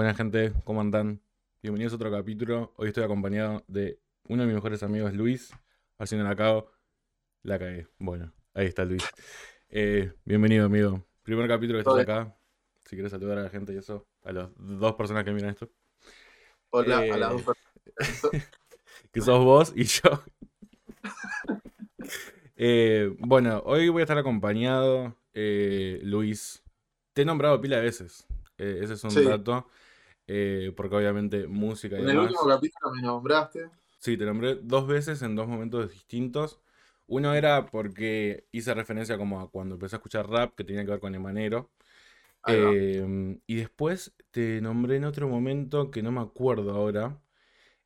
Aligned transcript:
Buena 0.00 0.14
gente, 0.14 0.54
¿cómo 0.64 0.80
andan? 0.80 1.20
Bienvenidos 1.62 1.92
a 1.92 1.96
otro 1.96 2.10
capítulo. 2.10 2.72
Hoy 2.78 2.88
estoy 2.88 3.04
acompañado 3.04 3.62
de 3.68 4.00
uno 4.28 4.40
de 4.40 4.46
mis 4.46 4.54
mejores 4.54 4.82
amigos, 4.82 5.12
Luis. 5.12 5.50
Haciendo 5.98 6.26
la 6.26 6.34
cago. 6.34 6.72
La 7.42 7.58
cagué. 7.58 7.86
Bueno, 7.98 8.32
ahí 8.54 8.64
está 8.64 8.86
Luis. 8.86 9.04
Eh, 9.68 10.10
bienvenido, 10.24 10.64
amigo. 10.64 11.04
Primer 11.22 11.46
capítulo 11.46 11.76
que 11.76 11.80
estás 11.80 11.92
Hola. 11.92 12.02
acá. 12.04 12.36
Si 12.86 12.96
quieres 12.96 13.10
saludar 13.12 13.36
a 13.36 13.42
la 13.42 13.50
gente 13.50 13.74
y 13.74 13.76
eso. 13.76 14.08
A 14.24 14.32
las 14.32 14.48
dos 14.56 14.94
personas 14.94 15.22
que 15.22 15.32
miran 15.32 15.50
esto. 15.50 15.70
Hola 16.70 17.04
Eh, 17.04 17.12
a 17.12 17.16
las 17.18 17.32
dos 17.32 17.42
personas. 17.42 18.48
Que 19.12 19.20
sos 19.20 19.44
vos 19.44 19.72
y 19.76 19.84
yo. 19.84 20.00
Eh, 22.56 23.14
bueno, 23.18 23.62
hoy 23.66 23.90
voy 23.90 24.00
a 24.00 24.04
estar 24.04 24.16
acompañado, 24.16 25.14
eh, 25.34 26.00
Luis. 26.04 26.62
Te 27.12 27.20
he 27.20 27.24
nombrado 27.26 27.60
pila 27.60 27.76
de 27.76 27.82
veces. 27.82 28.26
Eh, 28.56 28.80
ese 28.82 28.94
es 28.94 29.04
un 29.04 29.10
Sí. 29.10 29.24
dato. 29.24 29.66
Eh, 30.32 30.72
porque 30.76 30.96
obviamente 30.96 31.46
música 31.48 31.96
y 31.96 32.02
En 32.02 32.08
el 32.08 32.16
demás. 32.16 32.30
último 32.30 32.46
capítulo 32.48 32.92
me 32.94 33.02
nombraste. 33.02 33.70
Sí, 33.98 34.16
te 34.16 34.24
nombré 34.24 34.56
dos 34.62 34.86
veces 34.86 35.22
en 35.22 35.36
dos 35.36 35.46
momentos 35.48 35.90
distintos. 35.90 36.60
Uno 37.06 37.34
era 37.34 37.66
porque 37.66 38.46
hice 38.52 38.72
referencia 38.74 39.18
como 39.18 39.40
a 39.40 39.50
cuando 39.50 39.74
empecé 39.74 39.96
a 39.96 39.98
escuchar 39.98 40.28
rap 40.28 40.54
que 40.54 40.64
tenía 40.64 40.84
que 40.84 40.90
ver 40.92 41.00
con 41.00 41.14
Emanero. 41.14 41.70
Eh, 42.46 43.38
y 43.46 43.56
después 43.56 44.14
te 44.30 44.60
nombré 44.60 44.96
en 44.96 45.04
otro 45.04 45.28
momento 45.28 45.90
que 45.90 46.02
no 46.02 46.12
me 46.12 46.20
acuerdo 46.20 46.72
ahora. 46.72 47.20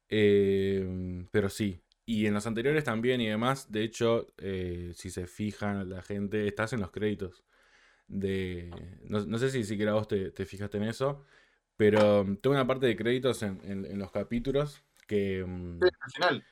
Eh, 0.09 1.27
pero 1.31 1.49
sí. 1.51 1.81
Y 2.07 2.27
en 2.27 2.35
los 2.35 2.47
anteriores 2.47 2.85
también 2.85 3.21
y 3.21 3.29
demás. 3.29 3.73
De 3.73 3.85
hecho, 3.85 4.29
eh, 4.39 4.93
si 4.95 5.11
se 5.11 5.27
fijan 5.27 5.89
la 5.91 6.03
gente, 6.03 6.47
estás 6.49 6.73
en 6.75 6.81
los 6.81 6.91
créditos. 6.91 7.45
De, 8.09 9.01
no, 9.05 9.25
no 9.27 9.39
sé 9.39 9.51
si 9.51 9.65
siquiera 9.65 9.95
vos 9.95 10.09
te, 10.09 10.31
te 10.31 10.45
fijaste 10.47 10.77
en 10.79 10.85
eso. 10.85 11.25
Pero 11.77 12.25
mm, 12.25 12.37
tengo 12.37 12.55
una 12.55 12.67
parte 12.67 12.87
de 12.87 12.97
créditos 12.97 13.43
en, 13.43 13.61
en- 13.65 13.85
en 13.87 13.99
los 13.99 14.11
capítulos 14.13 14.83
que... 15.07 15.45
mm, 15.47 15.79
Sí, 15.81 15.89
al 16.01 16.11
final. 16.13 16.45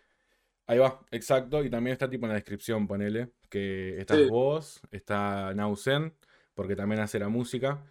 Ahí 0.67 0.79
va, 0.79 1.01
exacto. 1.11 1.63
Y 1.65 1.71
también 1.71 1.93
está 1.93 2.09
tipo 2.09 2.27
en 2.27 2.31
la 2.31 2.37
descripción, 2.37 2.87
ponele, 2.87 3.31
que 3.49 3.99
estás 4.01 4.19
Sí. 4.19 4.27
vos, 4.29 4.81
está 4.91 5.53
Nausen, 5.55 6.15
porque 6.55 6.77
también 6.77 7.01
hace 7.01 7.19
la 7.19 7.29
música. 7.29 7.85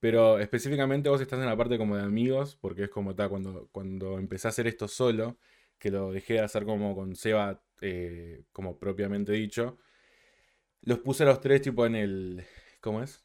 Pero 0.00 0.38
específicamente 0.38 1.08
vos 1.08 1.20
estás 1.20 1.40
en 1.40 1.46
la 1.46 1.56
parte 1.56 1.78
como 1.78 1.96
de 1.96 2.02
amigos, 2.02 2.56
porque 2.60 2.84
es 2.84 2.90
como 2.90 3.12
está, 3.12 3.28
cuando, 3.28 3.68
cuando 3.72 4.18
empecé 4.18 4.48
a 4.48 4.50
hacer 4.50 4.66
esto 4.66 4.88
solo, 4.88 5.38
que 5.78 5.90
lo 5.90 6.12
dejé 6.12 6.34
de 6.34 6.40
hacer 6.40 6.64
como 6.64 6.94
con 6.94 7.16
Seba, 7.16 7.62
eh, 7.80 8.44
como 8.52 8.78
propiamente 8.78 9.32
dicho, 9.32 9.78
los 10.82 10.98
puse 11.00 11.22
a 11.24 11.26
los 11.26 11.40
tres 11.40 11.62
tipo 11.62 11.86
en 11.86 11.94
el... 11.96 12.44
¿Cómo 12.80 13.02
es? 13.02 13.23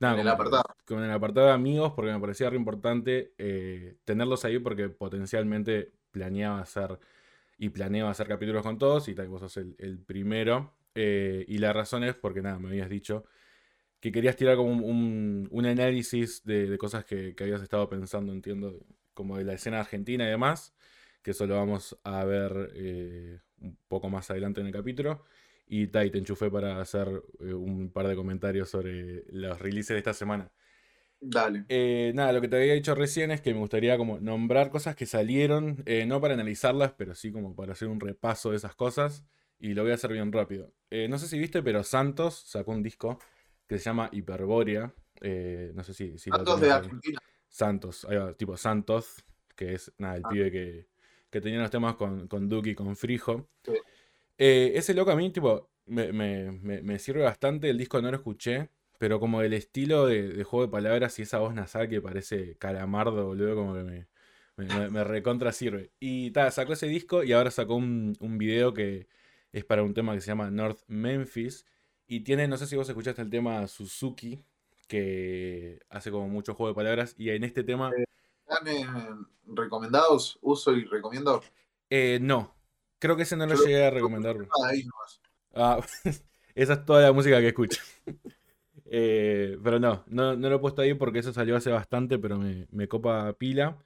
Nada, 0.00 0.14
En 0.14 0.20
el 0.20 0.28
apartado. 0.28 0.62
como 0.86 1.00
en 1.00 1.06
el 1.06 1.12
apartado 1.12 1.46
de 1.46 1.52
amigos, 1.52 1.92
porque 1.94 2.12
me 2.12 2.20
parecía 2.20 2.50
re 2.50 2.56
importante 2.56 3.34
eh, 3.38 3.96
tenerlos 4.04 4.44
ahí 4.44 4.58
porque 4.58 4.88
potencialmente 4.90 5.92
planeaba 6.10 6.60
hacer 6.60 6.98
y 7.58 7.70
planeo 7.70 8.08
hacer 8.08 8.28
capítulos 8.28 8.62
con 8.64 8.78
todos 8.78 9.08
y 9.08 9.14
tal, 9.14 9.28
vos 9.28 9.40
sos 9.40 9.56
el, 9.58 9.76
el 9.78 9.98
primero. 10.00 10.74
Eh, 10.94 11.44
y 11.48 11.58
la 11.58 11.72
razón 11.72 12.04
es 12.04 12.14
porque 12.16 12.42
nada, 12.42 12.58
me 12.58 12.68
habías 12.68 12.88
dicho 12.90 13.24
que 14.00 14.12
querías 14.12 14.36
tirar 14.36 14.56
como 14.56 14.70
un, 14.72 14.84
un- 14.84 15.48
un 15.50 15.66
análisis 15.66 16.44
de, 16.44 16.68
de 16.70 16.78
cosas 16.78 17.04
que, 17.04 17.34
que 17.36 17.44
habías 17.44 17.62
estado 17.62 17.88
pensando, 17.88 18.32
entiendo, 18.32 18.80
como 19.14 19.38
de 19.38 19.44
la 19.44 19.54
escena 19.54 19.80
argentina 19.80 20.24
y 20.26 20.30
demás, 20.30 20.74
que 21.22 21.32
eso 21.32 21.46
lo 21.46 21.56
vamos 21.56 21.98
a 22.04 22.24
ver 22.24 22.72
eh, 22.76 23.40
un 23.60 23.78
poco 23.88 24.10
más 24.10 24.30
adelante 24.30 24.60
en 24.60 24.68
el 24.68 24.72
capítulo. 24.72 25.24
Y 25.66 25.86
ta, 25.88 26.04
y 26.04 26.10
te 26.10 26.18
enchufé 26.18 26.50
para 26.50 26.80
hacer 26.80 27.08
eh, 27.40 27.54
un 27.54 27.90
par 27.90 28.06
de 28.08 28.16
comentarios 28.16 28.68
sobre 28.68 29.24
los 29.30 29.58
releases 29.58 29.94
de 29.94 29.98
esta 29.98 30.12
semana. 30.14 30.50
Dale. 31.20 31.64
Eh, 31.68 32.12
nada, 32.14 32.32
lo 32.32 32.40
que 32.42 32.48
te 32.48 32.56
había 32.56 32.74
dicho 32.74 32.94
recién 32.94 33.30
es 33.30 33.40
que 33.40 33.54
me 33.54 33.60
gustaría 33.60 33.96
como 33.96 34.20
nombrar 34.20 34.68
cosas 34.70 34.94
que 34.94 35.06
salieron, 35.06 35.82
eh, 35.86 36.04
no 36.04 36.20
para 36.20 36.34
analizarlas, 36.34 36.92
pero 36.92 37.14
sí 37.14 37.32
como 37.32 37.56
para 37.56 37.72
hacer 37.72 37.88
un 37.88 37.98
repaso 37.98 38.50
de 38.50 38.56
esas 38.58 38.74
cosas. 38.74 39.24
Y 39.58 39.72
lo 39.72 39.82
voy 39.82 39.92
a 39.92 39.94
hacer 39.94 40.12
bien 40.12 40.30
rápido. 40.32 40.74
Eh, 40.90 41.08
no 41.08 41.18
sé 41.18 41.26
si 41.28 41.38
viste, 41.38 41.62
pero 41.62 41.82
Santos 41.82 42.34
sacó 42.46 42.72
un 42.72 42.82
disco 42.82 43.18
que 43.66 43.78
se 43.78 43.84
llama 43.84 44.10
Hiperbórea. 44.12 44.92
Eh, 45.22 45.72
no 45.74 45.82
sé 45.82 45.94
si, 45.94 46.18
si 46.18 46.28
lo 46.28 46.36
Santos 46.36 46.60
de. 46.60 46.70
Argentina. 46.72 47.18
Santos, 47.48 48.04
ahí 48.04 48.16
va, 48.18 48.34
tipo 48.34 48.56
Santos, 48.58 49.24
que 49.56 49.74
es 49.74 49.92
nada, 49.96 50.16
el 50.16 50.22
Ah. 50.26 50.28
pibe 50.28 50.50
que, 50.50 50.88
que 51.30 51.40
tenía 51.40 51.60
los 51.60 51.70
temas 51.70 51.94
con, 51.94 52.26
con 52.28 52.48
Duki 52.48 52.70
y 52.70 52.74
con 52.74 52.94
Frijo. 52.96 53.48
Sí. 53.64 53.72
Eh, 54.38 54.72
ese 54.76 54.94
loco 54.94 55.10
a 55.12 55.16
mí, 55.16 55.30
tipo, 55.30 55.70
me, 55.86 56.12
me- 56.12 56.52
me- 56.52 56.82
me 56.82 56.98
sirve 56.98 57.22
bastante. 57.22 57.70
El 57.70 57.78
disco 57.78 58.00
no 58.02 58.10
lo 58.10 58.16
escuché, 58.16 58.70
pero 58.98 59.20
como 59.20 59.42
el 59.42 59.52
estilo 59.52 60.06
de, 60.06 60.28
de 60.28 60.44
juego 60.44 60.66
de 60.66 60.72
palabras 60.72 61.18
y 61.18 61.22
esa 61.22 61.38
voz 61.38 61.54
nasal 61.54 61.88
que 61.88 62.00
parece 62.02 62.56
calamardo, 62.58 63.26
boludo, 63.26 63.54
como 63.56 63.74
que 63.74 63.82
me, 63.84 65.04
recontra 65.04 65.52
sirve. 65.52 65.92
Y 66.00 66.30
ta, 66.32 66.50
sacó 66.50 66.72
ese 66.74 66.86
disco 66.86 67.22
y 67.24 67.32
ahora 67.32 67.50
sacó 67.50 67.74
un, 67.76 68.16
un 68.20 68.38
video 68.38 68.72
que 68.74 69.08
es 69.52 69.64
para 69.64 69.82
un 69.82 69.94
tema 69.94 70.14
que 70.14 70.20
se 70.20 70.28
llama 70.28 70.50
North 70.50 70.80
Memphis. 70.88 71.66
Y 72.06 72.20
tiene, 72.20 72.48
no 72.48 72.56
sé 72.56 72.66
si 72.66 72.76
vos 72.76 72.88
escuchaste 72.88 73.22
el 73.22 73.30
tema 73.30 73.66
Suzuki, 73.68 74.44
que 74.88 75.80
hace 75.90 76.10
como 76.10 76.28
mucho 76.28 76.54
juego 76.54 76.70
de 76.70 76.74
palabras. 76.76 77.14
Y 77.18 77.30
en 77.30 77.44
este 77.44 77.64
tema, 77.64 77.90
¿Están 78.48 78.68
eh, 78.68 78.86
recomendados? 79.46 80.38
Uso 80.42 80.72
y 80.72 80.84
recomiendo. 80.84 81.42
eh, 81.90 82.18
no. 82.20 82.53
Creo 83.04 83.16
que 83.18 83.24
ese 83.24 83.36
no 83.36 83.44
lo 83.44 83.54
Yo 83.54 83.64
llegué 83.64 83.84
a 83.84 83.90
recomendar. 83.90 84.38
Ah, 85.54 85.78
esa 86.54 86.72
es 86.72 86.84
toda 86.86 87.02
la 87.02 87.12
música 87.12 87.38
que 87.40 87.48
escucho. 87.48 87.80
Eh, 88.96 89.58
pero 89.64 89.80
no, 89.80 90.04
no, 90.06 90.36
no 90.36 90.48
lo 90.48 90.56
he 90.56 90.58
puesto 90.60 90.82
ahí 90.82 90.94
porque 90.94 91.18
eso 91.18 91.32
salió 91.32 91.56
hace 91.56 91.72
bastante, 91.72 92.16
pero 92.18 92.38
me, 92.38 92.68
me 92.70 92.86
copa 92.86 93.32
pila. 93.32 93.76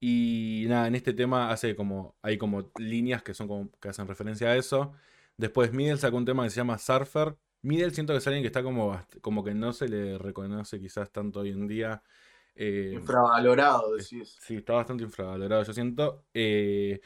Y 0.00 0.66
nada, 0.68 0.86
en 0.86 0.96
este 0.96 1.14
tema 1.14 1.50
hace 1.50 1.74
como, 1.74 2.16
hay 2.20 2.36
como 2.36 2.70
líneas 2.76 3.22
que 3.22 3.32
son 3.32 3.48
como, 3.48 3.70
que 3.80 3.88
hacen 3.88 4.06
referencia 4.06 4.48
a 4.48 4.56
eso. 4.56 4.92
Después 5.38 5.72
Middle 5.72 5.96
sacó 5.96 6.18
un 6.18 6.26
tema 6.26 6.44
que 6.44 6.50
se 6.50 6.56
llama 6.56 6.76
Surfer. 6.76 7.36
Middle 7.62 7.90
siento 7.92 8.12
que 8.12 8.18
es 8.18 8.26
alguien 8.26 8.42
que 8.42 8.48
está 8.48 8.62
como, 8.62 9.00
como 9.22 9.42
que 9.42 9.54
no 9.54 9.72
se 9.72 9.88
le 9.88 10.18
reconoce 10.18 10.78
quizás 10.78 11.10
tanto 11.10 11.40
hoy 11.40 11.50
en 11.50 11.66
día. 11.66 12.02
Eh, 12.54 12.92
Infravalorado, 12.96 13.94
decís. 13.96 14.36
Sí, 14.40 14.56
está 14.56 14.74
bastante 14.74 15.04
infravalorado, 15.04 15.62
yo 15.62 15.72
siento. 15.72 16.26
Eh, 16.34 17.00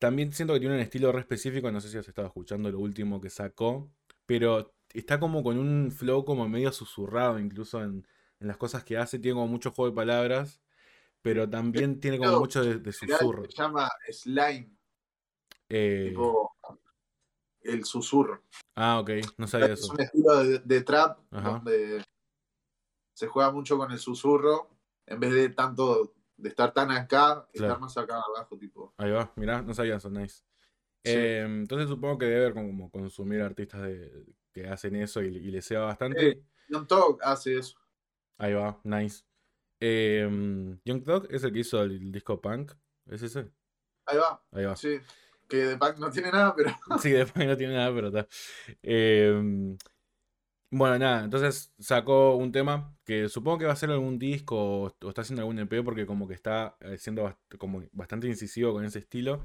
también 0.00 0.32
siento 0.32 0.54
que 0.54 0.60
tiene 0.60 0.74
un 0.74 0.80
estilo 0.80 1.12
re 1.12 1.20
específico, 1.20 1.70
no 1.70 1.80
sé 1.80 1.90
si 1.90 1.98
has 1.98 2.08
estado 2.08 2.26
escuchando 2.26 2.70
lo 2.70 2.80
último 2.80 3.20
que 3.20 3.28
sacó, 3.30 3.88
pero 4.26 4.74
está 4.92 5.20
como 5.20 5.44
con 5.44 5.58
un 5.58 5.92
flow 5.92 6.24
como 6.24 6.48
medio 6.48 6.72
susurrado 6.72 7.38
incluso 7.38 7.82
en, 7.82 8.06
en 8.40 8.48
las 8.48 8.56
cosas 8.56 8.82
que 8.82 8.96
hace, 8.96 9.18
tiene 9.18 9.34
como 9.34 9.46
mucho 9.46 9.70
juego 9.70 9.90
de 9.90 9.96
palabras, 9.96 10.62
pero 11.20 11.48
también 11.48 12.00
tiene 12.00 12.18
como 12.18 12.40
mucho 12.40 12.64
de, 12.64 12.92
susurro. 12.92 13.44
Se 13.44 13.52
llama 13.52 13.88
Slime, 14.10 14.74
Eh, 15.68 16.06
tipo 16.08 16.56
el 17.60 17.84
susurro. 17.84 18.42
ah, 18.76 19.00
ok, 19.00 19.10
no 19.36 19.46
sabía 19.46 19.74
Es 19.74 19.80
eso. 19.80 19.92
un 19.92 20.00
estilo 20.00 20.42
de, 20.42 20.58
de 20.60 20.80
trap 20.80 21.18
Ajá. 21.30 21.50
donde 21.50 22.02
se 23.12 23.26
juega 23.26 23.50
mucho 23.50 23.76
con 23.76 23.92
el 23.92 23.98
susurro 23.98 24.70
en 25.04 25.20
vez 25.20 25.34
de 25.34 25.50
tanto 25.50 26.14
de 26.40 26.48
estar 26.48 26.72
tan 26.72 26.90
acá, 26.90 27.46
Claro. 27.52 27.72
estar 27.72 27.80
más 27.80 27.96
acá 27.96 28.20
abajo, 28.20 28.56
tipo. 28.58 28.92
Ahí 28.96 29.10
va, 29.10 29.32
mirá, 29.36 29.62
no 29.62 29.74
sabía 29.74 29.96
eso, 29.96 30.10
nice. 30.10 30.42
Sí. 31.04 31.12
Eh, 31.14 31.42
entonces 31.44 31.88
supongo 31.88 32.18
que 32.18 32.26
debe 32.26 32.40
haber 32.42 32.54
como 32.54 32.90
consumir 32.90 33.40
artistas 33.42 33.82
de- 33.82 34.26
que 34.52 34.66
hacen 34.68 34.96
eso 34.96 35.22
y, 35.22 35.28
y 35.28 35.50
les 35.50 35.64
sea 35.64 35.80
bastante. 35.80 36.28
Eh, 36.28 36.42
Young 36.68 36.86
Talk 36.86 37.20
hace 37.22 37.58
eso. 37.58 37.78
Ahí 38.38 38.52
va, 38.54 38.78
nice. 38.84 39.22
Eh, 39.80 40.28
Young 40.84 41.04
Thug 41.04 41.26
es 41.30 41.42
el 41.44 41.52
que 41.52 41.60
hizo 41.60 41.82
el 41.82 42.12
disco 42.12 42.40
Punk. 42.40 42.72
¿Es 43.06 43.22
ese? 43.22 43.50
Ahí 44.06 44.18
va. 44.18 44.42
Ahí 44.52 44.64
va. 44.66 44.76
Sí. 44.76 44.98
Que 45.48 45.56
de 45.56 45.76
Pac 45.78 45.98
no 45.98 46.10
tiene 46.10 46.30
nada, 46.30 46.54
pero. 46.54 46.70
Sí, 47.02 47.10
después 47.10 47.46
no 47.46 47.56
tiene 47.56 47.74
nada, 47.74 47.92
pero 47.94 48.08
está. 48.08 48.26
Bueno, 50.72 50.98
nada, 51.00 51.24
entonces 51.24 51.72
sacó 51.80 52.36
un 52.36 52.52
tema 52.52 52.96
que 53.04 53.28
supongo 53.28 53.58
que 53.58 53.64
va 53.66 53.72
a 53.72 53.76
ser 53.76 53.90
algún 53.90 54.20
disco 54.20 54.56
o, 54.84 54.96
o 55.02 55.08
está 55.08 55.22
haciendo 55.22 55.42
algún 55.42 55.58
EP 55.58 55.82
porque 55.82 56.06
como 56.06 56.28
que 56.28 56.34
está 56.34 56.76
eh, 56.80 56.96
siendo 56.96 57.24
bast- 57.24 57.58
como 57.58 57.82
bastante 57.92 58.28
incisivo 58.28 58.72
con 58.72 58.84
ese 58.84 59.00
estilo. 59.00 59.44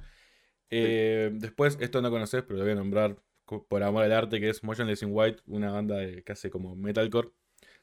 Eh, 0.69 1.31
después, 1.33 1.77
esto 1.81 2.01
no 2.01 2.12
conoces, 2.12 2.44
pero 2.44 2.57
lo 2.60 2.63
voy 2.66 2.74
a 2.74 2.75
nombrar 2.75 3.18
por 3.69 3.83
amor 3.83 4.04
al 4.06 4.12
arte, 4.13 4.39
que 4.42 4.50
es 4.50 4.63
Motionless 4.63 5.04
in 5.04 5.10
White, 5.12 5.44
una 5.48 5.72
banda 5.72 5.98
de- 5.98 6.24
que 6.24 6.33
hace 6.33 6.50
como 6.51 6.75
metalcore. 6.75 7.31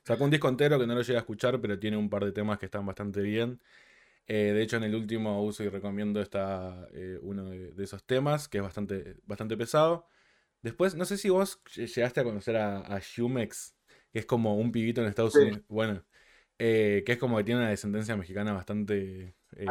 Sacó 0.04 0.24
un 0.24 0.30
disco 0.30 0.48
entero 0.48 0.78
que 0.80 0.86
no 0.86 0.94
lo 0.94 1.02
llegué 1.02 1.16
a 1.16 1.20
escuchar, 1.20 1.60
pero 1.60 1.78
tiene 1.78 1.96
un 1.98 2.10
par 2.10 2.24
de 2.24 2.32
temas 2.32 2.58
que 2.58 2.66
están 2.66 2.86
bastante 2.86 3.22
bien. 3.22 3.60
Eh, 4.26 4.52
de 4.54 4.62
hecho, 4.62 4.76
en 4.76 4.84
el 4.84 4.94
último 4.94 5.42
uso 5.44 5.64
y 5.64 5.68
recomiendo 5.68 6.20
está 6.22 6.88
eh, 6.92 7.18
uno 7.22 7.46
de, 7.50 7.72
de 7.72 7.84
esos 7.84 8.04
temas, 8.04 8.48
que 8.48 8.58
es 8.58 8.64
bastante, 8.64 9.16
bastante 9.26 9.56
pesado. 9.56 10.06
Después, 10.62 10.94
no 10.94 11.04
sé 11.04 11.16
si 11.18 11.28
vos 11.30 11.60
ll- 11.64 11.86
llegaste 11.92 12.20
a 12.20 12.24
conocer 12.24 12.56
a, 12.56 12.78
a 12.80 12.98
Shumex, 13.00 13.74
que 14.12 14.20
es 14.20 14.26
como 14.26 14.56
un 14.56 14.72
pibito 14.72 15.00
en 15.02 15.08
Estados 15.08 15.32
Sí. 15.34 15.40
Unidos. 15.40 15.62
Bueno, 15.68 16.04
eh, 16.58 17.02
que 17.04 17.12
es 17.12 17.18
como 17.18 17.36
que 17.36 17.44
tiene 17.44 17.60
una 17.60 17.70
descendencia 17.70 18.16
mexicana 18.16 18.52
bastante 18.52 19.34
eh, 19.56 19.66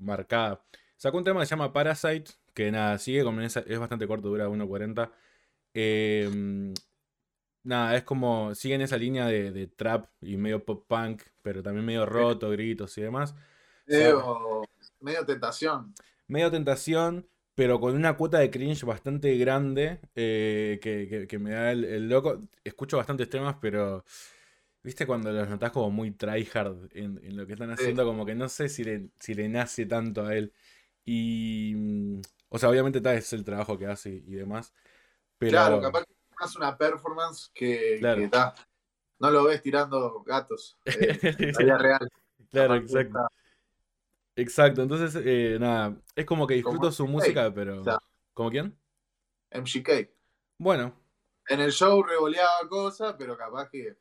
marcada. 0.00 0.64
Sacó 0.96 1.18
un 1.18 1.24
tema 1.24 1.40
que 1.40 1.46
se 1.46 1.50
llama 1.50 1.72
Parasite, 1.72 2.30
que 2.54 2.70
nada, 2.70 2.98
sigue 2.98 3.22
con 3.24 3.40
esa, 3.42 3.60
es 3.60 3.78
bastante 3.78 4.06
corto, 4.06 4.28
dura 4.28 4.48
1.40. 4.48 5.12
Eh, 5.74 6.72
nada, 7.62 7.96
es 7.96 8.02
como, 8.04 8.54
siguen 8.54 8.80
esa 8.80 8.96
línea 8.96 9.26
de, 9.26 9.52
de 9.52 9.66
trap 9.66 10.06
y 10.20 10.36
medio 10.36 10.64
pop 10.64 10.84
punk, 10.88 11.22
pero 11.42 11.62
también 11.62 11.84
medio 11.84 12.06
roto, 12.06 12.50
gritos 12.50 12.96
y 12.98 13.02
demás. 13.02 13.34
Medio, 13.86 14.62
medio 15.00 15.26
tentación. 15.26 15.94
Medio 16.26 16.50
tentación, 16.50 17.28
pero 17.60 17.78
con 17.78 17.94
una 17.94 18.16
cuota 18.16 18.38
de 18.38 18.50
cringe 18.50 18.84
bastante 18.86 19.36
grande 19.36 20.00
eh, 20.14 20.78
que, 20.82 21.06
que- 21.10 21.26
que 21.26 21.38
me 21.38 21.50
da 21.50 21.72
el, 21.72 21.84
el 21.84 22.08
loco. 22.08 22.48
Escucho 22.64 22.96
bastantes 22.96 23.28
temas, 23.28 23.56
pero 23.60 24.02
viste 24.82 25.06
cuando 25.06 25.30
los 25.30 25.46
notás 25.46 25.70
como 25.70 25.90
muy 25.90 26.10
tryhard 26.12 26.88
en, 26.96 27.20
en 27.22 27.36
lo 27.36 27.46
que 27.46 27.52
están 27.52 27.70
Sí. 27.76 27.82
haciendo, 27.82 28.06
como 28.06 28.24
que 28.24 28.34
no 28.34 28.48
sé 28.48 28.70
si 28.70 28.82
le, 28.82 29.10
si 29.18 29.34
le 29.34 29.46
nace 29.50 29.84
tanto 29.84 30.24
a 30.24 30.34
él. 30.36 30.54
Y, 31.04 31.74
mm, 31.76 32.20
o 32.48 32.58
sea, 32.58 32.70
obviamente 32.70 33.02
tal 33.02 33.18
es 33.18 33.30
el 33.34 33.44
trabajo 33.44 33.76
que 33.78 33.86
hace 33.88 34.08
y, 34.10 34.24
y 34.26 34.34
demás, 34.36 34.72
pero 35.38 35.50
Claro, 35.50 35.82
capaz 35.82 36.04
que 36.06 36.12
es 36.12 36.36
más 36.40 36.56
una 36.56 36.78
performance 36.78 37.50
que, 37.54 37.98
Claro. 38.00 38.22
que 38.30 38.30
no 39.20 39.30
lo 39.30 39.44
ves 39.44 39.62
tirando 39.62 40.22
gatos 40.24 40.78
eh, 40.86 41.18
en 41.38 41.52
la 41.52 41.60
vida 41.64 41.78
real. 41.78 42.08
claro, 42.50 42.74
exacto. 42.76 43.18
está- 43.18 43.28
Exacto, 44.40 44.82
entonces, 44.82 45.22
eh, 45.24 45.58
nada, 45.60 45.96
es 46.14 46.24
como 46.24 46.46
que 46.46 46.62
Como 46.62 46.74
disfruto 46.74 46.92
su 46.92 47.04
MGK, 47.04 47.10
música, 47.12 47.54
pero... 47.54 47.84
sea. 47.84 47.98
¿Como 48.32 48.50
quién? 48.50 48.76
MGK. 49.52 50.10
Bueno, 50.58 50.94
En 51.48 51.60
el 51.60 51.72
show 51.72 52.02
revoleaba 52.02 52.68
cosas, 52.68 53.14
pero 53.18 53.36
capaz 53.36 53.68
que 53.68 53.98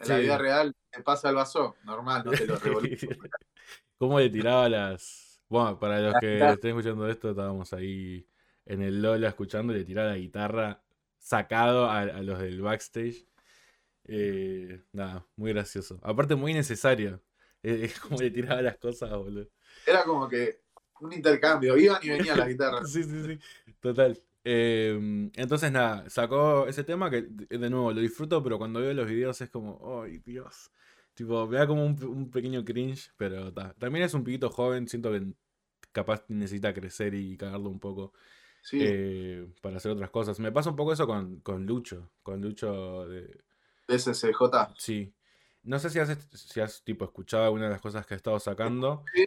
en 0.00 0.08
la 0.08 0.18
vida 0.18 0.38
real 0.38 0.74
te 0.90 1.02
pasa 1.02 1.30
el 1.30 1.36
vaso, 1.36 1.76
normal, 1.84 2.22
no 2.24 2.32
te 2.32 2.46
lo 2.46 2.56
revolea. 2.56 2.96
¿Cómo 3.98 4.18
le 4.20 4.30
tiraba 4.30 4.68
las... 4.68 5.40
Bueno, 5.48 5.78
para 5.78 6.00
los 6.00 6.14
que 6.20 6.38
estén 6.38 6.70
escuchando 6.76 7.08
esto, 7.08 7.30
estábamos 7.30 7.72
ahí 7.72 8.26
en 8.66 8.82
el 8.82 9.00
Lola 9.00 9.28
escuchando 9.28 9.72
y 9.72 9.78
le 9.78 9.84
tiraba 9.84 10.10
la 10.10 10.16
guitarra 10.16 10.82
sacado 11.18 11.86
a, 11.86 12.00
a 12.00 12.22
los 12.22 12.38
del 12.38 12.60
backstage. 12.60 13.26
Eh, 14.04 14.82
nada, 14.92 15.26
muy 15.36 15.52
gracioso. 15.52 15.98
Aparte, 16.02 16.34
muy 16.34 16.52
necesario. 16.52 17.22
Eh, 17.62 17.80
Es 17.84 17.98
como 18.00 18.18
le 18.20 18.30
tiraba 18.30 18.62
las 18.62 18.76
cosas, 18.76 19.10
boludo. 19.10 19.48
Era 19.88 20.04
como 20.04 20.28
que 20.28 20.60
un 21.00 21.12
intercambio, 21.12 21.76
iban 21.76 22.00
y 22.02 22.10
venían 22.10 22.38
las 22.38 22.48
guitarras. 22.48 22.90
Sí, 22.92 23.02
sí, 23.04 23.24
sí. 23.24 23.38
Total. 23.80 24.20
Eh, 24.44 25.30
entonces, 25.34 25.70
nada, 25.70 26.08
sacó 26.08 26.66
ese 26.66 26.84
tema 26.84 27.10
que, 27.10 27.22
de 27.22 27.58
de 27.58 27.70
nuevo, 27.70 27.92
lo 27.92 28.00
disfruto, 28.00 28.42
pero 28.42 28.58
cuando 28.58 28.80
veo 28.80 28.94
los 28.94 29.08
videos 29.08 29.40
es 29.40 29.50
como, 29.50 30.02
¡ay, 30.02 30.18
Dios! 30.24 30.70
Tipo, 31.14 31.46
me 31.46 31.58
da 31.58 31.66
como 31.66 31.84
un, 31.84 32.02
un 32.04 32.30
pequeño 32.30 32.64
cringe, 32.64 33.10
pero 33.16 33.52
ta. 33.52 33.74
También 33.74 34.04
es 34.04 34.14
un 34.14 34.24
piquito 34.24 34.50
joven, 34.50 34.88
siento 34.88 35.10
que 35.10 35.22
capaz 35.92 36.24
necesita 36.28 36.72
crecer 36.72 37.14
y 37.14 37.36
cagarlo 37.36 37.70
un 37.70 37.80
poco 37.80 38.12
Sí, 38.62 38.78
eh, 38.82 39.46
para 39.62 39.76
hacer 39.78 39.92
otras 39.92 40.10
cosas. 40.10 40.38
Me 40.40 40.52
pasa 40.52 40.70
un 40.70 40.76
poco 40.76 40.92
eso 40.92 41.06
con, 41.06 41.40
con 41.40 41.64
Lucho, 41.64 42.10
con 42.22 42.40
Lucho 42.40 43.08
de... 43.08 43.40
SCJ. 43.88 44.74
Sí. 44.76 45.14
No 45.62 45.78
sé 45.78 45.90
si 45.90 45.98
has, 45.98 46.16
si 46.32 46.60
has 46.60 46.82
tipo, 46.84 47.04
escuchado 47.04 47.44
alguna 47.44 47.64
de 47.64 47.70
las 47.70 47.80
cosas 47.80 48.06
que 48.06 48.14
ha 48.14 48.16
estado 48.16 48.38
sacando. 48.38 49.04
Sí. 49.14 49.26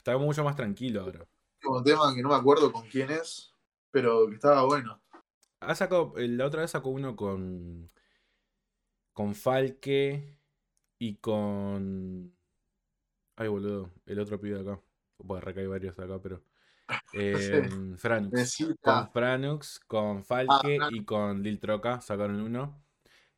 Está 0.00 0.16
mucho 0.16 0.42
más 0.42 0.56
tranquilo 0.56 1.02
ahora. 1.02 1.26
Un 1.62 1.84
tema 1.84 2.14
que 2.14 2.22
no 2.22 2.30
me 2.30 2.34
acuerdo 2.34 2.72
con 2.72 2.88
quién 2.88 3.10
es, 3.10 3.54
pero 3.90 4.26
que 4.28 4.36
estaba 4.36 4.64
bueno. 4.64 4.98
Ha 5.60 5.74
sacado, 5.74 6.14
eh, 6.16 6.26
la 6.26 6.46
otra 6.46 6.62
vez 6.62 6.70
sacó 6.70 6.88
uno 6.88 7.14
con. 7.14 7.90
Con 9.12 9.34
Falke 9.34 10.38
y 10.98 11.16
con. 11.16 12.34
Ay, 13.36 13.48
boludo, 13.48 13.90
el 14.06 14.18
otro 14.20 14.40
pibe 14.40 14.62
de 14.62 14.70
acá. 14.70 14.82
Bueno, 15.18 15.46
acá 15.46 15.60
hay 15.60 15.66
varios 15.66 15.98
acá, 15.98 16.18
pero. 16.18 16.42
em, 17.12 17.98
Franux. 17.98 18.56
Con. 18.80 19.10
Franux, 19.10 19.80
con 19.80 20.24
Falke 20.24 20.76
Franux. 20.78 20.96
y 20.96 21.04
con 21.04 21.42
Lil 21.42 21.60
Troca 21.60 22.00
sacaron 22.00 22.40
uno. 22.40 22.82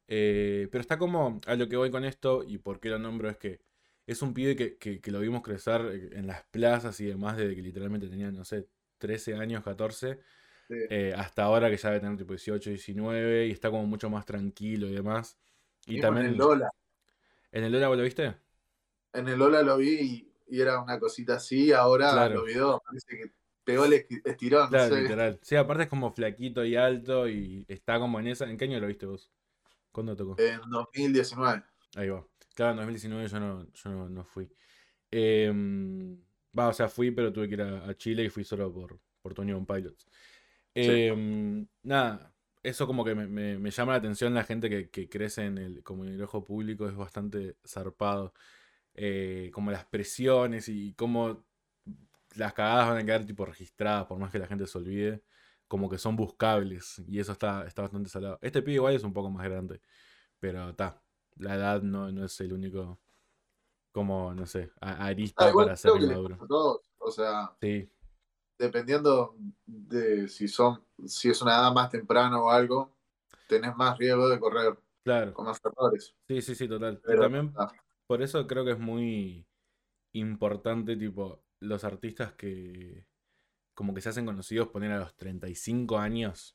Eh, 0.06 0.68
pero 0.70 0.80
está 0.80 0.96
como. 0.96 1.40
A 1.44 1.56
lo 1.56 1.68
que 1.68 1.76
voy 1.76 1.90
con 1.90 2.04
esto 2.04 2.44
y 2.46 2.58
por 2.58 2.78
qué 2.78 2.88
lo 2.88 3.00
nombro 3.00 3.28
es 3.28 3.36
que. 3.36 3.60
Es 4.06 4.22
un 4.22 4.34
pibe 4.34 4.56
que, 4.56 4.76
que- 4.78 5.00
que 5.00 5.10
lo 5.10 5.20
vimos 5.20 5.42
crecer 5.42 5.80
eh, 5.92 6.10
en 6.18 6.26
las 6.26 6.42
plazas 6.44 6.98
y 7.00 7.06
demás 7.06 7.36
desde 7.36 7.54
que 7.54 7.62
literalmente 7.62 8.08
tenía, 8.08 8.30
no 8.30 8.44
sé, 8.44 8.68
13 8.98 9.34
años, 9.36 9.62
14. 9.64 10.18
Sí. 10.68 10.74
Eh, 10.90 11.14
hasta 11.16 11.44
ahora 11.44 11.70
que 11.70 11.76
ya 11.76 11.90
debe 11.90 12.00
tener 12.00 12.16
tipo 12.18 12.32
18, 12.32 12.70
19 12.70 13.46
y 13.46 13.50
está 13.52 13.70
como 13.70 13.86
mucho 13.86 14.08
más 14.10 14.24
tranquilo 14.26 14.86
y 14.88 14.94
demás. 14.94 15.38
Y 15.86 16.00
también. 16.00 16.26
en 16.26 16.32
el 16.32 16.38
Lola. 16.38 16.70
¿En 17.52 17.64
el 17.64 17.72
Lola 17.72 17.88
vos 17.88 17.96
lo 17.98 18.04
viste? 18.04 18.34
En 19.12 19.28
el 19.28 19.38
Lola 19.38 19.62
lo 19.62 19.76
vi 19.76 19.90
y, 20.48 20.56
y 20.56 20.60
era 20.60 20.80
una 20.80 20.98
cosita 20.98 21.34
así, 21.36 21.72
ahora 21.72 22.10
Claro. 22.12 22.34
los 22.36 22.46
videos 22.46 22.80
parece 22.84 23.06
que 23.08 23.32
pegó 23.64 23.84
el 23.84 23.92
estirón, 24.24 24.68
Claro, 24.68 24.88
no 24.90 24.96
sé. 24.96 25.02
literal. 25.02 25.38
Sí, 25.42 25.56
aparte 25.56 25.84
es 25.84 25.88
como 25.88 26.10
flaquito 26.12 26.64
y 26.64 26.76
alto 26.76 27.28
y 27.28 27.64
está 27.68 27.98
como 27.98 28.18
en 28.20 28.28
esa. 28.28 28.48
¿En 28.50 28.56
qué 28.56 28.64
año 28.64 28.80
lo 28.80 28.86
viste 28.86 29.06
vos? 29.06 29.30
¿Cuándo 29.92 30.16
tocó? 30.16 30.36
En 30.40 30.60
2019. 30.70 31.62
Ahí 31.96 32.08
va. 32.08 32.26
Claro, 32.54 32.72
en 32.72 32.76
2019 32.78 33.28
yo 33.28 33.40
no, 33.40 33.72
yo 33.72 33.90
no, 33.90 34.08
no 34.08 34.24
fui. 34.24 34.50
Em, 35.10 36.18
va, 36.58 36.68
o 36.68 36.72
sea, 36.72 36.88
fui, 36.88 37.10
pero 37.12 37.32
tuve 37.32 37.48
que 37.48 37.54
ir 37.54 37.62
a, 37.62 37.88
a 37.88 37.96
Chile 37.96 38.24
y 38.24 38.30
fui 38.30 38.44
solo 38.44 38.72
por, 38.72 39.00
por 39.22 39.34
Tony 39.34 39.52
One 39.52 39.66
Pilots. 39.66 40.08
Em, 40.74 41.66
nada, 41.82 42.34
eso 42.62 42.86
como 42.86 43.04
que 43.04 43.14
me, 43.14 43.26
me- 43.28 43.58
me 43.58 43.70
llama 43.70 43.92
la 43.92 43.98
atención 43.98 44.34
la 44.34 44.44
gente 44.44 44.70
que, 44.70 44.90
que 44.90 45.08
crece 45.08 45.44
en 45.46 45.58
el, 45.58 45.82
como 45.84 46.04
en 46.04 46.12
el 46.14 46.22
ojo 46.22 46.44
público, 46.44 46.88
es 46.88 46.96
bastante 46.96 47.56
zarpado. 47.66 48.34
Eh, 48.94 49.50
como 49.54 49.70
las 49.72 49.86
presiones 49.86 50.68
y 50.68 50.94
cómo 50.94 51.46
las 52.36 52.52
cagadas 52.54 52.88
van 52.88 52.98
a 52.98 53.04
quedar 53.04 53.24
tipo 53.26 53.44
registradas, 53.46 54.06
por 54.06 54.18
más 54.18 54.30
que 54.32 54.38
la 54.38 54.46
gente 54.46 54.66
se 54.66 54.78
olvide, 54.78 55.22
como 55.68 55.88
que 55.90 55.98
son 55.98 56.16
buscables. 56.16 57.02
Y 57.08 57.18
eso 57.20 57.32
está, 57.32 57.66
está 57.66 57.82
bastante 57.82 58.10
salado. 58.10 58.38
Este 58.42 58.62
pibe 58.62 58.74
igual 58.76 58.94
es 58.94 59.04
un 59.04 59.12
poco 59.12 59.30
más 59.30 59.44
grande, 59.44 59.80
pero 60.40 60.70
está. 60.70 61.02
La 61.36 61.54
edad 61.54 61.82
no, 61.82 62.10
no 62.12 62.24
es 62.24 62.40
el 62.40 62.52
único, 62.52 62.98
como, 63.92 64.34
no 64.34 64.46
sé, 64.46 64.70
arista 64.80 65.46
Ah, 65.46 65.50
igual 65.50 65.66
para 65.66 65.76
ser 65.76 65.90
creo 65.92 66.00
que 66.00 66.06
les 66.06 66.10
inmaduro. 66.10 66.34
pasa 66.36 66.44
a 66.44 66.48
todos. 66.48 66.80
O 66.98 67.10
sea, 67.10 67.56
Sí, 67.60 67.90
dependiendo 68.58 69.36
de 69.66 70.28
si 70.28 70.46
son, 70.48 70.84
si 71.06 71.30
es 71.30 71.42
una 71.42 71.54
edad 71.56 71.72
más 71.72 71.90
temprana 71.90 72.40
o 72.40 72.48
algo, 72.50 72.94
tenés 73.48 73.74
más 73.76 73.98
riesgo 73.98 74.28
de 74.28 74.38
correr 74.38 74.78
claro. 75.02 75.34
con 75.34 75.46
más 75.46 75.60
errores. 75.64 76.14
Sí, 76.28 76.40
sí, 76.42 76.54
sí, 76.54 76.68
total. 76.68 77.00
Pero 77.04 77.22
también 77.22 77.52
ah, 77.56 77.72
por 78.06 78.22
eso 78.22 78.46
creo 78.46 78.64
que 78.64 78.72
es 78.72 78.78
muy 78.78 79.46
importante, 80.12 80.96
tipo, 80.96 81.42
los 81.60 81.84
artistas 81.84 82.32
que 82.34 83.06
como 83.74 83.94
que 83.94 84.00
se 84.02 84.10
hacen 84.10 84.26
conocidos 84.26 84.68
poner 84.68 84.92
a 84.92 84.98
los 84.98 85.14
35 85.16 85.98
años 85.98 86.54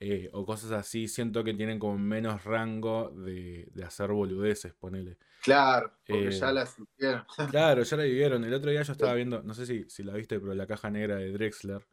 eh, 0.00 0.30
o 0.32 0.44
cosas 0.46 0.72
así, 0.72 1.08
siento 1.08 1.44
que 1.44 1.54
tienen 1.54 1.78
como 1.78 1.98
menos 1.98 2.44
rango 2.44 3.10
de, 3.10 3.68
de 3.72 3.84
hacer 3.84 4.10
boludeces, 4.12 4.74
ponele. 4.74 5.18
claro, 5.40 5.92
porque 6.06 6.30
Eh, 6.30 6.30
ya 6.30 6.52
la 6.52 6.64
hicieron. 6.64 7.24
Claro, 7.46 7.82
ya 7.82 7.96
la 7.96 8.02
vivieron. 8.04 8.44
El 8.44 8.52
otro 8.54 8.70
día 8.70 8.82
yo 8.82 8.92
estaba 8.92 9.14
viendo, 9.14 9.42
no 9.42 9.54
sé 9.54 9.64
si, 9.66 9.88
si 9.88 10.02
la 10.02 10.12
viste, 10.14 10.38
pero 10.38 10.54
la 10.54 10.66
caja 10.66 10.90
negra 10.90 11.16
de 11.16 11.32
Drexler, 11.32 11.88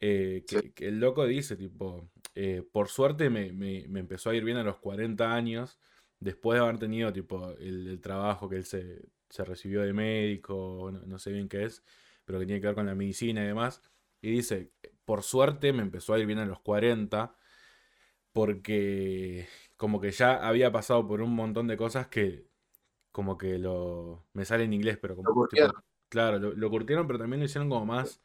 eh, 0.00 0.44
que, 0.48 0.60
Sí. 0.60 0.72
que 0.74 0.88
el 0.88 1.00
loco 1.00 1.26
dice, 1.26 1.56
tipo, 1.56 2.10
eh, 2.34 2.62
por 2.72 2.88
suerte 2.88 3.30
me, 3.30 3.52
me- 3.52 3.86
me 3.88 4.00
empezó 4.00 4.30
a 4.30 4.34
ir 4.36 4.44
bien 4.44 4.56
a 4.58 4.64
los 4.64 4.78
40 4.78 5.34
años, 5.34 5.78
después 6.20 6.58
de 6.58 6.64
haber 6.66 6.78
tenido, 6.78 7.12
tipo, 7.12 7.50
el, 7.58 7.88
el 7.88 8.00
trabajo 8.00 8.48
que 8.48 8.56
él 8.56 8.64
se, 8.64 9.10
se 9.30 9.44
recibió 9.44 9.82
de 9.82 9.92
médico, 9.92 10.90
no, 10.92 11.00
no 11.06 11.18
sé 11.18 11.32
bien 11.32 11.48
qué 11.48 11.64
es, 11.64 11.84
pero 12.24 12.38
que 12.40 12.46
tiene 12.46 12.60
que 12.60 12.68
ver 12.68 12.76
con 12.76 12.86
la 12.86 12.94
medicina 12.94 13.42
y 13.44 13.46
demás. 13.48 13.82
Y 14.22 14.30
dice, 14.32 14.72
por 15.08 15.24
suerte 15.24 15.74
me 15.74 15.82
empezó 15.82 16.14
a 16.14 16.20
ir 16.20 16.26
bien 16.28 16.38
a 16.40 16.46
los 16.46 16.60
40, 16.60 17.36
porque 18.32 19.48
como 19.76 20.00
que 20.00 20.10
ya 20.12 20.34
había 20.46 20.72
pasado 20.72 21.06
por 21.08 21.22
un 21.22 21.34
montón 21.34 21.66
de 21.68 21.76
cosas 21.76 22.08
que 22.08 22.48
como 23.12 23.38
que 23.38 23.58
lo... 23.58 24.26
Me 24.34 24.44
sale 24.46 24.64
en 24.64 24.74
inglés, 24.74 24.98
pero 25.00 25.16
como... 25.16 25.28
Lo 25.28 25.34
curtieron. 25.34 25.72
tipo, 25.72 25.82
claro, 26.10 26.38
lo, 26.40 26.52
lo 26.54 26.70
curtieron, 26.70 27.06
pero 27.06 27.18
también 27.20 27.40
lo 27.40 27.46
hicieron 27.46 27.70
como 27.70 27.86
más... 27.86 28.22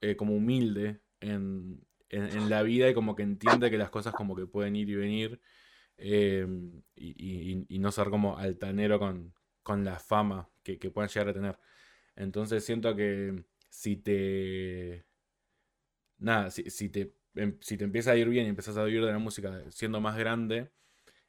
eh, 0.00 0.16
como 0.16 0.34
humilde 0.36 1.00
en, 1.20 1.84
en, 2.10 2.24
en 2.24 2.48
la 2.50 2.62
vida 2.62 2.88
y 2.88 2.94
como 2.94 3.16
que 3.16 3.22
entiende 3.22 3.70
que 3.70 3.78
las 3.78 3.90
cosas 3.90 4.14
como 4.14 4.36
que 4.36 4.46
pueden 4.46 4.76
ir 4.76 4.88
y 4.90 4.94
venir 4.96 5.40
eh, 5.98 6.46
y, 6.96 7.60
y- 7.62 7.66
y 7.68 7.78
no 7.80 7.92
ser 7.92 8.10
como 8.10 8.38
altanero 8.38 8.98
con, 9.00 9.34
con 9.64 9.84
la 9.84 9.98
fama 10.00 10.50
que, 10.64 10.78
que 10.78 10.90
puedan 10.90 11.10
llegar 11.10 11.28
a 11.30 11.34
tener. 11.34 11.58
Entonces 12.16 12.64
siento 12.66 12.96
que 12.96 13.44
si 13.70 13.96
te... 13.98 15.06
Nada, 16.18 16.50
si, 16.50 16.68
si 16.70 16.88
te, 16.88 17.14
em- 17.34 17.58
si 17.60 17.76
te 17.76 17.84
empieza 17.84 18.12
a 18.12 18.16
ir 18.16 18.28
bien 18.28 18.46
y 18.46 18.48
empiezas 18.50 18.76
a 18.76 18.84
vivir 18.84 19.04
de 19.04 19.12
la 19.12 19.18
música 19.18 19.62
siendo 19.70 20.00
más 20.00 20.16
grande, 20.18 20.70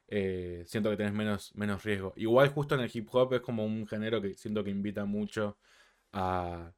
eh, 0.08 0.64
siento 0.66 0.90
que 0.90 0.96
tenés 0.96 1.12
menos, 1.14 1.54
menos 1.56 1.84
riesgo. 1.84 2.12
Igual 2.16 2.48
justo 2.50 2.74
en 2.74 2.82
el 2.82 2.90
hip 2.92 3.08
hop 3.12 3.34
es 3.34 3.40
como 3.42 3.64
un 3.66 3.86
género 3.86 4.20
que 4.22 4.34
siento 4.34 4.64
que 4.64 4.70
invita 4.70 5.04
mucho 5.06 5.58
a, 6.12 6.74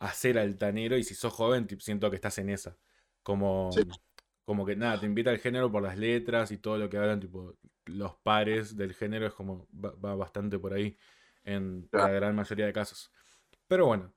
a 0.00 0.12
ser 0.14 0.38
altanero 0.38 0.96
y 0.98 1.04
si 1.04 1.14
sos 1.14 1.32
joven 1.34 1.68
siento 1.80 2.10
que 2.10 2.16
estás 2.16 2.38
en 2.38 2.50
esa. 2.50 2.78
Como, 3.22 3.86
Sí. 3.86 3.98
como 4.44 4.66
que 4.66 4.76
nada, 4.76 5.00
te 5.00 5.06
invita 5.06 5.30
al 5.30 5.38
género 5.38 5.70
por 5.70 5.82
las 5.82 5.98
letras 5.98 6.50
y 6.52 6.58
todo 6.58 6.78
lo 6.78 6.88
que 6.90 6.98
hablan, 6.98 7.20
tipo 7.20 7.56
los 7.86 8.16
pares 8.16 8.76
del 8.76 8.94
género 8.94 9.26
es 9.26 9.34
como 9.34 9.68
va, 9.74 9.92
va 9.92 10.14
bastante 10.16 10.58
por 10.58 10.74
ahí 10.74 10.98
en 11.44 11.90
la 11.94 12.10
gran 12.10 12.34
mayoría 12.36 12.66
de 12.66 12.72
casos. 12.72 13.12
Pero 13.68 13.86
bueno, 13.86 14.14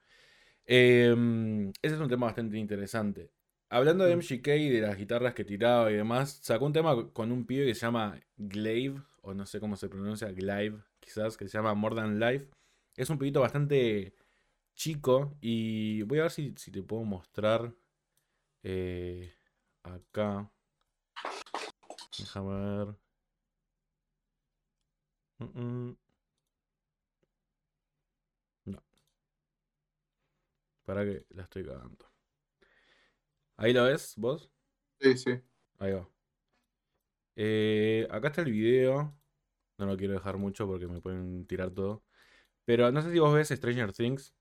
em, 0.71 1.69
ese 1.81 1.95
es 1.95 2.01
un 2.01 2.07
tema 2.09 2.27
bastante 2.27 2.57
interesante. 2.57 3.29
hablando 3.69 4.03
de 4.05 4.15
Mm. 4.15 4.19
MGK 4.19 4.47
y 4.57 4.69
de 4.69 4.81
las 4.81 4.97
guitarras 4.97 5.33
que 5.33 5.45
tiraba 5.45 5.91
y 5.91 5.95
demás, 5.95 6.39
sacó 6.43 6.65
un 6.65 6.73
tema 6.73 7.09
con 7.13 7.31
un 7.31 7.45
pibe 7.45 7.65
que 7.65 7.75
se 7.75 7.81
llama 7.85 8.19
Glaive, 8.37 9.01
o 9.21 9.33
no 9.33 9.45
sé 9.45 9.59
cómo 9.61 9.77
se 9.77 9.87
pronuncia, 9.89 10.29
Glaive, 10.31 10.79
quizás, 10.99 11.37
que 11.37 11.47
se 11.47 11.57
llama 11.57 11.73
More 11.73 11.95
Than 11.95 12.19
Life. 12.19 12.47
Es 12.97 13.09
un 13.09 13.17
pibito 13.17 13.41
bastante 13.41 14.13
chico 14.75 15.35
y 15.41 16.01
voy 16.03 16.19
a 16.19 16.23
ver 16.23 16.31
si, 16.31 16.53
si 16.57 16.71
te 16.71 16.83
puedo 16.83 17.03
mostrar 17.03 17.73
eh, 18.63 19.33
acá. 19.83 20.51
Déjame 22.17 22.85
ver. 22.85 22.95
Mm, 25.39 25.59
mm. 25.89 25.97
Para 30.91 31.05
que 31.05 31.25
la 31.29 31.43
estoy 31.43 31.63
cagando. 31.63 32.05
¿Ahí 33.55 33.71
lo 33.71 33.85
ves 33.85 34.15
vos? 34.17 34.51
Sí, 34.99 35.17
sí. 35.17 35.41
Ahí 35.79 35.93
va. 35.93 36.05
Eh, 37.37 38.07
acá 38.11 38.27
está 38.27 38.41
el 38.41 38.51
video. 38.51 39.17
No 39.77 39.85
lo 39.85 39.97
quiero 39.97 40.13
dejar 40.13 40.37
mucho 40.37 40.67
porque 40.67 40.87
me 40.87 40.99
pueden 41.01 41.47
tirar 41.47 41.71
todo. 41.71 42.03
Pero 42.65 42.91
no 42.91 43.01
sé 43.01 43.11
si 43.11 43.19
vos 43.19 43.33
ves 43.33 43.49
Stranger 43.49 43.93
Things. 43.93 44.35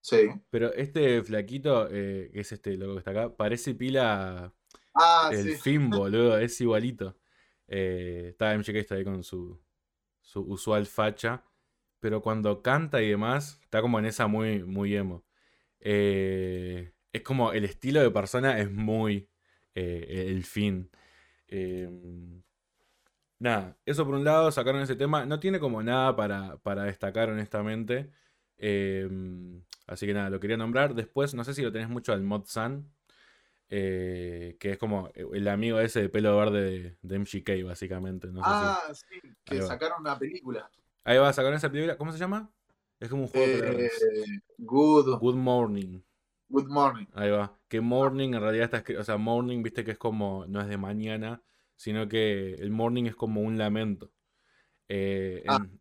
Sí. 0.00 0.16
Pero 0.50 0.72
este 0.74 1.22
flaquito, 1.22 1.88
eh, 1.90 2.30
que 2.32 2.40
es 2.40 2.52
este 2.52 2.76
loco 2.76 2.94
que 2.94 2.98
está 3.00 3.10
acá, 3.10 3.36
parece 3.36 3.74
pila 3.74 4.54
Ah, 4.94 5.30
el 5.32 5.52
sí. 5.52 5.54
fin, 5.54 5.90
boludo. 5.90 6.38
Es 6.38 6.60
igualito. 6.62 7.18
Eh, 7.68 8.28
está 8.30 8.54
MGK 8.54 8.76
está 8.76 8.96
ahí 8.96 9.04
con 9.04 9.24
su, 9.24 9.60
su 10.22 10.42
usual 10.42 10.86
facha. 10.86 11.44
Pero 12.00 12.22
cuando 12.22 12.62
canta 12.62 13.02
y 13.02 13.10
demás, 13.10 13.60
está 13.64 13.82
como 13.82 14.00
en 14.00 14.06
esa 14.06 14.28
muy, 14.28 14.64
muy 14.64 14.96
emo. 14.96 15.25
Eh, 15.80 16.92
es 17.12 17.22
como 17.22 17.52
el 17.52 17.64
estilo 17.64 18.00
de 18.00 18.10
persona 18.10 18.58
es 18.58 18.70
muy 18.70 19.28
eh, 19.74 20.26
el 20.28 20.44
fin. 20.44 20.90
Eh, 21.48 21.88
nada, 23.38 23.76
eso 23.84 24.04
por 24.04 24.14
un 24.14 24.24
lado, 24.24 24.50
sacaron 24.52 24.80
ese 24.82 24.96
tema. 24.96 25.26
No 25.26 25.40
tiene 25.40 25.58
como 25.60 25.82
nada 25.82 26.16
para, 26.16 26.56
para 26.58 26.84
destacar, 26.84 27.30
honestamente. 27.30 28.10
Eh, 28.58 29.08
así 29.86 30.06
que 30.06 30.14
nada, 30.14 30.30
lo 30.30 30.40
quería 30.40 30.56
nombrar. 30.56 30.94
Después, 30.94 31.34
no 31.34 31.44
sé 31.44 31.54
si 31.54 31.62
lo 31.62 31.72
tenés 31.72 31.88
mucho 31.88 32.12
al 32.12 32.22
Mod 32.22 32.44
Sun. 32.46 32.90
eh, 33.68 34.56
que 34.60 34.72
es 34.72 34.78
como 34.78 35.10
el 35.14 35.48
amigo 35.48 35.80
ese 35.80 36.00
de 36.02 36.08
pelo 36.08 36.36
verde 36.36 36.60
de, 36.62 36.96
de 37.02 37.16
MGK, 37.18 37.64
básicamente. 37.64 38.28
No 38.28 38.44
sé 38.44 38.50
si- 38.50 38.54
Ah, 38.54 38.94
sí. 38.94 39.20
Ahí 39.46 39.58
Que 39.58 39.62
sacaron 39.62 40.00
una 40.00 40.16
película. 40.18 40.70
Ahí 41.02 41.18
va, 41.18 41.32
sacaron 41.32 41.56
esa 41.56 41.70
película. 41.70 41.96
¿Cómo 41.96 42.12
se 42.12 42.18
llama? 42.18 42.50
Es 43.00 43.08
como 43.08 43.22
un 43.24 43.28
juego 43.28 43.46
de 43.46 43.56
Eh, 43.56 43.60
palabras. 43.60 43.92
good, 44.58 45.18
Good 45.20 45.34
Morning. 45.36 46.00
good 46.48 46.68
Morning. 46.68 47.06
Ahí 47.14 47.30
va. 47.30 47.58
Que 47.68 47.80
morning 47.80 48.34
en 48.34 48.40
realidad 48.40 48.64
está 48.66 48.78
escrito. 48.78 49.00
O 49.00 49.04
sea, 49.04 49.16
morning, 49.16 49.62
viste 49.62 49.84
que 49.84 49.92
es 49.92 49.98
como. 49.98 50.46
No 50.46 50.60
es 50.60 50.68
de 50.68 50.76
mañana. 50.78 51.42
Sino 51.76 52.08
que 52.08 52.54
el 52.54 52.70
morning 52.70 53.04
es 53.04 53.14
como 53.16 53.42
un 53.42 53.58
lamento. 53.58 54.10
Eh, 54.88 55.42
Ah. 55.46 55.58
en- 55.60 55.78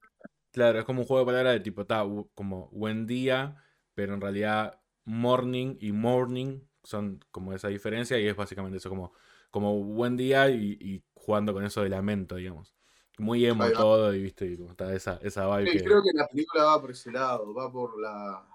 claro, 0.52 0.80
es 0.80 0.86
como 0.86 1.02
un 1.02 1.08
juego 1.08 1.22
de 1.22 1.26
palabras 1.28 1.54
de 1.54 1.60
tipo, 1.62 1.82
está 1.84 2.04
como 2.34 2.70
buen 2.72 3.08
día. 3.08 3.56
Pero 3.94 4.14
en 4.14 4.22
realidad, 4.22 4.82
morning 5.06 5.78
y 5.80 5.94
morning 5.94 6.60
son 6.84 7.24
como 7.32 7.54
esa 7.54 7.70
diferencia. 7.70 8.20
Y 8.20 8.28
es 8.28 8.36
básicamente 8.36 8.78
eso, 8.78 8.90
como, 8.90 9.14
como 9.52 9.82
buen 9.84 10.18
día 10.18 10.50
y, 10.50 10.78
y 10.82 11.04
jugando 11.14 11.54
con 11.54 11.64
eso 11.64 11.82
de 11.82 11.90
lamento, 11.90 12.36
digamos. 12.36 12.76
Muy 13.18 13.46
emo 13.46 13.66
todo. 13.72 14.14
Y 14.14 14.22
viste, 14.22 14.46
y 14.46 14.58
como 14.58 14.72
está 14.72 14.94
esa, 14.94 15.20
esa 15.24 15.48
vibe 15.58 15.72
Sí, 15.72 15.78
que. 15.80 15.84
creo 15.86 16.02
que 16.04 16.12
la 16.14 16.28
película 16.28 16.64
va 16.66 16.82
por 16.82 16.92
ese 16.92 17.12
lado, 17.12 17.54
va 17.54 17.72
por 17.72 18.00
la, 18.00 18.46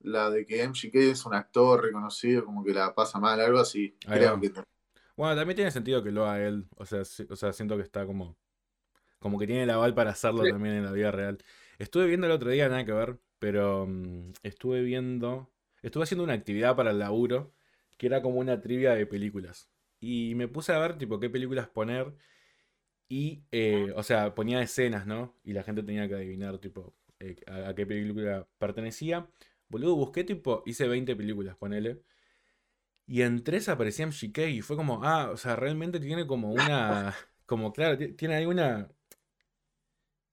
la 0.00 0.30
de 0.30 0.44
que 0.46 0.62
MGK 0.66 0.94
es 0.96 1.24
un 1.26 1.34
actor 1.34 1.82
reconocido, 1.82 2.44
como 2.44 2.64
que 2.64 2.72
la 2.74 2.94
pasa 2.94 3.18
mal, 3.20 3.40
algo 3.40 3.58
así. 3.60 3.96
Ahí 4.06 4.18
creo 4.18 4.34
va. 4.34 4.40
que 4.40 4.52
Bueno, 5.16 5.36
también 5.36 5.56
tiene 5.56 5.70
sentido 5.70 6.02
que 6.02 6.10
lo 6.10 6.26
haga 6.26 6.46
él. 6.46 6.66
O 6.76 6.84
sea, 6.86 7.02
o 7.02 7.36
sea, 7.36 7.52
siento 7.52 7.76
que 7.76 7.82
está 7.82 8.06
como. 8.06 8.36
Como 9.20 9.38
que 9.38 9.46
tiene 9.46 9.62
el 9.62 9.70
aval 9.70 9.94
para 9.94 10.10
hacerlo 10.10 10.44
Sí. 10.44 10.50
también 10.50 10.74
en 10.76 10.84
la 10.84 10.92
vida 10.92 11.12
real. 11.12 11.38
Estuve 11.78 12.06
viendo 12.06 12.26
el 12.26 12.32
otro 12.32 12.50
día, 12.50 12.68
nada 12.68 12.84
que 12.84 12.92
ver, 12.92 13.18
pero 13.38 13.86
mm, 13.86 14.32
estuve 14.42 14.82
viendo. 14.82 15.50
Estuve 15.82 16.04
haciendo 16.04 16.24
una 16.24 16.34
actividad 16.34 16.74
para 16.76 16.90
el 16.90 16.98
laburo 16.98 17.52
que 17.98 18.06
era 18.08 18.20
como 18.22 18.40
una 18.40 18.60
trivia 18.60 18.94
de 18.94 19.06
películas. 19.06 19.70
Y 20.00 20.34
me 20.34 20.48
puse 20.48 20.72
a 20.72 20.78
ver, 20.80 20.98
tipo, 20.98 21.20
qué 21.20 21.30
películas 21.30 21.68
poner. 21.68 22.12
Y, 23.12 23.44
eh, 23.52 23.92
o 23.96 24.02
sea, 24.02 24.34
ponía 24.34 24.62
escenas, 24.62 25.06
¿no? 25.06 25.36
Y 25.44 25.52
la 25.52 25.62
gente 25.64 25.82
tenía 25.82 26.08
que 26.08 26.14
adivinar, 26.14 26.58
tipo, 26.58 26.94
eh, 27.20 27.36
a, 27.46 27.68
a 27.70 27.74
qué 27.74 27.86
película 27.86 28.48
pertenecía. 28.58 29.28
Boludo, 29.68 29.96
busqué, 29.96 30.24
tipo, 30.24 30.62
hice 30.66 30.88
20 30.88 31.14
películas, 31.16 31.56
ponele. 31.56 32.00
Y 33.06 33.22
en 33.22 33.42
tres 33.44 33.68
aparecía 33.68 34.04
MGK 34.04 34.38
y 34.48 34.62
fue 34.62 34.76
como, 34.76 35.04
ah, 35.04 35.30
o 35.32 35.36
sea, 35.36 35.56
realmente 35.56 36.00
tiene 36.00 36.26
como 36.26 36.52
una, 36.54 37.14
como 37.46 37.72
claro, 37.72 37.98
ti- 37.98 38.12
tiene 38.14 38.36
ahí 38.36 38.46
una 38.46 38.88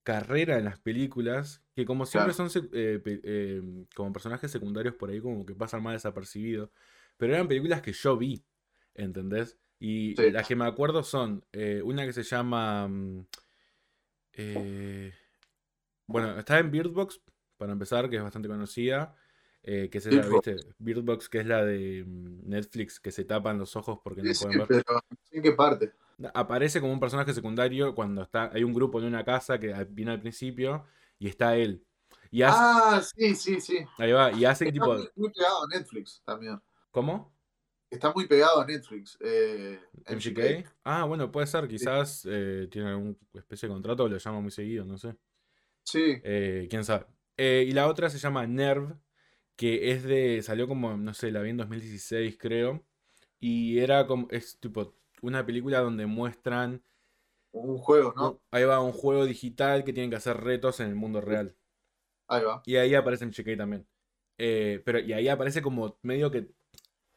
carrera 0.04 0.58
en 0.58 0.66
las 0.66 0.80
películas 0.80 1.64
que 1.76 1.86
como 1.86 2.06
siempre 2.06 2.34
Claro. 2.34 2.34
son 2.34 2.50
eh, 2.74 3.62
como 3.96 4.12
personajes 4.14 4.52
secundarios 4.52 4.96
por 4.96 5.10
ahí 5.10 5.20
como 5.22 5.46
que 5.46 5.56
pasan 5.56 5.84
más 5.84 5.94
desapercibidos, 5.94 6.70
pero 7.18 7.34
eran 7.34 7.48
películas 7.48 7.82
que 7.82 7.94
yo 7.94 8.18
vi, 8.18 8.44
¿entendés? 8.96 9.58
Y 9.80 10.16
Sí. 10.16 10.32
las 10.32 10.48
que 10.48 10.56
me 10.56 10.66
acuerdo 10.66 11.04
son 11.04 11.46
eh, 11.54 11.82
una 11.84 12.06
que 12.06 12.14
se 12.14 12.24
llama, 12.24 12.88
mm, 12.88 13.26
eh, 14.34 15.14
bueno, 16.08 16.38
está 16.40 16.60
en 16.60 16.72
Bird 16.72 16.92
Box, 16.92 17.22
para 17.58 17.72
empezar, 17.74 18.10
que 18.10 18.18
es 18.18 18.24
bastante 18.24 18.48
conocida. 18.48 19.16
eh, 19.62 19.90
que 19.92 19.98
es 19.98 20.06
la. 20.06 20.26
¿viste? 20.26 20.56
Bird 20.80 21.04
Box, 21.04 21.28
que 21.28 21.40
es 21.40 21.46
la 21.46 21.66
de 21.66 22.06
mm, 22.08 22.48
Netflix, 22.50 23.00
que 23.00 23.12
se 23.12 23.26
tapan 23.26 23.60
los 23.60 23.76
ojos 23.76 24.00
porque 24.02 24.24
no 24.24 24.34
Sí, 24.34 24.46
pueden 24.46 24.58
ver. 24.60 24.68
pero 24.68 25.02
¿en 25.32 25.44
qué 25.44 25.52
parte? 25.52 25.92
Aparece 26.34 26.80
como 26.80 26.94
un 26.94 27.00
personaje 27.00 27.34
secundario 27.34 27.94
cuando 27.94 28.22
está. 28.24 28.52
Hay 28.54 28.64
un 28.64 28.74
grupo 28.74 29.00
en 29.00 29.06
una 29.06 29.24
casa 29.26 29.60
que 29.60 29.74
viene 29.90 30.12
al 30.12 30.22
principio 30.22 30.86
y 31.20 31.28
está 31.28 31.58
él. 31.58 31.86
Y 32.32 32.42
hace, 32.42 32.58
Ah, 32.62 33.02
sí, 33.02 33.36
sí, 33.36 33.60
sí. 33.60 33.86
ahí 33.98 34.12
va, 34.14 34.32
y 34.32 34.46
hace 34.46 34.66
Está 34.66 34.74
tipo. 34.74 34.96
muy, 35.16 35.32
Netflix 35.74 36.22
también. 36.26 36.60
¿Cómo? 36.92 37.34
Está 37.90 38.14
muy 38.14 38.28
pegado 38.28 38.62
a 38.62 38.66
Netflix. 38.66 39.18
Eh, 39.20 39.80
¿MGK? 40.08 40.70
Ah, 40.84 41.06
bueno, 41.06 41.32
puede 41.32 41.48
ser, 41.48 41.68
quizás 41.68 42.28
eh, 42.30 42.68
tiene 42.70 42.90
alguna 42.90 43.16
especie 43.34 43.68
de 43.68 43.74
contrato 43.74 44.04
o 44.04 44.08
lo 44.08 44.18
llama 44.18 44.42
muy 44.42 44.52
seguido, 44.52 44.86
no 44.86 44.98
sé. 44.98 45.16
Sí, 45.84 46.22
Eh, 46.24 46.68
quién 46.70 46.84
sabe. 46.84 47.08
Eh, 47.38 47.66
y 47.68 47.72
la 47.72 47.88
otra 47.88 48.10
se 48.10 48.20
llama 48.20 48.46
Nerve, 48.46 48.96
que 49.56 49.92
es 49.92 50.04
de. 50.04 50.42
salió 50.44 50.68
como, 50.68 50.96
no 50.98 51.14
sé, 51.14 51.32
la 51.32 51.42
vi 51.42 51.50
en 51.50 51.58
2016, 51.58 52.38
creo. 52.38 52.86
Y 53.40 53.80
era 53.80 54.06
como. 54.06 54.28
es 54.30 54.60
tipo 54.60 54.94
una 55.22 55.44
película 55.46 55.80
donde 55.80 56.06
muestran. 56.06 56.84
un 57.52 57.78
juego, 57.80 58.14
¿no? 58.16 58.40
ahí 58.52 58.66
va 58.66 58.82
un 58.82 58.92
juego 58.92 59.26
digital 59.26 59.84
que 59.84 59.94
tienen 59.94 60.12
que 60.12 60.18
hacer 60.18 60.38
retos 60.38 60.80
en 60.80 60.90
el 60.90 60.96
mundo 60.96 61.22
real. 61.22 61.56
Ahí 62.28 62.44
va. 62.44 62.62
Y 62.66 62.76
ahí 62.76 62.94
aparece 62.94 63.26
MGK 63.26 63.58
también. 63.58 63.88
Pero, 64.38 65.00
y 65.00 65.12
ahí 65.14 65.28
aparece 65.28 65.64
como 65.64 65.98
medio 66.04 66.30
que. 66.30 66.52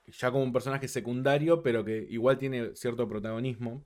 Ya 0.06 0.30
como 0.30 0.42
un 0.42 0.52
personaje 0.52 0.88
secundario, 0.88 1.62
pero 1.62 1.84
que 1.84 2.06
igual 2.10 2.38
tiene 2.38 2.74
cierto 2.74 3.08
protagonismo. 3.08 3.84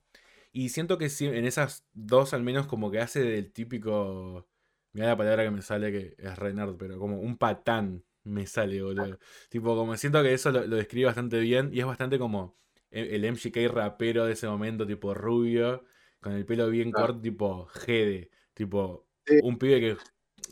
Y 0.51 0.69
siento 0.69 0.97
que 0.97 1.09
sí, 1.09 1.25
en 1.27 1.45
esas 1.45 1.85
dos 1.93 2.33
al 2.33 2.41
menos 2.43 2.65
como 2.67 2.89
que 2.89 2.99
hace 2.99 3.21
del 3.21 3.51
típico. 3.51 4.47
Mira 4.93 5.07
la 5.07 5.17
palabra 5.17 5.43
que 5.43 5.51
me 5.51 5.61
sale 5.61 5.91
que 5.91 6.15
es 6.17 6.35
re 6.39 6.53
nerd, 6.53 6.75
pero 6.77 6.97
como 6.97 7.19
un 7.19 7.37
patán 7.37 8.03
me 8.23 8.47
sale, 8.47 8.81
boludo. 8.81 9.19
Tipo, 9.49 9.75
como 9.75 9.95
siento 9.95 10.23
que 10.23 10.33
eso 10.33 10.51
lo, 10.51 10.65
lo 10.65 10.75
describe 10.77 11.05
bastante 11.05 11.39
bien 11.39 11.69
y 11.71 11.79
es 11.81 11.85
bastante 11.85 12.17
como 12.17 12.57
el, 12.89 13.07
el 13.23 13.25
MGK 13.25 13.67
rapero 13.71 14.25
de 14.25 14.33
ese 14.33 14.47
momento, 14.47 14.87
tipo 14.87 15.13
rubio, 15.13 15.83
con 16.19 16.33
el 16.33 16.45
pelo 16.45 16.67
bien 16.69 16.91
Claro. 16.91 17.07
corto, 17.07 17.21
tipo 17.21 17.65
Gede. 17.67 18.31
Tipo, 18.53 19.05
Sí. 19.27 19.39
un 19.43 19.59
pibe 19.59 19.79
que, 19.81 19.97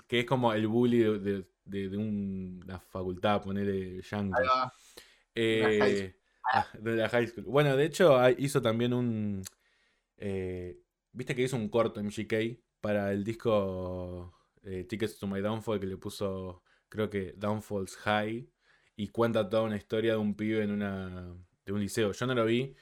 que 0.07 0.19
es 0.19 0.25
como 0.25 0.53
el 0.53 0.67
bully 0.67 0.99
de, 0.99 1.19
de- 1.19 1.45
de- 1.65 1.89
de 1.89 1.97
una 1.97 2.79
facultad, 2.79 3.41
ponele 3.41 4.01
yankee. 4.01 4.35
Eh, 5.35 6.15
ah, 6.53 6.67
de 6.79 6.95
la 6.95 7.09
high 7.09 7.27
school. 7.27 7.43
Bueno, 7.45 7.75
de 7.75 7.85
hecho 7.85 8.17
hizo 8.37 8.61
también 8.61 8.93
un... 8.93 9.43
eh, 10.17 10.77
Viste 11.13 11.35
que 11.35 11.43
hizo 11.43 11.55
un 11.57 11.69
corto 11.69 11.99
MGK 12.01 12.59
para 12.81 13.11
el 13.13 13.23
disco 13.23 14.33
eh, 14.63 14.83
Tickets 14.85 15.17
to 15.19 15.27
My 15.27 15.41
Downfall 15.41 15.79
que 15.79 15.87
le 15.87 15.97
puso, 15.97 16.63
creo 16.89 17.09
que 17.09 17.33
Downfalls 17.37 17.95
High 17.97 18.49
y 18.97 19.07
cuenta 19.09 19.49
toda 19.49 19.63
una 19.63 19.77
historia 19.77 20.13
de 20.13 20.17
un 20.19 20.35
pibe 20.35 20.63
en 20.63 20.71
una 20.71 21.35
de 21.65 21.71
un 21.73 21.79
liceo. 21.81 22.11
Yo 22.11 22.27
no 22.27 22.35
lo 22.35 22.45
vi, 22.45 22.75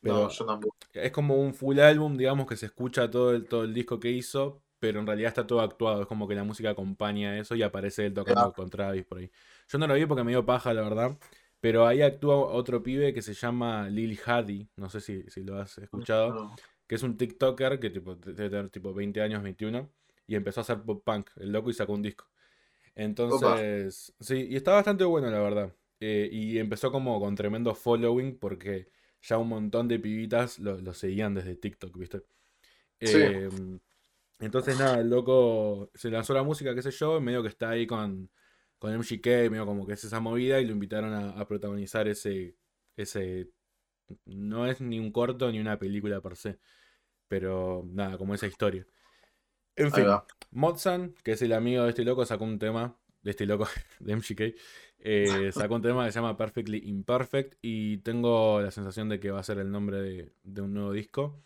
pero 0.00 0.24
No, 0.24 0.30
yo 0.30 0.46
tampoco. 0.46 0.76
es 0.92 1.12
como 1.12 1.36
un 1.36 1.54
full 1.54 1.78
álbum, 1.80 2.16
digamos, 2.16 2.46
que 2.46 2.56
se 2.56 2.66
escucha 2.66 3.10
todo 3.10 3.34
el, 3.34 3.46
todo 3.48 3.64
el 3.64 3.74
disco 3.74 4.00
que 4.00 4.10
hizo, 4.10 4.62
pero 4.78 5.00
en 5.00 5.06
realidad 5.06 5.28
está 5.28 5.46
todo 5.46 5.60
actuado. 5.60 6.02
Es 6.02 6.08
como 6.08 6.28
que 6.28 6.34
la 6.34 6.44
música 6.44 6.70
acompaña 6.70 7.38
eso 7.38 7.54
y 7.56 7.62
aparece 7.62 8.06
él 8.06 8.14
tocando 8.14 8.40
Ah. 8.48 8.52
con 8.54 8.70
Travis 8.70 9.04
por 9.06 9.18
ahí. 9.18 9.30
Yo 9.68 9.78
no 9.78 9.86
lo 9.86 9.94
vi 9.94 10.06
porque 10.06 10.24
me 10.24 10.32
dio 10.32 10.46
paja, 10.46 10.72
la 10.74 10.82
verdad. 10.82 11.18
Pero 11.66 11.84
ahí 11.84 12.00
actúa 12.00 12.36
otro 12.36 12.80
pibe 12.80 13.12
que 13.12 13.22
se 13.22 13.34
llama 13.34 13.88
Lil 13.88 14.16
Hadi, 14.24 14.68
no 14.76 14.88
sé 14.88 15.00
si, 15.00 15.24
si 15.24 15.42
lo 15.42 15.58
has 15.58 15.76
escuchado, 15.78 16.54
que 16.86 16.94
es 16.94 17.02
un 17.02 17.16
TikToker 17.16 17.80
que 17.80 17.90
tipo, 17.90 18.14
debe 18.14 18.48
tener 18.50 18.70
tipo 18.70 18.94
20 18.94 19.20
años, 19.20 19.42
21, 19.42 19.90
y 20.28 20.36
empezó 20.36 20.60
a 20.60 20.62
hacer 20.62 20.82
pop 20.82 21.02
punk, 21.04 21.28
el 21.34 21.50
loco, 21.50 21.68
y 21.68 21.72
sacó 21.72 21.94
un 21.94 22.02
disco. 22.02 22.28
Entonces, 22.94 24.14
sí, 24.20 24.46
y 24.48 24.54
está 24.54 24.74
bastante 24.74 25.02
bueno, 25.02 25.28
la 25.28 25.40
verdad. 25.40 25.74
eh, 25.98 26.28
y 26.30 26.56
empezó 26.58 26.92
como 26.92 27.18
con 27.18 27.34
tremendo 27.34 27.74
following 27.74 28.38
porque 28.38 28.92
ya 29.20 29.36
un 29.36 29.48
montón 29.48 29.88
de 29.88 29.98
pibitas 29.98 30.60
lo, 30.60 30.80
lo 30.80 30.94
seguían 30.94 31.34
desde 31.34 31.56
TikTok, 31.56 31.98
¿viste? 31.98 32.22
Sí. 33.00 33.22
Em, 33.22 33.80
entonces 34.38 34.78
nada, 34.78 35.00
el 35.00 35.10
loco 35.10 35.90
se 35.96 36.12
lanzó 36.12 36.32
la 36.32 36.44
música, 36.44 36.76
qué 36.76 36.82
sé 36.82 36.92
yo, 36.92 37.20
medio 37.20 37.42
que 37.42 37.48
está 37.48 37.70
ahí 37.70 37.88
con, 37.88 38.30
con 38.78 38.96
MGK, 38.96 39.26
medio 39.50 39.66
como 39.66 39.86
que 39.86 39.94
es 39.94 40.04
esa 40.04 40.20
movida, 40.20 40.60
y 40.60 40.66
lo 40.66 40.72
invitaron 40.72 41.12
a, 41.12 41.30
a 41.30 41.46
protagonizar 41.46 42.08
ese, 42.08 42.56
ese... 42.96 43.50
No 44.24 44.66
es 44.66 44.80
ni 44.80 44.98
un 45.00 45.10
corto 45.10 45.50
ni 45.50 45.58
una 45.58 45.78
película 45.78 46.20
per 46.20 46.36
se, 46.36 46.58
pero 47.28 47.84
nada, 47.86 48.18
como 48.18 48.34
esa 48.34 48.46
historia. 48.46 48.86
En 49.76 49.92
fin. 49.92 50.06
Mozan, 50.50 51.14
que 51.22 51.32
es 51.32 51.42
el 51.42 51.52
amigo 51.52 51.84
de 51.84 51.90
este 51.90 52.04
loco, 52.04 52.24
sacó 52.24 52.44
un 52.44 52.58
tema, 52.58 52.96
de 53.22 53.30
este 53.30 53.46
loco, 53.46 53.66
de 54.00 54.16
MGK, 54.16 54.40
eh, 55.00 55.50
sacó 55.52 55.74
un 55.74 55.82
tema 55.82 56.06
que 56.06 56.12
se 56.12 56.18
llama 56.18 56.36
Perfectly 56.36 56.82
Imperfect 56.86 57.58
y 57.62 57.98
tengo 57.98 58.60
la 58.60 58.70
sensación 58.70 59.08
de 59.08 59.20
que 59.20 59.30
va 59.30 59.40
a 59.40 59.44
ser 59.44 59.58
el 59.58 59.70
nombre 59.70 60.00
de, 60.00 60.32
de 60.44 60.60
un 60.62 60.72
nuevo 60.72 60.92
disco, 60.92 61.42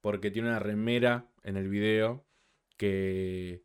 porque 0.00 0.30
tiene 0.30 0.48
una 0.48 0.58
remera 0.58 1.26
en 1.42 1.56
el 1.56 1.68
video 1.68 2.24
que 2.76 3.62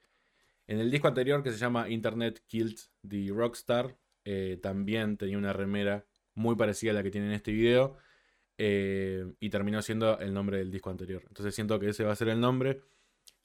en 0.67 0.79
el 0.79 0.91
disco 0.91 1.07
anterior 1.07 1.41
que 1.43 1.51
se 1.51 1.57
llama 1.57 1.89
Internet 1.89 2.43
Killed 2.47 2.77
the 3.07 3.29
Rockstar, 3.33 3.97
eh, 4.25 4.59
también 4.61 5.17
tenía 5.17 5.37
una 5.37 5.53
remera 5.53 6.05
muy 6.35 6.55
parecida 6.55 6.91
a 6.91 6.93
la 6.95 7.03
que 7.03 7.11
tiene 7.11 7.27
en 7.27 7.33
este 7.33 7.51
video. 7.51 7.97
eh, 8.59 9.33
y 9.39 9.49
terminó 9.51 9.81
siendo 9.83 10.17
el 10.19 10.33
nombre 10.33 10.57
del 10.57 10.71
disco 10.71 10.89
anterior. 10.89 11.21
Entonces 11.27 11.53
siento 11.53 11.79
que 11.79 11.89
ese 11.89 12.03
va 12.03 12.13
a 12.13 12.15
ser 12.15 12.29
el 12.29 12.39
nombre. 12.39 12.81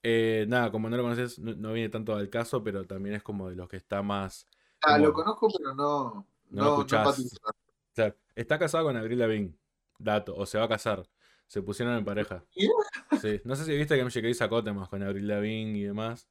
Eh, 0.03 0.47
nada, 0.49 0.71
como 0.73 0.89
no 0.89 0.97
lo 0.97 1.03
conoces, 1.03 1.39
no, 1.39 1.55
no 1.55 1.73
viene 1.75 1.91
tanto 1.91 2.15
al 2.17 2.31
caso, 2.31 2.65
pero 2.65 2.85
también 2.87 3.15
es 3.17 3.23
como 3.23 3.51
de 3.51 3.57
los 3.57 3.69
que 3.69 3.77
está 3.77 4.03
más. 4.03 4.49
Ah, 4.83 4.95
como- 4.95 5.05
lo 5.09 5.13
conozco, 5.13 5.49
pero 5.59 5.75
no. 5.75 6.27
No 6.49 6.63
No, 6.63 6.65
lo 6.65 6.71
escuchás. 6.79 7.01
empatizo. 7.01 7.37
o 7.47 7.95
sea, 7.95 8.17
está 8.35 8.59
casado 8.59 8.85
con 8.85 8.97
Avril 8.97 9.19
Lavigne, 9.19 9.55
dato, 9.99 10.35
o 10.35 10.47
se 10.47 10.57
va 10.59 10.65
a 10.65 10.69
casar. 10.69 11.07
Se 11.47 11.61
pusieron 11.61 11.95
en 11.97 12.05
pareja. 12.07 12.43
Mira. 12.57 12.73
Sí. 13.21 13.39
No 13.45 13.55
sé 13.55 13.67
si 13.67 13.77
viste 13.77 13.95
que 13.97 14.05
MGK 14.05 14.33
sacó 14.35 14.65
temas 14.65 14.89
con 14.89 15.03
Avril 15.03 15.29
Lavigne 15.29 15.79
y 15.79 15.83
demás. 15.83 16.27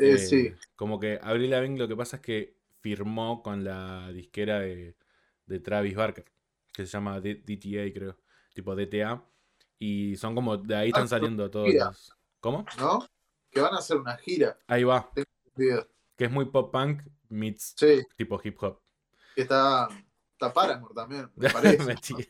Eh, 0.00 0.14
Eh, 0.14 0.18
sí. 0.18 0.54
Como 0.76 0.98
que 0.98 1.18
Avril 1.22 1.50
Lavigne 1.50 1.78
lo 1.78 1.86
que 1.88 1.96
pasa 1.96 2.16
es 2.16 2.22
que 2.22 2.56
firmó 2.80 3.42
con 3.42 3.62
la 3.64 4.10
disquera 4.12 4.60
de, 4.60 4.96
de 5.46 5.60
Travis 5.60 5.94
Barker, 5.94 6.24
que 6.72 6.86
se 6.86 6.92
llama 6.92 7.20
D- 7.20 7.42
DTA, 7.44 7.92
creo, 7.92 8.16
tipo 8.54 8.74
DTA. 8.74 9.22
Y 9.78 10.16
son 10.16 10.34
como, 10.34 10.56
de 10.56 10.74
ahí 10.76 10.88
están 10.88 11.04
Ah, 11.04 11.08
saliendo 11.08 11.50
todos 11.50 11.72
los... 11.74 12.12
¿Cómo? 12.40 12.64
¿No? 12.78 13.06
Que 13.50 13.60
van 13.60 13.74
a 13.74 13.78
hacer 13.78 13.96
una 13.98 14.16
gira. 14.16 14.58
Ahí 14.66 14.84
va, 14.84 15.10
que 16.16 16.24
es 16.24 16.30
muy 16.30 16.46
pop 16.46 16.72
punk 16.72 17.02
meets 17.28 17.74
Sí, 17.76 18.02
tipo 18.16 18.40
hip 18.42 18.56
hop. 18.62 18.80
que 19.34 19.42
está. 19.42 19.88
Está 20.32 20.52
Paramore 20.54 20.94
también, 20.94 21.30
me 21.36 21.48
parece. 21.50 21.84
Mentira. 21.84 22.24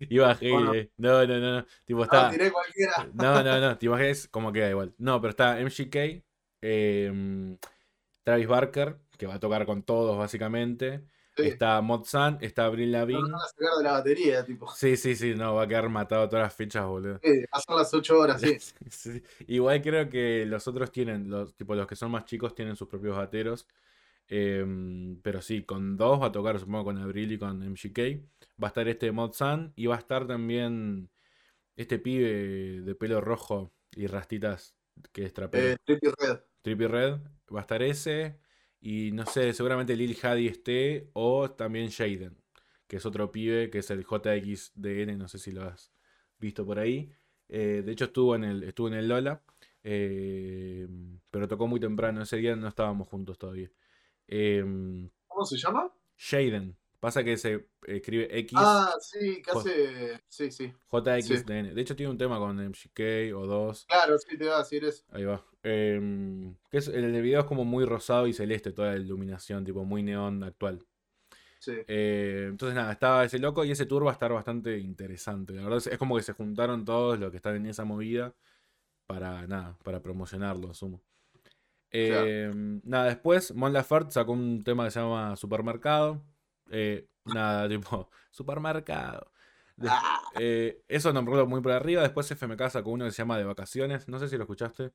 Iba 0.00 0.30
a 0.32 0.38
¿O 0.52 0.60
no? 0.60 0.74
eh. 0.74 0.90
No, 0.98 1.26
no, 1.26 1.38
no, 1.38 1.52
no. 1.60 1.66
Tipo, 1.84 1.98
No, 2.00 2.04
está. 2.04 2.30
tiré 2.30 2.52
cualquiera. 2.52 3.08
No, 3.14 3.42
no, 3.42 3.60
no. 3.60 3.78
Te 3.78 3.86
imaginas 3.86 4.28
cómo 4.28 4.52
queda 4.52 4.70
igual. 4.70 4.94
No, 4.98 5.20
pero 5.20 5.30
está 5.30 5.58
MGK, 5.60 6.22
eh, 6.62 7.56
Travis 8.22 8.46
Barker, 8.46 8.98
que 9.16 9.26
va 9.26 9.34
a 9.34 9.40
tocar 9.40 9.66
con 9.66 9.82
todos 9.82 10.18
básicamente. 10.18 11.02
Sí. 11.36 11.44
Está 11.46 11.80
Mod 11.80 12.04
Sun, 12.04 12.38
está 12.40 12.64
Avril 12.64 12.90
Lo 12.90 12.98
Lavigne. 12.98 13.22
van 13.22 13.34
a 13.36 13.46
sacar 13.46 13.76
de 13.78 13.84
la 13.84 13.92
batería, 13.92 14.44
tipo. 14.44 14.68
Sí, 14.72 14.96
sí, 14.96 15.14
sí, 15.14 15.34
no, 15.36 15.54
va 15.54 15.62
a 15.62 15.68
quedar 15.68 15.88
matado 15.88 16.28
todas 16.28 16.44
las 16.46 16.54
fechas, 16.54 16.84
boludo. 16.84 17.20
Eh, 17.22 17.46
pasan 17.48 17.76
las 17.76 17.94
8 17.94 18.18
horas, 18.18 18.40
sí. 18.40 18.58
Sí. 18.90 19.22
Igual 19.46 19.80
creo 19.80 20.08
que 20.08 20.44
los 20.46 20.66
otros 20.66 20.90
tienen, 20.90 21.30
los, 21.30 21.54
tipo 21.54 21.76
los 21.76 21.86
que 21.86 21.94
son 21.94 22.10
más 22.10 22.24
chicos 22.24 22.54
tienen 22.54 22.74
sus 22.74 22.88
propios 22.88 23.16
bateros. 23.16 23.68
Em, 24.26 25.20
pero 25.22 25.40
sí, 25.40 25.62
con 25.62 25.96
dos 25.96 26.20
va 26.20 26.26
a 26.26 26.32
tocar, 26.32 26.58
supongo, 26.58 26.84
con 26.84 26.98
Abril 26.98 27.32
y 27.32 27.38
con 27.38 27.62
MGK. 27.62 27.98
Va 28.62 28.66
a 28.66 28.68
estar 28.68 28.88
este 28.88 29.12
Mod 29.12 29.32
Sun 29.32 29.72
y 29.76 29.86
va 29.86 29.94
a 29.94 29.98
estar 29.98 30.26
también 30.26 31.08
este 31.76 31.98
pibe 31.98 32.80
de 32.82 32.94
pelo 32.94 33.20
rojo 33.20 33.72
y 33.92 34.06
rastitas 34.06 34.74
que 35.12 35.24
es 35.24 35.32
trapero. 35.32 35.68
Eh, 35.68 35.76
Red. 35.86 36.40
Trippie 36.62 36.88
Red, 36.88 37.20
va 37.54 37.60
a 37.60 37.62
estar 37.62 37.82
ese. 37.82 38.38
Y 38.80 39.10
no 39.12 39.26
sé, 39.26 39.52
seguramente 39.52 39.96
Lil 39.96 40.16
Hadi 40.22 40.46
esté. 40.48 41.10
O 41.14 41.50
también 41.50 41.90
Jaden, 41.90 42.36
que 42.86 42.96
es 42.96 43.06
otro 43.06 43.30
pibe, 43.32 43.70
que 43.70 43.78
es 43.78 43.90
el 43.90 44.04
JXDN, 44.04 45.16
no 45.18 45.28
sé 45.28 45.38
si 45.38 45.52
lo 45.52 45.64
has 45.64 45.92
visto 46.38 46.64
por 46.64 46.78
ahí. 46.78 47.10
Eh, 47.48 47.82
de 47.84 47.92
hecho 47.92 48.06
estuvo 48.06 48.34
en 48.34 48.44
el, 48.44 48.62
estuvo 48.64 48.88
en 48.88 48.94
el 48.94 49.08
Lola. 49.08 49.42
eh, 49.82 50.86
pero 51.30 51.48
tocó 51.48 51.66
muy 51.66 51.80
temprano, 51.80 52.22
ese 52.22 52.36
día 52.36 52.56
no 52.56 52.68
estábamos 52.68 53.08
juntos 53.08 53.38
todavía. 53.38 53.70
Eh, 54.26 54.62
¿Cómo 55.26 55.44
se 55.44 55.56
llama? 55.56 55.92
Jaden, 56.16 56.76
pasa 57.00 57.24
que 57.24 57.36
se 57.36 57.68
escribe 57.86 58.28
X. 58.40 58.58
Ah, 58.60 58.92
sí, 59.00 59.42
que 59.42 59.50
hace. 59.50 60.20
Sí, 60.28 60.50
sí. 60.50 60.72
JXDN. 60.90 61.74
De 61.74 61.80
hecho 61.80 61.96
tiene 61.96 62.10
un 62.10 62.18
tema 62.18 62.38
con 62.38 62.56
MGK 62.56 63.34
o 63.34 63.46
dos. 63.46 63.86
Claro, 63.86 64.18
sí, 64.18 64.36
te 64.36 64.44
iba 64.44 64.56
a 64.56 64.58
decir 64.58 64.84
eso. 64.84 65.04
Ahí 65.10 65.24
va. 65.24 65.44
Em, 65.62 66.54
que 66.70 66.78
es, 66.78 66.88
el 66.88 67.20
video 67.22 67.40
es 67.40 67.46
como 67.46 67.64
muy 67.64 67.84
rosado 67.84 68.26
y 68.26 68.32
celeste, 68.32 68.72
toda 68.72 68.92
la 68.92 68.98
iluminación, 68.98 69.64
tipo 69.64 69.84
muy 69.84 70.02
neón 70.02 70.42
actual. 70.42 70.84
Sí. 71.60 71.72
Eh, 71.88 72.46
entonces 72.50 72.76
nada, 72.76 72.92
estaba 72.92 73.24
ese 73.24 73.38
loco 73.38 73.64
y 73.64 73.72
ese 73.72 73.84
tour 73.86 74.06
va 74.06 74.10
a 74.10 74.12
estar 74.12 74.32
bastante 74.32 74.78
interesante. 74.78 75.54
La 75.54 75.62
verdad 75.62 75.78
es, 75.78 75.88
es 75.88 75.98
como 75.98 76.16
que 76.16 76.22
se 76.22 76.32
juntaron 76.32 76.84
todos 76.84 77.18
los 77.18 77.30
que 77.30 77.36
están 77.36 77.56
en 77.56 77.66
esa 77.66 77.84
movida 77.84 78.34
para 79.06 79.46
nada, 79.46 79.76
para 79.82 80.02
promocionarlo, 80.02 80.70
asumo. 80.70 81.02
Em, 81.90 82.80
Nada, 82.84 83.06
después 83.06 83.54
Mon 83.54 83.72
Laferte 83.72 84.12
sacó 84.12 84.32
un 84.32 84.62
tema 84.62 84.84
que 84.84 84.90
se 84.90 85.00
llama 85.00 85.36
Supermercado. 85.36 86.22
Eh, 86.70 87.06
nada, 87.24 87.68
tipo, 87.68 88.10
supermercado. 88.30 89.30
Des- 89.76 89.90
Ah, 89.92 90.20
eh, 90.40 90.82
eso 90.88 91.12
nombró 91.12 91.46
muy 91.46 91.60
por 91.60 91.72
arriba. 91.72 92.02
Después 92.02 92.30
FMK 92.30 92.68
sacó 92.70 92.90
uno 92.90 93.04
que 93.04 93.12
se 93.12 93.18
llama 93.18 93.38
De 93.38 93.44
Vacaciones. 93.44 94.08
No 94.08 94.18
sé 94.18 94.28
si 94.28 94.36
lo 94.36 94.42
escuchaste. 94.44 94.92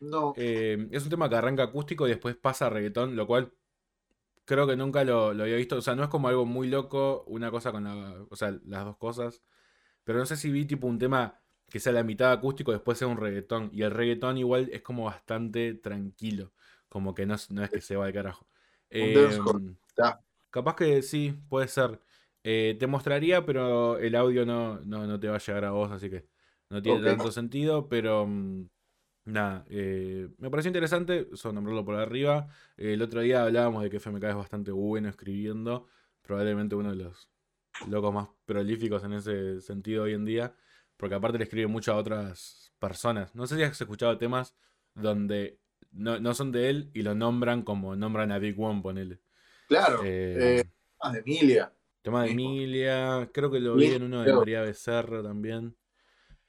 no. 0.00 0.32
Eh, 0.36 0.88
es 0.92 1.02
un 1.04 1.10
tema 1.10 1.28
que 1.28 1.36
arranca 1.36 1.64
acústico 1.64 2.06
y 2.06 2.10
después 2.10 2.36
pasa 2.36 2.66
a 2.66 2.70
reggaetón, 2.70 3.16
lo 3.16 3.26
cual 3.26 3.52
creo 4.44 4.66
que 4.66 4.76
nunca 4.76 5.02
lo, 5.04 5.32
lo 5.34 5.42
había 5.44 5.56
visto. 5.56 5.76
O 5.76 5.80
sea, 5.82 5.94
no 5.96 6.02
es 6.04 6.08
como 6.08 6.28
algo 6.28 6.44
muy 6.46 6.68
loco, 6.68 7.24
una 7.26 7.50
cosa 7.50 7.72
con 7.72 7.84
la. 7.84 8.14
O 8.30 8.36
sea, 8.36 8.56
las 8.66 8.84
dos 8.84 8.96
cosas. 8.98 9.42
Pero 10.04 10.18
no 10.18 10.26
sé 10.26 10.36
si 10.36 10.50
vi 10.52 10.64
tipo 10.66 10.86
un 10.86 10.98
tema 10.98 11.40
que 11.70 11.80
sea 11.80 11.92
la 11.92 12.02
mitad 12.04 12.30
acústico 12.30 12.70
y 12.70 12.74
después 12.74 12.98
sea 12.98 13.08
un 13.08 13.16
reggaetón. 13.16 13.70
Y 13.72 13.82
el 13.82 13.90
reggaetón 13.90 14.36
igual 14.38 14.68
es 14.72 14.82
como 14.82 15.04
bastante 15.04 15.74
tranquilo. 15.74 16.52
Como 16.88 17.14
que 17.14 17.26
no, 17.26 17.34
es- 17.34 17.50
no 17.50 17.64
es 17.64 17.70
que 17.70 17.80
se 17.80 17.96
va 17.96 18.06
de 18.06 18.12
carajo. 18.12 18.46
Un 18.92 18.98
Em, 19.00 19.76
ya. 19.96 20.20
Capaz 20.54 20.76
que 20.76 21.02
sí, 21.02 21.34
puede 21.48 21.66
ser. 21.66 21.98
Eh, 22.44 22.76
te 22.78 22.86
mostraría, 22.86 23.44
pero 23.44 23.98
el 23.98 24.14
audio 24.14 24.46
no, 24.46 24.78
no, 24.82 25.04
no 25.04 25.18
te 25.18 25.28
va 25.28 25.34
a 25.36 25.40
llegar 25.40 25.64
a 25.64 25.72
vos, 25.72 25.90
así 25.90 26.08
que 26.08 26.28
no 26.70 26.80
tiene 26.80 27.02
tanto 27.02 27.32
sentido, 27.32 27.88
pero 27.88 28.24
mm, 28.24 28.68
nada, 29.24 29.64
eh, 29.68 30.28
me 30.38 30.50
pareció 30.50 30.68
interesante, 30.68 31.28
eso 31.32 31.52
nombrarlo 31.52 31.84
por 31.84 31.96
arriba. 31.96 32.46
Eh, 32.76 32.92
el 32.92 33.02
otro 33.02 33.22
día 33.22 33.42
hablábamos 33.42 33.82
de 33.82 33.90
que 33.90 33.96
FMK 33.96 34.22
es 34.22 34.36
bastante 34.36 34.70
bueno 34.70 35.08
escribiendo, 35.08 35.88
probablemente 36.22 36.76
uno 36.76 36.90
de 36.90 37.02
los 37.02 37.28
locos 37.88 38.14
más 38.14 38.28
prolíficos 38.44 39.02
en 39.02 39.14
ese 39.14 39.60
sentido 39.60 40.04
hoy 40.04 40.12
en 40.12 40.24
día, 40.24 40.54
porque 40.96 41.16
aparte 41.16 41.38
le 41.38 41.44
escribe 41.44 41.66
mucho 41.66 41.92
a 41.92 41.96
otras 41.96 42.72
personas. 42.78 43.34
No 43.34 43.48
sé 43.48 43.56
si 43.56 43.64
has 43.64 43.80
escuchado 43.80 44.18
temas 44.18 44.54
donde 44.94 45.58
no, 45.90 46.20
no 46.20 46.32
son 46.32 46.52
de 46.52 46.70
él 46.70 46.90
y 46.94 47.02
lo 47.02 47.16
nombran 47.16 47.62
como 47.62 47.96
nombran 47.96 48.30
a 48.30 48.38
Big 48.38 48.60
One, 48.60 48.82
ponele. 48.82 49.20
Claro. 49.68 50.00
Eh, 50.04 50.60
Eh, 50.60 50.64
de 51.12 51.18
Emilia. 51.18 51.72
tema 52.02 52.24
de. 52.24 52.30
Emilia, 52.30 53.28
creo 53.32 53.50
que 53.50 53.60
lo 53.60 53.74
vi 53.74 53.86
en 53.86 54.02
uno 54.04 54.22
de. 54.22 54.32
María 54.32 54.62
Becerra 54.62 55.22
también. 55.22 55.74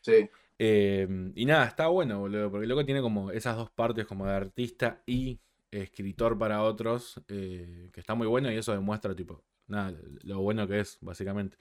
Sí. 0.01 0.29
Eh, 0.57 1.07
y 1.35 1.45
nada, 1.45 1.65
está 1.65 1.87
bueno, 1.87 2.19
boludo, 2.19 2.49
porque 2.51 2.65
luego 2.67 2.85
tiene 2.85 3.01
como 3.01 3.31
esas 3.31 3.57
dos 3.57 3.69
partes 3.71 4.05
como 4.05 4.25
de 4.25 4.33
artista 4.33 5.01
y 5.05 5.39
escritor 5.71 6.37
para 6.37 6.61
otros, 6.63 7.21
eh, 7.27 7.89
que 7.91 7.99
está 7.99 8.15
muy 8.15 8.27
bueno 8.27 8.49
y 8.51 8.55
eso 8.55 8.71
demuestra, 8.71 9.13
tipo, 9.13 9.43
nada, 9.67 9.93
lo 10.23 10.39
bueno 10.39 10.65
que 10.67 10.79
es, 10.79 10.97
básicamente. 11.01 11.57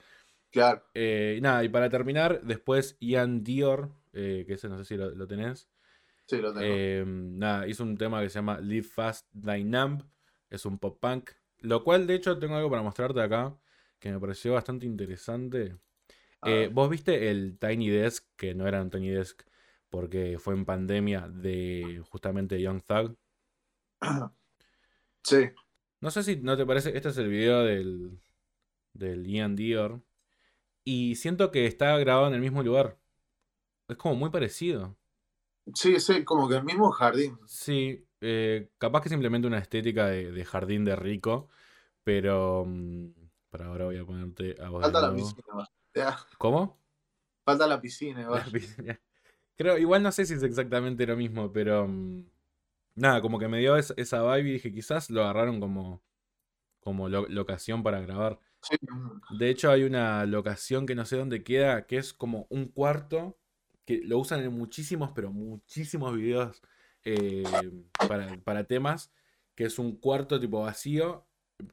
Claro. 0.51 0.83
Eh, 0.93 1.35
y 1.37 1.41
nada, 1.41 1.63
y 1.65 1.69
para 1.69 1.89
terminar, 1.89 2.41
después 2.43 2.95
Ian 3.01 3.43
Dior, 3.43 3.91
que 4.13 4.45
ese 4.47 4.69
no 4.69 4.77
sé 4.77 4.85
si 4.85 4.95
lo, 4.95 5.09
lo 5.11 5.27
tenés, 5.27 5.67
Sí, 6.27 6.37
lo 6.37 6.53
tengo. 6.53 7.05
nada, 7.37 7.67
hizo 7.67 7.83
un 7.83 7.97
tema 7.97 8.21
que 8.21 8.29
se 8.29 8.35
llama 8.39 8.59
Live 8.61 8.87
Fast 8.87 9.27
Dynamp, 9.33 10.03
es 10.49 10.65
un 10.65 10.79
pop 10.79 10.97
punk, 11.01 11.31
lo 11.65 11.83
cual 11.83 12.07
de 12.07 12.15
hecho 12.15 12.37
tengo 12.39 12.55
algo 12.55 12.69
para 12.69 12.81
mostrarte 12.81 13.21
acá, 13.21 13.55
que 13.99 14.11
me 14.11 14.19
pareció 14.19 14.53
bastante 14.53 14.85
interesante. 14.85 15.77
Eh. 16.47 16.69
¿vos 16.71 16.89
viste 16.89 17.31
el 17.31 17.57
Tiny 17.57 17.89
Desk, 17.89 18.23
que 18.35 18.53
no 18.53 18.67
era 18.67 18.79
un 18.79 18.91
Tiny 18.91 19.09
Desk 19.09 19.41
porque 19.89 20.37
fue 20.37 20.53
en 20.53 20.63
pandemia 20.63 21.27
de 21.27 22.03
justamente 22.09 22.61
Young 22.61 22.81
Thug? 22.83 23.17
Sí. 25.23 25.49
No 26.01 26.11
sé 26.11 26.21
si 26.21 26.35
no 26.35 26.55
te 26.55 26.67
parece, 26.67 26.95
este 26.95 27.09
es 27.09 27.17
el 27.17 27.29
video 27.29 27.63
del, 27.63 28.21
del 28.93 29.25
Ian 29.25 29.55
Dior 29.55 30.03
y 30.83 31.15
siento 31.15 31.51
que 31.51 31.65
está 31.65 31.97
grabado 31.97 32.27
en 32.27 32.35
el 32.35 32.41
mismo 32.41 32.61
lugar. 32.61 32.99
Es 33.87 33.97
como 33.97 34.13
muy 34.13 34.29
parecido. 34.29 34.95
Sí, 35.73 35.99
sí, 35.99 36.23
como 36.23 36.47
que 36.47 36.57
el 36.57 36.63
mismo 36.63 36.91
jardín. 36.91 37.39
Sí, 37.47 38.05
eh, 38.21 38.71
capaz 38.77 39.01
que 39.01 39.09
simplemente 39.09 39.47
una 39.47 39.59
estética 39.59 40.07
de, 40.07 40.31
de 40.31 40.45
jardín 40.45 40.85
de 40.85 40.95
rico, 40.95 41.49
pero 42.03 42.65
mm, 42.67 43.09
Para 43.51 43.67
ahora 43.67 43.85
voy 43.85 43.97
a 43.99 44.05
ponerte 44.05 44.57
a 44.61 44.69
vos. 44.69 44.81
Falta 44.83 45.01
la 45.01 45.13
piscina. 45.15 45.67
Ya, 45.95 46.17
¿Cómo? 46.37 46.79
Falta 47.43 47.65
la 47.67 47.79
piscina, 47.81 48.27
La 48.29 48.43
piscina. 48.51 48.99
Creo, 49.57 49.77
igual 49.77 50.03
no 50.03 50.11
sé 50.11 50.25
si 50.25 50.33
es 50.35 50.43
exactamente 50.43 51.07
lo 51.07 51.15
mismo, 51.17 51.51
pero 51.53 51.87
mm, 51.87 52.25
nada, 52.95 53.21
como 53.21 53.39
que 53.39 53.47
me 53.49 53.59
dio 53.59 53.77
es- 53.77 53.93
esa 53.97 54.23
vibe 54.35 54.49
y 54.49 54.53
dije, 54.53 54.73
quizás 54.73 55.09
lo 55.11 55.23
agarraron 55.23 55.59
como, 55.59 56.03
como 56.81 57.09
lo- 57.09 57.27
locación 57.29 57.83
para 57.83 58.01
grabar. 58.01 58.39
Sí, 58.61 58.75
De 59.29 59.49
hecho, 59.49 59.71
hay 59.71 59.83
una 59.83 60.25
locación 60.25 60.85
que 60.85 60.95
no 60.95 61.05
sé 61.05 61.17
dónde 61.17 61.43
queda, 61.43 61.87
que 61.87 61.97
es 61.97 62.13
como 62.13 62.47
un 62.49 62.67
cuarto, 62.69 63.39
que 63.85 64.01
lo 64.03 64.19
usan 64.19 64.41
en 64.43 64.53
muchísimos, 64.53 65.11
pero 65.15 65.31
muchísimos 65.31 66.15
videos 66.15 66.61
eh, 67.05 67.43
para, 68.07 68.37
para 68.43 68.65
temas, 68.65 69.11
que 69.55 69.65
es 69.65 69.79
un 69.79 69.95
cuarto 69.97 70.39
tipo 70.39 70.61
vacío, 70.61 71.25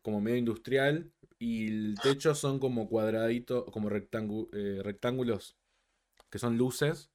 como 0.02 0.20
medio 0.20 0.36
industrial, 0.36 1.10
y 1.38 1.68
el 1.68 1.94
techo 2.00 2.34
son 2.34 2.60
como 2.60 2.88
cuadraditos, 2.88 3.64
como 3.72 3.88
eh, 3.90 4.80
rectángulos, 4.82 5.56
que 6.30 6.38
son 6.38 6.56
luces, 6.56 7.10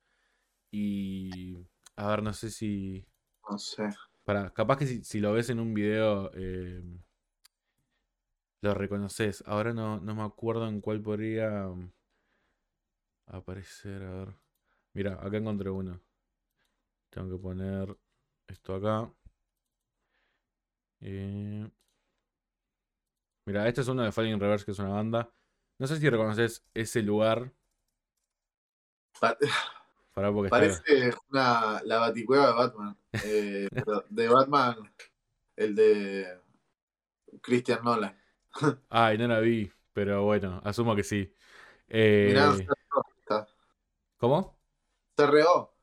y... 0.72 1.58
A 1.96 2.10
ver, 2.10 2.22
no 2.22 2.34
sé 2.34 2.52
si... 2.52 3.06
no 3.50 3.58
sé. 3.58 3.90
Para, 4.26 4.52
capaz 4.54 4.78
que 4.78 4.86
si, 4.86 5.04
si 5.06 5.20
lo 5.22 5.32
ves 5.32 5.50
en 5.50 5.60
un 5.60 5.74
video 5.74 6.30
eh, 6.34 6.84
lo 8.62 8.74
reconoces. 8.74 9.44
Ahora 9.46 9.74
no, 9.74 10.00
no 10.00 10.16
me 10.16 10.24
acuerdo 10.24 10.68
en 10.68 10.82
cuál 10.82 11.02
podría 11.02 11.68
mm, 11.68 11.92
aparecer. 13.28 14.04
A 14.04 14.12
ver. 14.12 14.36
Mira, 14.94 15.14
acá 15.22 15.38
encontré 15.38 15.70
uno. 15.70 16.02
Tengo 17.10 17.30
que 17.30 17.42
poner 17.42 17.98
esto 18.48 18.76
acá. 18.76 19.12
Eh, 21.02 21.70
mira, 23.46 23.68
este 23.68 23.82
es 23.82 23.88
uno 23.88 24.04
de 24.04 24.12
Falling 24.12 24.40
Reverse, 24.40 24.66
que 24.66 24.72
es 24.72 24.80
una 24.80 24.90
banda. 24.90 25.32
No 25.80 25.88
sé 25.88 25.98
si 25.98 26.10
reconoces 26.10 26.66
ese 26.74 27.02
lugar. 27.04 27.52
Pa- 29.20 29.38
Pará 30.14 30.32
porque 30.32 30.48
está- 30.48 30.58
Parece 30.58 31.16
una, 31.30 31.82
la 31.84 32.00
baticueva 32.00 32.48
de 32.48 32.54
Batman. 32.54 32.98
Eh, 33.24 33.68
de 34.10 34.28
Batman, 34.28 34.92
el 35.56 35.76
de 35.76 36.42
Christian 37.42 37.84
Nolan. 37.84 38.18
Ay, 38.90 39.18
no 39.18 39.28
la 39.28 39.40
vi, 39.40 39.72
pero 39.94 40.24
bueno, 40.26 40.62
asumo 40.64 40.96
que 40.96 41.04
sí. 41.04 41.32
Eh, 41.90 42.28
Mirá, 42.30 42.54
se 42.54 42.64
reó, 42.64 43.04
está. 43.20 43.48
¿Cómo? 44.18 44.60
Se 45.16 45.28
reó. 45.28 45.74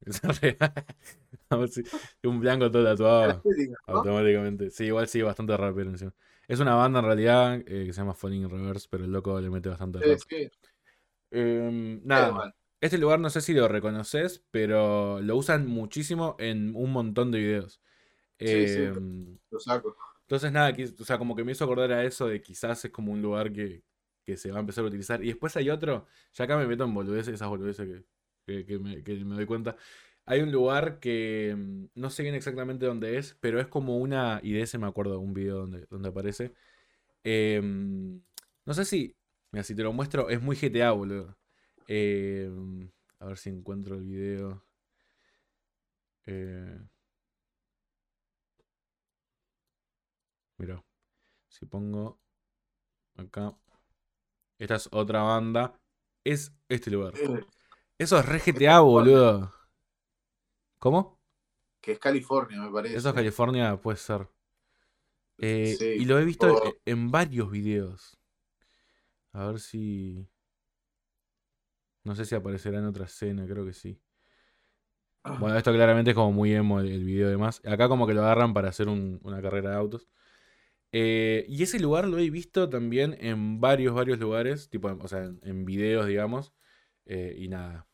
Si- 1.72 1.84
un 2.28 2.40
blanco 2.40 2.70
todo 2.70 2.84
tatuado 2.84 3.46
automáticamente. 3.86 4.70
Sí, 4.70 4.84
igual 4.86 5.08
sí, 5.08 5.22
bastante 5.22 5.56
rápido 5.56 5.90
encima. 5.90 6.14
Es 6.48 6.60
una 6.60 6.74
banda 6.74 7.00
en 7.00 7.04
realidad 7.06 7.54
eh, 7.60 7.86
que 7.86 7.92
se 7.92 8.00
llama 8.00 8.14
Falling 8.14 8.42
in 8.42 8.50
Reverse, 8.50 8.88
pero 8.90 9.04
el 9.04 9.12
loco 9.12 9.40
le 9.40 9.50
mete 9.50 9.68
bastante 9.68 10.02
Sí, 10.02 10.04
rap. 10.04 10.22
sí, 10.28 10.50
Em, 11.30 12.00
es 12.14 12.28
nada, 12.28 12.54
este 12.80 12.98
lugar 12.98 13.20
no 13.20 13.30
sé 13.30 13.40
si 13.40 13.52
lo 13.54 13.68
reconoces, 13.68 14.44
pero 14.50 15.20
lo 15.20 15.36
usan 15.36 15.66
muchísimo 15.66 16.36
en 16.38 16.74
un 16.74 16.92
montón 16.92 17.30
de 17.30 17.38
videos. 17.38 17.80
Sí, 18.44 18.66
sí. 18.66 18.90
Em, 18.90 19.38
Lo 19.50 19.58
saco. 19.60 19.96
entonces, 20.22 20.52
nada, 20.52 20.74
o 21.00 21.04
sea, 21.04 21.18
como 21.18 21.36
que 21.36 21.44
me 21.44 21.52
hizo 21.52 21.64
acordar 21.64 21.92
a 21.92 22.04
eso 22.04 22.28
de 22.28 22.42
quizás 22.42 22.84
es 22.84 22.90
como 22.92 23.12
un 23.12 23.22
lugar 23.22 23.52
que, 23.52 23.84
que 24.26 24.36
se 24.36 24.50
va 24.52 24.58
a 24.58 24.60
empezar 24.60 24.84
a 24.84 24.88
utilizar. 24.88 25.22
Y 25.24 25.28
después 25.28 25.56
hay 25.56 25.70
otro, 25.70 26.06
ya 26.34 26.44
acá 26.46 26.56
me 26.58 26.66
meto 26.66 26.84
en 26.84 26.94
boludeces, 26.94 27.34
esas 27.34 27.48
boludeces 27.48 27.88
que, 27.88 28.04
que, 28.46 28.66
que 28.66 28.78
me, 28.78 29.02
que 29.04 29.14
me 29.24 29.36
doy 29.36 29.46
cuenta. 29.46 29.76
Hay 30.30 30.42
un 30.42 30.52
lugar 30.52 31.00
que 31.00 31.54
mm, 31.56 31.86
no 31.96 32.08
sé 32.10 32.22
bien 32.22 32.36
exactamente 32.36 32.86
dónde 32.86 33.18
es, 33.18 33.36
pero 33.40 33.60
es 33.60 33.66
como 33.66 33.98
una, 33.98 34.38
y 34.44 34.52
de 34.52 34.62
ese 34.62 34.78
me 34.78 34.86
acuerdo 34.86 35.12
de 35.14 35.18
un 35.18 35.34
video 35.34 35.56
donde, 35.58 35.86
donde 35.90 36.08
aparece. 36.08 36.54
Em, 37.24 38.22
no 38.66 38.74
sé 38.74 38.84
si, 38.86 39.16
mira, 39.52 39.64
si 39.64 39.74
te 39.76 39.82
lo 39.84 39.92
muestro, 39.92 40.30
es 40.30 40.42
muy 40.42 40.56
GTA, 40.56 40.92
boludo. 40.92 41.38
Em, 41.88 42.90
a 43.20 43.26
ver 43.26 43.38
si 43.38 43.50
encuentro 43.50 43.96
el 43.96 44.04
video. 44.04 44.64
Eh, 46.26 46.78
mira, 50.58 50.84
si 51.48 51.66
pongo 51.66 52.20
acá, 53.16 53.56
esta 54.58 54.76
es 54.76 54.88
otra 54.92 55.22
banda, 55.22 55.74
es 56.24 56.52
este 56.68 56.90
lugar. 56.90 57.14
Eh, 57.16 57.44
Eso 57.98 58.18
es 58.18 58.26
re 58.26 58.40
GTA, 58.40 58.80
boludo. 58.80 59.52
¿Cómo? 60.80 61.20
que 61.80 61.92
es 61.92 61.98
California, 61.98 62.60
me 62.60 62.70
parece. 62.70 62.96
Eso 62.96 63.08
es 63.10 63.14
California, 63.14 63.76
puede 63.80 63.96
ser. 63.98 64.28
Eh, 65.38 65.76
Sí, 65.78 65.86
y 65.96 66.04
lo 66.04 66.18
he 66.18 66.24
visto 66.24 66.48
e- 66.64 66.80
en 66.84 67.10
varios 67.10 67.50
videos. 67.50 68.18
A 69.32 69.46
ver 69.46 69.58
si. 69.60 70.26
No 72.04 72.14
sé 72.14 72.26
si 72.26 72.34
aparecerá 72.34 72.78
en 72.78 72.84
otra 72.86 73.06
escena, 73.06 73.46
creo 73.46 73.64
que 73.64 73.72
sí. 73.72 73.98
Bueno, 75.24 75.56
esto 75.56 75.72
claramente 75.72 76.10
es 76.10 76.14
como 76.16 76.32
muy 76.32 76.52
emo 76.54 76.80
el, 76.80 76.88
el 76.90 77.04
video 77.04 77.28
y 77.28 77.30
demás. 77.32 77.62
Acá 77.66 77.88
como 77.88 78.06
que 78.06 78.14
lo 78.14 78.22
agarran 78.22 78.52
para 78.54 78.68
hacer 78.68 78.88
un- 78.88 79.20
una 79.22 79.40
carrera 79.42 79.70
de 79.70 79.76
autos. 79.76 80.08
Eh, 80.92 81.46
y 81.48 81.62
ese 81.64 81.80
lugar 81.80 82.08
lo 82.08 82.18
he 82.18 82.30
visto 82.30 82.70
también 82.70 83.16
en 83.20 83.60
varios, 83.60 83.94
varios 83.94 84.20
lugares. 84.20 84.70
Tipo, 84.70 84.88
o 85.00 85.08
sea, 85.08 85.24
en, 85.24 85.40
en 85.44 85.66
videos, 85.66 86.06
digamos. 86.08 86.54
Eh, 87.06 87.36
y 87.38 87.48
nada. 87.48 87.88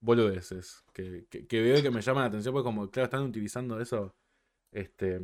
Boludeces. 0.00 0.84
Que, 0.92 1.26
que, 1.30 1.46
que 1.46 1.60
veo 1.62 1.78
y 1.78 1.82
que 1.82 1.90
me 1.90 2.00
llaman 2.02 2.24
la 2.24 2.28
atención 2.28 2.52
porque 2.52 2.64
como, 2.64 2.90
claro, 2.90 3.04
están 3.06 3.22
utilizando 3.22 3.80
eso. 3.80 4.14
Este. 4.72 5.20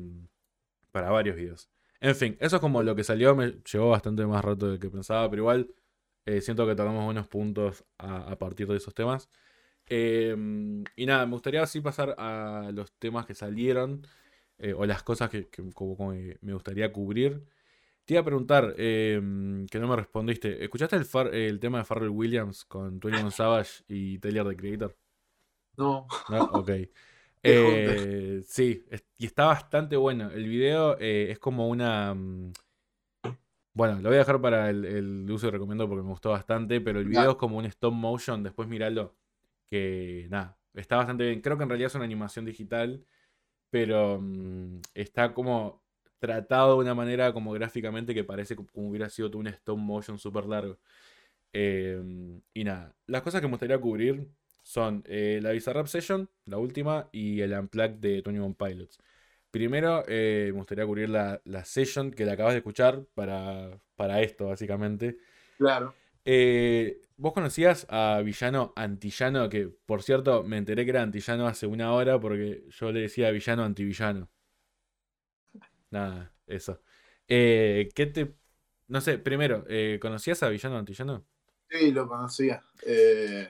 Para 0.93 1.11
varios 1.11 1.37
videos. 1.37 1.71
En 2.01 2.15
fin, 2.15 2.37
eso 2.41 2.57
es 2.57 2.61
como 2.61 2.83
lo 2.83 2.95
que 2.95 3.05
salió. 3.05 3.35
Me 3.35 3.61
llevó 3.73 3.91
bastante 3.91 4.27
más 4.27 4.45
rato 4.45 4.69
del 4.69 4.79
que 4.79 4.91
pensaba. 4.91 5.29
Pero 5.31 5.43
igual 5.43 5.75
eh, 6.27 6.41
siento 6.41 6.67
que 6.67 6.75
tocamos 6.75 7.05
buenos 7.05 7.29
puntos 7.29 7.85
a, 7.99 8.37
partir 8.39 8.69
de 8.69 8.77
esos 8.77 8.95
temas. 8.95 9.29
Eh, 9.87 10.35
y 10.97 11.07
nada, 11.07 11.27
me 11.27 11.33
gustaría 11.33 11.63
así 11.63 11.81
pasar 11.81 12.15
a 12.19 12.71
los 12.73 12.93
temas 12.99 13.27
que 13.27 13.35
salieron 13.35 14.07
eh, 14.59 14.73
o 14.75 14.87
las 14.87 15.03
cosas 15.03 15.31
que, 15.31 15.49
como, 15.75 15.97
como 15.97 16.13
me 16.13 16.53
gustaría 16.55 16.93
cubrir. 16.93 17.45
Te 18.05 18.14
iba 18.14 18.21
a 18.21 18.25
preguntar, 18.25 18.75
eh, 18.77 19.21
que 19.71 19.79
no 19.79 19.88
me 19.88 19.97
respondiste. 19.97 20.62
¿Escuchaste 20.62 20.97
el, 20.97 21.05
Far- 21.07 21.35
el 21.35 21.59
tema 21.59 21.79
de 21.79 21.85
Pharrell 21.85 22.11
Williams 22.11 22.64
con 22.67 23.01
21 23.01 23.31
Savage 23.31 23.83
y 23.88 24.19
Taylor 24.19 24.49
the 24.49 24.57
Creator? 24.57 24.97
No, 25.77 26.07
¿No? 26.29 26.45
Ok. 26.53 26.71
Eh, 27.47 28.40
sí, 28.47 28.83
es- 28.90 29.05
y 29.19 29.27
está 29.27 29.45
bastante 29.47 29.97
bueno. 29.97 30.31
El 30.31 30.49
video 30.49 30.97
eh, 30.99 31.31
es 31.31 31.38
como 31.38 31.69
una... 31.69 32.14
mm, 32.14 32.53
Bueno, 33.73 33.97
lo 34.01 34.09
voy 34.09 34.17
a 34.17 34.19
dejar 34.21 34.40
para 34.40 34.71
el, 34.71 34.85
el 34.85 35.31
uso 35.31 35.49
y 35.49 35.51
recomiendo 35.51 35.88
porque 35.88 36.03
me 36.03 36.11
gustó 36.11 36.31
bastante, 36.31 36.81
pero 36.81 37.01
el 37.01 37.09
video 37.09 37.33
es 37.33 37.37
como 37.37 37.59
un 37.59 37.64
stop 37.67 37.93
motion, 37.93 38.43
después 38.45 38.69
miralo, 38.69 39.17
que 39.67 40.29
nada, 40.31 40.57
está 40.75 40.97
bastante 40.97 41.25
bien. 41.25 41.40
Creo 41.40 41.57
que 41.57 41.64
en 41.64 41.69
realidad 41.71 41.88
es 41.88 41.95
una 41.97 42.05
animación 42.05 42.45
digital, 42.45 43.05
pero 43.71 44.21
mm, 44.23 44.81
está 44.95 45.35
como 45.35 45.84
tratado 46.25 46.75
de 46.77 46.81
una 46.83 46.95
manera 46.95 47.33
como 47.33 47.53
gráficamente 47.53 48.15
que 48.15 48.25
parece 48.25 48.57
como 48.57 48.69
hubiera 48.75 49.09
sido 49.11 49.31
todo 49.31 49.41
un 49.41 49.49
stop 49.49 49.79
motion 49.79 50.19
súper 50.19 50.47
largo. 50.47 50.79
Eh, 51.53 52.01
y 52.55 52.65
nada, 52.65 52.95
las 53.07 53.23
cosas 53.23 53.41
que 53.41 53.47
me 53.47 53.53
gustaría 53.53 53.79
cubrir 53.81 54.29
son 54.63 55.03
eh, 55.07 55.41
la 55.43 55.53
Bizarrap 55.53 55.87
Session, 55.87 56.31
la 56.47 56.59
última, 56.59 57.09
y 57.13 57.41
el 57.41 57.53
Unplugged 57.53 57.97
de 57.99 58.23
Tony 58.23 58.39
One 58.39 58.57
Pilots. 58.59 58.99
Primero, 59.51 60.05
eh, 60.09 60.51
me 60.53 60.59
gustaría 60.59 60.87
cubrir 60.87 61.09
la, 61.11 61.41
la 61.45 61.65
session 61.65 62.11
que 62.13 62.25
la 62.25 62.33
acabas 62.33 62.55
de 62.55 62.59
escuchar 62.59 63.05
para, 63.15 63.81
para 63.97 64.23
esto, 64.23 64.47
básicamente. 64.49 65.19
claro. 65.59 65.95
Eh, 66.25 67.03
¿vos 67.17 67.33
conocías 67.33 67.87
a 67.91 68.21
Villano 68.25 68.73
Antillano? 68.77 69.49
Que, 69.49 69.69
por 69.87 70.03
cierto, 70.03 70.43
me 70.45 70.57
enteré 70.59 70.85
que 70.85 70.91
era 70.91 71.03
Antillano 71.03 71.47
hace 71.47 71.67
una 71.67 71.93
hora 71.93 72.19
porque 72.21 72.65
yo 72.71 72.93
le 72.93 73.01
decía 73.01 73.31
Villano 73.31 73.65
Antivillano. 73.65 74.31
Nada, 75.94 76.35
eso. 76.48 76.80
Eh, 77.28 77.88
¿qué 77.94 78.07
te... 78.07 78.35
No 78.88 79.00
sé, 79.00 79.16
primero, 79.18 79.64
eh, 79.68 80.00
¿conocías 80.02 80.42
a 80.42 80.48
Villano 80.48 80.76
Antillano? 80.76 81.24
Sí, 81.70 81.92
lo 81.92 82.09
conocía. 82.09 82.64
Eh, 82.85 83.48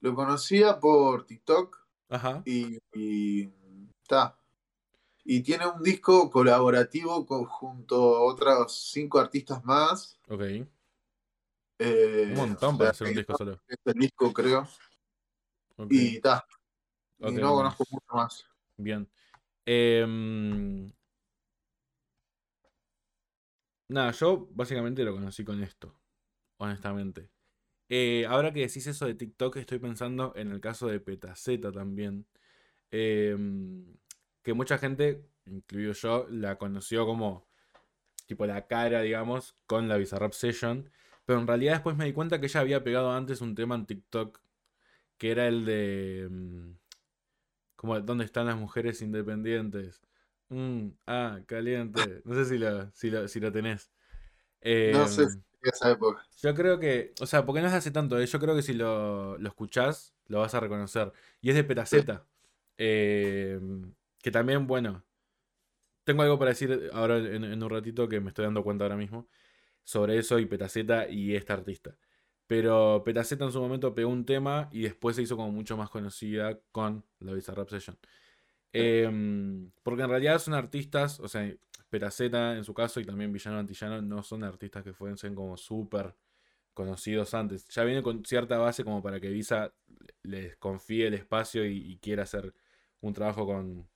lo 0.00 0.14
conocía 0.14 0.78
por 0.78 1.24
TikTok 1.24 1.78
Ajá. 2.10 2.42
y, 2.44 2.78
y 2.92 3.48
está. 4.02 4.38
Y 5.24 5.42
tiene 5.42 5.66
un 5.66 5.82
disco 5.82 6.28
colaborativo 6.30 7.24
con- 7.24 7.46
junto 7.46 8.16
a 8.16 8.20
otros 8.22 8.90
cinco 8.92 9.18
artistas 9.18 9.64
más. 9.64 10.20
Ok. 10.28 10.42
Eh, 11.78 12.26
Un 12.28 12.34
montón 12.34 12.76
para 12.76 12.90
hacer 12.90 13.08
un 13.08 13.14
disco 13.14 13.34
solo. 13.34 13.58
Este 13.66 13.92
disco, 13.94 14.30
creo. 14.30 14.68
Y 15.88 16.16
está. 16.16 16.46
y 17.18 17.32
no 17.32 17.54
conozco 17.54 17.84
mucho 17.90 18.14
más. 18.14 18.44
Bien. 18.76 19.08
Em, 19.64 20.92
nada, 23.88 24.12
yo 24.12 24.48
básicamente 24.52 25.04
lo 25.04 25.12
conocí 25.14 25.44
con 25.44 25.62
esto, 25.62 25.94
honestamente. 26.58 27.30
Eh, 27.88 28.26
ahora 28.28 28.52
que 28.52 28.60
decís 28.60 28.86
eso 28.86 29.06
de 29.06 29.14
TikTok, 29.14 29.56
estoy 29.56 29.78
pensando 29.78 30.32
en 30.36 30.50
el 30.52 30.60
caso 30.60 30.88
de 30.88 31.00
Petaceta 31.00 31.72
también. 31.72 32.26
Em, 32.90 33.96
que 34.42 34.54
mucha 34.54 34.78
gente, 34.78 35.24
incluido 35.46 35.92
yo, 35.94 36.26
la 36.30 36.58
conoció 36.58 37.06
como 37.06 37.46
tipo 38.26 38.46
la 38.46 38.66
cara, 38.66 39.02
digamos, 39.02 39.56
con 39.66 39.88
la 39.88 39.96
Bizarrap 39.96 40.32
Session. 40.32 40.90
Pero 41.24 41.40
en 41.40 41.46
realidad 41.46 41.74
después 41.74 41.96
me 41.96 42.06
di 42.06 42.12
cuenta 42.12 42.40
que 42.40 42.46
ella 42.46 42.60
había 42.60 42.84
pegado 42.84 43.12
antes 43.12 43.40
un 43.40 43.54
tema 43.54 43.74
en 43.76 43.86
TikTok 43.86 44.40
que 45.18 45.30
era 45.30 45.46
el 45.48 45.64
de... 45.64 46.28
mm, 46.30 46.72
como 47.76 48.00
¿Dónde 48.00 48.24
están 48.24 48.46
las 48.46 48.56
mujeres 48.56 49.02
independientes? 49.02 50.02
Mm, 50.54 50.90
ah, 51.06 51.40
caliente. 51.46 52.22
No 52.24 52.34
sé 52.34 52.44
si 52.44 52.58
lo, 52.58 52.90
si 52.92 53.10
lo, 53.10 53.28
si 53.28 53.40
lo 53.40 53.52
tenés. 53.52 53.90
No 54.94 55.02
sé 55.08 55.26
Em, 55.26 55.28
si 55.28 55.38
en 55.62 55.68
esa 55.74 55.90
época. 55.90 56.26
yo 56.42 56.54
creo 56.54 56.78
que, 56.80 57.14
o 57.20 57.26
sea, 57.26 57.44
porque 57.46 57.60
no 57.62 57.68
es 57.68 57.74
hace 57.74 57.90
tanto, 57.90 58.18
eh, 58.20 58.26
yo 58.26 58.38
creo 58.40 58.54
que 58.56 58.62
si 58.62 58.74
lo, 58.74 59.38
lo 59.38 59.48
escuchás, 59.48 60.14
lo 60.26 60.40
vas 60.40 60.54
a 60.54 60.60
reconocer. 60.60 61.12
Y 61.40 61.50
es 61.50 61.56
de 61.56 61.64
Petaceta. 61.64 62.26
em, 62.78 63.94
que 64.22 64.30
también, 64.30 64.66
bueno, 64.66 65.04
tengo 66.04 66.22
algo 66.22 66.38
para 66.38 66.50
decir 66.50 66.90
ahora 66.92 67.18
en, 67.18 67.44
en 67.44 67.62
un 67.62 67.70
ratito 67.70 68.08
que 68.08 68.20
me 68.20 68.28
estoy 68.28 68.44
dando 68.44 68.62
cuenta 68.64 68.84
ahora 68.84 68.96
mismo 68.96 69.28
sobre 69.84 70.18
eso 70.18 70.38
y 70.40 70.46
Petaceta 70.46 71.08
y 71.08 71.36
esta 71.36 71.54
artista. 71.54 71.96
Pero 72.48 73.02
Petaceta 73.04 73.44
en 73.46 73.52
su 73.52 73.60
momento 73.62 73.94
pegó 73.94 74.10
un 74.10 74.26
tema 74.26 74.68
y 74.72 74.82
después 74.82 75.16
se 75.16 75.22
hizo 75.22 75.36
como 75.36 75.52
mucho 75.52 75.76
más 75.78 75.90
conocida 75.90 76.60
con 76.72 77.06
la 77.20 77.32
Bizarrap 77.34 77.70
Session. 77.70 77.98
Em, 78.74 79.70
porque 79.84 80.02
en 80.02 80.10
realidad 80.10 80.40
son 80.40 80.54
artistas, 80.54 81.20
o 81.20 81.28
sea, 81.28 81.48
Petaceta 81.90 82.56
en 82.56 82.64
su 82.64 82.74
caso 82.74 82.98
y 82.98 83.04
también 83.04 83.32
Villano 83.32 83.58
Antillano 83.58 84.02
no 84.02 84.24
son 84.24 84.42
artistas 84.42 84.82
que 84.82 84.92
fuesen 84.92 85.34
como 85.36 85.56
súper 85.56 86.16
conocidos 86.74 87.34
antes. 87.34 87.68
Ya 87.68 87.84
viene 87.84 88.02
con 88.02 88.24
cierta 88.24 88.58
base 88.58 88.82
como 88.82 89.00
para 89.00 89.20
que 89.20 89.28
Visa 89.30 89.72
les 90.24 90.56
confíe 90.56 91.06
el 91.06 91.14
espacio 91.14 91.64
y, 91.64 91.76
y 91.92 91.98
quiera 91.98 92.24
hacer 92.24 92.52
un 93.00 93.12
trabajo 93.14 93.46
con, 93.46 93.88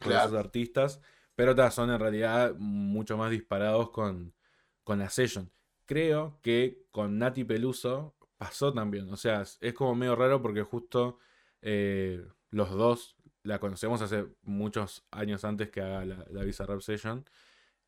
con 0.00 0.12
esos 0.12 0.32
artistas. 0.32 1.02
Pero 1.34 1.54
ta, 1.54 1.70
son 1.70 1.90
en 1.90 2.00
realidad 2.00 2.54
mucho 2.56 3.18
más 3.18 3.30
disparados 3.30 3.90
con, 3.90 4.34
con 4.82 4.98
la 4.98 5.10
Session. 5.10 5.52
Creo 5.84 6.38
que 6.42 6.86
con 6.90 7.18
Nati 7.18 7.44
Peluso 7.44 8.14
pasó 8.38 8.72
también. 8.72 9.10
O 9.10 9.16
sea, 9.16 9.42
es 9.42 9.58
es 9.60 9.74
como 9.74 9.94
medio 9.94 10.16
raro 10.16 10.40
porque 10.40 10.62
justo 10.62 11.18
eh, 11.60 12.26
los 12.50 12.70
dos 12.70 13.16
la 13.48 13.58
conocemos 13.58 14.02
hace 14.02 14.26
muchos 14.42 15.04
años 15.10 15.44
antes 15.44 15.70
que 15.70 15.80
haga 15.80 16.04
la, 16.04 16.24
la 16.30 16.44
Bizarrap 16.44 16.80
Session. 16.80 17.24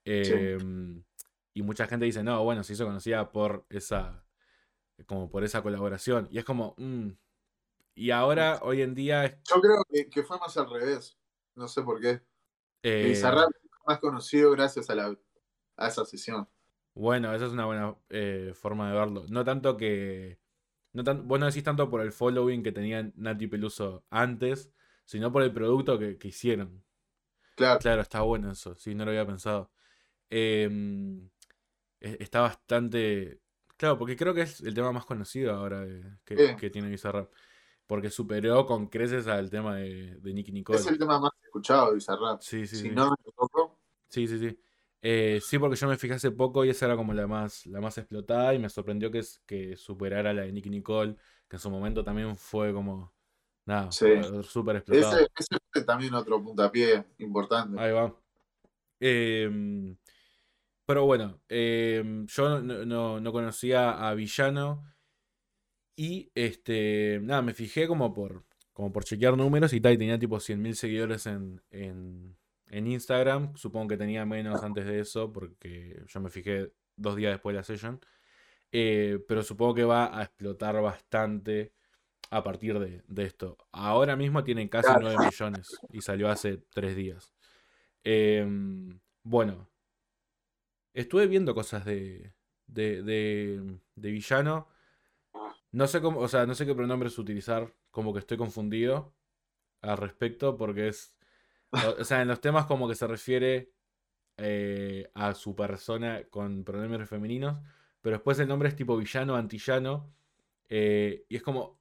Sí. 0.05 0.13
Em, 0.33 1.05
y 1.55 1.63
mucha 1.63 1.87
gente 1.87 2.07
dice, 2.07 2.23
no, 2.23 2.43
bueno, 2.43 2.65
se 2.65 2.73
hizo 2.73 2.87
conocida 2.87 3.31
por 3.31 3.67
esa, 3.69 4.25
como 5.07 5.29
por 5.31 5.45
esa 5.45 5.63
colaboración. 5.63 6.29
Y 6.31 6.39
es 6.39 6.45
como, 6.45 6.75
mm. 6.79 7.09
Y 7.95 8.11
ahora, 8.13 8.61
hoy 8.63 8.81
en 8.83 8.95
día, 8.95 9.25
es- 9.27 9.37
Yo 9.53 9.61
creo 9.61 9.85
que, 9.91 10.09
que 10.09 10.23
fue 10.23 10.39
más 10.39 10.57
al 10.57 10.71
revés. 10.71 11.19
No 11.55 11.69
sé 11.69 11.83
por 11.83 12.01
qué. 12.01 12.23
eh, 12.83 13.07
Bizarrap 13.09 13.51
es 13.51 13.71
más 13.87 13.99
conocido 13.99 14.51
gracias 14.53 14.89
a, 14.89 14.95
la, 14.95 15.15
a 15.77 15.89
esa 15.89 16.05
sesión. 16.07 16.49
Bueno, 16.95 17.35
esa 17.35 17.47
es 17.47 17.53
una 17.53 17.67
buena 17.67 17.95
eh, 18.09 18.53
forma 18.55 18.91
de 18.91 18.99
verlo. 18.99 19.25
No 19.29 19.45
tanto 19.45 19.77
que. 19.77 20.39
No 20.93 21.05
tan, 21.05 21.29
vos 21.29 21.39
no 21.39 21.47
decís 21.47 21.63
tanto 21.63 21.89
por 21.91 22.01
el 22.01 22.11
following 22.13 22.63
que 22.63 22.73
tenía 22.73 23.13
Nati 23.15 23.47
Peluso 23.47 24.05
antes, 24.11 24.71
sino 25.11 25.33
por 25.33 25.43
el 25.43 25.53
producto 25.53 25.99
que, 25.99 26.17
que 26.17 26.29
hicieron. 26.29 26.85
Claro. 27.57 27.81
Claro, 27.81 28.01
está 28.03 28.21
bueno 28.21 28.53
eso, 28.53 28.77
sí, 28.77 28.95
no 28.95 29.05
lo 29.05 29.11
había 29.11 29.27
pensado. 29.27 29.73
Em, 30.31 31.29
e- 32.01 32.17
está 32.21 32.43
bastante. 32.43 33.41
Claro, 33.77 33.99
porque 33.99 34.17
creo 34.17 34.33
que 34.35 34.43
es 34.43 34.61
el 34.61 34.73
tema 34.73 34.93
más 34.93 35.05
conocido 35.05 35.53
ahora 35.53 35.81
de- 35.81 36.05
que, 36.25 36.57
que 36.57 36.71
tiene 36.71 36.89
Bizarrap. 36.89 37.33
Porque 37.89 38.09
superó 38.11 38.67
con 38.67 38.87
creces 38.87 39.27
al 39.27 39.51
tema 39.51 39.77
de, 39.77 40.15
de 40.21 40.33
Nicki 40.33 40.53
Nicole. 40.53 40.79
Es 40.79 40.87
el 40.87 40.97
tema 40.99 41.19
más 41.19 41.33
escuchado 41.43 41.89
de 41.89 41.95
Bizarrap. 41.95 42.41
Sí, 42.41 42.65
sí, 42.69 42.77
si 42.77 42.83
sí. 42.83 42.91
no 42.91 43.09
me 43.11 43.17
equivoco, 43.19 43.81
Sí, 44.09 44.29
sí, 44.29 44.39
sí. 44.39 44.61
Eh, 45.03 45.41
sí, 45.43 45.59
porque 45.59 45.77
yo 45.77 45.89
me 45.89 45.97
fijé 45.97 46.15
hace 46.15 46.31
poco 46.31 46.65
y 46.65 46.71
esa 46.71 46.87
era 46.87 46.97
como 46.97 47.13
la 47.15 47.27
más, 47.27 47.67
la 47.67 47.81
más 47.81 47.99
explotada 47.99 48.55
y 48.55 48.61
me 48.61 48.69
sorprendió 48.69 49.11
que, 49.11 49.23
que 49.47 49.77
superara 49.77 50.33
la 50.33 50.43
de 50.43 50.53
Nicki 50.53 50.71
Nicole, 50.71 51.17
que 51.49 51.57
en 51.57 51.61
su 51.61 51.71
momento 51.71 52.05
también 52.05 52.37
fue 52.37 52.73
como, 52.73 53.13
nada, 53.67 53.91
Sí. 53.93 54.07
súper 54.43 54.77
explotada. 54.77 55.17
ese, 55.21 55.29
ese 55.37 55.57
fue 55.73 55.85
también 55.85 56.15
otro 56.15 56.43
puntapié 56.43 57.05
importante. 57.19 57.81
Ahí 57.81 57.93
va. 57.93 58.15
Em, 59.01 59.97
pero 60.87 61.07
bueno, 61.07 61.41
em, 61.49 62.27
yo 62.27 62.61
no, 62.61 62.85
no- 62.85 63.21
no 63.21 63.33
conocía 63.33 63.91
a 64.09 64.15
Villano 64.15 64.85
y 65.97 66.31
este, 66.35 67.21
nada, 67.23 67.43
me 67.43 67.55
fijé 67.55 67.87
como 67.87 68.13
por, 68.15 68.45
como 68.73 68.93
por 68.93 69.05
chequear 69.05 69.37
números 69.37 69.73
y 69.73 69.81
tal, 69.81 69.93
y 69.95 69.99
tenía 69.99 70.19
tipo 70.19 70.39
100.000 70.41 70.75
seguidores 70.75 71.27
en, 71.27 71.61
en, 71.71 72.37
en 72.69 72.87
Instagram. 72.87 73.55
Supongo 73.57 73.89
que 73.89 73.97
tenía 73.97 74.25
menos 74.25 74.63
antes 74.63 74.87
de 74.87 75.01
eso 75.01 75.33
porque 75.33 76.03
yo 76.07 76.21
me 76.21 76.31
fijé 76.31 76.73
dos 76.97 77.17
días 77.17 77.33
después 77.33 77.55
de 77.55 77.59
la 77.59 77.65
session. 77.65 78.01
Eh, 78.73 79.19
pero 79.29 79.43
supongo 79.43 79.75
que 79.75 79.85
va 79.85 80.17
a 80.19 80.23
explotar 80.23 80.81
bastante 80.81 81.73
a 82.31 82.43
partir 82.45 82.79
de, 82.79 83.03
de 83.09 83.25
esto. 83.25 83.59
Ahora 83.73 84.17
mismo 84.17 84.45
tiene 84.45 84.69
casi 84.71 84.87
Claro. 84.89 85.01
9 85.03 85.27
millones 85.27 85.69
y 85.91 86.01
salió 86.01 86.29
hace 86.31 86.59
3 86.73 86.97
días. 86.97 87.33
Em, 88.05 89.01
bueno, 89.23 89.69
estuve 90.95 91.27
viendo 91.27 91.55
cosas 91.55 91.85
de, 91.85 92.33
de, 92.67 93.03
de, 93.03 93.79
de 93.95 94.11
villano. 94.11 94.69
No 95.73 95.87
sé 95.87 96.01
cómo, 96.01 96.21
o 96.21 96.29
sea, 96.29 96.47
no 96.47 96.55
sé 96.55 96.67
qué 96.67 96.75
pronombres 96.75 97.19
utilizar, 97.19 97.75
como 97.91 98.13
que 98.13 98.19
estoy 98.21 98.37
confundido 98.37 99.15
al 99.83 99.97
respecto, 99.99 100.57
porque 100.57 100.89
es. 100.89 101.15
O, 101.73 102.01
o 102.01 102.05
sea, 102.05 102.23
en 102.23 102.29
los 102.29 102.41
temas 102.41 102.67
como 102.67 102.89
que 102.89 102.97
se 102.97 103.07
refiere 103.07 103.73
eh, 104.39 105.11
a 105.15 105.35
su 105.35 105.55
persona 105.55 106.25
con 106.31 106.65
pronombres 106.65 107.09
femeninos, 107.09 107.59
pero 108.01 108.17
después 108.17 108.39
el 108.41 108.49
nombre 108.49 108.69
es 108.69 108.77
tipo 108.77 108.97
villano, 108.97 109.37
antillano, 109.37 110.13
eh, 110.69 111.25
y 111.29 111.37
es 111.37 111.43
como. 111.43 111.80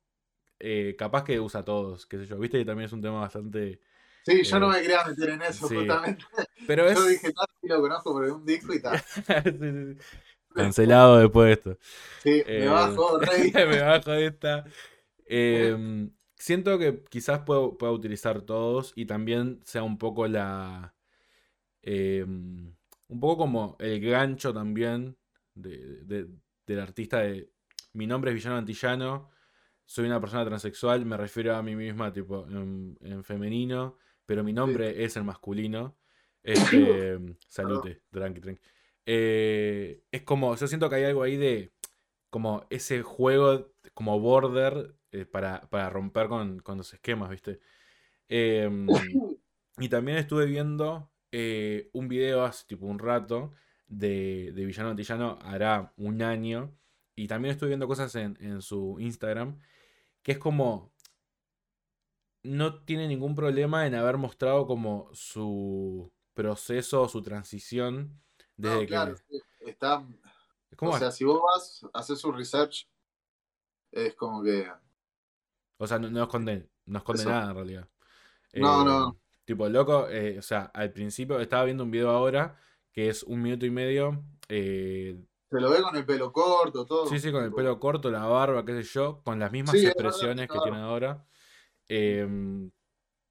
Eh, 0.60 0.95
capaz 0.98 1.24
que 1.24 1.39
usa 1.39 1.63
todos, 1.65 2.06
qué 2.06 2.17
sé 2.19 2.26
yo. 2.28 2.38
Viste 2.39 2.58
que 2.60 2.65
también 2.65 2.88
es 2.88 2.93
un 2.93 3.02
tema 3.02 3.22
bastante. 3.22 3.82
Sí, 4.26 4.43
yo 4.43 4.60
Eh, 4.60 4.60
no 4.60 4.69
me 4.69 4.82
quería 4.82 5.04
meter 5.06 5.30
en 5.32 5.41
eso, 5.41 5.67
sí. 5.67 5.76
justamente. 5.76 6.24
Pero 6.65 6.88
es. 6.88 7.00
Yo 7.00 7.06
dije, 7.06 7.34
tanto 7.34 7.54
y 7.62 7.67
lo 7.67 7.82
conozco 7.82 8.13
porque 8.13 8.32
un 8.32 8.45
disco 8.45 8.74
y 8.74 8.82
tal. 8.82 9.00
Sí, 9.10 9.24
sí, 9.60 9.95
sí. 9.95 9.98
Cancelado 10.56 11.19
después 11.19 11.48
de 11.48 11.54
esto. 11.54 11.78
Sí, 12.17 12.43
Eh, 12.45 12.60
me 12.60 12.67
bajo, 12.67 13.19
rey. 13.19 13.54
me 13.54 13.82
bajo 13.82 14.12
de 14.12 14.28
esta. 14.28 14.65
Em, 15.28 16.12
siento 16.38 16.80
que 16.80 17.04
quizás 17.10 17.41
puedo, 17.41 17.78
pueda 17.78 17.93
utilizar 17.93 18.41
todos 18.43 18.93
y 18.95 19.06
también 19.06 19.62
sea 19.65 19.84
un 19.84 19.98
poco 19.98 20.28
la. 20.28 20.95
em, 21.84 22.76
un 23.10 23.19
poco 23.19 23.38
como 23.38 23.78
el 23.80 24.00
gancho 24.02 24.54
también 24.54 25.17
de, 25.56 26.04
de- 26.06 26.28
del 26.67 26.80
artista 26.80 27.19
de. 27.22 27.52
Mi 27.93 28.08
nombre 28.08 28.32
es 28.32 28.36
Villano 28.36 28.58
Antillano, 28.58 29.30
soy 29.89 30.06
una 30.06 30.21
persona 30.21 30.45
transexual, 30.45 31.04
me 31.04 31.17
refiero 31.17 31.56
a 31.56 31.63
mí 31.63 31.75
misma 31.75 32.13
tipo 32.13 32.45
en, 32.47 32.95
en 33.02 33.23
femenino, 33.23 33.97
pero 34.23 34.43
mi 34.43 34.54
nombre 34.54 35.04
es 35.04 35.17
el 35.17 35.23
masculino. 35.23 35.97
Este, 36.41 37.19
salute, 37.49 38.04
tranqui, 38.10 38.39
tranqui. 38.39 38.62
Eh, 39.06 40.02
es 40.10 40.21
como, 40.21 40.56
yo 40.56 40.67
siento 40.67 40.89
que 40.89 40.95
hay 40.95 41.04
algo 41.04 41.21
ahí 41.21 41.36
de 41.36 41.73
como 42.30 42.65
ese 42.69 43.02
juego 43.02 43.73
como 43.93 44.19
border 44.21 44.95
eh, 45.12 45.25
para, 45.25 45.69
para 45.69 45.89
romper 45.89 46.30
con, 46.30 46.60
con 46.60 46.78
los 46.78 46.93
esquemas, 46.93 47.30
¿viste? 47.30 47.60
Em, 48.30 48.88
y 49.80 49.89
también 49.89 50.17
estuve 50.17 50.45
viendo 50.45 51.12
eh, 51.32 51.89
un 51.91 52.08
video 52.08 52.45
hace 52.45 52.65
tipo 52.67 52.86
un 52.86 52.99
rato 52.99 53.52
de, 53.88 54.54
de 54.54 54.65
Villano 54.65 54.91
Antillano, 54.91 55.39
hará 55.41 55.93
un 55.97 56.21
año, 56.21 56.73
y 57.15 57.28
también 57.28 57.52
estuve 57.52 57.69
viendo 57.69 57.88
cosas 57.88 58.15
en, 58.15 58.38
en 58.39 58.62
su 58.62 58.95
Instagram, 58.99 59.60
que 60.24 60.34
es 60.34 60.38
como, 60.40 60.94
no 62.44 62.84
tiene 62.84 63.08
ningún 63.08 63.36
problema 63.36 63.86
en 63.88 63.96
haber 63.96 64.18
mostrado 64.18 64.66
como 64.68 65.10
su 65.14 66.12
proceso 66.34 67.02
o 67.04 67.10
su 67.10 67.22
transición 67.22 68.22
desde 68.58 68.82
No, 68.82 68.88
claro, 68.88 69.16
está. 69.60 70.04
¿Cómo 70.76 70.92
O 70.92 70.98
es? 70.98 71.00
sea, 71.00 71.12
si 71.12 71.24
vos 71.26 71.42
vas, 71.42 71.82
haces 71.94 72.24
un 72.24 72.38
research, 72.38 72.88
es 73.92 74.16
como 74.16 74.42
que. 74.44 74.68
O 75.78 75.88
sea, 75.88 76.00
no, 76.00 76.10
no 76.10 76.24
esconde, 76.24 76.70
no 76.86 76.98
esconde 77.00 77.22
Eso. 77.22 77.30
nada 77.30 77.50
en 77.52 77.56
realidad. 77.56 77.90
No, 78.56 78.84
Eh, 78.84 78.84
no. 78.84 79.18
Tipo, 79.46 79.70
loco, 79.70 80.10
eh, 80.10 80.40
o 80.40 80.42
sea, 80.44 80.64
al 80.74 80.94
principio 80.94 81.40
estaba 81.40 81.66
viendo 81.66 81.84
un 81.84 81.92
video 81.92 82.12
ahora 82.12 82.58
que 82.94 83.10
es 83.10 83.24
un 83.24 83.42
minuto 83.42 83.66
y 83.66 83.72
medio. 83.72 84.24
eh, 84.50 85.20
Se 85.52 85.60
lo 85.60 85.70
ve 85.70 85.82
con 85.82 85.96
el 85.96 86.06
pelo 86.06 86.32
corto, 86.32 86.86
todo. 86.86 87.08
sí, 87.10 87.20
sí, 87.20 87.32
con 87.32 87.44
el 87.44 87.54
pelo 87.54 87.80
corto, 87.80 88.12
la 88.12 88.26
barba, 88.26 88.66
qué 88.66 88.82
sé 88.84 88.84
yo, 88.94 89.22
con 89.24 89.40
las 89.40 89.52
mismas 89.52 89.74
Sí, 89.74 89.86
expresiones 89.86 90.48
que 90.50 90.60
tiene 90.60 90.78
ahora. 90.78 91.26
Eh, 91.90 92.28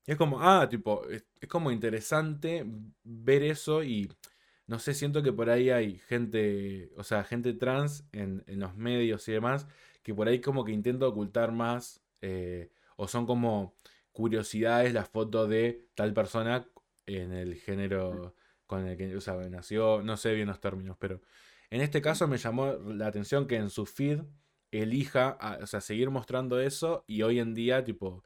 y 0.07 0.12
es 0.12 0.16
como, 0.16 0.40
ah, 0.42 0.68
tipo, 0.68 1.07
es, 1.09 1.24
es 1.40 1.48
como 1.48 1.70
interesante 1.70 2.64
ver 3.04 3.42
eso 3.42 3.83
y 3.85 4.11
no 4.66 4.78
sé, 4.78 4.94
siento 4.94 5.22
que 5.22 5.33
por 5.33 5.50
ahí 5.50 5.70
hay 5.70 5.98
gente, 5.98 6.90
o 6.96 7.04
sea, 7.04 7.24
gente 7.24 7.54
trans 7.54 8.04
en, 8.12 8.44
en 8.46 8.61
los 8.61 8.76
medios 8.76 9.28
y 9.28 9.33
demás, 9.33 9.66
que 10.02 10.14
por 10.14 10.28
ahí 10.28 10.40
como 10.40 10.64
que 10.64 10.72
intenta 10.72 11.07
ocultar 11.07 11.52
más, 11.52 12.02
eh, 12.22 12.70
o 12.96 13.09
son 13.09 13.26
como 13.26 13.76
curiosidades 14.12 14.92
las 14.94 15.09
fotos 15.09 15.48
de 15.48 15.88
tal 15.94 16.12
persona 16.14 16.68
en 17.07 17.33
el 17.33 17.54
género 17.57 18.35
con 18.66 18.87
el 18.87 18.96
que 18.98 19.16
o 19.16 19.20
sea, 19.20 19.35
nació, 19.48 20.02
no 20.02 20.16
sé 20.16 20.35
bien 20.35 20.48
los 20.48 20.61
términos, 20.61 20.96
pero 20.98 21.20
en 21.70 21.81
este 21.81 22.00
caso 22.00 22.26
me 22.28 22.38
llamó 22.38 22.72
la 22.72 23.07
atención 23.07 23.46
que 23.46 23.57
en 23.57 23.70
su 23.70 23.87
feed 23.87 24.20
elija, 24.70 25.38
o 25.62 25.66
sea, 25.66 25.81
seguir 25.81 26.11
mostrando 26.11 26.61
eso 26.61 27.04
y 27.07 27.22
hoy 27.22 27.38
en 27.40 27.54
día, 27.54 27.85
tipo, 27.85 28.24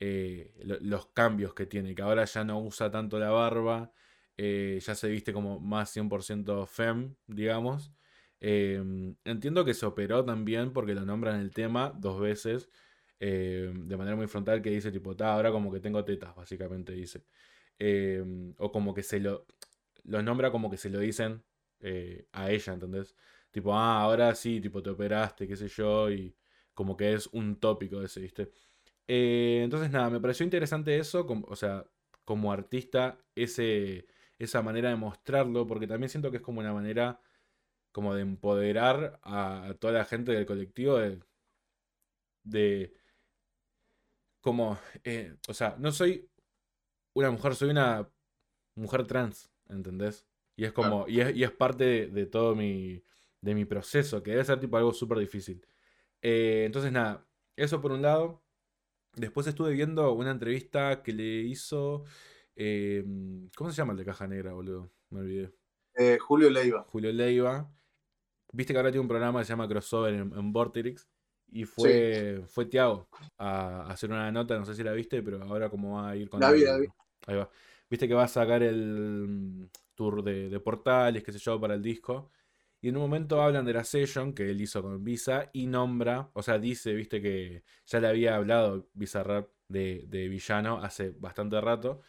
eh, 0.00 0.52
los 0.80 1.06
cambios 1.06 1.54
que 1.54 1.66
tiene, 1.66 1.94
que 1.94 2.02
ahora 2.02 2.24
ya 2.24 2.44
no 2.44 2.60
usa 2.60 2.90
tanto 2.90 3.18
la 3.18 3.30
barba, 3.30 3.92
eh, 4.36 4.80
ya 4.84 4.94
se 4.94 5.08
viste 5.08 5.32
como 5.32 5.60
más 5.60 5.90
100% 5.90 6.66
fem, 6.66 7.14
digamos. 7.26 7.92
Em, 8.40 9.16
entiendo 9.24 9.64
que 9.64 9.74
se 9.74 9.86
operó 9.86 10.24
también 10.24 10.72
porque 10.72 10.94
lo 10.94 11.04
nombran 11.04 11.40
el 11.40 11.52
tema 11.52 11.92
dos 11.96 12.20
veces, 12.20 12.68
em, 13.20 13.88
de 13.88 13.96
manera 13.96 14.16
muy 14.16 14.26
frontal, 14.26 14.60
que 14.62 14.70
dice 14.70 14.90
tipo, 14.92 15.14
ahora 15.20 15.50
como 15.52 15.72
que 15.72 15.80
tengo 15.80 16.04
tetas, 16.04 16.34
básicamente 16.34 16.92
dice. 16.92 17.24
Em, 17.78 18.54
o 18.58 18.70
como 18.72 18.94
que 18.94 19.02
se 19.02 19.20
lo, 19.20 19.46
lo 20.04 20.22
nombra 20.22 20.50
como 20.50 20.70
que 20.70 20.76
se 20.76 20.90
lo 20.90 20.98
dicen 21.00 21.42
eh, 21.84 22.26
a 22.32 22.50
ella, 22.50 22.72
¿entendés? 22.74 23.14
Tipo, 23.50 23.74
ah, 23.74 24.00
ahora 24.02 24.34
sí, 24.34 24.60
tipo, 24.60 24.82
te 24.82 24.90
operaste, 24.90 25.46
qué 25.46 25.56
sé 25.56 25.68
yo, 25.68 26.10
y 26.10 26.34
como 26.74 26.96
que 26.96 27.12
es 27.14 27.26
un 27.28 27.56
tópico 27.60 28.02
ese, 28.02 28.20
¿viste? 28.20 28.50
Eh, 29.08 29.60
entonces, 29.64 29.90
nada, 29.90 30.10
me 30.10 30.20
pareció 30.20 30.44
interesante 30.44 30.98
eso, 30.98 31.26
como, 31.26 31.46
o 31.48 31.56
sea, 31.56 31.84
como 32.24 32.52
artista, 32.52 33.18
ese, 33.34 34.06
esa 34.38 34.62
manera 34.62 34.90
de 34.90 34.96
mostrarlo, 34.96 35.66
porque 35.66 35.86
también 35.86 36.10
siento 36.10 36.30
que 36.30 36.38
es 36.38 36.42
como 36.42 36.60
una 36.60 36.72
manera 36.72 37.20
como 37.92 38.14
de 38.14 38.22
empoderar 38.22 39.20
a, 39.22 39.74
toda 39.80 39.94
la 39.94 40.04
gente 40.04 40.32
del 40.32 40.46
colectivo 40.46 40.98
de, 42.44 42.92
como, 44.40 44.78
eh, 45.04 45.36
o 45.48 45.54
sea, 45.54 45.76
no 45.78 45.92
soy 45.92 46.28
una 47.14 47.30
mujer, 47.30 47.54
soy 47.54 47.70
una 47.70 48.08
mujer 48.76 49.06
trans, 49.06 49.50
¿entendés? 49.68 50.26
Y 50.56 50.64
es 50.64 50.72
como, 50.72 51.06
y, 51.08 51.20
es, 51.20 51.34
y, 51.36 51.44
es, 51.44 51.50
parte 51.50 52.06
de, 52.06 52.26
todo 52.26 52.54
mi, 52.54 53.02
de 53.40 53.54
mi 53.54 53.64
proceso, 53.64 54.22
que 54.22 54.30
debe 54.30 54.44
ser 54.44 54.60
tipo 54.60 54.76
algo 54.76 54.92
súper 54.92 55.18
difícil. 55.18 55.66
Eh, 56.22 56.64
entonces, 56.66 56.92
nada, 56.92 57.26
eso 57.56 57.80
por 57.80 57.92
un 57.92 58.02
lado. 58.02 58.42
Después 59.16 59.46
estuve 59.46 59.72
viendo 59.72 60.12
una 60.12 60.30
entrevista 60.30 61.02
que 61.02 61.12
le 61.12 61.40
hizo. 61.42 62.04
Eh, 62.56 63.04
¿Cómo 63.56 63.70
se 63.70 63.76
llama 63.76 63.92
el 63.92 63.98
de 63.98 64.04
Caja 64.04 64.26
Negra, 64.26 64.52
boludo? 64.52 64.90
Me 65.10 65.20
olvidé. 65.20 65.54
Eh, 65.94 66.18
Julio 66.20 66.50
Leiva. 66.50 66.84
Julio 66.88 67.12
Leiva. 67.12 67.70
Viste 68.52 68.72
que 68.72 68.78
ahora 68.78 68.90
tiene 68.90 69.02
un 69.02 69.08
programa 69.08 69.40
que 69.40 69.46
se 69.46 69.52
llama 69.52 69.68
Crossover 69.68 70.14
en, 70.14 70.32
en 70.32 70.52
Vorterix. 70.52 71.08
Y 71.54 71.64
fue, 71.66 72.42
fue 72.48 72.66
Tiago 72.66 73.08
a, 73.38 73.86
hacer 73.88 74.10
una 74.10 74.32
nota, 74.32 74.58
no 74.58 74.64
sé 74.64 74.74
si 74.74 74.82
la 74.82 74.92
viste, 74.92 75.22
pero 75.22 75.40
ahora 75.44 75.70
como 75.70 75.94
va 75.94 76.10
a 76.10 76.16
ir 76.16 76.28
con... 76.28 76.40
La 76.40 76.50
vida, 76.50 76.76
Ahí 77.26 77.36
va. 77.36 77.48
Viste 77.88 78.08
que 78.08 78.14
va 78.14 78.24
a 78.24 78.28
sacar 78.28 78.62
el 78.64 79.70
tour 79.94 80.22
de, 80.22 80.60
portales, 80.60 81.22
qué 81.22 81.32
sé 81.32 81.38
yo, 81.38 81.60
para 81.60 81.74
el 81.74 81.82
disco. 81.82 82.30
Y 82.80 82.88
en 82.88 82.96
un 82.96 83.02
momento 83.02 83.40
hablan 83.40 83.64
de 83.64 83.72
la 83.72 83.84
session 83.84 84.34
que 84.34 84.50
él 84.50 84.60
hizo 84.60 84.82
con 84.82 85.02
Visa 85.02 85.50
y 85.52 85.66
nombra, 85.66 86.30
o 86.34 86.42
sea, 86.42 86.58
dice, 86.58 86.92
viste 86.92 87.22
que 87.22 87.64
ya 87.86 88.00
le 88.00 88.08
había 88.08 88.36
hablado 88.36 88.88
Bizarrap 88.92 89.48
de, 89.68 90.04
de 90.06 90.28
Villano 90.28 90.82
hace 90.82 91.10
bastante 91.10 91.60
rato. 91.60 92.02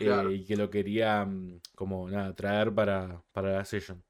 Eh, 0.00 0.32
y 0.32 0.44
que 0.44 0.56
lo 0.56 0.70
quería 0.70 1.24
mm, 1.24 1.60
como 1.74 2.08
nada, 2.08 2.32
traer 2.34 2.72
para, 2.72 3.20
para 3.32 3.52
la 3.52 3.64
session. 3.64 4.04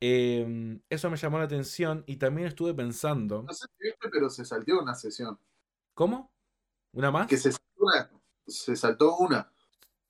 Em, 0.00 0.82
eso 0.90 1.08
me 1.08 1.16
llamó 1.16 1.38
la 1.38 1.44
atención 1.44 2.02
y 2.06 2.16
también 2.16 2.48
estuve 2.48 2.74
pensando. 2.74 3.42
No 3.42 3.52
sé 3.52 3.66
si 3.78 3.84
viste, 3.84 4.08
pero 4.10 4.28
se 4.28 4.44
saltó 4.44 4.80
una 4.80 4.94
sesión. 4.94 5.38
¿Cómo? 5.94 6.32
¿Una 6.92 7.10
más? 7.10 7.28
Que 7.28 7.36
se 7.36 7.52
Se 8.46 8.76
saltó 8.76 9.16
una. 9.16 9.50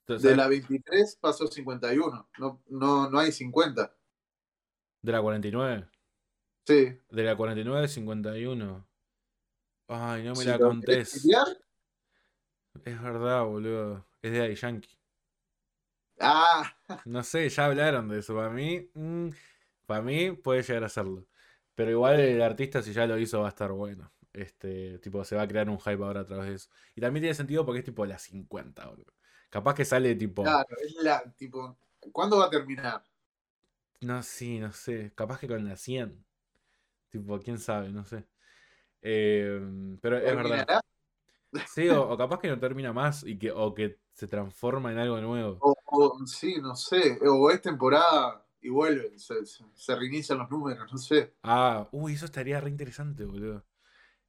De 0.07 0.35
la 0.35 0.47
23 0.47 1.17
pasó 1.19 1.47
51. 1.47 2.29
No, 2.37 2.61
no, 2.67 3.09
no 3.09 3.19
hay 3.19 3.31
50. 3.31 3.95
¿De 5.01 5.11
la 5.11 5.21
49? 5.21 5.87
Sí. 6.65 6.99
De 7.09 7.23
la 7.23 7.35
49 7.35 7.87
51. 7.87 8.87
Ay, 9.87 10.23
no 10.23 10.33
me 10.33 10.45
la 10.45 10.59
contés. 10.59 11.25
Es 12.83 13.01
verdad, 13.01 13.43
boludo. 13.45 14.05
Es 14.21 14.31
de 14.31 14.39
Daddy 14.39 14.55
Yankee. 14.55 14.97
Ah. 16.19 16.75
No 17.05 17.23
sé, 17.23 17.49
ya 17.49 17.65
hablaron 17.65 18.07
de 18.07 18.19
eso. 18.19 18.35
Para 18.35 18.49
mí, 18.49 18.89
mm, 18.93 19.29
para 19.85 20.01
mí 20.01 20.31
puede 20.31 20.63
llegar 20.63 20.83
a 20.83 20.89
serlo. 20.89 21.25
Pero 21.75 21.91
igual 21.91 22.19
el 22.19 22.41
artista, 22.41 22.81
si 22.81 22.93
ya 22.93 23.05
lo 23.05 23.17
hizo, 23.17 23.41
va 23.41 23.47
a 23.47 23.49
estar 23.49 23.71
bueno. 23.71 24.11
Este, 24.33 24.99
tipo, 24.99 25.23
se 25.23 25.35
va 25.35 25.43
a 25.43 25.47
crear 25.47 25.69
un 25.69 25.79
hype 25.79 26.03
ahora 26.03 26.21
a 26.21 26.25
través 26.25 26.47
de 26.47 26.55
eso. 26.55 26.69
Y 26.95 27.01
también 27.01 27.23
tiene 27.23 27.35
sentido 27.35 27.65
porque 27.65 27.79
es 27.79 27.85
tipo 27.85 28.05
la 28.05 28.17
50, 28.17 28.87
boludo. 28.87 29.13
Capaz 29.49 29.75
que 29.75 29.85
sale 29.85 30.15
tipo. 30.15 30.43
Claro, 30.43 30.67
es 30.83 30.95
la, 31.01 31.23
tipo. 31.37 31.77
¿Cuándo 32.11 32.37
va 32.37 32.45
a 32.45 32.49
terminar? 32.49 33.03
No, 34.01 34.21
sí, 34.21 34.59
no 34.59 34.71
sé. 34.71 35.11
Capaz 35.15 35.39
que 35.39 35.47
con 35.47 35.67
la 35.67 35.77
100. 35.77 36.23
Tipo, 37.09 37.39
quién 37.39 37.57
sabe, 37.57 37.89
no 37.89 38.05
sé. 38.05 38.25
Em, 39.01 39.97
pero 39.97 40.17
es 40.17 40.35
verdad. 40.35 40.81
Sí, 41.73 41.87
o, 41.89 42.17
capaz 42.17 42.39
que 42.39 42.49
no 42.49 42.59
termina 42.59 42.91
más 42.91 43.23
y 43.23 43.37
que, 43.37 43.51
o 43.51 43.73
que 43.73 43.99
se 44.13 44.27
transforma 44.27 44.91
en 44.91 44.97
algo 44.97 45.19
nuevo. 45.21 45.57
O, 45.61 46.25
sí, 46.25 46.57
no 46.61 46.75
sé. 46.75 47.19
O 47.21 47.49
es 47.49 47.61
temporada 47.61 48.45
y 48.61 48.69
vuelve, 48.69 49.17
se, 49.19 49.35
se, 49.45 49.95
reinician 49.95 50.39
los 50.39 50.49
números, 50.49 50.91
no 50.91 50.97
sé. 50.97 51.35
Ah, 51.43 51.87
uy, 51.91 52.13
eso 52.13 52.25
estaría 52.25 52.59
re 52.59 52.69
interesante, 52.69 53.23
boludo. 53.23 53.63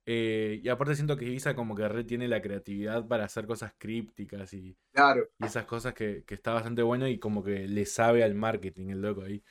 Eh, 0.08 0.60
y 0.62 0.68
aparte 0.68 0.94
siento 0.94 1.16
que 1.16 1.24
Isa 1.24 1.56
como 1.56 1.74
que 1.74 1.88
retiene 1.88 2.28
la 2.28 2.40
creatividad 2.40 3.08
para 3.08 3.24
hacer 3.24 3.44
cosas 3.44 3.74
crípticas 3.76 4.54
y, 4.54 4.78
claro. 4.92 5.28
y 5.36 5.46
esas 5.46 5.64
cosas 5.64 5.94
que, 5.94 6.24
está 6.28 6.52
bastante 6.52 6.82
bueno 6.82 7.08
y 7.08 7.18
como 7.18 7.42
que 7.42 7.66
le 7.66 7.84
sabe 7.86 8.22
al 8.22 8.36
marketing 8.36 8.90
el 8.90 9.02
loco 9.02 9.22
ahí. 9.22 9.42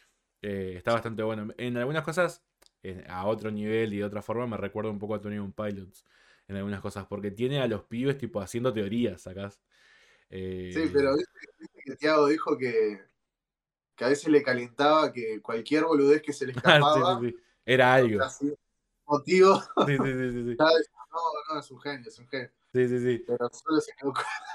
Eh, 0.41 0.75
está 0.77 0.93
bastante 0.93 1.23
bueno. 1.23 1.53
En 1.57 1.75
algunas 1.75 2.03
cosas, 2.03 2.41
a 3.09 3.25
otro 3.25 3.51
nivel 3.51 3.93
y 3.93 3.97
de 3.97 4.05
otra 4.05 4.21
forma, 4.21 4.47
me 4.47 4.55
recuerda 4.55 4.91
un 4.91 4.99
poco 4.99 5.15
a 5.15 5.21
Tony 5.21 5.39
Pilots 5.51 6.05
en 6.47 6.55
algunas 6.55 6.79
cosas, 6.79 7.05
porque 7.05 7.31
tiene 7.31 7.59
a 7.59 7.67
los 7.67 7.83
pibes 7.83 8.17
tipo 8.17 8.39
haciendo 8.39 8.71
teorías 8.71 9.27
acá. 9.27 9.49
sí, 9.49 10.89
pero 10.93 11.17
viste, 11.17 11.31
que 11.83 11.95
Tiago 11.97 12.27
dijo 12.27 12.57
que, 12.57 13.01
que 13.93 14.05
a 14.05 14.09
veces 14.09 14.29
le 14.29 14.41
calentaba 14.41 15.11
que 15.11 15.41
cualquier 15.41 15.83
boludez 15.83 16.21
que 16.21 16.31
se 16.31 16.45
le 16.45 16.53
escapaba 16.55 17.19
era 17.65 17.95
algo 17.95 18.19
motivo. 19.07 19.61
Sí, 19.85 19.97
sí, 19.97 20.31
sí, 20.31 20.43
sí. 20.51 20.57
No, 21.15 21.53
no, 21.53 21.59
es 21.61 21.71
un 21.71 21.79
genio, 21.79 22.09
es 22.09 22.19
un 22.19 22.27
genio. 22.27 22.49
Sí, 22.73 22.89
sí, 22.89 22.99
sí. 22.99 23.23
Pero 23.25 23.49
solo 23.49 23.79
se 23.79 23.93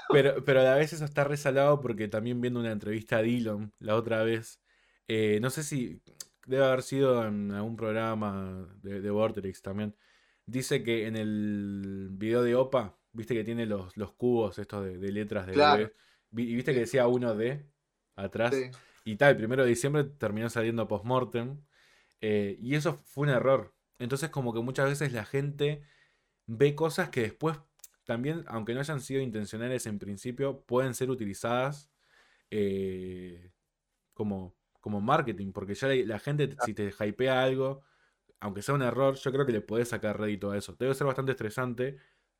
pero, 0.09 0.45
pero 0.45 0.59
a 0.59 0.75
veces 0.75 0.93
eso 0.93 1.05
está 1.05 1.23
resalado 1.23 1.81
porque 1.81 2.07
también 2.07 2.39
viendo 2.39 2.59
una 2.59 2.71
entrevista 2.71 3.17
a 3.17 3.23
Dillon 3.23 3.73
la 3.79 3.95
otra 3.95 4.21
vez, 4.21 4.61
eh, 5.07 5.39
no 5.41 5.49
sé 5.49 5.63
si 5.63 6.03
debe 6.45 6.63
haber 6.63 6.83
sido 6.83 7.25
en 7.25 7.51
algún 7.51 7.75
programa 7.75 8.67
de, 8.83 9.01
de 9.01 9.09
Vortex 9.09 9.63
también, 9.63 9.95
dice 10.45 10.83
que 10.83 11.07
en 11.07 11.15
el 11.15 12.09
video 12.11 12.43
de 12.43 12.53
Opa, 12.53 12.95
viste 13.13 13.33
que 13.33 13.43
tiene 13.43 13.65
los, 13.65 13.95
los 13.97 14.13
cubos 14.13 14.59
estos 14.59 14.85
de, 14.85 15.11
letras 15.11 15.47
de 15.47 15.53
claro. 15.53 15.91
y 16.31 16.55
viste 16.55 16.73
que 16.73 16.81
decía 16.81 17.07
1D 17.07 17.65
atrás. 18.15 18.55
Y 19.03 19.15
tal, 19.15 19.31
el 19.31 19.37
primero 19.37 19.63
de 19.63 19.69
diciembre 19.69 20.03
terminó 20.03 20.49
saliendo 20.49 20.87
postmortem. 20.87 21.59
Eh, 22.21 22.57
y 22.61 22.75
eso 22.75 22.99
fue 23.03 23.23
un 23.23 23.33
error. 23.33 23.73
Entonces 24.01 24.29
como 24.29 24.53
que 24.53 24.59
muchas 24.61 24.89
veces 24.89 25.13
la 25.13 25.25
gente 25.25 25.83
ve 26.47 26.75
cosas 26.75 27.09
que 27.09 27.21
después 27.21 27.57
también, 28.03 28.43
aunque 28.47 28.73
no 28.73 28.79
hayan 28.79 28.99
sido 28.99 29.21
intencionales 29.21 29.85
en 29.85 29.99
principio, 29.99 30.61
pueden 30.61 30.95
ser 30.95 31.11
utilizadas 31.11 31.89
eh, 32.49 33.51
como, 34.13 34.55
como 34.79 34.99
marketing, 35.01 35.51
porque 35.53 35.75
ya 35.75 35.87
la, 35.87 36.19
gente, 36.19 36.55
si 36.65 36.73
te 36.73 36.91
hypea 36.99 37.43
algo, 37.43 37.83
aunque 38.39 38.63
sea 38.63 38.73
un 38.73 38.81
error, 38.81 39.15
yo 39.15 39.31
creo 39.31 39.45
que 39.45 39.51
le 39.51 39.61
podés 39.61 39.89
sacar 39.89 40.19
rédito 40.19 40.49
a 40.49 40.57
eso. 40.57 40.75
Debe 40.77 40.95
ser 40.95 41.05
bastante 41.05 41.33
estresante. 41.33 41.97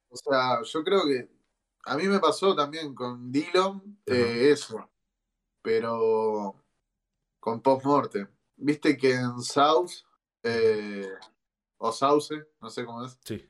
O 0.09 0.17
sea, 0.17 0.63
yo 0.63 0.83
creo 0.83 1.03
que 1.05 1.29
a 1.85 1.95
mí 1.95 2.07
me 2.07 2.19
pasó 2.19 2.55
también 2.55 2.95
con 2.95 3.31
Dillon 3.31 3.99
eh, 4.07 4.49
eso, 4.51 4.89
pero 5.61 6.55
con 7.39 7.61
Postmortem. 7.61 8.27
Viste 8.57 8.97
que 8.97 9.13
en 9.13 9.39
South 9.41 9.91
eh, 10.43 11.07
o 11.81 11.91
Sauce, 11.91 12.35
no 12.61 12.69
sé 12.69 12.85
cómo 12.85 13.03
es. 13.03 13.17
Sí. 13.25 13.49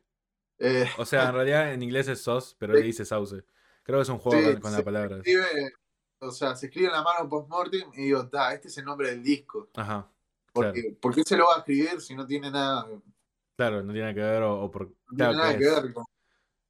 Eh, 0.57 0.89
o 0.97 1.05
sea, 1.05 1.27
en 1.27 1.33
realidad 1.35 1.73
en 1.73 1.83
inglés 1.83 2.07
es 2.07 2.21
SOS, 2.21 2.55
pero 2.57 2.73
le 2.73 2.81
dice 2.81 3.03
Sauce. 3.03 3.43
Creo 3.83 3.99
que 3.99 4.03
es 4.03 4.09
un 4.09 4.19
juego 4.19 4.59
con, 4.61 4.71
la 4.71 4.83
palabra. 4.83 5.17
Escribe, 5.17 5.73
o 6.19 6.31
sea, 6.31 6.55
se 6.55 6.67
escribe 6.67 6.87
en 6.87 6.93
la 6.93 7.03
mano 7.03 7.27
post-mortem 7.27 7.91
y 7.93 8.03
digo, 8.03 8.23
da, 8.23 8.53
este 8.53 8.69
es 8.69 8.77
el 8.77 8.85
nombre 8.85 9.09
del 9.09 9.21
disco. 9.21 9.69
Ajá. 9.75 10.09
Porque, 10.53 10.97
¿Por 10.99 11.13
qué 11.13 11.23
se 11.23 11.35
lo 11.35 11.45
va 11.45 11.55
a 11.55 11.57
escribir 11.59 11.99
si 11.99 12.15
no 12.15 12.25
tiene 12.25 12.49
nada? 12.49 12.87
Claro, 13.57 13.83
no 13.83 13.91
tiene 13.91 14.01
nada 14.01 14.13
que 14.13 14.21
ver 14.21 14.43
o, 14.43 14.71
por... 14.71 14.87
No 14.87 15.17
tiene 15.17 15.33
nada 15.33 15.57
que, 15.57 15.65
ver. 15.65 15.93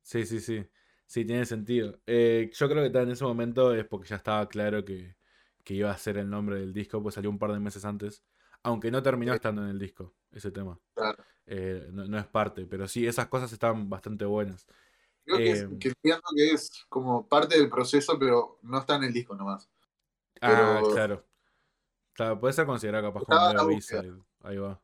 Sí, 0.01 0.25
sí, 0.25 0.39
sí. 0.39 0.65
Sí, 1.05 1.25
tiene 1.25 1.45
sentido. 1.45 1.99
Eh, 2.07 2.49
yo 2.53 2.69
creo 2.69 2.91
que 2.91 2.97
en 2.97 3.11
ese 3.11 3.23
momento 3.23 3.73
es 3.75 3.85
porque 3.85 4.09
ya 4.09 4.15
estaba 4.15 4.47
claro 4.47 4.83
que, 4.83 5.15
que, 5.63 5.73
iba 5.75 5.91
a 5.91 5.97
ser 5.97 6.17
el 6.17 6.29
nombre 6.29 6.59
del 6.59 6.73
disco, 6.73 7.03
pues 7.03 7.15
salió 7.15 7.29
un 7.29 7.37
par 7.37 7.51
de 7.51 7.59
meses 7.59 7.85
antes. 7.85 8.23
Aunque 8.63 8.89
no 8.89 9.03
terminó 9.03 9.33
estando 9.33 9.61
en 9.63 9.69
el 9.69 9.79
disco, 9.79 10.15
ese 10.31 10.51
tema. 10.51 10.79
Claro. 10.95 11.23
Eh, 11.53 11.89
no, 11.91 12.17
es 12.17 12.27
parte, 12.27 12.65
pero 12.65 12.87
sí, 12.87 13.05
esas 13.05 13.27
cosas 13.27 13.51
están 13.51 13.89
bastante 13.89 14.23
buenas. 14.23 14.65
Creo 15.25 15.37
que, 15.37 15.51
es, 15.51 15.65
que, 15.79 15.91
que 16.01 16.53
es 16.53 16.85
como 16.87 17.27
parte 17.27 17.57
del 17.59 17.69
proceso, 17.69 18.17
pero 18.17 18.57
no 18.61 18.79
está 18.79 18.95
en 18.95 19.03
el 19.03 19.13
disco 19.13 19.35
nomás. 19.35 19.69
Ah, 20.41 20.81
claro. 20.93 21.25
Claro, 22.13 22.39
puede 22.39 22.53
ser 22.53 22.65
considerado 22.65 23.05
capaz 23.11 23.25
como 23.25 23.37
la 23.53 23.63
B-side. 23.63 24.13
Ahí 24.41 24.57
va. 24.57 24.81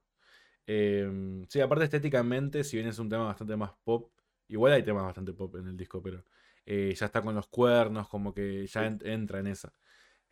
Em, 0.66 1.46
sí, 1.50 1.62
aparte 1.62 1.86
estéticamente, 1.86 2.64
si 2.64 2.78
bien 2.78 2.90
es 2.90 3.00
un 3.00 3.10
tema 3.10 3.26
bastante 3.26 3.56
más 3.56 3.72
pop, 3.84 4.12
igual 4.50 4.74
hay 4.74 4.84
temas 4.84 5.04
bastante 5.04 5.34
pop 5.34 5.56
en 5.58 5.68
el 5.68 5.78
disco, 5.78 6.02
pero 6.02 6.24
eh, 6.66 6.94
ya 6.98 7.06
está 7.08 7.22
con 7.22 7.36
los 7.36 7.48
cuernos, 7.48 8.10
como 8.10 8.34
que 8.34 8.68
ya 8.68 8.86
en- 8.88 9.00
entra 9.06 9.40
en 9.40 9.48
esa. 9.48 9.74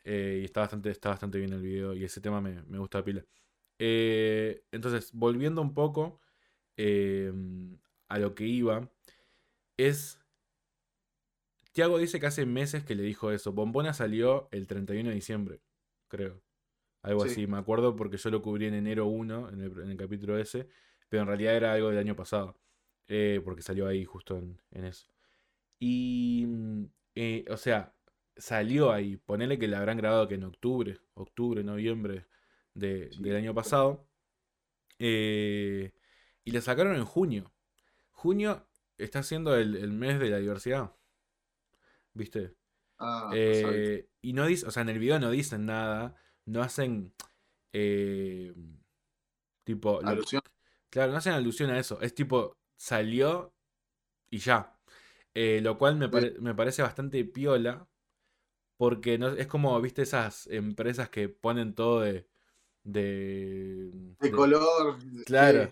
Eh, 0.03 0.39
y 0.41 0.45
está 0.45 0.61
bastante, 0.61 0.91
está 0.91 1.09
bastante 1.09 1.37
bien 1.39 1.53
el 1.53 1.61
video 1.61 1.93
y 1.93 2.03
ese 2.03 2.21
tema 2.21 2.41
me, 2.41 2.61
me 2.63 2.79
gusta 2.79 3.03
pila. 3.03 3.25
Eh, 3.79 4.63
entonces, 4.71 5.11
volviendo 5.13 5.61
un 5.61 5.73
poco 5.73 6.21
em, 6.77 7.77
a 8.07 8.19
lo 8.19 8.35
que 8.35 8.45
iba, 8.45 8.89
es... 9.77 10.19
Tiago 11.71 11.97
dice 11.97 12.19
que 12.19 12.27
hace 12.27 12.45
meses 12.45 12.83
que 12.85 12.95
le 12.95 13.03
dijo 13.03 13.31
eso. 13.31 13.51
Bombona 13.51 13.93
salió 13.93 14.47
el 14.51 14.65
31 14.67 15.09
de 15.09 15.15
diciembre, 15.15 15.61
creo. 16.07 16.41
Algo 17.01 17.25
Sí. 17.25 17.31
así, 17.31 17.47
me 17.47 17.57
acuerdo 17.57 17.95
porque 17.95 18.17
yo 18.17 18.29
lo 18.29 18.41
cubrí 18.41 18.65
en 18.65 18.73
enero 18.75 19.07
1, 19.07 19.49
en 19.49 19.61
el, 19.61 19.71
en 19.81 19.89
el 19.91 19.97
capítulo 19.97 20.37
ese, 20.37 20.67
pero 21.09 21.23
en 21.23 21.27
realidad 21.27 21.55
era 21.55 21.73
algo 21.73 21.89
del 21.89 21.99
año 21.99 22.15
pasado, 22.15 22.57
eh, 23.07 23.41
porque 23.43 23.61
salió 23.61 23.87
ahí 23.87 24.05
justo 24.05 24.37
en, 24.37 24.59
en 24.71 24.85
eso. 24.85 25.07
Y, 25.77 26.45
mm, 26.47 26.85
eh, 27.15 27.45
o 27.49 27.57
sea, 27.57 27.93
salió 28.37 28.91
ahí, 28.91 29.17
ponele 29.17 29.59
que 29.59 29.67
la 29.67 29.79
habrán 29.79 29.97
grabado 29.97 30.27
que 30.27 30.35
en 30.35 30.45
octubre, 30.45 30.97
octubre, 31.13 31.61
noviembre 31.63 32.25
de- 32.73 33.09
Sí. 33.11 33.21
del 33.21 33.35
año 33.35 33.53
pasado, 33.53 34.07
eh, 34.97 35.91
y 36.45 36.51
la 36.51 36.61
sacaron 36.61 36.95
en 36.95 37.05
junio. 37.05 37.51
Junio 38.11 38.65
está 38.97 39.23
siendo 39.23 39.55
el, 39.57 39.75
el 39.75 39.91
mes 39.91 40.19
de 40.19 40.29
la 40.29 40.37
diversidad, 40.37 40.95
¿viste? 42.13 42.55
Ah. 42.97 43.31
Eh, 43.33 44.07
y 44.21 44.33
no 44.33 44.45
dicen, 44.45 44.69
o 44.69 44.71
sea, 44.71 44.83
en 44.83 44.89
el 44.89 44.99
video 44.99 45.19
no 45.19 45.29
dicen 45.31 45.65
nada, 45.65 46.15
no 46.45 46.61
hacen 46.61 47.13
eh, 47.73 48.53
tipo, 49.63 50.01
lo- 50.01 50.07
Alusión. 50.09 50.41
claro, 50.89 51.11
no 51.11 51.17
hacen 51.17 51.33
alusión 51.33 51.69
a 51.71 51.79
eso, 51.79 51.99
es 52.01 52.15
tipo, 52.15 52.57
salió 52.77 53.53
y 54.29 54.39
ya. 54.39 54.77
Eh, 55.33 55.59
lo 55.61 55.77
cual 55.77 55.97
me, 55.97 56.07
pare- 56.09 56.35
me 56.39 56.55
parece 56.55 56.81
bastante 56.81 57.25
piola, 57.25 57.87
porque 58.77 59.17
no, 59.17 59.29
es 59.29 59.47
como, 59.47 59.79
viste, 59.81 60.01
esas 60.03 60.47
empresas 60.47 61.09
que 61.09 61.29
ponen 61.29 61.73
todo 61.75 62.01
de... 62.01 62.27
De, 62.83 63.89
De 63.91 64.15
de- 64.19 64.31
color. 64.31 64.97
claro. 65.25 65.71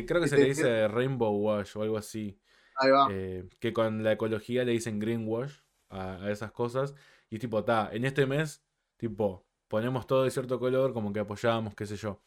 Que 0.00 0.06
creo 0.06 0.20
que 0.20 0.28
se 0.28 0.36
le 0.36 0.44
dice 0.48 0.88
Rainbow 0.88 1.34
Wash 1.36 1.76
o 1.76 1.82
algo 1.82 1.96
así. 1.98 2.38
Ahí 2.76 2.90
va. 2.90 3.08
Eh, 3.10 3.48
que 3.60 3.72
con 3.72 4.02
la 4.02 4.12
ecología 4.12 4.64
le 4.64 4.72
dicen 4.72 4.98
greenwash 4.98 5.58
a, 5.90 6.16
a 6.24 6.30
esas 6.30 6.52
cosas. 6.52 6.94
Y 7.30 7.38
tipo, 7.38 7.58
está, 7.60 7.90
en 7.92 8.04
este 8.04 8.26
mes, 8.26 8.62
tipo, 8.96 9.44
ponemos 9.68 10.06
todo 10.06 10.24
de 10.24 10.30
cierto 10.30 10.58
color, 10.58 10.92
como 10.92 11.12
que 11.12 11.20
apoyamos, 11.20 11.74
qué 11.74 11.86
sé 11.86 11.96
yo. 11.96 12.22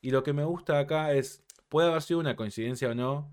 Y 0.00 0.10
lo 0.10 0.22
que 0.22 0.32
me 0.32 0.44
gusta 0.44 0.78
acá 0.78 1.12
es, 1.12 1.44
puede 1.68 1.88
haber 1.88 2.02
sido 2.02 2.20
una 2.20 2.36
coincidencia 2.36 2.90
o 2.90 2.94
no. 2.94 3.32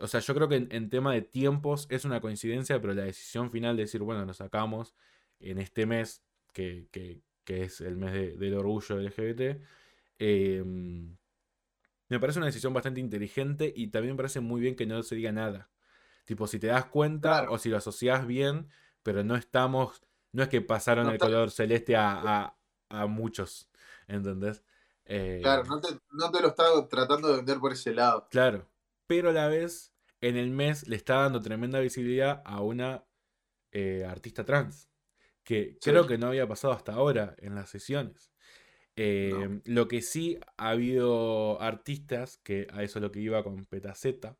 O 0.00 0.06
sea, 0.06 0.20
yo 0.20 0.34
creo 0.34 0.48
que 0.48 0.56
en, 0.56 0.68
en 0.70 0.88
tema 0.88 1.12
de 1.12 1.22
tiempos 1.22 1.86
es 1.90 2.04
una 2.04 2.20
coincidencia, 2.20 2.80
pero 2.80 2.94
la 2.94 3.04
decisión 3.04 3.50
final 3.50 3.76
de 3.76 3.82
decir, 3.82 4.00
bueno, 4.02 4.24
nos 4.24 4.36
sacamos 4.38 4.94
en 5.40 5.58
este 5.58 5.84
mes, 5.86 6.22
que, 6.52 6.86
que- 6.92 7.20
que 7.44 7.62
es 7.64 7.80
el 7.82 7.96
mes 7.98 8.12
de- 8.12 8.36
del 8.38 8.54
orgullo 8.54 8.98
LGBT, 9.00 9.60
eh, 10.18 10.64
me 12.14 12.20
parece 12.20 12.38
una 12.38 12.46
decisión 12.46 12.72
bastante 12.72 13.00
inteligente 13.00 13.72
y 13.74 13.88
también 13.88 14.14
me 14.14 14.18
parece 14.18 14.40
muy 14.40 14.60
bien 14.60 14.76
que 14.76 14.86
no 14.86 15.02
se 15.02 15.14
diga 15.16 15.32
nada. 15.32 15.70
Tipo, 16.24 16.46
si 16.46 16.58
te 16.58 16.68
das 16.68 16.86
cuenta 16.86 17.30
Claro. 17.30 17.52
o 17.52 17.58
si 17.58 17.68
lo 17.68 17.76
asocias 17.76 18.26
bien, 18.26 18.68
pero 19.02 19.24
no 19.24 19.36
estamos, 19.36 20.02
no 20.32 20.42
es 20.42 20.48
que 20.48 20.60
pasaron 20.62 21.04
No 21.06 21.12
el 21.12 21.18
color 21.18 21.50
celeste 21.50 21.96
a, 21.96 22.12
a- 22.46 22.56
a 22.90 23.06
muchos, 23.06 23.68
¿entendés? 24.08 24.62
Eh, 25.06 25.40
Claro, 25.42 25.64
no 25.64 25.80
te, 25.80 25.88
no 26.12 26.30
te 26.30 26.40
lo 26.40 26.48
está 26.48 26.64
tratando 26.88 27.28
de 27.28 27.36
vender 27.36 27.58
por 27.58 27.72
ese 27.72 27.92
lado. 27.94 28.26
claro. 28.30 28.68
Pero 29.06 29.30
a 29.30 29.32
la 29.32 29.48
vez, 29.48 29.92
en 30.22 30.36
el 30.36 30.50
mes 30.50 30.88
le 30.88 30.96
está 30.96 31.16
dando 31.16 31.42
tremenda 31.42 31.80
visibilidad 31.80 32.42
a 32.46 32.62
una 32.62 33.04
eh, 33.72 34.06
artista 34.08 34.44
trans, 34.44 34.88
que 35.44 35.78
Sí. 35.80 35.90
creo 35.90 36.06
que 36.06 36.18
no 36.18 36.28
había 36.28 36.48
pasado 36.48 36.74
hasta 36.74 36.94
ahora 36.94 37.36
en 37.38 37.54
las 37.56 37.70
sesiones. 37.70 38.33
Eh, 38.96 39.32
No. 39.32 39.60
Lo 39.64 39.88
que 39.88 40.02
sí 40.02 40.38
ha 40.56 40.70
habido 40.70 41.60
artistas, 41.60 42.38
que 42.38 42.66
a 42.72 42.82
eso 42.82 42.98
es 42.98 43.02
lo 43.02 43.10
que 43.10 43.20
iba 43.20 43.42
con 43.42 43.64
Petaceta, 43.64 44.36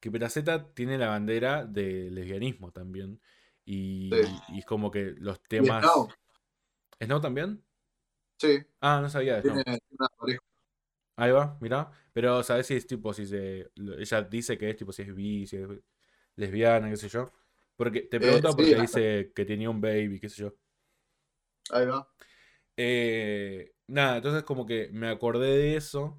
que 0.00 0.10
Petaceta 0.10 0.72
tiene 0.72 0.96
la 0.98 1.08
bandera 1.08 1.64
de 1.66 2.10
lesbianismo 2.10 2.72
también. 2.72 3.20
Y, 3.64 4.10
Sí. 4.12 4.32
y 4.54 4.58
es 4.60 4.64
como 4.64 4.90
que 4.90 5.14
los 5.18 5.42
temas. 5.42 5.82
Snow, 5.84 6.08
¿Snow 7.02 7.20
también? 7.20 7.62
sí, 8.38 8.58
Ah, 8.80 9.00
no 9.02 9.08
sabía 9.10 9.36
de 9.36 9.42
Snow. 9.42 9.62
tiene 9.62 9.78
una 9.90 10.08
pareja. 10.18 10.40
Ahí 11.16 11.30
va, 11.32 11.58
mirá. 11.60 11.90
Pero, 12.14 12.42
¿sabes 12.42 12.66
si 12.66 12.74
es 12.74 12.86
tipo, 12.86 13.12
si 13.12 13.26
se. 13.26 13.70
Ella 13.76 14.22
dice 14.22 14.56
que 14.56 14.70
es 14.70 14.76
tipo, 14.76 14.92
si 14.92 15.02
es 15.02 15.14
bi, 15.14 15.46
si 15.46 15.56
es 15.58 15.68
lesbiana, 16.36 16.88
qué 16.88 16.96
sé 16.96 17.08
yo? 17.08 17.30
Porque 17.76 18.00
te 18.02 18.18
pregunto 18.18 18.48
Eh, 18.48 18.50
sí, 18.52 18.56
porque 18.56 18.80
dice 18.80 19.32
que 19.34 19.44
tenía 19.44 19.68
un 19.70 19.80
baby, 19.80 20.18
qué 20.18 20.28
sé 20.30 20.42
yo. 20.42 20.54
Ahí 21.70 21.86
va. 21.86 22.08
Eh, 22.82 23.74
nada, 23.88 24.16
entonces 24.16 24.42
como 24.44 24.64
que 24.64 24.88
me 24.92 25.08
acordé 25.10 25.48
de 25.58 25.76
eso, 25.76 26.18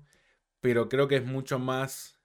pero 0.62 0.89
creo 0.89 1.07
que 1.07 1.18
es 1.18 1.26
mucho 1.26 1.59
más 1.59 2.20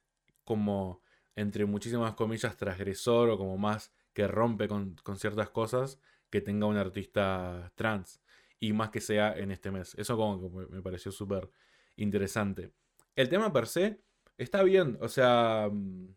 como, 0.44 1.02
entre 1.36 1.66
muchísimas 1.66 2.14
comillas, 2.14 2.56
transgresor 2.58 3.30
o 3.30 3.38
como 3.38 3.58
más 3.58 3.92
que 4.14 4.28
rompe 4.28 4.68
con, 4.68 4.96
con 5.04 5.18
ciertas 5.18 5.50
cosas 5.50 6.00
que 6.30 6.40
tenga 6.42 6.66
un 6.66 6.76
artista 6.76 7.72
trans 7.76 8.22
y 8.60 8.72
más 8.74 8.90
que 8.90 9.00
sea 9.00 9.36
en 9.38 9.52
este 9.52 9.70
mes. 9.70 9.94
Eso 9.96 10.16
como 10.18 10.40
que 10.40 10.68
me- 10.74 10.82
pareció 10.82 11.12
súper 11.12 11.50
interesante. 11.96 12.72
El 13.16 13.28
tema 13.30 13.52
per 13.52 13.66
se 13.68 14.02
está 14.38 14.62
bien, 14.64 14.98
o 15.00 15.08
sea, 15.08 15.68
mm, 15.72 16.08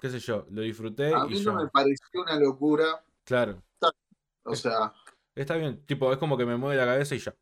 qué 0.00 0.10
sé 0.10 0.18
yo, 0.20 0.46
lo 0.50 0.62
disfruté 0.62 1.12
A 1.12 1.24
y 1.26 1.30
mí 1.30 1.36
yo, 1.36 1.52
no 1.52 1.62
me 1.62 1.68
pareció 1.68 2.20
una 2.22 2.38
locura. 2.38 3.02
claro, 3.24 3.62
O 4.44 4.54
sea, 4.54 4.92
está 5.34 5.56
bien, 5.56 5.84
tipo, 5.86 6.12
es 6.12 6.18
como 6.18 6.36
que 6.36 6.46
me 6.46 6.56
mueve 6.56 6.76
la 6.76 6.86
cabeza 6.86 7.14
y 7.14 7.18
ya. 7.18 7.34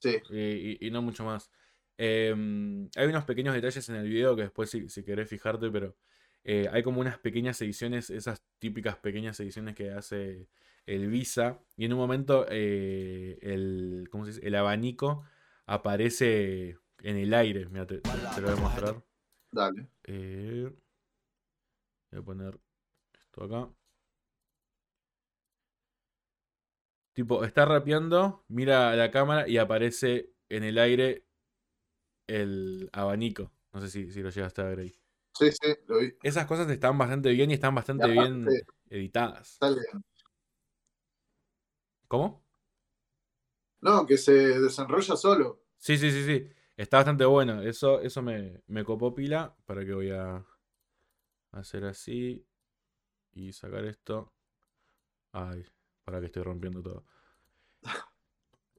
sí. 0.00 0.18
y, 0.30 0.38
y- 0.38 0.78
y 0.80 0.90
no 0.90 1.02
mucho 1.02 1.24
más. 1.24 1.50
Em, 1.96 2.88
hay 2.96 3.06
unos 3.06 3.24
pequeños 3.24 3.54
detalles 3.54 3.88
en 3.88 3.96
el 3.96 4.08
video 4.08 4.34
que 4.36 4.42
después 4.42 4.70
si, 4.70 4.88
si 4.88 5.04
querés 5.04 5.28
fijarte, 5.28 5.70
pero 5.70 5.96
eh, 6.44 6.68
hay 6.72 6.82
como 6.82 7.00
unas 7.00 7.18
pequeñas 7.18 7.60
ediciones, 7.62 8.10
esas 8.10 8.42
típicas 8.58 8.96
pequeñas 8.96 9.38
ediciones 9.40 9.74
que 9.74 9.90
hace 9.92 10.48
el 10.86 11.08
Visa, 11.08 11.60
y 11.76 11.86
en 11.86 11.92
un 11.94 11.98
momento 11.98 12.46
eh, 12.50 13.38
el, 13.42 14.08
¿cómo 14.10 14.24
se 14.26 14.32
dice? 14.32 14.46
el 14.46 14.54
abanico 14.56 15.24
aparece 15.66 16.76
en 17.02 17.16
el 17.16 17.32
aire. 17.34 17.66
Mira, 17.70 17.86
te, 17.86 17.98
te- 17.98 18.10
te 18.34 18.40
lo 18.40 18.48
voy 18.48 18.56
a 18.58 18.60
mostrar. 18.60 19.02
Dale. 19.52 19.86
Eh, 20.04 20.70
voy 22.10 22.20
a 22.20 22.24
poner 22.24 22.58
esto 23.18 23.44
acá. 23.44 23.68
Tipo, 27.14 27.44
está 27.44 27.64
rapeando, 27.64 28.44
mira 28.48 28.90
a 28.90 28.96
la 28.96 29.10
cámara 29.10 29.48
y 29.48 29.58
aparece 29.58 30.32
en 30.48 30.64
el 30.64 30.78
aire 30.78 31.24
el 32.26 32.90
abanico. 32.92 33.52
No 33.72 33.80
sé 33.80 33.88
si, 33.88 34.10
si 34.10 34.22
lo 34.22 34.30
llegaste 34.30 34.62
a 34.62 34.64
ver 34.66 34.80
ahí. 34.80 34.94
Sí, 35.38 35.50
sí, 35.50 35.74
lo 35.86 35.98
vi. 35.98 36.12
Esas 36.22 36.46
cosas 36.46 36.68
están 36.70 36.96
bastante 36.98 37.30
bien 37.30 37.50
y 37.50 37.54
están 37.54 37.74
bastante 37.74 38.08
Y 38.08 38.12
bien 38.12 38.46
editadas. 38.88 39.58
¿Cómo? 42.08 42.42
No, 43.80 44.06
que 44.06 44.16
se 44.16 44.32
desenrolla 44.60 45.16
solo. 45.16 45.60
Sí, 45.78 45.98
sí, 45.98 46.10
sí, 46.10 46.24
sí. 46.24 46.48
Está 46.76 46.98
bastante 46.98 47.24
bueno. 47.24 47.62
Eso, 47.62 48.00
eso 48.00 48.22
me, 48.22 48.62
me 48.66 48.84
copó 48.84 49.14
pila. 49.14 49.54
Para 49.66 49.84
que 49.84 49.92
voy 49.94 50.10
a 50.10 50.44
hacer 51.52 51.84
así. 51.84 52.46
Y 53.32 53.52
sacar 53.52 53.84
esto. 53.84 54.32
Ay, 55.32 55.64
para 56.04 56.20
que 56.20 56.26
estoy 56.26 56.42
rompiendo 56.42 56.82
todo. 56.82 57.04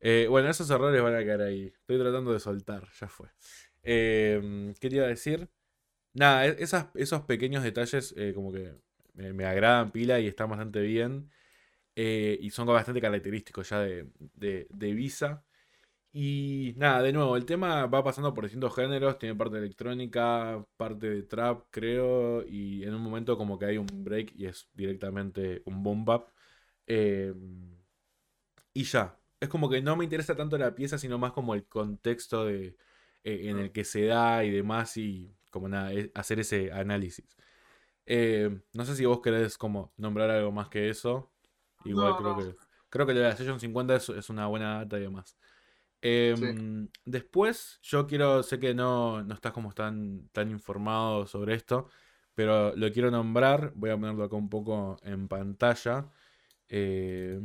Eh, 0.01 0.27
bueno, 0.29 0.49
esos 0.49 0.69
errores 0.69 1.01
van 1.01 1.15
a 1.15 1.19
quedar 1.23 1.41
ahí. 1.41 1.67
Estoy 1.79 1.97
tratando 1.99 2.33
de 2.33 2.39
soltar, 2.39 2.87
ya 2.99 3.07
fue. 3.07 3.29
Eh, 3.83 4.73
¿qué 4.79 4.89
te 4.89 4.95
iba 4.97 5.05
a 5.05 5.09
decir? 5.09 5.49
Nada, 6.13 6.47
e- 6.47 6.57
esas, 6.63 6.87
esos 6.95 7.23
pequeños 7.23 7.63
detalles 7.63 8.13
eh, 8.17 8.33
como 8.35 8.51
que 8.53 8.75
me, 9.13 9.33
me 9.33 9.45
agradan 9.45 9.91
pila 9.91 10.19
y 10.19 10.27
están 10.27 10.49
bastante 10.49 10.81
bien. 10.81 11.31
eh, 11.95 12.37
y 12.41 12.51
son 12.51 12.67
bastante 12.67 13.01
característicos 13.01 13.69
ya 13.69 13.79
de, 13.81 14.09
de, 14.35 14.67
de 14.71 14.93
Visa. 14.93 15.45
Y 16.13 16.73
nada, 16.77 17.03
de 17.03 17.13
nuevo, 17.13 17.37
el 17.37 17.45
tema 17.45 17.87
va 17.87 18.03
pasando 18.03 18.33
por 18.33 18.45
distintos 18.45 18.75
géneros, 18.75 19.19
tiene 19.19 19.35
parte 19.35 19.57
electrónica, 19.59 20.65
parte 20.77 21.09
de 21.09 21.23
trap, 21.23 21.65
creo, 21.71 22.43
y 22.47 22.83
en 22.83 22.95
un 22.95 23.01
momento 23.01 23.37
como 23.37 23.59
que 23.59 23.65
hay 23.65 23.77
un 23.79 23.87
break 24.03 24.33
y 24.35 24.47
es 24.47 24.69
directamente 24.73 25.61
un 25.65 25.83
boom 25.83 26.05
bap. 26.05 26.29
Eh, 26.87 27.33
y 28.73 28.83
ya, 28.83 29.17
es 29.39 29.49
como 29.49 29.69
que 29.69 29.81
no 29.81 29.95
me 29.95 30.03
interesa 30.03 30.35
tanto 30.35 30.57
la 30.57 30.75
pieza, 30.75 30.97
sino 30.97 31.17
más 31.17 31.31
como 31.31 31.53
el 31.53 31.65
contexto 31.65 32.45
de, 32.45 32.75
eh, 33.23 33.49
en 33.49 33.57
el 33.59 33.71
que 33.71 33.83
se 33.85 34.05
da 34.05 34.43
y 34.43 34.51
demás, 34.51 34.97
y 34.97 35.33
como 35.49 35.69
nada, 35.69 35.93
es 35.93 36.09
hacer 36.13 36.39
ese 36.39 36.71
análisis. 36.71 37.25
Eh, 38.05 38.61
no 38.73 38.85
sé 38.85 38.95
si 38.95 39.05
vos 39.05 39.21
querés 39.21 39.57
como 39.57 39.93
nombrar 39.97 40.29
algo 40.29 40.51
más 40.51 40.69
que 40.69 40.89
eso. 40.89 41.31
Igual 41.85 42.11
No, 42.11 42.17
creo 42.17 42.35
no. 42.35 42.43
que 42.51 42.55
creo 42.89 43.05
que 43.05 43.13
lo 43.13 43.19
de 43.21 43.29
la 43.29 43.35
Session 43.35 43.59
50 43.59 43.95
es, 43.95 44.09
es 44.09 44.29
una 44.29 44.47
buena 44.47 44.79
data 44.79 44.97
y 44.97 45.01
demás. 45.01 45.37
Em, 46.01 46.89
después, 47.05 47.79
yo 47.81 48.05
quiero, 48.07 48.43
sé 48.43 48.59
que 48.59 48.73
no, 48.75 49.23
no 49.23 49.33
estás 49.33 49.53
como 49.53 49.73
tan, 49.73 50.29
tan 50.29 50.51
informado 50.51 51.25
sobre 51.25 51.55
esto, 51.55 51.89
pero 52.35 52.75
lo 52.75 52.91
quiero 52.91 53.09
nombrar. 53.11 53.73
Voy 53.75 53.89
a 53.89 53.95
ponerlo 53.97 54.23
acá 54.25 54.35
un 54.35 54.49
poco 54.49 54.97
en 55.03 55.27
pantalla. 55.27 56.09
Eh, 56.69 57.39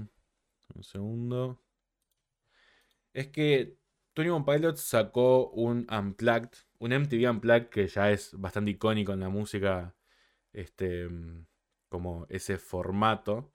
un 0.74 0.82
segundo. 0.84 1.60
Es 3.12 3.28
que 3.28 3.76
Tony 4.14 4.28
One 4.28 4.44
Pilots 4.44 4.80
sacó 4.80 5.50
un 5.50 5.86
Unplugged, 5.90 6.50
un 6.78 6.92
MTV 6.92 7.30
Unplugged 7.30 7.68
que 7.68 7.88
ya 7.88 8.10
es 8.10 8.32
bastante 8.38 8.72
icónico 8.72 9.12
en 9.12 9.20
la 9.20 9.28
música, 9.28 9.94
este, 10.52 11.08
como 11.88 12.26
ese 12.28 12.58
formato. 12.58 13.52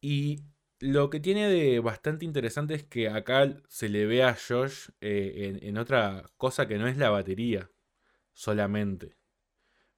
Y 0.00 0.44
lo 0.80 1.10
que 1.10 1.20
tiene 1.20 1.48
de 1.48 1.80
bastante 1.80 2.24
interesante 2.24 2.74
es 2.74 2.84
que 2.84 3.08
acá 3.08 3.56
se 3.68 3.88
le 3.88 4.06
ve 4.06 4.22
a 4.22 4.34
Josh 4.34 4.90
eh, 5.00 5.58
en, 5.62 5.78
otra 5.78 6.24
cosa 6.36 6.66
que 6.66 6.78
no 6.78 6.88
es 6.88 6.96
la 6.96 7.10
batería 7.10 7.70
solamente. 8.32 9.16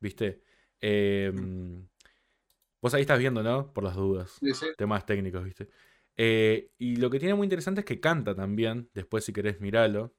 ¿Viste? 0.01 0.43
Em, 0.81 1.89
vos 2.83 2.93
ahí 2.93 3.03
estás 3.03 3.19
viendo, 3.19 3.43
¿no? 3.43 3.73
Por 3.73 3.85
las 3.85 3.95
dudas. 3.95 4.39
Temas 4.77 5.07
técnicos, 5.07 5.45
¿viste? 5.45 5.69
Eh, 6.17 6.73
y 6.77 6.97
lo 6.97 7.09
que 7.09 7.19
tiene 7.19 7.35
muy 7.35 7.47
interesante 7.47 7.81
es 7.81 7.87
que 7.87 8.01
canta 8.01 8.35
también. 8.35 8.91
Después, 8.93 9.25
si 9.25 9.33
querés, 9.33 9.61
mirarlo. 9.61 10.13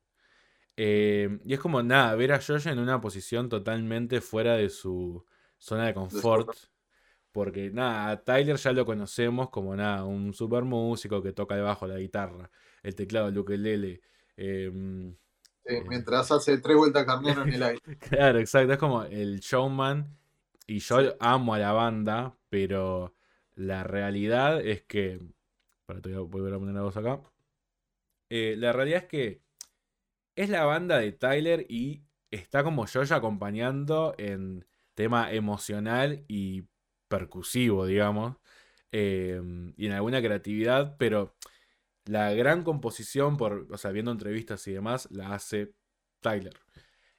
Eh, 0.76 1.40
y 1.44 1.54
es 1.54 1.60
como 1.60 1.84
nada, 1.84 2.16
ver 2.16 2.32
a 2.32 2.42
Josh 2.42 2.68
en 2.68 2.80
una 2.80 3.00
posición 3.00 3.50
totalmente 3.50 4.22
fuera 4.22 4.56
de 4.56 4.70
su 4.70 5.24
zona 5.58 5.86
de 5.86 5.94
confort. 5.94 6.50
Porque 7.32 7.70
nada, 7.70 8.10
a 8.10 8.24
Tyler 8.24 8.58
ya 8.58 8.72
lo 8.72 8.86
conocemos 8.86 9.50
como 9.50 9.76
nada, 9.76 10.06
un 10.06 10.34
super 10.34 10.64
músico 10.64 11.22
que 11.22 11.34
toca 11.34 11.56
debajo 11.56 11.88
la 11.88 11.98
guitarra, 11.98 12.50
el 12.84 12.96
teclado, 12.96 13.28
el 13.28 13.38
ukelele. 13.38 14.02
Em, 14.38 15.16
eh, 15.66 15.84
mientras 15.88 16.32
hace 16.32 16.60
tres 16.60 16.78
vueltas 16.78 17.06
carnero 17.06 17.42
en 17.42 17.54
el 17.54 17.64
aire. 17.64 17.82
claro, 18.00 18.40
exacto, 18.40 18.74
es 18.74 18.80
como 18.80 19.04
el 19.04 19.40
showman. 19.40 20.16
Y 20.68 20.80
yo 20.80 21.16
amo 21.20 21.54
a 21.54 21.60
la 21.60 21.72
banda, 21.74 22.38
pero 22.50 23.16
la 23.56 23.84
realidad 23.84 24.62
es 24.66 24.84
que. 24.84 25.20
Para 25.86 26.02
te 26.02 26.10
voy 26.10 26.18
a 26.18 26.22
volver 26.22 26.54
a 26.54 26.60
poner 26.60 26.76
la 26.76 26.82
voz 26.82 26.98
acá. 26.98 27.22
Eh, 28.30 28.56
la 28.58 28.72
realidad 28.74 29.04
es 29.04 29.10
que 29.10 29.42
es 30.36 30.50
la 30.50 30.66
banda 30.66 30.98
de 30.98 31.12
Tyler 31.12 31.66
y 31.70 32.04
está 32.32 32.64
como 32.64 32.86
yo 32.88 33.04
ya 33.04 33.18
acompañando 33.18 34.16
en 34.18 34.66
tema 34.96 35.32
emocional 35.32 36.24
y 36.28 36.64
percusivo, 37.08 37.86
digamos, 37.86 38.38
em, 38.92 39.74
y 39.78 39.88
en 39.88 39.92
alguna 39.94 40.22
creatividad, 40.22 40.96
pero 40.98 41.36
la 42.06 42.34
gran 42.34 42.64
composición, 42.64 43.38
por, 43.38 43.68
o 43.72 43.78
sea, 43.78 43.92
viendo 43.92 44.12
entrevistas 44.12 44.68
y 44.68 44.74
demás, 44.74 45.10
la 45.12 45.34
hace 45.34 45.74
Tyler. 46.22 46.54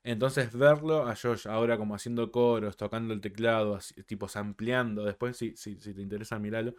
Entonces 0.04 0.52
verlo 0.52 1.08
a 1.08 1.16
Josh 1.16 1.48
ahora 1.48 1.78
como 1.78 1.94
haciendo 1.94 2.30
coros, 2.30 2.76
tocando 2.76 3.14
el 3.14 3.20
teclado, 3.22 3.78
tipo 4.06 4.28
sampleando, 4.28 5.04
después 5.04 5.36
si, 5.36 5.56
si, 5.56 5.80
si 5.80 5.94
te 5.94 6.02
interesa 6.02 6.38
mirarlo, 6.38 6.74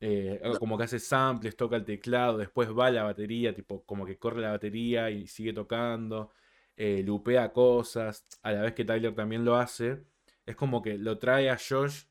eh, 0.00 0.40
como 0.58 0.78
que 0.78 0.84
hace 0.84 0.98
samples, 0.98 1.56
toca 1.56 1.76
el 1.76 1.84
teclado, 1.84 2.38
después 2.38 2.70
va 2.76 2.90
la 2.90 3.04
batería, 3.04 3.54
tipo 3.54 3.84
como 3.84 4.06
que 4.06 4.18
corre 4.18 4.40
la 4.40 4.50
batería 4.52 5.10
y 5.10 5.26
sigue 5.28 5.52
tocando, 5.52 6.32
eh, 6.76 7.02
lupea 7.04 7.52
cosas, 7.52 8.26
a 8.42 8.52
la 8.52 8.62
vez 8.62 8.74
que 8.74 8.84
Tyler 8.84 9.14
también 9.14 9.44
lo 9.44 9.56
hace, 9.56 10.02
es 10.46 10.56
como 10.56 10.82
que 10.82 10.98
lo 10.98 11.18
trae 11.18 11.50
a 11.50 11.58
Josh 11.58 12.04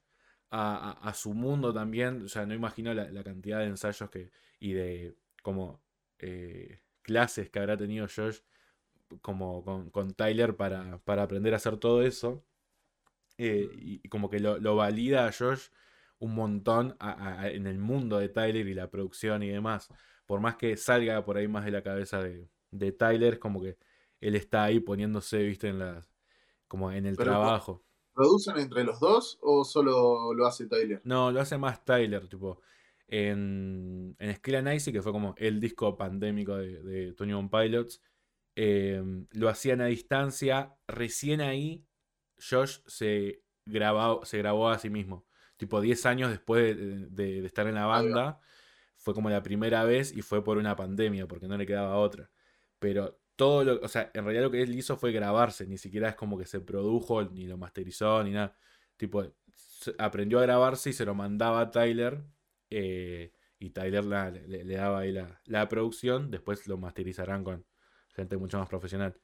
a, 0.51 1.13
su 1.15 1.33
mundo 1.33 1.73
también. 1.73 2.23
O 2.23 2.27
sea, 2.27 2.45
no 2.45 2.53
imagino 2.53 2.93
la, 2.93 3.23
cantidad 3.23 3.59
de 3.59 3.65
ensayos 3.65 4.09
que, 4.09 4.31
y 4.59 4.73
de 4.73 5.15
como 5.43 5.81
eh, 6.19 6.81
clases 7.01 7.49
que 7.49 7.59
habrá 7.59 7.77
tenido 7.77 8.07
Josh 8.13 8.39
como 9.21 9.63
con, 9.91 10.13
Tyler 10.13 10.55
para, 10.55 10.99
para, 10.99 11.23
aprender 11.23 11.53
a 11.53 11.57
hacer 11.57 11.77
todo 11.77 12.01
eso. 12.03 12.43
Eh, 13.37 13.69
y, 13.73 14.09
como 14.09 14.29
que 14.29 14.39
lo, 14.39 14.75
valida 14.75 15.27
a 15.27 15.31
Josh 15.31 15.69
un 16.19 16.35
montón 16.35 16.95
en 17.43 17.65
el 17.65 17.79
mundo 17.79 18.19
de 18.19 18.29
Tyler 18.29 18.67
y 18.67 18.73
la 18.73 18.89
producción 18.89 19.41
y 19.43 19.49
demás. 19.49 19.89
Por 20.25 20.39
más 20.39 20.55
que 20.55 20.77
salga 20.77 21.25
por 21.25 21.37
ahí 21.37 21.47
más 21.47 21.65
de 21.65 21.71
la 21.71 21.81
cabeza 21.81 22.21
de, 22.21 22.47
de 22.69 22.91
Tyler, 22.91 23.39
como 23.39 23.61
que 23.61 23.77
él 24.19 24.35
está 24.35 24.63
ahí 24.63 24.79
poniéndose, 24.79 25.43
viste, 25.43 25.67
en 25.67 25.79
las, 25.79 26.07
como 26.67 26.91
en 26.91 27.05
el 27.05 27.17
trabajo. 27.17 27.83
¿Producen 28.13 28.57
entre 28.59 28.83
los 28.83 28.99
dos 28.99 29.39
o 29.41 29.63
solo 29.63 30.33
lo 30.33 30.45
hace 30.45 30.67
Tyler? 30.67 31.01
No, 31.03 31.31
lo 31.31 31.41
hace 31.41 31.57
más 31.57 31.83
Tyler, 31.83 32.27
tipo. 32.27 32.61
En, 33.07 34.15
en 34.19 34.35
Skill 34.35 34.67
Icy, 34.73 34.93
que 34.93 35.01
fue 35.01 35.11
como 35.11 35.33
el 35.37 35.59
disco 35.59 35.97
pandémico 35.97 36.55
de, 36.55 36.81
de 36.81 37.13
Tony 37.13 37.33
One 37.33 37.49
Pilots, 37.51 38.01
em, 38.63 39.27
lo 39.31 39.49
hacían 39.49 39.81
a 39.81 39.85
distancia. 39.85 40.75
Recién 40.87 41.41
ahí, 41.41 41.85
Josh 42.37 42.79
se 42.87 43.43
grabó, 43.65 44.25
se 44.25 44.37
grabó 44.37 44.69
a 44.69 44.79
sí 44.79 44.89
mismo. 44.89 45.25
Tipo, 45.57 45.81
10 45.81 46.05
años 46.07 46.31
después 46.31 46.75
de, 46.77 47.45
estar 47.45 47.67
en 47.67 47.75
la 47.75 47.85
banda, 47.85 48.39
fue 48.97 49.13
como 49.13 49.29
la 49.29 49.43
primera 49.43 49.83
vez 49.83 50.15
y 50.15 50.21
fue 50.21 50.43
por 50.43 50.57
una 50.57 50.75
pandemia, 50.75 51.27
porque 51.27 51.47
no 51.47 51.57
le 51.57 51.65
quedaba 51.65 51.97
otra. 51.97 52.31
Pero 52.79 53.19
todo 53.35 53.63
lo, 53.63 53.81
o 53.81 53.87
sea, 53.87 54.11
en 54.13 54.23
realidad 54.23 54.43
lo 54.43 54.51
que 54.51 54.61
él 54.61 54.75
hizo 54.75 54.97
fue 54.97 55.11
grabarse, 55.11 55.67
ni 55.67 55.77
siquiera 55.77 56.09
es 56.09 56.15
como 56.15 56.37
que 56.37 56.45
se 56.45 56.61
produjo, 56.61 57.23
ni 57.23 57.47
lo 57.47 57.57
masterizó, 57.57 58.23
ni 58.23 58.31
nada. 58.31 58.55
Tipo, 58.97 59.23
aprendió 59.97 60.39
a 60.39 60.43
grabarse 60.43 60.91
y 60.91 60.93
se 60.93 61.05
lo 61.05 61.15
mandaba 61.15 61.61
a 61.61 61.71
Tyler. 61.71 62.23
Eh, 62.69 63.33
y 63.59 63.69
Tyler 63.71 64.05
le, 64.05 64.63
daba 64.75 64.99
ahí 64.99 65.11
la, 65.11 65.69
producción. 65.69 66.31
Después 66.31 66.67
lo 66.67 66.77
masterizarán 66.77 67.43
con 67.43 67.65
gente 68.21 68.37
mucho 68.37 68.59
más 68.59 68.69
profesional. 68.69 69.15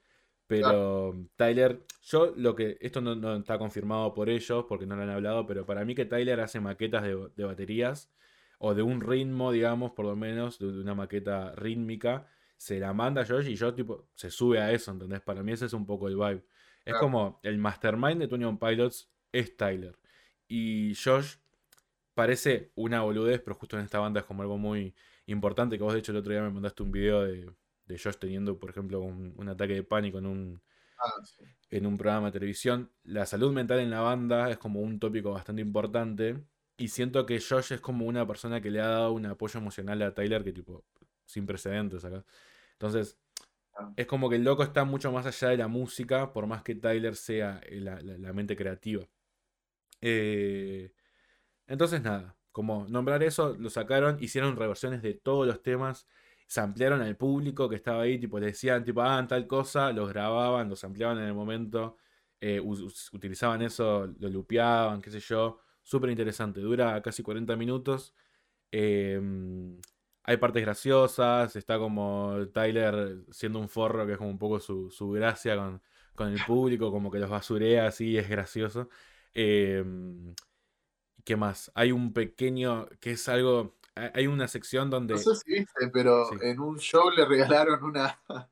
Pero 0.47 1.13
Tyler, 1.35 1.81
yo 2.03 2.33
lo 2.37 2.55
que. 2.55 2.77
Esto 2.81 3.01
no, 3.01 3.35
está 3.35 3.57
confirmado 3.57 4.13
por 4.13 4.29
ellos 4.29 4.65
porque 4.67 4.85
no 4.85 4.95
lo 4.95 5.03
han 5.03 5.09
hablado, 5.09 5.45
pero 5.45 5.65
para 5.65 5.83
mí 5.85 5.95
que 5.95 6.05
Tyler 6.05 6.39
hace 6.39 6.59
maquetas 6.59 7.03
de, 7.03 7.29
de 7.35 7.43
baterías 7.43 8.11
o 8.59 8.73
de 8.73 8.81
un 8.81 9.01
ritmo, 9.01 9.51
digamos, 9.51 9.91
por 9.91 10.05
lo 10.05 10.15
menos, 10.15 10.59
de 10.59 10.67
una 10.67 10.95
maqueta 10.95 11.53
rítmica 11.55 12.27
se 12.57 12.79
la 12.79 12.91
manda 12.93 13.21
a 13.21 13.25
Josh 13.25 13.47
y 13.47 13.55
yo 13.55 13.73
tipo 13.73 14.07
se 14.15 14.31
sube 14.31 14.59
a 14.59 14.71
eso, 14.71 14.91
¿entendés? 14.91 15.21
Para 15.21 15.43
mí 15.43 15.51
ese 15.51 15.65
es 15.65 15.73
un 15.73 15.85
poco 15.85 16.07
el 16.07 16.15
vibe. 16.15 16.43
Es 16.83 16.95
como 16.95 17.39
el 17.43 17.57
mastermind 17.57 18.19
de 18.21 18.27
Tony 18.27 18.45
Pilots 18.57 19.09
es 19.31 19.57
Tyler. 19.57 19.97
Y 20.47 20.93
Josh 20.95 21.35
parece 22.13 22.71
una 22.75 23.01
boludez, 23.01 23.41
pero 23.41 23.55
justo 23.55 23.77
en 23.77 23.83
esta 23.83 23.99
banda 23.99 24.21
es 24.21 24.25
como 24.25 24.41
algo 24.41 24.57
muy 24.57 24.95
importante. 25.25 25.77
Que 25.77 25.83
vos, 25.83 25.93
de 25.93 25.99
hecho, 25.99 26.13
el 26.13 26.19
otro 26.19 26.31
día 26.31 26.41
me 26.41 26.49
mandaste 26.49 26.83
un 26.83 26.91
video 26.91 27.23
de, 27.23 27.51
de 27.87 27.97
Josh 27.97 28.15
teniendo, 28.17 28.59
por 28.59 28.69
ejemplo, 28.69 29.01
un, 29.01 29.49
ataque 29.49 29.73
de 29.75 29.83
pánico 29.83 30.17
en 30.19 30.25
un, 30.25 30.61
ah, 30.99 31.13
en 31.69 31.85
un 31.85 31.97
programa 31.97 32.27
de 32.27 32.33
televisión. 32.33 32.91
La 33.03 33.25
salud 33.25 33.51
mental 33.53 33.79
en 33.79 33.89
la 33.89 34.01
banda 34.01 34.49
es 34.51 34.57
como 34.57 34.81
un 34.81 34.99
tópico 34.99 35.31
bastante 35.31 35.61
importante. 35.61 36.43
Y 36.77 36.89
siento 36.89 37.25
que 37.25 37.39
Josh 37.39 37.73
es 37.73 37.81
como 37.81 38.05
una 38.05 38.27
persona 38.27 38.61
que 38.61 38.69
le 38.69 38.81
ha 38.81 38.87
dado 38.87 39.13
un 39.13 39.25
apoyo 39.25 39.59
emocional 39.59 40.01
a 40.03 40.13
Tyler 40.13 40.43
que 40.43 40.53
tipo 40.53 40.85
sin 41.25 41.45
precedentes 41.45 42.05
acá. 42.05 42.23
Entonces, 42.73 43.17
ah. 43.75 43.93
es 43.95 44.07
como 44.07 44.29
que 44.29 44.37
el 44.37 44.43
loco 44.43 44.63
está 44.63 44.83
mucho 44.85 45.11
más 45.11 45.25
allá 45.25 45.49
de 45.49 45.57
la 45.57 45.67
música, 45.67 46.33
por 46.33 46.47
más 46.47 46.63
que 46.63 46.75
Tyler 46.75 47.15
sea 47.15 47.61
eh, 47.65 47.79
la, 47.81 48.33
mente 48.33 48.55
creativa. 48.55 49.07
Eh, 50.01 50.93
entonces, 51.67 52.01
nada, 52.01 52.35
como 52.51 52.87
nombrar 52.87 53.23
eso, 53.23 53.55
lo 53.59 53.69
sacaron, 53.69 54.17
hicieron 54.21 54.55
reversiones 54.55 55.01
de 55.01 55.13
todos 55.13 55.47
los 55.47 55.61
temas, 55.61 56.07
se 56.47 56.61
ampliaron 56.61 57.01
al 57.01 57.17
público 57.17 57.69
que 57.69 57.75
estaba 57.75 58.03
ahí, 58.03 58.19
tipo, 58.19 58.39
le 58.39 58.47
decían, 58.47 58.83
tipo, 58.83 59.01
hagan 59.01 59.27
tal 59.27 59.47
cosa, 59.47 59.91
los 59.91 60.09
grababan, 60.09 60.69
los 60.69 60.83
ampliaban 60.83 61.19
en 61.19 61.25
el 61.25 61.33
momento, 61.33 61.97
eh, 62.41 62.59
utilizaban 62.59 63.61
eso, 63.61 64.07
lo 64.19 64.29
lupeaban, 64.29 65.01
qué 65.01 65.11
sé 65.11 65.19
yo. 65.19 65.59
Súper 65.83 66.09
interesante, 66.09 66.61
dura 66.61 67.01
casi 67.01 67.23
40 67.23 67.55
minutos. 67.55 68.13
Eh, 68.71 69.21
hay 70.27 70.37
partes 70.37 70.61
graciosas, 70.61 71.55
está 71.55 71.79
como 71.79 72.35
Tyler 72.53 73.23
siendo 73.31 73.59
un 73.59 73.69
forro, 73.69 74.05
que 74.05 74.13
es 74.13 74.17
como 74.17 74.29
un 74.29 74.37
poco 74.37 74.59
su, 74.59 75.11
gracia 75.11 75.55
con, 76.15 76.33
el 76.33 76.43
público, 76.45 76.91
como 76.91 77.09
que 77.09 77.19
los 77.19 77.29
basurea 77.29 77.87
así, 77.87 78.17
es 78.17 78.27
gracioso. 78.29 78.89
Em, 79.33 80.35
¿Qué 81.23 81.35
más? 81.37 81.71
Hay 81.75 81.91
un 81.93 82.13
pequeño, 82.13 82.89
que 82.99 83.11
es 83.11 83.29
algo, 83.29 83.76
hay 84.13 84.27
una 84.27 84.47
sección 84.47 84.89
donde... 84.89 85.15
No 85.15 85.19
sé 85.19 85.35
si 85.35 85.51
viste, 85.53 85.89
pero 85.91 86.29
en 86.41 86.59
un 86.59 86.77
show 86.79 87.09
le 87.09 87.25
regalaron 87.25 87.83
una, 87.83 88.19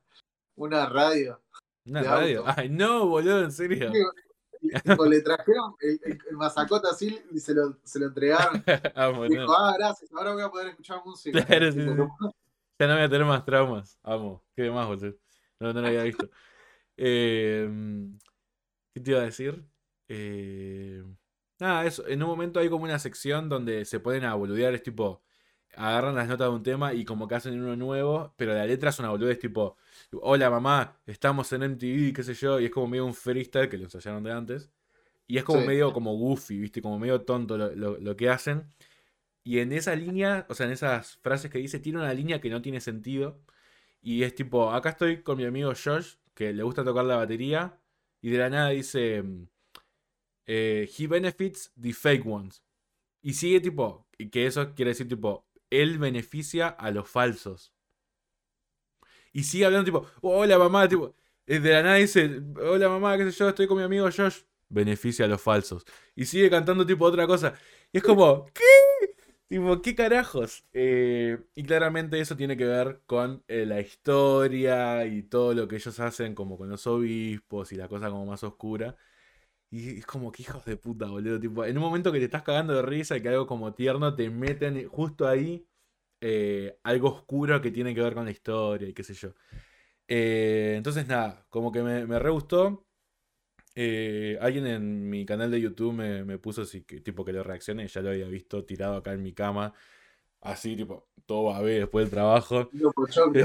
una 0.56 0.86
radio. 0.88 1.40
¿Una 1.86 2.02
radio? 2.02 2.44
Ay, 2.46 2.68
no, 2.68 3.06
boludo, 3.06 3.44
en 3.44 3.52
serio 3.52 3.90
le 5.08 5.20
trajeron 5.20 5.74
el, 5.80 6.00
el, 6.04 6.36
masacota 6.36 6.90
así 6.90 7.20
y 7.30 7.40
se 7.40 7.54
lo, 7.54 7.78
se 7.84 7.98
lo 7.98 8.06
entregaron. 8.06 8.62
ah, 8.94 9.12
Dijo, 9.28 9.52
ah, 9.56 9.74
gracias, 9.78 10.10
ahora 10.12 10.32
voy 10.32 10.42
a 10.42 10.48
poder 10.48 10.68
escuchar 10.68 11.00
música. 11.04 11.44
Claro, 11.44 11.72
sí, 11.72 11.78
Ya 11.78 12.86
no 12.86 12.94
voy 12.94 13.02
a 13.02 13.08
tener 13.08 13.26
más 13.26 13.44
traumas. 13.44 13.98
Amo. 14.02 14.44
Qué 14.54 14.70
más, 14.70 14.86
boludo. 14.86 15.16
No, 15.60 15.72
no 15.72 15.80
lo 15.80 15.86
había 15.86 16.02
visto. 16.02 16.28
Eh, 16.96 17.68
¿Qué 18.94 19.00
te 19.00 19.10
iba 19.10 19.20
a 19.20 19.24
decir? 19.24 19.64
Eh, 20.08 21.02
nada, 21.58 21.84
eso. 21.86 22.06
En 22.06 22.22
un 22.22 22.28
momento 22.28 22.60
hay 22.60 22.68
como 22.68 22.84
una 22.84 22.98
sección 22.98 23.48
donde 23.48 23.84
se 23.84 24.00
pueden 24.00 24.24
a 24.24 24.34
boludear. 24.34 24.74
Es 24.74 24.82
tipo. 24.82 25.22
Agarran 25.74 26.14
las 26.14 26.28
notas 26.28 26.48
de 26.48 26.54
un 26.54 26.62
tema 26.62 26.94
y 26.94 27.04
como 27.04 27.28
que 27.28 27.34
hacen 27.34 27.60
uno 27.60 27.76
nuevo, 27.76 28.32
pero 28.36 28.54
la 28.54 28.64
letra 28.66 28.90
es 28.90 28.98
una 28.98 29.10
boludez 29.10 29.38
tipo, 29.38 29.76
hola 30.12 30.50
mamá, 30.50 30.98
estamos 31.06 31.52
en 31.52 31.62
MTV, 31.64 32.12
qué 32.14 32.22
sé 32.22 32.34
yo, 32.34 32.60
y 32.60 32.66
es 32.66 32.70
como 32.70 32.88
medio 32.88 33.04
un 33.06 33.14
freestyle 33.14 33.68
que 33.68 33.76
lo 33.78 33.84
ensayaron 33.84 34.22
de 34.24 34.32
antes. 34.32 34.70
Y 35.28 35.38
es 35.38 35.44
como 35.44 35.60
Sí. 35.62 35.66
medio 35.66 35.92
como 35.92 36.14
goofy, 36.16 36.58
¿viste? 36.58 36.82
Como 36.82 36.98
medio 36.98 37.22
tonto 37.22 37.56
lo, 37.58 37.74
lo- 37.74 37.98
lo 37.98 38.16
que 38.16 38.30
hacen. 38.30 38.66
Y 39.44 39.60
en 39.60 39.72
esa 39.72 39.94
línea, 39.96 40.46
o 40.48 40.54
sea, 40.54 40.66
en 40.66 40.72
esas 40.72 41.16
frases 41.18 41.50
que 41.50 41.58
dice, 41.58 41.78
tiene 41.80 41.98
una 42.00 42.12
línea 42.14 42.40
que 42.40 42.50
no 42.50 42.62
tiene 42.62 42.80
sentido. 42.80 43.40
Y 44.02 44.22
es 44.24 44.34
tipo, 44.34 44.72
acá 44.72 44.90
estoy 44.90 45.22
con 45.22 45.38
mi 45.38 45.44
amigo 45.46 45.72
Josh, 45.74 46.16
que 46.34 46.52
le 46.52 46.62
gusta 46.64 46.84
tocar 46.84 47.04
la 47.06 47.16
batería, 47.16 47.78
y 48.22 48.30
de 48.30 48.38
la 48.38 48.50
nada 48.50 48.70
dice, 48.70 49.24
eh, 50.46 50.88
he 50.98 51.06
benefits 51.06 51.72
the 51.80 51.92
fake 51.92 52.24
ones. 52.26 52.62
Y 53.22 53.34
sigue 53.34 53.60
tipo, 53.60 54.06
y 54.18 54.30
que 54.30 54.46
eso 54.46 54.74
quiere 54.74 54.90
decir 54.90 55.08
tipo, 55.08 55.45
él 55.70 55.98
beneficia 55.98 56.68
a 56.68 56.90
los 56.90 57.08
falsos. 57.08 57.72
Y 59.32 59.44
sigue 59.44 59.66
hablando 59.66 59.84
tipo, 59.84 60.06
hola 60.22 60.58
mamá, 60.58 60.88
tipo, 60.88 61.14
eh, 61.46 61.60
de 61.60 61.72
la 61.72 61.82
nada 61.82 61.96
dice, 61.96 62.40
hola 62.60 62.88
mamá, 62.88 63.16
qué 63.18 63.30
sé 63.30 63.38
yo, 63.38 63.48
estoy 63.48 63.66
con 63.66 63.76
mi 63.78 63.84
amigo 63.84 64.08
Josh, 64.14 64.40
beneficia 64.68 65.26
a 65.26 65.28
los 65.28 65.40
falsos. 65.42 65.84
Y 66.14 66.24
sigue 66.24 66.50
cantando 66.50 66.86
tipo 66.86 67.04
otra 67.04 67.26
cosa. 67.26 67.54
Y 67.92 67.98
es 67.98 68.04
como, 68.04 68.46
¿qué? 68.54 68.62
Tipo, 69.48 69.80
¿qué 69.80 69.94
carajos? 69.94 70.64
Eh, 70.72 71.38
y 71.54 71.62
claramente 71.62 72.20
eso 72.20 72.36
tiene 72.36 72.56
que 72.56 72.64
ver 72.64 73.02
con 73.06 73.44
eh, 73.46 73.64
la 73.66 73.80
historia 73.80 75.06
y 75.06 75.22
todo 75.22 75.54
lo 75.54 75.68
que 75.68 75.76
ellos 75.76 76.00
hacen 76.00 76.34
como 76.34 76.58
con 76.58 76.68
los 76.68 76.86
obispos 76.86 77.70
y 77.72 77.76
la 77.76 77.88
cosa 77.88 78.10
como 78.10 78.26
más 78.26 78.42
oscura. 78.42 78.96
Y 79.70 79.98
es 79.98 80.06
como 80.06 80.32
que 80.32 80.42
hijos 80.42 80.64
de 80.64 80.76
puta, 80.76 81.06
boludo. 81.06 81.40
Tipo, 81.40 81.64
en 81.64 81.76
un 81.76 81.82
momento 81.82 82.12
que 82.12 82.18
te 82.18 82.26
estás 82.26 82.42
cagando 82.42 82.74
de 82.74 82.82
risa 82.82 83.16
y 83.16 83.22
que 83.22 83.28
algo 83.28 83.46
como 83.46 83.74
tierno 83.74 84.14
te 84.14 84.30
meten 84.30 84.88
justo 84.88 85.26
ahí 85.28 85.66
eh, 86.20 86.78
algo 86.82 87.08
oscuro 87.08 87.60
que 87.60 87.70
tiene 87.70 87.94
que 87.94 88.00
ver 88.02 88.14
con 88.14 88.24
la 88.24 88.30
historia 88.30 88.88
y 88.88 88.94
qué 88.94 89.02
sé 89.02 89.14
yo. 89.14 89.34
Eh, 90.08 90.74
entonces, 90.76 91.06
nada, 91.08 91.46
como 91.50 91.72
que 91.72 91.82
me, 91.82 92.06
me 92.06 92.18
re 92.18 92.30
gustó. 92.30 92.86
Eh, 93.74 94.38
alguien 94.40 94.66
en 94.66 95.10
mi 95.10 95.26
canal 95.26 95.50
de 95.50 95.60
YouTube 95.60 95.92
me, 95.92 96.24
me 96.24 96.38
puso 96.38 96.62
así 96.62 96.82
que 96.84 97.00
tipo 97.02 97.24
que 97.26 97.32
lo 97.34 97.42
reaccione, 97.42 97.86
ya 97.86 98.00
lo 98.00 98.08
había 98.08 98.26
visto 98.26 98.64
tirado 98.64 98.96
acá 98.96 99.12
en 99.12 99.22
mi 99.22 99.34
cama, 99.34 99.74
así 100.40 100.74
tipo, 100.76 101.10
todo 101.26 101.44
babé 101.44 101.80
después 101.80 102.06
del 102.06 102.10
trabajo, 102.10 102.70
comiendo 102.70 102.92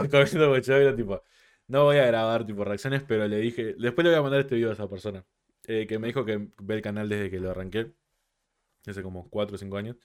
pochoclo, 0.09 0.95
tipo, 0.95 1.21
no 1.67 1.83
voy 1.83 1.97
a 1.97 2.05
grabar 2.05 2.45
tipo 2.45 2.63
reacciones, 2.63 3.03
pero 3.05 3.27
le 3.27 3.39
dije, 3.39 3.75
después 3.77 4.05
le 4.05 4.11
voy 4.11 4.19
a 4.19 4.21
mandar 4.21 4.39
este 4.39 4.55
video 4.55 4.69
a 4.69 4.73
esa 4.73 4.89
persona, 4.89 5.25
eh, 5.67 5.87
que 5.87 5.99
me 5.99 6.07
dijo 6.07 6.25
que 6.25 6.49
ve 6.61 6.75
el 6.75 6.81
canal 6.81 7.09
desde 7.09 7.29
que 7.31 7.39
lo 7.39 7.51
arranqué, 7.51 7.93
hace 8.87 9.03
como 9.03 9.29
4 9.29 9.55
o 9.55 9.59
5 9.59 9.77
años. 9.77 9.97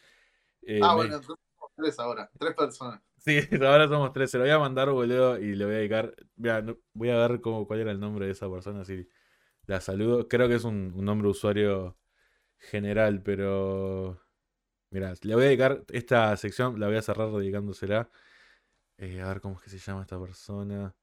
Eh, 0.63 0.89
Ah, 0.89 0.95
me- 0.95 1.05
bueno, 1.05 1.23
somos 1.23 1.39
tres 1.77 1.99
ahora, 1.99 2.31
tres 2.39 2.55
personas. 2.55 3.01
Sí, 3.19 3.39
ahora 3.63 3.89
somos 3.89 4.13
tres. 4.13 4.31
Se 4.31 4.39
lo 4.39 4.45
voy 4.45 4.53
a 4.53 4.59
mandar, 4.59 4.91
boludo, 4.91 5.39
y 5.39 5.55
le 5.55 5.65
voy 5.65 5.75
a 5.75 5.79
dedicar. 5.79 6.15
Mira, 6.37 6.65
voy 6.93 7.11
a 7.11 7.17
ver 7.29 7.41
cómo, 7.41 7.67
cuál 7.67 7.81
era 7.81 7.91
el 7.91 8.01
nombre 8.01 8.27
de 8.27 8.33
esa 8.33 8.51
persona, 8.51 8.83
así 8.83 9.09
la 9.67 9.81
saludo. 9.81 10.29
Creo 10.29 10.49
que 10.49 10.57
es 10.57 10.65
un, 10.65 10.93
un 10.97 11.05
nombre 11.05 11.27
de 11.27 11.33
usuario 11.33 11.99
general, 12.59 13.23
pero. 13.23 14.21
Mira, 14.91 15.15
le 15.23 15.35
voy 15.37 15.45
a 15.45 15.49
dedicar 15.49 15.85
esta 15.93 16.37
sección, 16.39 16.81
la 16.81 16.89
voy 16.89 16.97
a 16.97 17.03
cerrar 17.03 17.31
dedicándosela. 17.33 18.11
Eh, 18.99 19.21
a 19.23 19.29
ver 19.29 19.41
cómo 19.43 19.57
es 19.57 19.63
que 19.65 19.71
se 19.71 19.79
llama 19.81 20.03
esta 20.03 20.21
persona. 20.21 20.95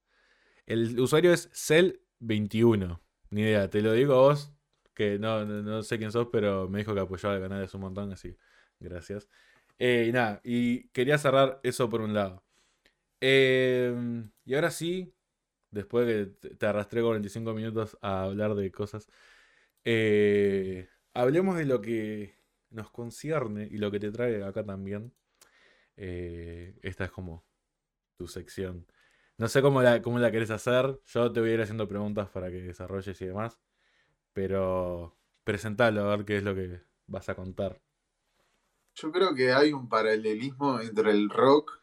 El 0.67 0.99
usuario 0.99 1.33
es 1.33 1.49
Cell21. 1.53 3.01
Ni 3.33 3.41
idea, 3.41 3.69
te 3.69 3.81
lo 3.81 3.93
digo 3.93 4.13
a 4.15 4.17
vos, 4.17 4.53
que 4.93 5.17
no, 5.19 5.45
no, 5.45 5.61
no 5.63 5.83
sé 5.83 5.97
quién 5.97 6.11
sos, 6.11 6.27
pero 6.31 6.69
me 6.69 6.79
dijo 6.79 6.93
que 6.93 6.99
apoyaba 7.01 7.35
el 7.35 7.41
canal 7.41 7.63
es 7.63 7.73
un 7.73 7.81
montón, 7.81 8.11
así. 8.13 8.37
Gracias. 8.79 9.27
Eh, 9.79 10.05
y 10.09 10.11
nada, 10.11 10.39
y 10.43 10.87
quería 10.89 11.17
cerrar 11.17 11.59
eso 11.63 11.89
por 11.89 12.01
un 12.01 12.13
lado. 12.13 12.43
Eh, 13.21 13.93
y 14.45 14.55
ahora 14.55 14.71
sí, 14.71 15.13
después 15.71 16.07
que 16.07 16.27
te- 16.49 16.55
te 16.57 16.67
arrastré 16.67 17.01
45 17.03 17.53
minutos 17.53 17.97
a 18.01 18.23
hablar 18.23 18.55
de 18.55 18.71
cosas, 18.71 19.09
eh, 19.85 20.89
hablemos 21.13 21.57
de 21.57 21.65
lo 21.65 21.81
que 21.81 22.37
nos 22.71 22.91
concierne 22.91 23.67
y 23.71 23.77
lo 23.77 23.91
que 23.91 23.99
te 23.99 24.11
trae 24.11 24.43
acá 24.43 24.65
también. 24.65 25.13
Eh, 25.97 26.75
esta 26.83 27.05
es 27.05 27.11
como 27.11 27.45
tu 28.17 28.27
sección. 28.27 28.87
No 29.43 29.49
sé 29.49 29.61
cómo 29.61 29.81
la, 29.81 30.01
cómo 30.01 30.19
la 30.19 30.31
querés 30.31 30.51
hacer. 30.51 31.01
Yo 31.03 31.33
te 31.33 31.41
voy 31.41 31.49
a 31.49 31.53
ir 31.55 31.61
haciendo 31.61 31.85
preguntas 31.85 32.29
para 32.29 32.49
que 32.49 32.61
desarrolles 32.61 33.19
y 33.19 33.25
demás. 33.25 33.59
Pero 34.31 35.17
presentalo 35.43 35.99
a 36.09 36.15
ver 36.15 36.25
qué 36.25 36.37
es 36.37 36.43
lo 36.43 36.55
que 36.55 36.81
vas 37.07 37.27
a 37.27 37.35
contar. 37.35 37.81
Yo 38.95 39.11
creo 39.11 39.35
que 39.35 39.51
hay 39.51 39.73
un 39.73 39.89
paralelismo 39.89 40.79
entre 40.79 41.11
el 41.11 41.29
rock 41.29 41.77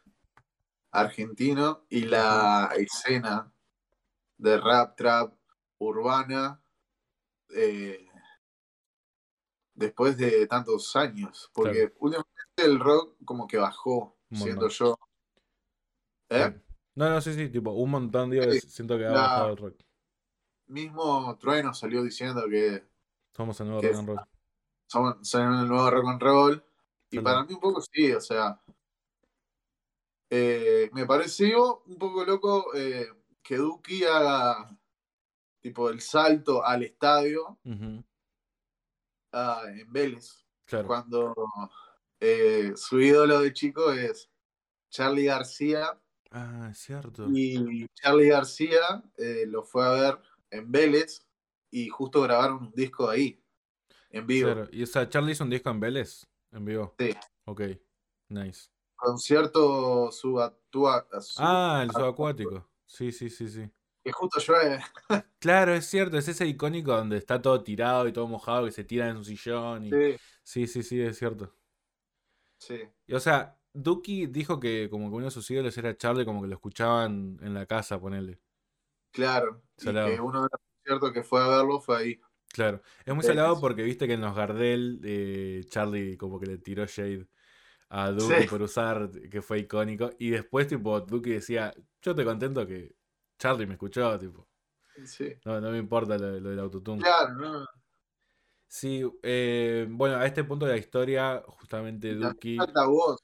argentino 0.89 1.85
y 1.87 2.05
la 2.05 2.71
escena 2.75 3.53
de 4.39 4.57
rap, 4.59 4.95
trap, 4.97 5.35
urbana, 5.77 6.63
eh, 7.55 8.07
después 9.75 10.17
de 10.17 10.47
tantos 10.47 10.95
años. 10.95 11.51
Porque 11.53 11.91
Claro. 11.91 11.95
últimamente 11.99 12.33
el 12.57 12.79
rock 12.79 13.17
como 13.23 13.45
que 13.45 13.57
bajó, 13.57 14.17
montón. 14.31 14.69
yo. 14.69 14.97
¿Eh? 16.29 16.59
No, 16.95 17.09
no, 17.09 17.21
sí, 17.21 17.33
sí, 17.33 17.49
tipo, 17.49 17.71
un 17.71 17.89
montón, 17.89 18.29
digo, 18.29 18.43
Sí, 18.51 18.59
siento 18.61 18.97
que 18.97 19.05
ha 19.05 19.11
bajado 19.11 19.51
el 19.51 19.57
rock. 19.57 19.75
Mismo 20.67 21.37
Trueno 21.37 21.73
salió 21.73 22.03
diciendo 22.03 22.43
que 22.49 22.83
Somos 23.35 23.59
el 23.61 23.67
nuevo 23.67 23.81
rock 23.81 23.95
and 23.95 24.07
roll. 24.07 24.19
son 25.21 25.53
el 25.53 25.67
nuevo 25.67 25.89
rock 25.89 26.07
and 26.07 26.21
roll. 26.21 26.63
Y 27.09 27.19
para 27.19 27.43
mí 27.43 27.53
un 27.53 27.59
poco 27.59 27.81
sí, 27.81 28.11
o 28.11 28.21
sea. 28.21 28.61
eh, 30.29 30.89
me 30.93 31.05
pareció 31.05 31.81
un 31.85 31.97
poco 31.97 32.23
loco 32.23 32.73
eh, 32.73 33.07
que 33.43 33.57
Duki 33.57 34.05
haga 34.05 34.77
tipo 35.59 35.89
el 35.89 35.99
salto 36.01 36.63
al 36.63 36.83
estadio 36.83 37.59
ah, 39.33 39.63
en 39.67 39.91
Vélez. 39.91 40.45
Claro. 40.65 40.87
Cuando 40.87 41.35
eh, 42.19 42.73
su 42.75 42.99
ídolo 42.99 43.41
de 43.41 43.51
chico 43.51 43.91
es 43.91 44.29
Charlie 44.89 45.25
García. 45.25 45.99
Ah, 46.31 46.69
es 46.71 46.77
cierto. 46.79 47.27
Y 47.29 47.87
Charlie 47.93 48.29
García 48.29 49.03
eh, 49.17 49.45
lo 49.47 49.63
fue 49.63 49.85
a 49.85 49.89
ver 49.91 50.19
en 50.49 50.71
Vélez 50.71 51.25
y 51.69 51.89
justo 51.89 52.21
grabaron 52.21 52.63
un 52.63 52.71
disco 52.71 53.09
ahí, 53.09 53.43
en 54.09 54.25
vivo. 54.27 54.53
Claro. 54.53 54.69
Y 54.71 54.83
o 54.83 54.87
sea, 54.87 55.07
Charlie 55.09 55.33
hizo 55.33 55.43
un 55.43 55.49
disco 55.49 55.69
en 55.69 55.79
Vélez, 55.79 56.25
en 56.51 56.65
vivo. 56.65 56.95
Sí. 56.97 57.13
Ok, 57.45 57.61
nice. 58.29 58.69
Concierto 58.95 60.11
subatua, 60.11 61.07
su- 61.21 61.41
Ah, 61.41 61.81
el 61.83 61.91
subacuático. 61.91 62.69
Sí, 62.85 63.11
sí, 63.11 63.29
sí, 63.29 63.49
sí. 63.49 63.69
que 64.03 64.11
justo 64.11 64.39
llueve. 64.39 64.79
Claro, 65.39 65.73
es 65.73 65.85
cierto, 65.87 66.17
es 66.17 66.27
ese 66.27 66.45
icónico 66.47 66.91
donde 66.95 67.17
está 67.17 67.41
todo 67.41 67.63
tirado 67.63 68.07
y 68.07 68.13
todo 68.13 68.27
mojado, 68.27 68.65
que 68.65 68.71
se 68.71 68.83
tira 68.83 69.09
en 69.09 69.17
un 69.17 69.25
sillón. 69.25 69.85
Y... 69.85 69.89
Sí, 69.89 70.17
Sí, 70.43 70.67
sí, 70.67 70.83
sí, 70.83 71.01
es 71.01 71.17
cierto. 71.17 71.55
sí. 72.57 72.81
Y, 73.07 73.13
o 73.13 73.19
sea, 73.19 73.57
Duki 73.73 74.27
dijo 74.27 74.59
que 74.59 74.89
como 74.89 75.09
que 75.09 75.15
uno 75.15 75.25
de 75.25 75.31
sus 75.31 75.49
ídolos 75.49 75.77
era 75.77 75.95
Charlie, 75.95 76.25
como 76.25 76.41
que 76.41 76.47
lo 76.47 76.55
escuchaban 76.55 77.37
en 77.41 77.53
la 77.53 77.65
casa, 77.65 77.99
ponele. 77.99 78.39
Claro. 79.11 79.61
Y 79.77 79.85
que 79.85 80.19
uno 80.21 80.43
de 80.43 80.49
los 80.51 80.61
conciertos 80.75 81.11
que 81.13 81.23
fue 81.23 81.41
a 81.41 81.47
verlo 81.47 81.79
fue 81.79 81.97
ahí. 81.97 82.21
Claro, 82.53 82.81
es 83.05 83.13
muy 83.13 83.21
Sí, 83.23 83.29
salado 83.29 83.55
sí. 83.55 83.61
porque 83.61 83.83
viste 83.83 84.07
que 84.07 84.13
en 84.13 84.21
los 84.21 84.35
Gardel 84.35 84.99
eh, 85.03 85.63
Charlie 85.69 86.17
como 86.17 86.39
que 86.39 86.47
le 86.47 86.57
tiró 86.57 86.85
shade 86.85 87.27
a 87.89 88.11
Duki 88.11 88.41
Sí. 88.41 88.47
por 88.49 88.61
usar, 88.61 89.09
que 89.29 89.41
fue 89.41 89.59
icónico, 89.59 90.09
y 90.19 90.29
después 90.31 90.67
tipo 90.67 90.99
Duki 91.01 91.29
decía, 91.31 91.73
yo 92.01 92.15
te 92.15 92.25
contento 92.25 92.65
que 92.67 92.95
Charlie 93.39 93.67
me 93.67 93.73
escuchó, 93.73 94.17
tipo, 94.19 94.47
Sí. 95.05 95.33
no, 95.45 95.61
no 95.61 95.71
me 95.71 95.77
importa 95.77 96.17
lo, 96.17 96.39
lo 96.39 96.49
del 96.49 96.59
autotune. 96.59 97.01
Claro, 97.01 97.33
¿no? 97.35 97.65
Sí, 98.67 99.03
eh, 99.23 99.85
bueno, 99.89 100.15
a 100.17 100.25
este 100.25 100.43
punto 100.43 100.65
de 100.65 100.71
la 100.73 100.77
historia, 100.77 101.41
justamente 101.45 102.15
Duki... 102.15 102.55
falta 102.57 102.85
voz 102.85 103.17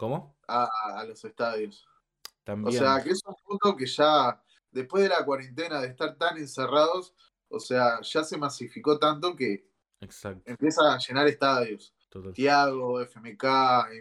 ¿Cómo? 0.00 0.34
a, 0.48 0.66
a 0.96 1.04
los 1.04 1.22
estadios. 1.24 1.86
O 1.86 2.44
También. 2.44 2.78
sea, 2.78 3.02
que 3.04 3.10
es 3.10 3.20
un 3.26 3.34
punto 3.44 3.76
que 3.76 3.84
ya, 3.86 4.42
después 4.70 5.02
de 5.02 5.10
la 5.10 5.24
cuarentena, 5.26 5.78
de 5.80 5.88
estar 5.88 6.16
tan 6.16 6.38
encerrados, 6.38 7.14
o 7.48 7.60
sea, 7.60 8.00
ya 8.00 8.24
se 8.24 8.38
masificó 8.38 8.98
tanto 8.98 9.36
que 9.36 9.68
Exacto, 10.00 10.42
empieza 10.50 10.94
a 10.94 10.98
llenar 10.98 11.26
estadios. 11.28 11.94
total. 12.08 12.32
Tiago, 12.32 12.98
FMK, 13.02 13.44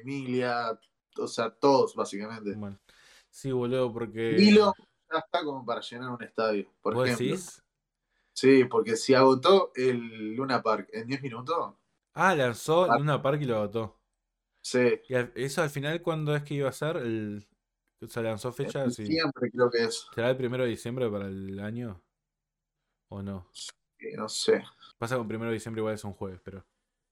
Emilia, 0.01 0.79
o 1.17 1.27
sea, 1.27 1.49
todos 1.53 1.93
básicamente. 1.95 2.53
Bueno, 2.55 2.79
sí, 3.29 3.51
boludo, 3.51 3.91
porque... 3.91 4.35
Milo 4.37 4.73
ya 5.11 5.19
está 5.19 5.43
como 5.43 5.65
para 5.65 5.81
llenar 5.81 6.11
un 6.11 6.23
estadio, 6.23 6.71
por 6.81 6.93
¿Vos 6.93 7.05
ejemplo. 7.09 7.25
decís? 7.25 7.61
Sí, 8.31 8.63
porque 8.63 8.95
si 8.95 9.13
agotó 9.13 9.71
el 9.75 10.33
Luna 10.35 10.63
Park 10.63 10.87
en 10.93 11.07
10 11.07 11.21
minutos, 11.21 11.75
Ah, 12.13 12.33
lanzó 12.35 12.89
Ah. 12.89 12.97
Luna 12.97 13.21
Park 13.21 13.41
y 13.41 13.45
lo 13.45 13.57
agotó. 13.57 13.98
Sí, 14.71 15.01
¿Y 15.07 15.43
eso 15.43 15.61
al 15.61 15.69
final 15.69 16.01
cuándo 16.01 16.35
es 16.35 16.43
que 16.43 16.55
iba 16.55 16.69
a 16.69 16.73
ser? 16.73 16.97
El... 16.97 17.47
O 18.01 18.07
sea, 18.07 18.23
lanzó 18.23 18.51
fecha, 18.53 18.89
sí. 18.89 19.05
siempre 19.05 19.51
creo 19.51 19.69
que 19.69 19.83
es, 19.83 20.07
¿Será 20.15 20.29
el 20.29 20.37
primero 20.37 20.63
de 20.63 20.69
diciembre 20.69 21.09
para 21.09 21.27
el 21.27 21.59
año? 21.59 22.01
¿O 23.09 23.21
no? 23.21 23.49
eh, 23.99 24.15
no 24.15 24.29
sé. 24.29 24.63
Pasa 24.97 25.17
con 25.17 25.27
primero 25.27 25.49
de 25.49 25.55
diciembre 25.55 25.81
igual 25.81 25.95
es 25.95 26.03
un 26.03 26.13
jueves, 26.13 26.39
pero. 26.43 26.65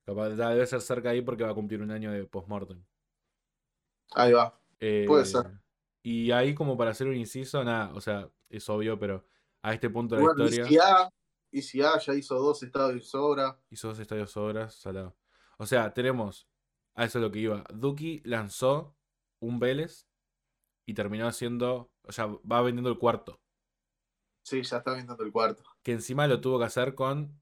Capaz, 0.05 0.29
debe 0.29 0.65
ser 0.65 0.79
cerca 0.79 1.09
ahí 1.09 1.21
porque 1.21 1.43
va 1.43 1.51
a 1.51 1.53
cumplir 1.55 1.81
un 1.81 1.91
año 1.91 2.11
de 2.11 2.23
postmortem. 2.23 2.81
Ahí 4.11 4.31
va. 4.31 4.57
Puede 4.79 5.25
ser. 5.25 5.45
Eh, 5.47 5.57
y 6.03 6.31
ahí 6.31 6.55
como 6.55 6.77
para 6.77 6.91
hacer 6.91 7.07
un 7.07 7.15
inciso, 7.15 7.61
nada, 7.65 7.93
o 7.93 7.99
sea, 7.99 8.29
es 8.49 8.69
obvio, 8.69 8.97
pero 8.97 9.25
a 9.61 9.73
este 9.73 9.89
punto 9.89 10.15
de 10.15 10.21
la 10.21 10.45
historia... 10.45 11.11
Y 11.51 11.61
si 11.61 11.81
A 11.81 11.97
ya 11.97 12.13
hizo 12.13 12.35
dos 12.35 12.61
estadios 12.63 13.09
sobra. 13.09 13.59
Hizo 13.69 13.89
dos 13.89 13.99
estadios 13.99 14.31
sobras, 14.31 14.75
salado. 14.75 15.15
O 15.57 15.65
sea, 15.65 15.93
tenemos, 15.93 16.47
a 16.97 17.05
eso 17.05 17.19
es 17.19 17.23
lo 17.23 17.31
que 17.31 17.39
iba, 17.39 17.63
Duki 17.73 18.21
lanzó 18.25 18.97
un 19.39 19.59
Vélez 19.59 20.09
y 20.87 20.95
terminó 20.95 21.27
haciendo, 21.27 21.91
o 22.01 22.11
sea, 22.11 22.25
va 22.25 22.61
vendiendo 22.63 22.89
el 22.89 22.97
cuarto. 22.97 23.39
Sí, 24.43 24.63
ya 24.63 24.77
está 24.77 24.91
vendiendo 24.91 25.23
el 25.23 25.31
cuarto. 25.31 25.63
Que 25.83 25.91
encima 25.91 26.25
lo 26.25 26.41
tuvo 26.41 26.57
que 26.57 26.65
hacer 26.65 26.95
con 26.95 27.39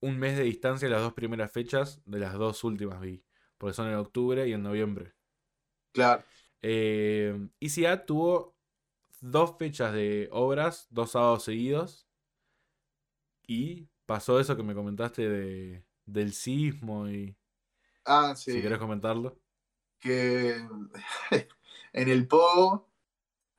un 0.00 0.18
mes 0.18 0.36
de 0.36 0.44
distancia 0.44 0.90
las 0.90 1.00
dos 1.00 1.14
primeras 1.14 1.50
fechas 1.50 2.02
de 2.04 2.18
las 2.18 2.34
dos 2.34 2.62
últimas, 2.64 3.00
vi. 3.00 3.24
Porque 3.56 3.74
son 3.74 3.88
en 3.88 3.94
octubre 3.94 4.46
y 4.46 4.52
en 4.52 4.62
noviembre. 4.62 5.14
Claro. 5.92 6.22
Eh, 6.60 7.48
ICA 7.60 8.04
tuvo 8.04 8.58
dos 9.22 9.56
fechas 9.56 9.94
de 9.94 10.28
obras, 10.32 10.86
dos 10.90 11.12
sábados 11.12 11.44
seguidos. 11.44 12.06
Y 13.46 13.88
pasó 14.04 14.38
eso 14.38 14.54
que 14.54 14.62
me 14.62 14.74
comentaste 14.74 15.26
de, 15.26 15.84
del 16.04 16.34
sismo 16.34 17.08
y... 17.08 17.37
Ah, 18.10 18.34
sí. 18.34 18.52
Si 18.52 18.62
querés 18.62 18.78
comentarlo. 18.78 19.38
Que 20.00 20.56
en 21.92 22.08
el 22.08 22.26
Pogo, 22.26 22.88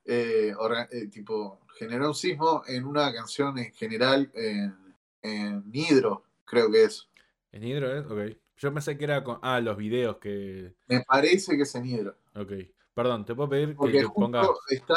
eh, 0.04 0.52
eh, 0.90 1.06
tipo, 1.06 1.60
generó 1.78 2.08
un 2.08 2.14
sismo 2.14 2.64
en 2.66 2.84
una 2.84 3.12
canción 3.12 3.56
en 3.58 3.72
general 3.72 4.28
en, 4.34 4.96
en 5.22 5.64
Hidro, 5.72 6.24
creo 6.44 6.68
que 6.68 6.84
es. 6.84 7.08
¿En 7.52 7.62
Hidro 7.62 7.96
es? 7.96 8.06
Ok. 8.06 8.36
Yo 8.56 8.74
pensé 8.74 8.98
que 8.98 9.04
era 9.04 9.22
con. 9.22 9.38
Ah, 9.40 9.60
los 9.60 9.76
videos 9.76 10.16
que. 10.16 10.74
Me 10.88 11.02
parece 11.02 11.56
que 11.56 11.62
es 11.62 11.74
en 11.76 11.86
Hidro. 11.86 12.16
Ok. 12.34 12.52
Perdón, 12.92 13.24
¿te 13.24 13.34
puedo 13.36 13.48
pedir 13.48 13.76
que, 13.76 13.92
que 13.92 14.08
pongas. 14.08 14.48
Está. 14.68 14.96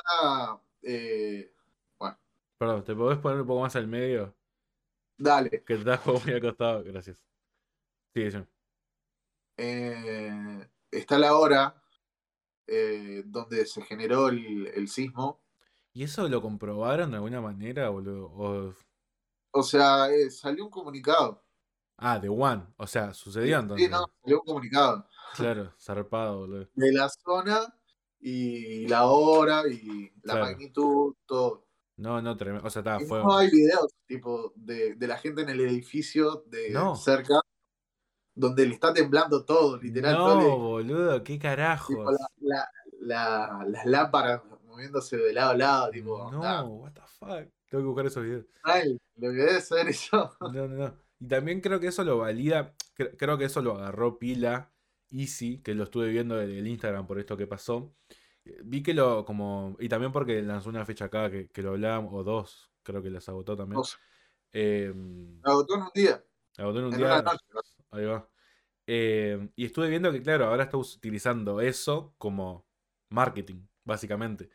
Eh... 0.82 1.54
Bueno. 2.00 2.18
Perdón, 2.58 2.84
¿te 2.84 2.96
podés 2.96 3.20
poner 3.20 3.42
un 3.42 3.48
poco 3.48 3.62
más 3.62 3.76
al 3.76 3.88
medio? 3.88 4.34
Dale. 5.16 5.52
Que 5.52 5.60
te 5.60 5.76
estás 5.76 6.06
muy 6.06 6.34
acostado, 6.34 6.84
gracias. 6.84 7.22
Sí, 8.16 8.32
sí. 8.32 8.40
Eh, 9.58 10.68
está 10.92 11.18
la 11.20 11.36
hora 11.38 11.82
eh, 12.68 13.24
donde 13.26 13.66
se 13.66 13.82
generó 13.84 14.30
el, 14.30 14.68
el, 14.68 14.88
sismo. 14.88 15.42
¿Y 15.94 16.04
eso 16.04 16.28
lo 16.28 16.42
comprobaron 16.42 17.12
de 17.12 17.18
alguna 17.18 17.42
manera? 17.42 17.92
O, 17.92 18.02
o... 18.02 18.74
o 19.52 19.64
sea, 19.64 20.10
eh, 20.10 20.32
salió 20.32 20.66
un 20.66 20.72
comunicado. 20.72 21.44
Ah, 21.98 22.20
de 22.20 22.30
One. 22.30 22.64
O 22.78 22.88
sea, 22.88 23.14
sucedió 23.14 23.60
entonces. 23.60 23.86
Sí, 23.86 23.92
no, 23.92 24.06
salió 24.22 24.40
un 24.40 24.46
comunicado. 24.46 25.08
Claro, 25.36 25.74
zarpado, 25.80 26.40
boludo. 26.40 26.70
De 26.74 26.92
la 26.92 27.10
zona 27.10 27.74
y 28.20 28.88
la 28.88 29.06
hora 29.06 29.64
y 29.68 30.12
la 30.24 30.36
magnitud, 30.36 31.16
todo. 31.26 31.68
No, 31.98 32.22
no, 32.22 32.36
tremendo. 32.36 32.66
O 32.66 32.70
sea, 32.70 32.80
estaba 32.80 33.00
fue... 33.02 33.20
No 33.20 33.38
hay 33.38 33.50
videos, 33.50 33.94
tipo, 34.08 34.54
de, 34.56 34.96
de, 34.96 35.08
la 35.08 35.18
gente 35.18 35.42
en 35.42 35.50
el 35.50 35.62
edificio 35.62 36.44
de 36.48 36.74
cerca, 36.96 37.40
donde 38.36 38.66
le 38.66 38.74
está 38.74 38.94
temblando 38.94 39.44
todo, 39.44 39.78
literal. 39.78 40.14
No, 40.14 40.58
boludo, 40.58 41.24
qué 41.24 41.38
carajo. 41.38 41.94
La, 42.40 42.70
la, 43.00 43.66
las 43.68 43.86
lámparas 43.86 44.42
moviéndose 44.66 45.18
de 45.18 45.34
lado 45.34 45.52
a 45.52 45.58
lado, 45.58 45.92
tipo. 45.92 46.32
No, 46.32 46.66
what 46.66 46.94
the 46.94 47.02
fuck. 47.06 47.54
Tengo 47.70 47.84
que 47.84 47.88
buscar 47.88 48.06
esos 48.06 48.24
videos. 48.24 48.46
Ay, 48.64 49.00
lo 49.16 49.32
que 49.32 49.38
debe 49.38 49.62
ser 49.62 49.88
eso. 49.88 50.36
No, 50.42 50.52
no, 50.52 50.68
no. 50.68 50.96
Y 51.20 51.28
también 51.28 51.62
creo 51.62 51.80
que 51.80 51.88
eso 51.88 52.04
lo 52.04 52.18
valida, 52.18 52.76
creo 53.18 53.38
que 53.38 53.46
eso 53.46 53.62
lo 53.62 53.76
agarró 53.76 54.20
pila 54.20 54.72
Easy, 55.10 55.60
que 55.60 55.74
lo 55.74 55.86
estuve 55.86 56.10
viendo 56.10 56.36
del 56.36 56.68
Instagram 56.68 57.08
por 57.08 57.20
esto 57.20 57.38
que 57.38 57.48
pasó. 57.48 57.96
Vi 58.64 58.84
que 58.84 58.94
lo, 58.94 59.24
como, 59.24 59.78
y 59.80 59.88
también 59.88 60.12
porque 60.12 60.42
lanzó 60.42 60.70
una 60.70 60.86
fecha 60.86 61.06
acá 61.06 61.32
que, 61.32 61.50
que 61.50 61.62
lo 61.62 61.70
hablábamos, 61.70 62.14
o 62.14 62.24
dos, 62.24 62.72
creo 62.84 63.02
que 63.02 63.10
las 63.10 63.30
agotó 63.30 63.56
también. 63.56 63.82
Eh, 64.52 64.94
agotó 65.44 65.76
en 65.76 65.82
un 65.84 65.92
día. 65.96 66.24
Agotó 66.58 66.80
en 66.80 66.86
un 66.86 66.98
día. 66.98 67.24
Ahí 67.94 68.06
va. 68.06 68.30
Eh, 68.86 69.50
y 69.56 69.66
estuve 69.66 69.90
viendo 69.90 70.12
que, 70.12 70.22
claro, 70.22 70.48
ahora 70.48 70.64
está 70.64 70.78
utilizando 70.78 71.62
eso 71.62 72.14
como 72.18 72.68
marketing, 73.10 73.66
básicamente. 73.84 74.50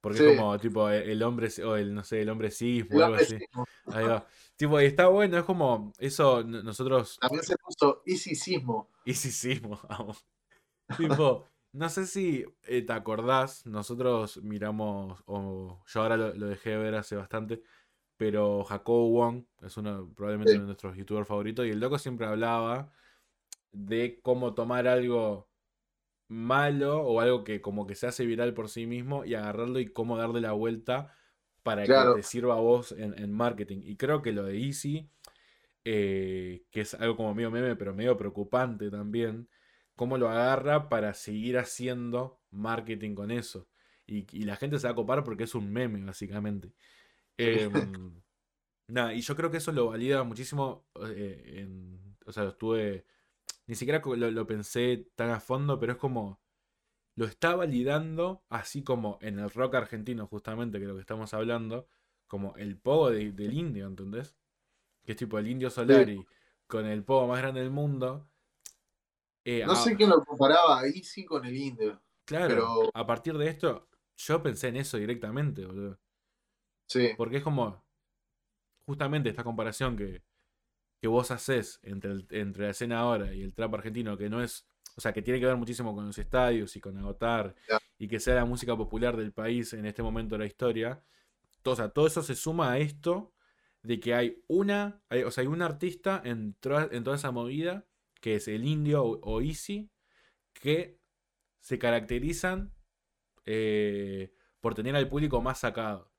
Porque 0.00 0.32
es 0.32 0.36
como, 0.36 0.58
tipo, 0.58 0.90
el 0.90 1.22
hombre, 1.22 1.48
o 1.64 1.76
el, 1.76 1.94
no 1.94 2.04
sé, 2.04 2.20
el 2.20 2.28
hombre 2.28 2.50
sismo, 2.50 2.98
o 2.98 3.04
algo 3.04 3.16
así. 3.16 3.38
Ahí 3.86 4.04
va. 4.04 4.26
Tipo, 4.54 4.80
y 4.80 4.84
está 4.84 5.08
bueno, 5.08 5.38
es 5.38 5.44
como, 5.44 5.92
eso 5.98 6.44
nosotros... 6.44 7.16
También 7.20 7.42
se 7.42 7.56
puso. 7.56 8.02
Easy 8.04 8.34
Sismo, 8.34 8.90
vamos. 9.88 10.26
tipo, 10.98 11.46
no 11.72 11.88
sé 11.88 12.06
si 12.06 12.44
eh, 12.64 12.82
te 12.82 12.92
acordás, 12.92 13.66
nosotros 13.66 14.42
miramos, 14.42 15.22
o 15.26 15.82
yo 15.86 16.00
ahora 16.02 16.16
lo, 16.16 16.32
dejé 16.32 16.70
de 16.70 16.76
ver 16.76 16.94
hace 16.94 17.16
bastante, 17.16 17.62
pero 18.16 18.64
Jacobo 18.64 19.10
Wong 19.10 19.44
es 19.62 19.76
uno 19.76 20.12
probablemente 20.14 20.52
uno 20.52 20.62
de 20.62 20.66
nuestros 20.66 20.96
youtubers 20.96 21.28
favoritos 21.28 21.66
y 21.66 21.70
el 21.70 21.80
loco 21.80 21.98
siempre 21.98 22.26
hablaba 22.26 22.92
de 23.72 24.20
cómo 24.22 24.54
tomar 24.54 24.86
algo 24.86 25.48
malo 26.28 27.02
o 27.02 27.20
algo 27.20 27.44
que 27.44 27.60
como 27.60 27.86
que 27.86 27.94
se 27.94 28.06
hace 28.06 28.24
viral 28.24 28.54
por 28.54 28.68
sí 28.68 28.86
mismo 28.86 29.24
y 29.24 29.34
agarrarlo 29.34 29.78
y 29.80 29.86
cómo 29.86 30.16
darle 30.16 30.40
la 30.40 30.52
vuelta 30.52 31.14
para 31.62 31.84
que 31.84 31.94
te 32.16 32.22
sirva 32.22 32.54
a 32.54 32.60
vos 32.60 32.92
en, 32.92 33.32
marketing. 33.32 33.80
Y 33.82 33.96
creo 33.96 34.20
que 34.20 34.32
lo 34.32 34.44
de 34.44 34.58
Easy, 34.60 35.08
eh, 35.84 36.64
que 36.70 36.82
es 36.82 36.94
algo 36.94 37.16
como 37.16 37.34
medio 37.34 37.50
meme, 37.50 37.74
pero 37.74 37.94
medio 37.94 38.16
preocupante 38.18 38.90
también, 38.90 39.48
cómo 39.96 40.18
lo 40.18 40.28
agarra 40.28 40.90
para 40.90 41.14
seguir 41.14 41.56
haciendo 41.56 42.38
marketing 42.50 43.14
con 43.14 43.30
eso. 43.30 43.66
Y, 44.06 44.44
la 44.44 44.56
gente 44.56 44.78
se 44.78 44.86
va 44.86 44.92
a 44.92 44.94
copar 44.94 45.24
porque 45.24 45.44
es 45.44 45.54
un 45.54 45.72
meme, 45.72 46.04
básicamente. 46.04 46.72
Em, 47.36 48.22
nada, 48.88 49.14
y 49.14 49.20
yo 49.20 49.34
creo 49.36 49.50
que 49.50 49.58
eso 49.58 49.72
lo 49.72 49.86
valida 49.86 50.22
muchísimo. 50.24 50.86
Eh, 51.08 51.68
o 52.26 52.32
sea, 52.32 52.44
estuve. 52.44 53.06
Ni 53.66 53.74
siquiera 53.74 54.02
lo, 54.04 54.30
lo, 54.30 54.46
pensé 54.46 55.08
tan 55.14 55.30
a 55.30 55.40
fondo, 55.40 55.78
pero 55.78 55.92
es 55.92 55.98
como. 55.98 56.40
Lo 57.16 57.26
está 57.26 57.54
validando, 57.54 58.44
así 58.48 58.82
como 58.82 59.18
en 59.20 59.38
el 59.38 59.48
rock 59.50 59.76
argentino, 59.76 60.26
justamente, 60.26 60.78
que 60.78 60.84
es 60.84 60.88
lo 60.88 60.96
que 60.96 61.00
estamos 61.00 61.32
hablando, 61.32 61.86
como 62.26 62.56
el 62.56 62.76
pogo 62.76 63.10
del 63.10 63.52
indio, 63.52 63.86
¿entendés? 63.86 64.36
Que 65.04 65.12
es 65.12 65.18
tipo 65.18 65.38
el 65.38 65.46
indio 65.46 65.70
Solari 65.70 66.26
con 66.66 66.86
el 66.86 67.04
pogo 67.04 67.28
más 67.28 67.38
grande 67.38 67.60
del 67.60 67.70
mundo 67.70 68.28
eh, 69.44 69.64
no 69.66 69.76
sé 69.76 69.94
quién 69.94 70.08
lo 70.08 70.24
comparaba 70.24 70.80
ahí 70.80 71.02
sí 71.02 71.24
con 71.24 71.44
el 71.44 71.54
indio. 71.54 72.00
Claro, 72.24 72.48
pero... 72.48 72.90
a 72.94 73.06
partir 73.06 73.36
de 73.36 73.48
esto, 73.48 73.88
yo 74.16 74.42
pensé 74.42 74.68
en 74.68 74.76
eso 74.76 74.96
directamente, 74.96 75.66
boludo. 75.66 75.98
Sí. 76.86 77.10
Porque 77.16 77.38
es 77.38 77.42
como, 77.42 77.84
justamente 78.86 79.28
esta 79.28 79.44
comparación 79.44 79.96
que, 79.96 80.22
que 81.00 81.08
vos 81.08 81.30
haces 81.30 81.80
entre, 81.82 82.12
entre 82.30 82.64
la 82.64 82.70
escena 82.70 83.00
ahora 83.00 83.34
y 83.34 83.42
el 83.42 83.54
trap 83.54 83.74
argentino, 83.74 84.16
que 84.16 84.30
no 84.30 84.42
es, 84.42 84.66
o 84.96 85.00
sea, 85.00 85.12
que 85.12 85.22
tiene 85.22 85.40
que 85.40 85.46
ver 85.46 85.56
muchísimo 85.56 85.94
con 85.94 86.06
los 86.06 86.18
estadios 86.18 86.76
y 86.76 86.80
con 86.80 86.96
agotar, 86.98 87.54
y 87.98 88.08
que 88.08 88.20
sea 88.20 88.36
la 88.36 88.44
música 88.44 88.76
popular 88.76 89.16
del 89.16 89.32
país 89.32 89.72
en 89.72 89.86
este 89.86 90.02
momento 90.02 90.34
de 90.34 90.40
la 90.40 90.46
historia. 90.46 91.02
O 91.64 91.76
sea, 91.76 91.88
todo 91.88 92.06
eso 92.06 92.22
se 92.22 92.34
suma 92.34 92.72
a 92.72 92.78
esto 92.78 93.34
de 93.82 94.00
que 94.00 94.14
hay 94.14 94.42
una, 94.46 95.02
o 95.26 95.30
sea, 95.30 95.42
hay 95.42 95.48
un 95.48 95.62
artista 95.62 96.20
en, 96.24 96.56
en 96.62 97.04
toda 97.04 97.16
esa 97.16 97.30
movida 97.30 97.86
que 98.24 98.36
es 98.36 98.48
el 98.48 98.64
indio 98.64 99.04
o, 99.04 99.42
Easy, 99.42 99.90
que 100.54 100.98
se 101.60 101.78
caracterizan 101.78 102.72
eh, 103.44 104.32
por 104.62 104.74
tener 104.74 104.96
al 104.96 105.08
público 105.10 105.42
más 105.42 105.60
sacado. 105.60 106.13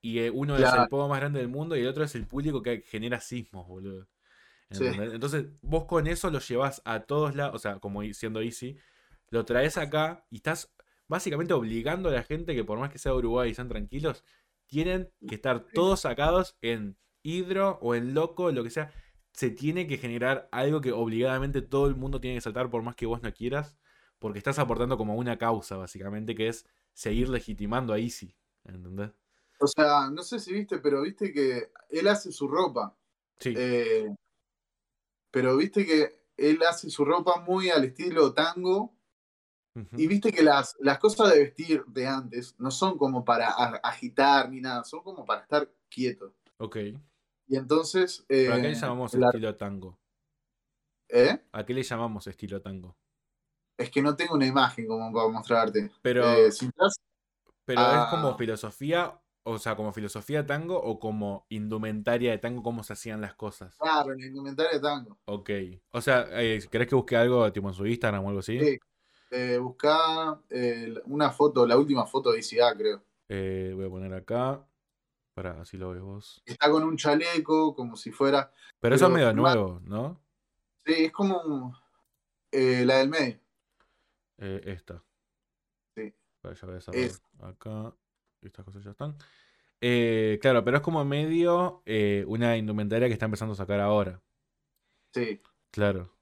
Y 0.00 0.20
eh, 0.20 0.30
uno 0.30 0.56
es 0.56 0.72
el 0.72 0.88
poco 0.88 1.08
más 1.08 1.18
grande 1.18 1.40
del 1.40 1.48
mundo 1.48 1.76
y 1.76 1.80
el 1.80 1.88
otro 1.88 2.04
es 2.04 2.14
el 2.14 2.26
público 2.26 2.62
que 2.62 2.82
genera 2.82 3.20
sismos, 3.20 3.66
boludo. 3.66 4.06
Entonces, 4.70 5.46
vos 5.62 5.86
con 5.86 6.06
eso 6.06 6.30
lo 6.30 6.40
llevas 6.40 6.82
a 6.84 7.00
todos 7.00 7.34
lados, 7.34 7.54
o 7.54 7.58
sea, 7.58 7.78
como 7.78 8.02
siendo 8.12 8.42
Easy, 8.42 8.76
lo 9.30 9.44
traes 9.44 9.76
acá 9.78 10.24
y 10.30 10.36
estás 10.36 10.72
básicamente 11.08 11.54
obligando 11.54 12.10
a 12.10 12.12
la 12.12 12.22
gente 12.22 12.54
que 12.54 12.64
por 12.64 12.78
más 12.78 12.90
que 12.90 12.98
sea 12.98 13.14
Uruguay 13.14 13.50
y 13.50 13.54
sean 13.54 13.68
tranquilos, 13.68 14.24
tienen 14.66 15.10
que 15.26 15.34
estar 15.34 15.60
todos 15.72 16.00
sacados 16.00 16.56
en 16.60 16.98
hidro 17.22 17.78
o 17.80 17.94
en 17.94 18.14
loco, 18.14 18.52
lo 18.52 18.62
que 18.62 18.70
sea 18.70 18.92
se 19.38 19.50
tiene 19.50 19.86
que 19.86 19.98
generar 19.98 20.48
algo 20.50 20.80
que 20.80 20.90
obligadamente 20.90 21.62
todo 21.62 21.86
el 21.86 21.94
mundo 21.94 22.20
tiene 22.20 22.36
que 22.36 22.40
saltar 22.40 22.70
por 22.70 22.82
más 22.82 22.96
que 22.96 23.06
vos 23.06 23.22
no 23.22 23.32
quieras, 23.32 23.78
porque 24.18 24.38
estás 24.38 24.58
aportando 24.58 24.96
como 24.96 25.14
una 25.14 25.38
causa, 25.38 25.76
básicamente, 25.76 26.34
que 26.34 26.48
es 26.48 26.66
seguir 26.92 27.28
legitimando 27.28 27.92
a 27.92 28.00
Easy. 28.00 28.34
¿Entendés? 28.64 29.12
O 29.60 29.66
sea, 29.66 30.10
no 30.10 30.22
sé 30.22 30.38
si 30.38 30.52
viste, 30.52 30.78
pero 30.78 31.02
viste 31.02 31.32
que 31.32 31.70
él 31.90 32.08
hace 32.08 32.32
su 32.32 32.48
ropa. 32.48 32.96
Sí. 33.38 33.54
Eh, 33.56 34.14
pero 35.30 35.56
viste 35.56 35.84
que 35.84 36.22
él 36.36 36.60
hace 36.68 36.90
su 36.90 37.04
ropa 37.04 37.40
muy 37.40 37.70
al 37.70 37.84
estilo 37.84 38.32
tango. 38.32 38.94
Y 39.92 40.08
viste 40.08 40.32
que 40.32 40.42
las, 40.42 40.76
las 40.80 40.98
cosas 40.98 41.32
de 41.32 41.38
vestir 41.38 41.84
de 41.86 42.04
antes 42.08 42.56
no 42.58 42.68
son 42.68 42.98
como 42.98 43.24
para 43.24 43.50
agitar 43.80 44.50
ni 44.50 44.60
nada, 44.60 44.82
son 44.82 45.04
como 45.04 45.24
para 45.24 45.42
estar 45.42 45.72
quietos. 45.88 46.32
Ok. 46.56 46.78
Y 47.46 47.56
entonces. 47.56 48.22
¿A 48.22 48.26
qué 48.26 48.58
le 48.58 48.72
eh, 48.72 48.74
llamamos 48.74 49.14
estilo 49.14 49.56
tango? 49.56 49.96
¿Eh? 51.08 51.40
¿A 51.52 51.64
qué 51.64 51.74
le 51.74 51.84
llamamos 51.84 52.26
estilo 52.26 52.60
tango? 52.60 52.96
Es 53.76 53.90
que 53.90 54.02
no 54.02 54.16
tengo 54.16 54.34
una 54.34 54.46
imagen 54.46 54.88
como 54.88 55.12
para 55.12 55.28
mostrarte. 55.28 55.92
Pero, 56.02 56.24
Eh, 56.28 56.50
pero 57.64 57.80
es 57.80 58.10
como 58.10 58.36
filosofía, 58.36 59.20
o 59.50 59.58
sea, 59.58 59.76
como 59.76 59.92
filosofía 59.92 60.42
de 60.42 60.48
tango 60.48 60.76
o 60.80 60.98
como 60.98 61.46
indumentaria 61.48 62.30
de 62.32 62.38
tango, 62.38 62.62
cómo 62.62 62.82
se 62.82 62.92
hacían 62.92 63.20
las 63.20 63.34
cosas. 63.34 63.76
claro, 63.78 64.12
en 64.12 64.20
el 64.20 64.26
indumentario 64.26 64.72
de 64.72 64.80
tango. 64.80 65.18
Ok. 65.24 65.50
O 65.92 66.00
sea, 66.00 66.26
eh, 66.40 66.60
¿querés 66.70 66.88
que 66.88 66.94
busque 66.94 67.16
algo 67.16 67.50
tipo 67.52 67.68
en 67.68 67.74
su 67.74 67.86
Instagram 67.86 68.24
o 68.24 68.28
algo 68.28 68.40
así? 68.40 68.58
Sí. 68.58 68.78
Eh, 69.30 69.58
buscá 69.58 70.40
eh, 70.50 70.94
una 71.04 71.30
foto, 71.30 71.66
la 71.66 71.76
última 71.76 72.06
foto 72.06 72.32
de 72.32 72.40
ICA, 72.40 72.74
creo. 72.76 73.02
Eh, 73.28 73.72
voy 73.74 73.86
a 73.86 73.90
poner 73.90 74.14
acá. 74.14 74.64
Para, 75.34 75.60
así 75.60 75.76
lo 75.76 75.90
ves 75.90 76.00
vos. 76.02 76.42
Está 76.44 76.70
con 76.70 76.82
un 76.82 76.96
chaleco, 76.96 77.74
como 77.74 77.94
si 77.96 78.10
fuera. 78.10 78.52
Pero 78.80 78.94
eso 78.96 79.06
es 79.06 79.12
medio 79.12 79.32
nuevo, 79.32 79.80
¿no? 79.84 80.20
Sí, 80.84 81.04
es 81.04 81.12
como 81.12 81.78
eh, 82.50 82.84
la 82.84 82.96
del 82.98 83.08
medio. 83.08 83.38
Eh, 84.38 84.62
esta. 84.64 85.02
Sí. 85.94 86.12
Para 86.40 86.54
ya 86.54 86.66
voy 86.66 86.76
a 86.76 86.78
Es- 87.06 87.22
acá. 87.40 87.94
Estas 88.42 88.64
cosas 88.64 88.84
ya 88.84 88.90
están. 88.92 89.16
Eh, 89.80 90.38
claro, 90.42 90.64
pero 90.64 90.78
es 90.78 90.82
como 90.82 91.04
medio 91.04 91.82
eh, 91.86 92.24
una 92.26 92.56
indumentaria 92.56 93.06
que 93.08 93.12
está 93.14 93.26
empezando 93.26 93.52
a 93.52 93.56
sacar 93.56 93.80
ahora. 93.80 94.20
Sí. 95.14 95.40
Claro. 95.70 96.12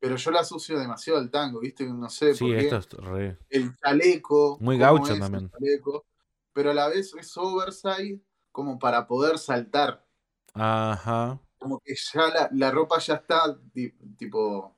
Pero 0.00 0.16
yo 0.16 0.30
la 0.30 0.40
asocio 0.40 0.78
demasiado 0.78 1.18
al 1.18 1.30
tango, 1.30 1.60
¿viste? 1.60 1.84
No 1.86 2.08
sé 2.08 2.34
Sí, 2.34 2.44
por 2.44 2.56
qué. 2.56 2.68
esto 2.68 2.76
es 3.00 3.04
re. 3.08 3.38
El 3.50 3.76
chaleco. 3.76 4.58
Muy 4.60 4.78
gaucho 4.78 5.12
es 5.14 5.18
también. 5.18 5.50
chaleco, 5.50 6.06
pero 6.52 6.70
a 6.70 6.74
la 6.74 6.88
vez 6.88 7.14
es 7.18 7.36
oversize 7.36 8.20
como 8.52 8.78
para 8.78 9.06
poder 9.06 9.38
saltar. 9.38 10.06
Ajá. 10.54 11.40
Como 11.58 11.80
que 11.80 11.94
ya 11.94 12.28
la, 12.28 12.48
la 12.52 12.70
ropa 12.70 12.98
ya 13.00 13.14
está 13.14 13.58
ti- 13.72 13.90
tipo 14.16 14.76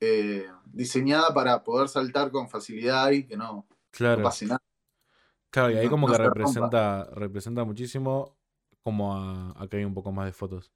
eh, 0.00 0.46
diseñada 0.64 1.32
para 1.34 1.62
poder 1.62 1.88
saltar 1.88 2.30
con 2.30 2.48
facilidad 2.48 3.10
y 3.10 3.26
que 3.26 3.36
no, 3.36 3.52
no 3.52 3.66
Claro. 3.90 4.22
pase 4.22 4.46
nada. 4.46 4.61
Claro, 5.52 5.70
y 5.72 5.76
ahí 5.78 5.88
como 5.90 6.08
no 6.08 6.12
que 6.12 6.18
rompa. 6.40 6.68
representa, 6.70 7.04
representa 7.14 7.64
muchísimo. 7.64 8.36
Como 8.82 9.14
a- 9.16 9.52
acá 9.62 9.78
hay 9.78 9.84
un 9.84 9.94
poco 9.94 10.12
más 10.12 10.26
de 10.26 10.32
fotos. 10.32 10.72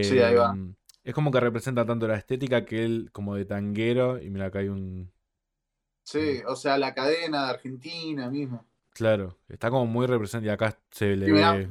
Sí, 0.00 0.20
ahí 0.20 0.34
va. 0.34 0.58
Em, 0.58 0.76
Es 1.04 1.14
como 1.14 1.32
que 1.32 1.40
representa 1.40 1.86
tanto 1.86 2.08
la 2.08 2.16
estética 2.16 2.64
que 2.66 2.84
él 2.84 3.10
como 3.12 3.36
de 3.36 3.44
tanguero. 3.46 4.22
Y 4.22 4.30
mira, 4.30 4.46
acá 4.46 4.60
hay 4.60 4.68
un. 4.68 5.12
Sí, 6.04 6.40
o 6.46 6.56
sea, 6.56 6.78
la 6.78 6.94
cadena 6.94 7.44
de 7.44 7.50
Argentina 7.50 8.30
mismo. 8.30 8.66
Claro, 8.90 9.38
está 9.48 9.70
como 9.70 9.86
muy 9.86 10.06
representado. 10.06 10.50
Y 10.50 10.54
acá 10.54 10.76
se 10.90 11.16
le 11.16 11.30
mirá, 11.30 11.52
ve. 11.52 11.68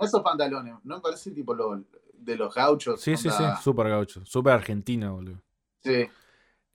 esos 0.00 0.22
pantalones, 0.22 0.74
¿no 0.84 1.00
parece 1.00 1.30
tipo 1.30 1.54
lo, 1.54 1.84
de 2.14 2.36
los 2.36 2.54
gauchos? 2.54 3.00
Sí, 3.00 3.16
sí, 3.16 3.30
sí, 3.30 3.44
súper 3.62 3.88
gaucho. 3.88 4.24
Súper 4.26 4.52
argentino, 4.54 5.14
boludo. 5.14 5.42
sí. 5.82 6.08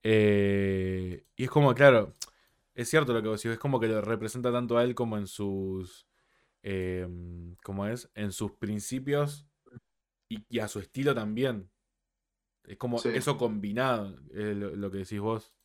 Eh, 0.03 1.25
y 1.35 1.43
es 1.43 1.49
como, 1.49 1.73
claro, 1.75 2.13
es 2.81 2.89
cierto 2.89 3.13
lo 3.13 3.21
que 3.21 3.29
vos 3.29 3.41
decís, 3.41 3.53
es 3.55 3.59
como 3.59 3.79
que 3.79 3.87
lo 3.87 4.01
representa 4.01 4.51
tanto 4.51 4.77
a 4.77 4.83
él 4.83 4.95
como 4.95 5.17
en 5.17 5.27
sus, 5.27 6.07
eh, 6.63 7.07
¿cómo 7.63 7.87
es? 7.87 8.11
En 8.15 8.31
sus 8.33 8.53
principios 8.53 9.47
y, 10.29 10.45
y 10.49 10.59
a 10.59 10.67
su 10.69 10.79
estilo 10.79 11.15
también. 11.15 11.71
Es 12.63 12.77
como 12.77 13.03
Sí. 13.03 13.09
eso 13.13 13.37
combinado, 13.37 14.17
es 14.33 14.57
lo, 14.57 14.75
lo 14.75 14.91
que 14.91 14.99
decís 14.99 15.19
vos. 15.21 15.55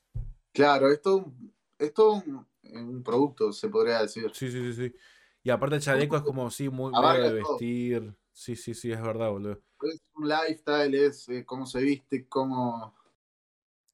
Claro, 0.52 0.90
es 0.90 1.00
todo, 1.02 1.16
un- 1.18 1.54
es 1.78 1.92
todo 1.94 2.14
un, 2.14 2.46
un 2.64 3.02
producto, 3.02 3.52
se 3.52 3.68
podría 3.68 4.00
decir. 4.02 4.32
Sí, 4.32 4.50
sí, 4.50 4.72
sí, 4.72 4.90
sí. 4.90 4.94
Y 5.42 5.50
aparte 5.50 5.76
el 5.76 5.82
chaleco 5.82 6.16
es 6.16 6.22
como, 6.22 6.50
sí, 6.50 6.68
muy 6.68 7.18
de 7.18 7.32
todo. 7.32 7.32
vestir. 7.32 8.14
Sí, 8.32 8.54
sí, 8.56 8.74
sí, 8.74 8.92
es 8.92 9.00
verdad, 9.00 9.30
boludo. 9.30 9.62
Es 9.80 10.02
un 10.14 10.28
lifestyle, 10.28 10.94
es 10.96 11.28
eh, 11.30 11.46
cómo 11.46 11.64
se 11.64 11.80
viste, 11.80 12.28
cómo, 12.28 12.94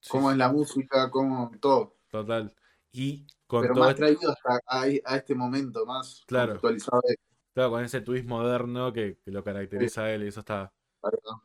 Sí, 0.01 0.21
cómo 0.21 0.31
sí, 0.31 0.33
es 0.33 0.37
la 0.37 0.53
música, 0.53 1.11
cómo 1.11 1.51
todo. 1.61 1.97
total. 2.09 2.55
Y 2.93 3.27
con 3.47 3.63
Pero 3.63 3.75
todo 3.75 3.85
más 3.85 3.97
traído 3.97 4.31
hasta 4.31 4.61
a, 4.67 4.83
a 4.83 5.17
este 5.17 5.35
momento, 5.35 5.85
más 5.87 6.23
Claro. 6.27 6.53
actualizado. 6.55 7.01
de- 7.07 7.17
claro, 7.55 7.71
con 7.71 7.85
ese 7.85 8.01
twist 8.01 8.27
moderno 8.27 8.93
que, 8.93 9.19
que 9.25 9.31
lo 9.31 9.43
caracteriza 9.45 10.05
a 10.05 10.13
él, 10.13 10.25
y 10.25 10.29
eso 10.29 10.41
está, 10.41 10.73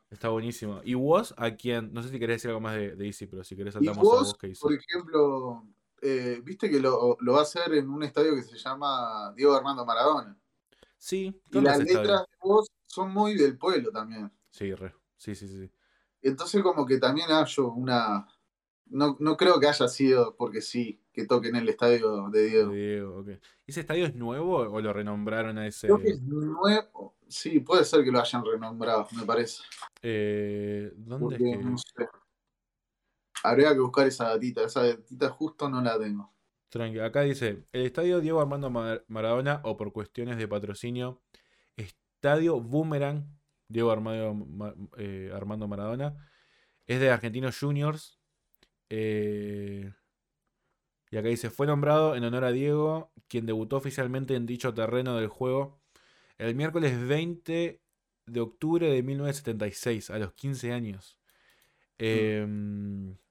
Está 0.10 0.30
buenísimo. 0.30 0.82
¿Y 0.84 0.94
vos 0.94 1.34
a 1.38 1.52
quién? 1.56 1.92
No 1.94 2.02
sé 2.02 2.10
si 2.10 2.20
querés 2.20 2.38
decir 2.38 2.50
algo 2.50 2.62
más 2.62 2.76
de, 2.76 2.96
de 2.96 3.06
Easy, 3.08 3.26
pero 3.28 3.44
si 3.44 3.56
querés 3.56 3.74
saltamos 3.74 3.98
a 4.00 4.02
vos, 4.04 4.20
vos 4.28 4.38
que 4.38 4.48
hizo. 4.50 4.62
por 4.62 4.74
ejemplo, 4.74 5.64
eh, 6.02 6.42
viste 6.44 6.70
que 6.70 6.80
lo, 6.80 7.18
lo 7.20 7.34
va 7.34 7.40
a 7.40 7.42
hacer 7.44 7.74
en 7.74 7.90
un 7.90 8.04
estadio 8.04 8.36
que 8.36 8.44
se 8.44 8.58
llama 8.58 9.34
Diego 9.36 9.54
Armando 9.56 9.86
Maradona. 9.86 10.38
Sí, 10.98 11.26
Y 11.50 11.52
¿dónde 11.52 11.70
las 11.70 11.80
letras 11.80 12.20
vez? 12.22 12.28
de 12.30 12.38
vos 12.42 12.68
son 12.86 13.12
muy 13.14 13.36
del 13.36 13.58
pueblo 13.58 13.92
también. 13.92 14.32
Sí, 14.52 14.74
re. 14.74 14.94
Sí, 15.18 15.36
sí, 15.36 15.48
sí. 15.48 15.70
Entonces 16.22 16.62
como 16.64 16.86
que 16.86 16.98
también 17.00 17.28
hallo 17.30 17.72
una... 17.72 18.28
No, 18.86 19.18
no 19.20 19.36
creo 19.36 19.60
que 19.60 19.68
haya 19.68 19.88
sido 19.88 20.36
porque 20.38 20.62
sí, 20.62 21.02
que 21.18 21.26
toque 21.26 21.48
en 21.48 21.56
el 21.56 21.68
estadio 21.68 22.30
de 22.30 22.46
Diego. 22.46 22.72
Diego, 22.72 23.20
ok. 23.22 23.30
¿Ese 23.66 23.80
estadio 23.80 24.06
es 24.06 24.14
nuevo 24.14 24.58
o 24.58 24.80
lo 24.80 24.94
renombraron 24.94 25.58
a 25.58 25.66
ese? 25.66 25.88
Creo 25.88 26.00
que 26.00 26.10
es 26.10 26.22
nuevo. 26.22 27.16
Sí, 27.28 27.60
puede 27.60 27.84
ser 27.86 28.04
que 28.04 28.12
lo 28.12 28.20
hayan 28.20 28.46
renombrado, 28.46 29.08
me 29.18 29.26
parece. 29.26 29.64
Eh, 30.04 30.92
¿Dónde 30.96 31.36
es 31.38 31.42
Porque 31.42 31.58
que.? 31.58 31.64
no 31.64 31.76
sé. 31.80 32.08
Habría 33.44 33.74
que 33.74 33.80
buscar 33.80 34.06
esa 34.06 34.30
datita. 34.30 34.62
Esa 34.62 34.84
datita 34.84 35.30
justo 35.30 35.68
no 35.68 35.82
la 35.82 35.98
tengo. 35.98 36.32
Tranqui, 36.70 37.00
Acá 37.00 37.22
dice: 37.22 37.66
el 37.72 37.86
estadio 37.88 38.20
Diego 38.22 38.40
Armando 38.40 38.70
Mar- 38.70 39.04
Maradona, 39.08 39.62
o 39.64 39.76
por 39.76 39.92
cuestiones 39.92 40.38
de 40.38 40.48
patrocinio, 40.48 41.24
Estadio 41.76 42.62
Boomerang 42.62 43.26
Diego 43.68 43.90
Armando, 43.90 44.36
Ma- 44.36 44.76
eh, 44.98 45.32
Armando 45.34 45.68
Maradona, 45.68 46.30
es 46.86 47.00
de 47.00 47.10
Argentinos 47.10 47.58
Juniors. 47.60 48.20
eh, 48.90 49.92
y 51.12 51.18
acá 51.18 51.30
dice: 51.30 51.50
fue 51.50 51.68
nombrado 51.68 52.16
en 52.16 52.24
honor 52.24 52.44
a 52.46 52.52
Diego, 52.52 53.12
quien 53.28 53.46
debutó 53.46 53.78
oficialmente 53.78 54.36
en 54.36 54.46
dicho 54.46 54.74
terreno 54.74 55.16
del 55.18 55.28
juego 55.28 55.80
el 56.38 56.56
miércoles 56.56 57.08
20 57.08 57.82
de 58.26 58.40
octubre 58.40 58.90
de 58.90 59.04
1976, 59.04 60.10
a 60.10 60.20
los 60.20 60.34
15 60.34 60.72
años. 60.72 61.18
Eh, 61.98 62.46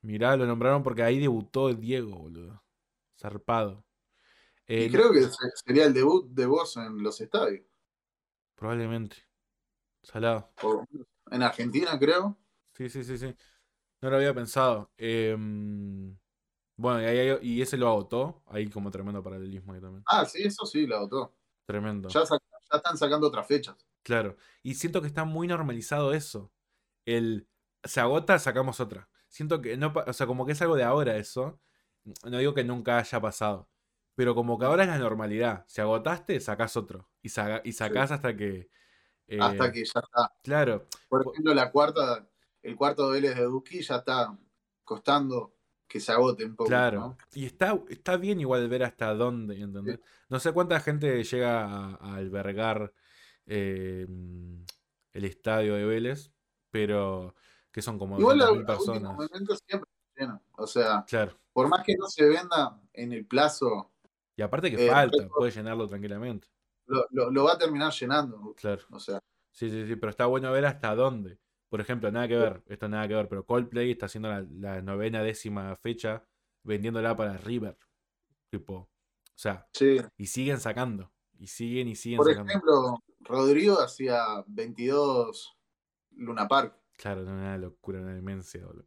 mirá, 0.03 0.37
lo 0.37 0.47
nombraron 0.47 0.83
porque 0.83 1.03
ahí 1.03 1.21
debutó 1.21 1.73
Diego, 1.73 2.17
boludo. 2.17 2.63
Zarpado. 3.21 3.85
Eh, 4.67 4.87
y 4.87 4.91
creo 4.91 5.13
que 5.13 5.23
se- 5.23 5.31
sería 5.65 5.85
el 5.85 5.95
debut 5.95 6.29
de 6.31 6.47
vos 6.47 6.77
en 6.77 7.03
los 7.03 7.21
estadios. 7.21 7.65
Probablemente. 8.57 9.17
Salado. 10.03 10.51
O 10.63 10.85
en 11.31 11.43
Argentina, 11.43 11.99
creo. 11.99 12.37
Sí, 12.75 12.89
sí, 12.89 13.05
sí, 13.05 13.19
sí. 13.19 13.35
No 14.03 14.11
lo 14.11 14.17
había 14.17 14.35
pensado. 14.35 14.91
Em, 14.99 16.17
bueno, 16.77 17.01
y, 17.03 17.05
ahí- 17.05 17.39
y 17.43 17.63
ese 17.63 17.77
lo 17.77 17.89
agotó. 17.89 18.43
Ahí 18.47 18.69
como 18.69 18.91
tremendo 18.91 19.23
paralelismo 19.23 19.73
ahí 19.73 19.81
también. 19.81 20.03
Ah, 20.07 20.25
sí, 20.25 20.43
eso 20.43 20.65
sí, 20.67 20.87
lo 20.87 21.01
votó. 21.01 21.35
Tremendo. 21.67 22.09
Ya, 22.09 22.23
están 22.23 22.97
sacando 22.97 23.27
otras 23.29 23.47
fechas. 23.47 23.77
Claro. 24.03 24.37
Y 24.63 24.75
siento 24.75 25.01
que 25.01 25.09
está 25.09 25.25
muy 25.25 25.49
normalizado 25.49 26.13
eso. 26.13 26.53
El 27.05 27.49
se 27.85 28.01
agota, 28.01 28.39
sacamos 28.39 28.81
otra. 28.81 29.09
Siento 29.29 29.61
que 29.61 29.77
no, 29.77 29.93
o 30.07 30.13
sea, 30.13 30.27
como 30.27 30.47
que 30.47 30.53
es 30.53 30.63
algo 30.63 30.77
de 30.77 30.85
ahora 30.85 31.17
eso. 31.17 31.61
No 32.25 32.39
digo 32.39 32.55
que 32.55 32.65
nunca 32.65 32.99
haya 32.99 33.21
pasado. 33.21 33.69
Pero 34.15 34.35
como 34.35 34.59
que 34.59 34.65
ahora 34.65 34.85
es 34.85 34.89
la 34.89 34.99
normalidad. 34.99 35.65
Si 35.67 35.81
agotaste, 35.81 36.39
sacás 36.41 36.77
otro. 36.77 37.09
Y, 37.23 37.29
saca- 37.29 37.61
y 37.65 37.73
sacás 37.73 38.13
hasta 38.13 38.37
que. 38.37 38.71
eh, 39.27 39.39
Hasta 39.41 39.73
que 39.73 39.85
ya 39.85 40.01
está. 40.01 40.33
Claro. 40.43 40.87
Por 41.09 41.25
po- 41.25 41.33
ejemplo, 41.33 41.53
la 41.55 41.71
cuarta, 41.73 42.29
el 42.63 42.77
cuarto 42.77 43.09
de 43.11 43.21
Vélez 43.21 43.37
de 43.37 43.43
Duki 43.45 43.83
ya 43.83 43.97
está 43.97 44.37
costando 44.85 45.56
que 45.89 46.01
se 46.01 46.13
agote 46.13 46.45
un 46.45 46.57
poco. 46.57 46.69
Claro. 46.69 47.01
¿no? 47.01 47.17
Y 47.35 47.47
está, 47.47 47.79
está 47.89 48.17
bien 48.17 48.41
igual 48.41 48.69
ver 48.69 48.83
hasta 48.85 49.15
dónde, 49.15 49.61
¿entendés? 49.61 50.01
No 50.29 50.41
sé 50.41 50.53
cuánta 50.53 50.81
gente 50.81 51.23
llega 51.23 51.65
a, 51.65 51.95
a 51.97 52.15
albergar 52.17 52.93
eh, 53.47 54.07
el 55.13 55.25
estadio 55.25 55.75
de 55.75 55.85
Vélez, 55.85 56.33
pero 56.71 57.35
que 57.71 57.83
son 57.83 57.99
como 57.99 58.19
Igual 58.19 58.41
a, 58.43 58.47
200.000 58.47 58.49
a 58.49 58.53
último 58.53 58.67
personas. 58.67 59.13
momento 59.15 59.57
siempre 59.69 59.91
lleno. 60.17 60.43
O 60.57 60.67
sea, 60.67 61.05
Claro. 61.07 61.39
por 61.53 61.69
más 61.69 61.85
que 61.85 61.95
no 61.97 62.07
se 62.09 62.25
venda 62.27 62.81
en 62.93 63.13
el 63.13 63.27
plazo, 63.27 63.93
Y 64.39 64.43
aparte 64.43 64.71
que 64.71 64.87
Eh, 64.87 64.91
falta, 64.91 65.29
puede 65.29 65.51
llenarlo 65.51 65.89
tranquilamente. 65.89 66.49
lo, 66.87 67.07
lo- 67.11 67.31
lo 67.31 67.45
va 67.45 67.53
a 67.55 67.59
terminar 67.59 67.93
llenando. 67.93 68.55
Claro. 68.57 68.83
O 68.91 68.99
sea, 69.01 69.19
Sí, 69.53 69.71
sí, 69.71 69.87
sí, 69.87 69.97
pero 69.97 70.11
está 70.11 70.27
bueno 70.27 70.53
ver 70.53 70.67
hasta 70.67 70.95
dónde. 70.95 71.39
Por 71.69 71.81
ejemplo, 71.81 72.11
nada 72.13 72.29
que 72.29 72.37
ver, 72.37 72.63
esto 72.67 72.89
nada 72.89 73.09
que 73.09 73.15
ver, 73.15 73.29
pero 73.29 73.45
Coldplay 73.45 73.91
está 73.91 74.07
haciendo 74.07 74.29
la, 74.29 74.43
la 74.43 74.83
novena 74.83 75.23
décima 75.23 75.75
fecha 75.77 76.25
vendiéndola 76.63 77.17
para 77.17 77.37
River. 77.39 77.77
Tipo, 78.51 78.75
o 78.75 78.89
sea, 79.35 79.69
sí. 79.73 79.99
y 80.17 80.27
siguen 80.27 80.61
sacando. 80.61 81.13
Y 81.39 81.49
siguen 81.49 81.89
y 81.89 81.97
siguen 81.97 82.19
Por 82.19 82.29
sacando. 82.29 82.51
ejemplo, 82.51 83.03
Rodrigo 83.21 83.81
hacía 83.81 84.23
22 84.47 85.57
Luna 86.13 86.49
Park 86.49 86.77
Claro, 86.97 87.23
una 87.23 87.59
locura, 87.59 88.01
una 88.01 88.15
demencia, 88.15 88.65
boludo. 88.65 88.87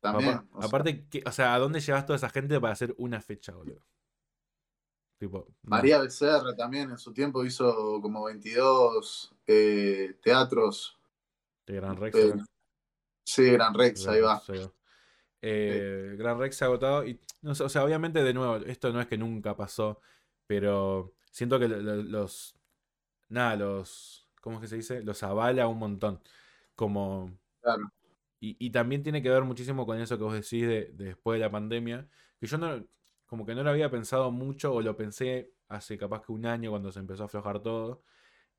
también. 0.00 0.30
Apa- 0.36 0.46
o 0.52 0.60
sea, 0.62 0.68
aparte, 0.68 1.06
¿qué- 1.10 1.22
o 1.26 1.32
sea, 1.32 1.52
¿a 1.54 1.58
dónde 1.58 1.80
llevas 1.80 2.06
toda 2.06 2.16
esa 2.16 2.30
gente 2.30 2.58
para 2.60 2.72
hacer 2.72 2.94
una 2.96 3.20
fecha, 3.20 3.52
boludo? 3.54 3.82
Tipo, 5.18 5.46
no. 5.64 5.70
María 5.70 5.98
Becerra 6.00 6.54
también 6.56 6.90
en 6.90 6.98
su 6.98 7.12
tiempo 7.12 7.44
hizo 7.44 8.00
como 8.00 8.24
22 8.24 9.34
eh, 9.46 10.16
teatros. 10.22 10.97
De 11.72 11.80
Gran 11.80 11.96
Rex. 11.96 12.16
eh, 12.16 12.34
sí, 13.24 13.50
Gran 13.50 13.74
Rex, 13.74 14.06
ahí 14.06 14.20
va. 14.20 14.42
Eh, 15.40 16.14
Gran 16.18 16.38
Rex 16.38 16.56
se 16.56 16.64
ha 16.64 16.68
agotado 16.68 17.06
y, 17.06 17.20
no 17.42 17.52
o 17.52 17.68
sea, 17.68 17.84
obviamente 17.84 18.22
de 18.22 18.34
nuevo, 18.34 18.56
esto 18.56 18.92
no 18.92 19.00
es 19.00 19.06
que 19.06 19.16
nunca 19.16 19.56
pasó, 19.56 20.00
pero 20.46 21.14
siento 21.30 21.58
que 21.58 21.68
los, 21.68 22.56
nada, 23.28 23.56
los, 23.56 24.28
¿cómo 24.40 24.56
es 24.56 24.62
que 24.62 24.68
se 24.68 24.76
dice? 24.76 25.02
Los 25.02 25.22
avala 25.22 25.68
un 25.68 25.78
montón. 25.78 26.20
Como... 26.74 27.38
Claro. 27.60 27.92
Y, 28.40 28.70
también 28.70 29.02
tiene 29.02 29.20
que 29.20 29.30
ver 29.30 29.42
muchísimo 29.42 29.84
con 29.84 29.98
eso 29.98 30.16
que 30.16 30.22
vos 30.22 30.32
decís 30.32 30.64
de, 30.64 30.92
después 30.94 31.40
de 31.40 31.44
la 31.44 31.50
pandemia, 31.50 32.08
que 32.38 32.46
yo 32.46 32.56
no, 32.56 32.84
como 33.26 33.44
que 33.44 33.52
no 33.52 33.64
lo 33.64 33.70
había 33.70 33.90
pensado 33.90 34.30
mucho 34.30 34.72
o 34.72 34.80
lo 34.80 34.96
pensé 34.96 35.52
hace 35.68 35.98
capaz 35.98 36.22
que 36.24 36.30
un 36.30 36.46
año 36.46 36.70
cuando 36.70 36.92
se 36.92 37.00
empezó 37.00 37.24
a 37.24 37.26
aflojar 37.26 37.60
todo, 37.60 38.04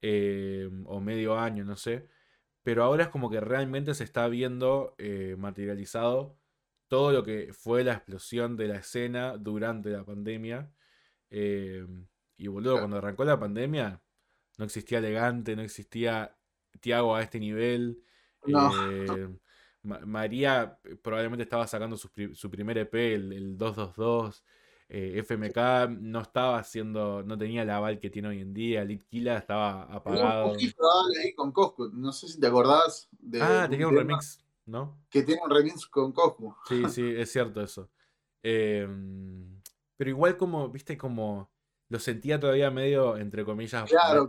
eh, 0.01 0.70
o 0.86 0.99
medio 0.99 1.39
año, 1.39 1.64
no 1.64 1.78
sé, 1.78 2.10
pero 2.64 2.84
ahora 2.84 3.03
es 3.03 3.10
como 3.10 3.30
que 3.30 3.39
realmente 3.39 3.93
se 3.93 4.03
está 4.03 4.28
viendo 4.28 4.95
eh, 4.97 5.36
materializado 5.38 6.38
todo 6.88 7.12
lo 7.12 7.24
que 7.24 7.53
fue 7.53 7.84
la 7.84 7.93
explosión 7.93 8.57
de 8.57 8.68
la 8.68 8.78
escena 8.78 9.38
durante 9.38 9.89
la 9.89 10.03
pandemia. 10.03 10.72
Eh, 11.30 11.86
y 12.38 12.47
boludo, 12.47 12.80
cuando 12.80 12.97
arrancó 12.97 13.24
la 13.24 13.39
pandemia, 13.39 14.01
no 14.57 14.66
existía 14.66 14.97
elegante, 14.97 15.55
no 15.55 15.62
existía 15.62 16.36
Tiago 16.80 17.16
a 17.16 17.22
este 17.22 17.39
nivel. 17.39 18.03
María 19.84 20.80
probablemente 21.01 21.43
estaba 21.43 21.68
sacando 21.68 21.95
su, 21.95 22.12
primer 22.49 22.78
EP, 22.80 22.93
el, 22.93 23.34
el 23.34 23.57
222. 23.57 24.43
Eh, 24.91 25.19
FMK 25.19 25.87
no 25.99 26.19
estaba 26.19 26.57
haciendo, 26.57 27.21
no 27.21 27.37
tenía 27.37 27.61
el 27.61 27.69
aval 27.69 27.99
que 27.99 28.09
tiene 28.09 28.29
hoy 28.29 28.41
en 28.41 28.55
día, 28.55 28.83
Litkila 28.83 29.37
estaba 29.37 29.83
apagado. 29.83 30.47
un 30.47 30.53
poquito 30.53 30.83
ahí 31.21 31.33
con 31.35 31.51
Coscu, 31.51 31.91
no 31.93 32.11
sé 32.11 32.27
si 32.27 32.39
te 32.39 32.47
acordás 32.47 33.07
de. 33.11 33.39
Ah, 33.39 33.67
tenía 33.69 33.87
un 33.87 33.95
remix, 33.95 34.43
¿no? 34.65 34.97
Que 35.11 35.21
tiene 35.21 35.41
un 35.43 35.51
remix 35.51 35.85
con 35.85 36.11
Coscu. 36.11 36.55
Sí, 36.67 36.83
sí, 36.89 37.13
es 37.15 37.31
cierto 37.31 37.61
eso. 37.61 37.87
Em, 38.41 39.61
pero 39.95 40.09
igual 40.09 40.35
como, 40.37 40.67
viste, 40.69 40.97
como 40.97 41.51
lo 41.89 41.99
sentía 41.99 42.39
todavía 42.39 42.69
medio, 42.69 43.17
entre 43.17 43.43
comillas, 43.43 43.89
claro, 43.89 44.27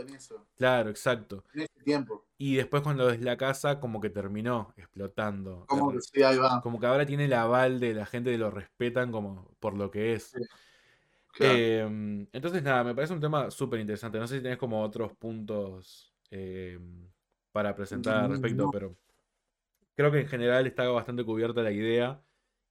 en 0.00 0.14
eso. 0.14 0.46
Claro, 0.56 0.90
exacto. 0.90 1.44
En 1.54 1.62
ese 1.62 1.82
tiempo. 1.82 2.26
Y 2.36 2.56
después 2.56 2.82
cuando 2.82 3.08
es 3.08 3.22
la 3.22 3.38
casa, 3.38 3.80
como 3.80 3.98
que 4.00 4.10
terminó 4.10 4.74
explotando. 4.76 5.64
Como 5.66 5.90
que 5.90 6.02
sí, 6.02 6.22
ahí 6.22 6.36
va. 6.36 6.60
Como 6.60 6.78
que 6.78 6.86
ahora 6.86 7.06
tiene 7.06 7.24
el 7.24 7.32
aval 7.32 7.80
de 7.80 7.94
la 7.94 8.04
gente 8.04 8.30
que 8.30 8.38
lo 8.38 8.50
respetan 8.50 9.10
como 9.10 9.50
por 9.60 9.74
lo 9.74 9.90
que 9.90 10.12
es. 10.12 10.34
Em, 11.40 12.26
entonces, 12.32 12.62
nada, 12.62 12.84
me 12.84 12.94
parece 12.94 13.14
un 13.14 13.20
tema 13.20 13.50
súper 13.50 13.80
interesante. 13.80 14.18
No 14.18 14.26
sé 14.26 14.36
si 14.36 14.42
tenés 14.42 14.58
como 14.58 14.82
otros 14.82 15.12
puntos 15.14 16.12
em, 16.30 17.08
para 17.50 17.74
presentar 17.74 18.24
al 18.24 18.30
respecto, 18.32 18.70
pero 18.70 18.94
creo 19.94 20.12
que 20.12 20.20
en 20.20 20.28
general 20.28 20.66
está 20.66 20.86
bastante 20.88 21.24
cubierta 21.24 21.62
la 21.62 21.72
idea. 21.72 22.20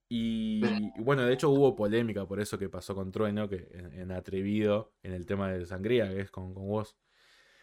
Y, 0.09 0.61
bueno, 1.01 1.23
de 1.23 1.33
hecho 1.33 1.49
hubo 1.49 1.75
polémica 1.75 2.25
por 2.25 2.39
eso 2.39 2.57
que 2.57 2.69
pasó 2.69 2.95
con 2.95 3.11
Trueno, 3.11 3.49
que 3.49 3.67
en, 3.73 4.11
Atrevido, 4.11 4.93
en 5.03 5.13
el 5.13 5.25
tema 5.25 5.51
de 5.51 5.65
Sangría, 5.65 6.07
que 6.09 6.21
es 6.21 6.31
con, 6.31 6.53
con 6.53 6.67
vos. 6.67 6.95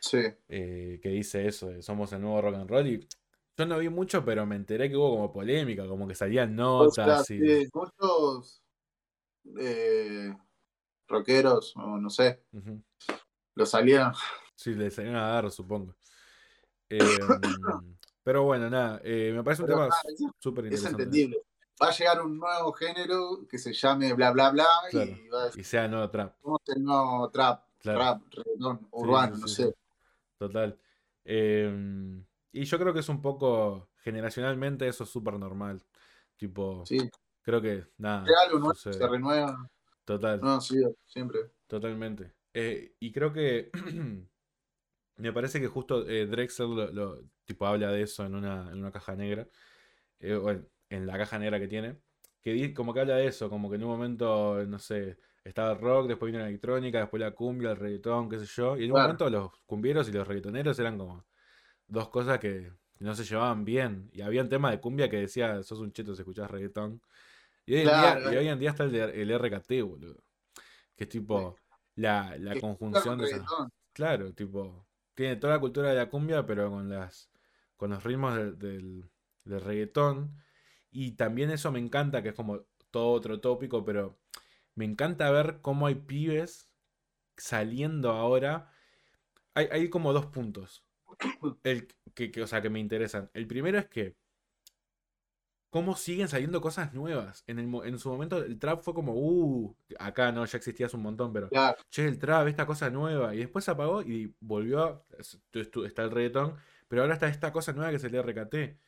Sí. 0.00 0.22
Eh, 0.48 1.00
que 1.02 1.08
dice 1.08 1.46
eso, 1.46 1.80
somos 1.80 2.12
el 2.12 2.20
nuevo 2.20 2.42
rock 2.42 2.56
and 2.56 2.68
roll. 2.68 2.86
Y 2.86 3.08
yo 3.56 3.66
no 3.66 3.78
vi 3.78 3.88
mucho, 3.88 4.24
pero 4.24 4.44
me 4.44 4.56
enteré 4.56 4.90
que 4.90 4.96
hubo 4.96 5.10
como 5.10 5.32
polémica, 5.32 5.86
como 5.86 6.06
que 6.06 6.14
salían 6.14 6.54
notas. 6.54 7.30
y... 7.30 7.40
muchos 7.72 8.62
eh, 9.58 10.34
rockeros, 11.08 11.74
o 11.76 11.98
no 11.98 12.10
sé, 12.10 12.42
lo 13.54 13.64
salían. 13.64 14.12
Sí, 14.54 14.74
le 14.74 14.90
salían 14.90 15.16
a 15.16 15.28
dar, 15.28 15.50
supongo. 15.50 15.94
Em, 16.88 16.98
pero 18.22 18.44
bueno, 18.44 18.68
nada, 18.68 19.00
eh, 19.02 19.32
me 19.34 19.42
parece 19.42 19.62
un 19.62 19.68
tema 19.68 19.88
súper 20.38 20.66
interesante. 20.66 21.02
Es 21.02 21.06
entendible. 21.06 21.42
Va 21.82 21.88
a 21.88 21.90
llegar 21.90 22.22
un 22.22 22.38
nuevo 22.38 22.72
género 22.72 23.46
que 23.48 23.58
se 23.58 23.72
llame 23.72 24.12
bla 24.12 24.30
bla 24.30 24.50
bla 24.50 24.66
y, 24.92 25.28
va 25.28 25.44
a 25.44 25.50
y 25.54 25.64
sea 25.64 25.88
nuevo 25.88 26.08
trap. 26.08 26.36
el 26.66 26.84
nuevo 26.84 27.28
trap, 27.30 27.64
trap, 27.82 28.22
urbano, 28.92 29.36
no 29.36 29.48
sé. 29.48 29.74
Total. 30.38 30.78
Em, 31.24 32.24
y 32.52 32.64
yo 32.64 32.78
creo 32.78 32.92
que 32.92 33.00
es 33.00 33.08
un 33.08 33.20
poco, 33.20 33.90
generacionalmente, 34.02 34.86
eso 34.86 35.04
es 35.04 35.10
súper 35.10 35.34
normal. 35.38 35.82
Tipo, 36.36 36.84
creo 37.42 37.60
que 37.60 37.86
nada. 37.98 38.24
se 38.74 38.92
renueva. 39.08 39.68
Total. 40.04 40.40
No, 40.40 40.60
sí, 40.60 40.82
siempre. 41.06 41.40
Totalmente. 41.66 42.34
Eh, 42.52 42.94
y 43.00 43.10
creo 43.10 43.32
que 43.32 43.70
me 45.16 45.32
parece 45.32 45.60
que 45.60 45.66
justo 45.66 46.06
eh, 46.06 46.26
Drexel 46.26 46.94
lo, 46.94 47.24
tipo 47.44 47.66
habla 47.66 47.90
de 47.90 48.02
eso 48.02 48.24
en 48.24 48.34
una, 48.34 48.70
en 48.70 48.78
una 48.78 48.92
caja 48.92 49.16
negra. 49.16 49.48
Eh, 50.20 50.36
bueno, 50.36 50.64
en 50.90 51.06
la 51.06 51.18
caja 51.18 51.38
negra 51.38 51.58
que 51.58 51.68
tiene. 51.68 51.98
Que 52.40 52.74
como 52.74 52.92
que 52.92 53.00
habla 53.00 53.16
de 53.16 53.26
eso, 53.26 53.48
como 53.48 53.70
que 53.70 53.76
en 53.76 53.84
un 53.84 53.90
momento, 53.90 54.62
no 54.66 54.78
sé, 54.78 55.16
estaba 55.44 55.72
el 55.72 55.78
rock, 55.78 56.08
después 56.08 56.30
vino 56.30 56.42
la 56.42 56.48
electrónica, 56.48 56.98
después 56.98 57.20
la 57.20 57.30
cumbia, 57.30 57.70
el 57.70 57.76
reggaetón, 57.76 58.28
qué 58.28 58.38
sé 58.38 58.46
yo. 58.46 58.76
Y 58.76 58.84
en 58.84 58.92
un 58.92 59.00
momento 59.00 59.30
los 59.30 59.50
cumbieros 59.66 60.08
y 60.08 60.12
los 60.12 60.26
reggaetoneros 60.26 60.78
eran 60.78 60.98
como 60.98 61.24
dos 61.86 62.08
cosas 62.10 62.38
que 62.38 62.72
no 62.98 63.14
se 63.14 63.24
llevaban 63.24 63.64
bien. 63.64 64.10
Y 64.12 64.20
había 64.20 64.42
un 64.42 64.48
tema 64.48 64.70
de 64.70 64.80
cumbia 64.80 65.08
que 65.08 65.18
decía, 65.18 65.62
sos 65.62 65.80
un 65.80 65.92
cheto 65.92 66.14
si 66.14 66.22
escuchás 66.22 66.50
reggaetón. 66.50 67.00
Y 67.66 67.74
hoy, 67.74 67.80
en, 67.80 67.86
día, 67.86 68.20
y 68.32 68.36
hoy 68.36 68.48
en 68.48 68.58
día 68.58 68.70
está 68.70 68.84
el, 68.84 68.94
el 68.94 69.38
RKT, 69.38 69.82
boludo. 69.82 70.22
Que 70.96 71.04
es 71.04 71.08
tipo 71.08 71.56
la, 71.96 72.36
la 72.38 72.60
conjunción 72.60 73.18
de 73.18 73.26
esas. 73.26 73.42
Claro, 73.92 74.34
tipo. 74.34 74.86
Tiene 75.14 75.36
toda 75.36 75.54
la 75.54 75.60
cultura 75.60 75.90
de 75.90 75.96
la 75.96 76.10
cumbia, 76.10 76.44
pero 76.44 76.70
con 76.70 76.88
las 76.88 77.30
con 77.76 77.90
los 77.90 78.02
ritmos 78.02 78.34
del, 78.58 79.08
del 79.44 79.60
reggaetón. 79.60 80.36
Y 80.94 81.16
también 81.16 81.50
eso 81.50 81.72
me 81.72 81.80
encanta, 81.80 82.22
que 82.22 82.28
es 82.28 82.34
como 82.36 82.60
todo 82.92 83.10
otro 83.10 83.40
tópico, 83.40 83.84
pero 83.84 84.16
me 84.76 84.84
encanta 84.84 85.28
ver 85.32 85.58
cómo 85.60 85.88
hay 85.88 85.96
pibes 85.96 86.68
saliendo 87.36 88.12
ahora. 88.12 88.70
Hay, 89.54 89.90
como 89.90 90.12
dos 90.12 90.26
puntos. 90.26 90.84
El, 91.64 91.88
que, 92.14 92.30
o 92.40 92.46
sea, 92.46 92.62
que 92.62 92.70
me 92.70 92.78
interesan. 92.78 93.28
El 93.34 93.48
primero 93.48 93.76
es 93.76 93.86
que. 93.88 94.16
Cómo 95.68 95.96
siguen 95.96 96.28
saliendo 96.28 96.60
cosas 96.60 96.94
nuevas. 96.94 97.42
En, 97.48 97.58
en 97.58 97.98
su 97.98 98.08
momento 98.08 98.38
el 98.38 98.60
trap 98.60 98.80
fue 98.80 98.94
como, 98.94 99.14
uh, 99.14 99.76
acá 99.98 100.30
no, 100.30 100.44
ya 100.44 100.58
existía 100.58 100.86
hace 100.86 100.96
un 100.96 101.02
montón, 101.02 101.32
pero. 101.32 101.48
Che, 101.90 102.06
el 102.06 102.20
trap, 102.20 102.46
esta 102.46 102.66
cosa 102.66 102.88
nueva. 102.88 103.34
Y 103.34 103.38
después 103.38 103.64
se 103.64 103.72
apagó 103.72 104.02
y 104.02 104.32
volvió 104.38 104.84
a. 104.84 105.04
Está 105.18 106.04
el 106.04 106.12
reggaetón, 106.12 106.54
pero 106.86 107.02
ahora 107.02 107.14
está 107.14 107.26
esta 107.26 107.52
cosa 107.52 107.72
nueva 107.72 107.90
que 107.90 107.98
se 107.98 108.10
le 108.10 108.22
RKT. 108.22 108.78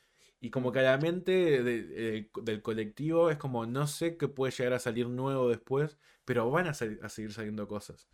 Y 0.40 0.50
como 0.50 0.70
que 0.70 0.80
a 0.80 0.82
la 0.82 0.98
mente 0.98 1.60
eh, 1.60 2.30
del 2.42 2.62
colectivo 2.62 3.30
es 3.30 3.38
como, 3.38 3.66
no 3.66 3.86
sé 3.86 4.16
qué 4.16 4.28
puede 4.28 4.52
llegar 4.52 4.74
a 4.74 4.78
salir 4.78 5.08
nuevo 5.08 5.48
después, 5.48 5.98
pero 6.24 6.50
van 6.50 6.66
a, 6.66 6.74
seguir 6.74 7.32
saliendo 7.32 7.66
cosas. 7.66 8.08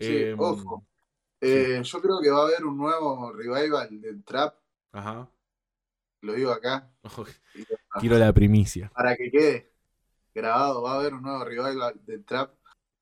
Sí, 0.00 0.16
em, 0.24 0.40
ojo. 0.40 0.86
Eh, 1.40 1.80
yo 1.82 2.00
creo 2.00 2.20
que 2.20 2.30
va 2.30 2.40
a 2.40 2.46
haber 2.46 2.64
un 2.64 2.76
nuevo 2.76 3.32
revival 3.32 4.00
del 4.00 4.24
trap. 4.24 4.56
Ajá. 4.92 5.30
Lo 6.22 6.32
digo 6.32 6.50
acá. 6.50 6.90
Quiero 8.00 8.18
la 8.18 8.32
primicia. 8.32 8.90
Para 8.94 9.16
que 9.16 9.30
quede 9.30 9.72
grabado, 10.34 10.82
va 10.82 10.94
a 10.94 11.00
haber 11.00 11.14
un 11.14 11.22
nuevo 11.22 11.44
revival 11.44 12.00
del 12.04 12.24
trap 12.24 12.54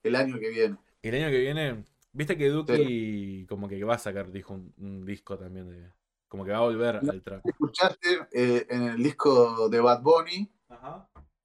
el 0.03 0.17
año 0.17 0.39
que 0.39 0.51
viene. 0.51 0.77
El 1.03 1.15
año 1.15 1.29
que 1.29 1.39
viene, 1.39 1.85
viste 2.13 2.37
que 2.37 2.49
Duki 2.49 3.47
como 3.49 3.69
que 3.69 3.83
va 3.85 3.95
a 3.95 3.99
sacar 3.99 4.31
dijo, 4.31 4.55
un 4.55 5.05
disco 5.05 5.39
también 5.39 5.71
de, 5.71 5.91
como 6.29 6.45
que 6.45 6.53
va 6.53 6.59
a 6.59 6.63
volver 6.63 6.97
al 6.97 7.23
trap. 7.23 7.47
Escuchaste 7.47 8.27
eh, 8.33 8.67
en 8.69 8.83
el 8.83 9.03
disco 9.03 9.69
de 9.69 9.81
Bad 9.81 10.03
Bunny. 10.03 10.51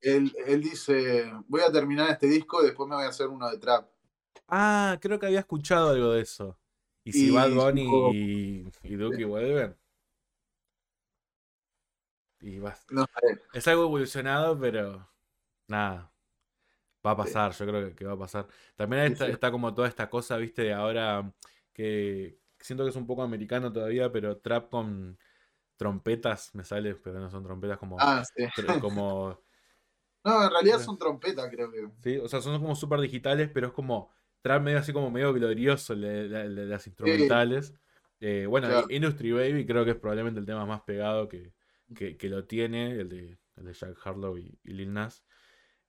Él, 0.02 0.34
dice: 0.62 1.32
Voy 1.48 1.62
a 1.62 1.72
terminar 1.72 2.10
este 2.10 2.28
disco 2.28 2.62
y 2.62 2.66
después 2.66 2.90
me 2.90 2.96
voy 2.96 3.06
a 3.06 3.10
hacer 3.10 3.28
uno 3.28 3.50
de 3.50 3.58
trap. 3.58 3.88
Ah, 4.48 4.98
creo 5.02 5.20
que 5.20 5.28
había 5.28 5.40
escuchado 5.40 5.92
algo 5.92 6.12
de 6.12 6.22
eso. 6.22 6.58
¿Y 7.04 7.14
si 7.14 7.32
Bad 7.32 7.52
Bunny 7.52 7.88
y, 8.14 8.72
y 8.84 8.96
Duki 8.96 9.24
vuelven? 9.24 9.76
Y 12.42 12.60
Es 13.54 13.68
algo 13.68 13.84
evolucionado, 13.84 14.60
pero 14.60 15.08
nada. 15.68 16.12
Va 17.06 17.12
a 17.12 17.18
pasar, 17.18 17.52
yo 17.54 17.66
creo 17.66 17.96
que, 17.96 18.06
va 18.06 18.14
a 18.14 18.18
pasar. 18.18 18.48
También 18.76 19.04
está, 19.04 19.28
está, 19.28 19.52
como 19.52 19.74
toda 19.74 19.88
esta 19.88 20.10
cosa, 20.10 20.38
viste, 20.38 20.64
de 20.64 20.74
ahora 20.74 21.34
que, 21.74 22.41
siento 22.62 22.84
que 22.84 22.90
es 22.92 22.96
un 22.96 23.08
poco 23.08 23.24
americano 23.24 23.72
todavía, 23.72 24.12
pero 24.12 24.38
trap 24.38 24.70
con 24.70 25.18
trompetas 25.82 26.54
me 26.54 26.64
sale, 26.64 26.94
pero 26.94 27.20
no 27.20 27.32
son 27.32 27.44
trompetas 27.44 27.80
como. 27.80 27.98
Ah, 28.00 28.24
sí. 28.24 28.44
Como. 28.88 29.42
No, 30.24 30.44
en 30.44 30.52
realidad 30.52 30.80
son 30.80 31.00
trompetas, 31.00 31.50
creo 31.50 31.72
que. 31.72 31.88
Sí, 32.04 32.18
o 32.20 32.28
sea, 32.28 32.40
son 32.40 32.62
como 32.62 32.76
súper 32.76 33.00
digitales, 33.00 33.50
pero 33.52 33.70
es 33.70 33.74
como 33.74 34.12
trap 34.44 34.62
medio 34.62 34.78
así 34.78 34.94
como 34.94 35.10
medio 35.10 35.34
glorioso 35.34 35.96
de, 35.96 36.28
las 36.68 36.86
instrumentales. 36.86 37.74
Eh, 38.20 38.46
bueno, 38.48 38.68
Industry 38.90 39.32
Baby 39.32 39.66
creo 39.66 39.84
que 39.84 39.92
es 39.92 39.98
probablemente 39.98 40.40
el 40.40 40.46
tema 40.46 40.68
más 40.68 40.82
pegado 40.82 41.28
que, 41.28 41.52
que, 41.96 42.30
lo 42.30 42.46
tiene, 42.46 42.92
el 42.92 43.10
de, 43.10 43.40
el 43.56 43.66
de 43.66 43.74
Jack 43.74 43.98
Harlow 44.06 44.38
y, 44.38 44.60
Lil 44.62 44.94
Nas. 44.94 45.24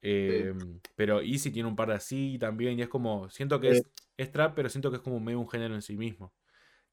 Em, 0.00 0.80
pero 0.96 1.20
Easy 1.20 1.50
tiene 1.50 1.68
un 1.68 1.76
par 1.76 1.88
de 1.88 1.96
así 1.96 2.38
también, 2.40 2.78
y 2.78 2.82
es 2.82 2.88
como, 2.88 3.28
siento 3.28 3.60
que 3.60 3.68
es, 3.68 3.82
es 4.16 4.32
trap, 4.32 4.54
pero 4.54 4.70
siento 4.70 4.90
que 4.90 4.96
es 4.96 5.02
como 5.02 5.20
medio 5.20 5.38
un 5.38 5.50
género 5.50 5.74
en 5.74 5.82
sí 5.82 5.98
mismo 5.98 6.32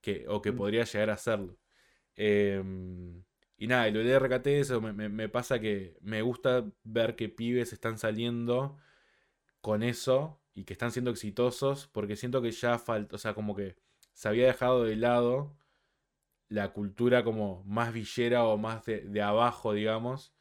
que, 0.01 0.25
o 0.27 0.41
que 0.41 0.51
mm. 0.51 0.55
podría 0.55 0.83
llegar 0.85 1.09
a 1.09 1.17
serlo. 1.17 1.57
Em, 2.15 3.23
y 3.57 3.67
nada, 3.67 3.87
y 3.89 3.91
lo 3.91 3.99
de 3.99 4.19
RKT, 4.19 4.47
eso 4.47 4.81
me, 4.81 5.29
pasa 5.29 5.59
que 5.59 5.97
me 6.01 6.21
gusta 6.21 6.65
ver 6.83 7.15
que 7.15 7.29
pibes 7.29 7.73
están 7.73 7.97
saliendo 7.97 8.77
con 9.61 9.83
eso 9.83 10.41
y 10.53 10.65
que 10.65 10.73
están 10.73 10.91
siendo 10.91 11.11
exitosos, 11.11 11.87
porque 11.87 12.15
siento 12.15 12.41
que 12.41 12.51
ya 12.51 12.79
falta, 12.79 13.15
o 13.15 13.19
sea, 13.19 13.33
como 13.35 13.55
que 13.55 13.75
se 14.13 14.27
había 14.29 14.47
dejado 14.47 14.83
de 14.85 14.95
lado 14.95 15.57
la 16.49 16.73
cultura 16.73 17.23
como 17.23 17.63
más 17.65 17.93
villera 17.93 18.45
o 18.45 18.57
más 18.57 18.85
de, 18.85 19.21
abajo, 19.21 19.73
digamos. 19.73 20.33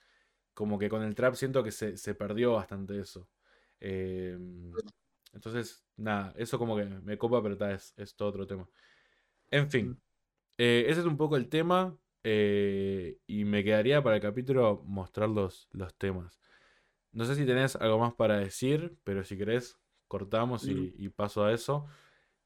Como 0.54 0.78
que 0.78 0.88
con 0.88 1.02
el 1.02 1.14
trap 1.14 1.34
siento 1.34 1.62
que 1.64 1.72
se, 1.72 2.14
perdió 2.14 2.54
bastante 2.54 2.98
eso. 3.00 3.28
Em, 3.80 4.72
entonces, 5.32 5.84
nada, 5.96 6.34
eso 6.36 6.58
como 6.58 6.76
que 6.76 6.84
me 6.86 7.18
copa, 7.18 7.42
pero 7.42 7.54
está, 7.54 7.72
es, 7.72 7.94
es 7.96 8.16
todo 8.16 8.30
otro 8.30 8.46
tema. 8.46 8.68
En 9.50 9.70
fin, 9.70 9.90
mm. 9.90 9.96
eh, 10.58 10.84
ese 10.88 11.00
es 11.00 11.06
un 11.06 11.16
poco 11.16 11.36
el 11.36 11.48
tema. 11.48 11.96
Eh, 12.24 13.18
y 13.26 13.44
me 13.44 13.64
quedaría 13.64 14.02
para 14.02 14.16
el 14.16 14.22
capítulo 14.22 14.82
mostrar 14.84 15.28
los, 15.28 15.68
los 15.72 15.94
temas. 15.94 16.38
No 17.12 17.24
sé 17.24 17.34
si 17.36 17.46
tenés 17.46 17.76
algo 17.76 17.98
más 17.98 18.12
para 18.14 18.38
decir, 18.38 18.98
pero 19.04 19.24
si 19.24 19.38
querés, 19.38 19.78
cortamos 20.08 20.66
y, 20.66 21.08
paso 21.08 21.44
a 21.44 21.52
eso. 21.52 21.86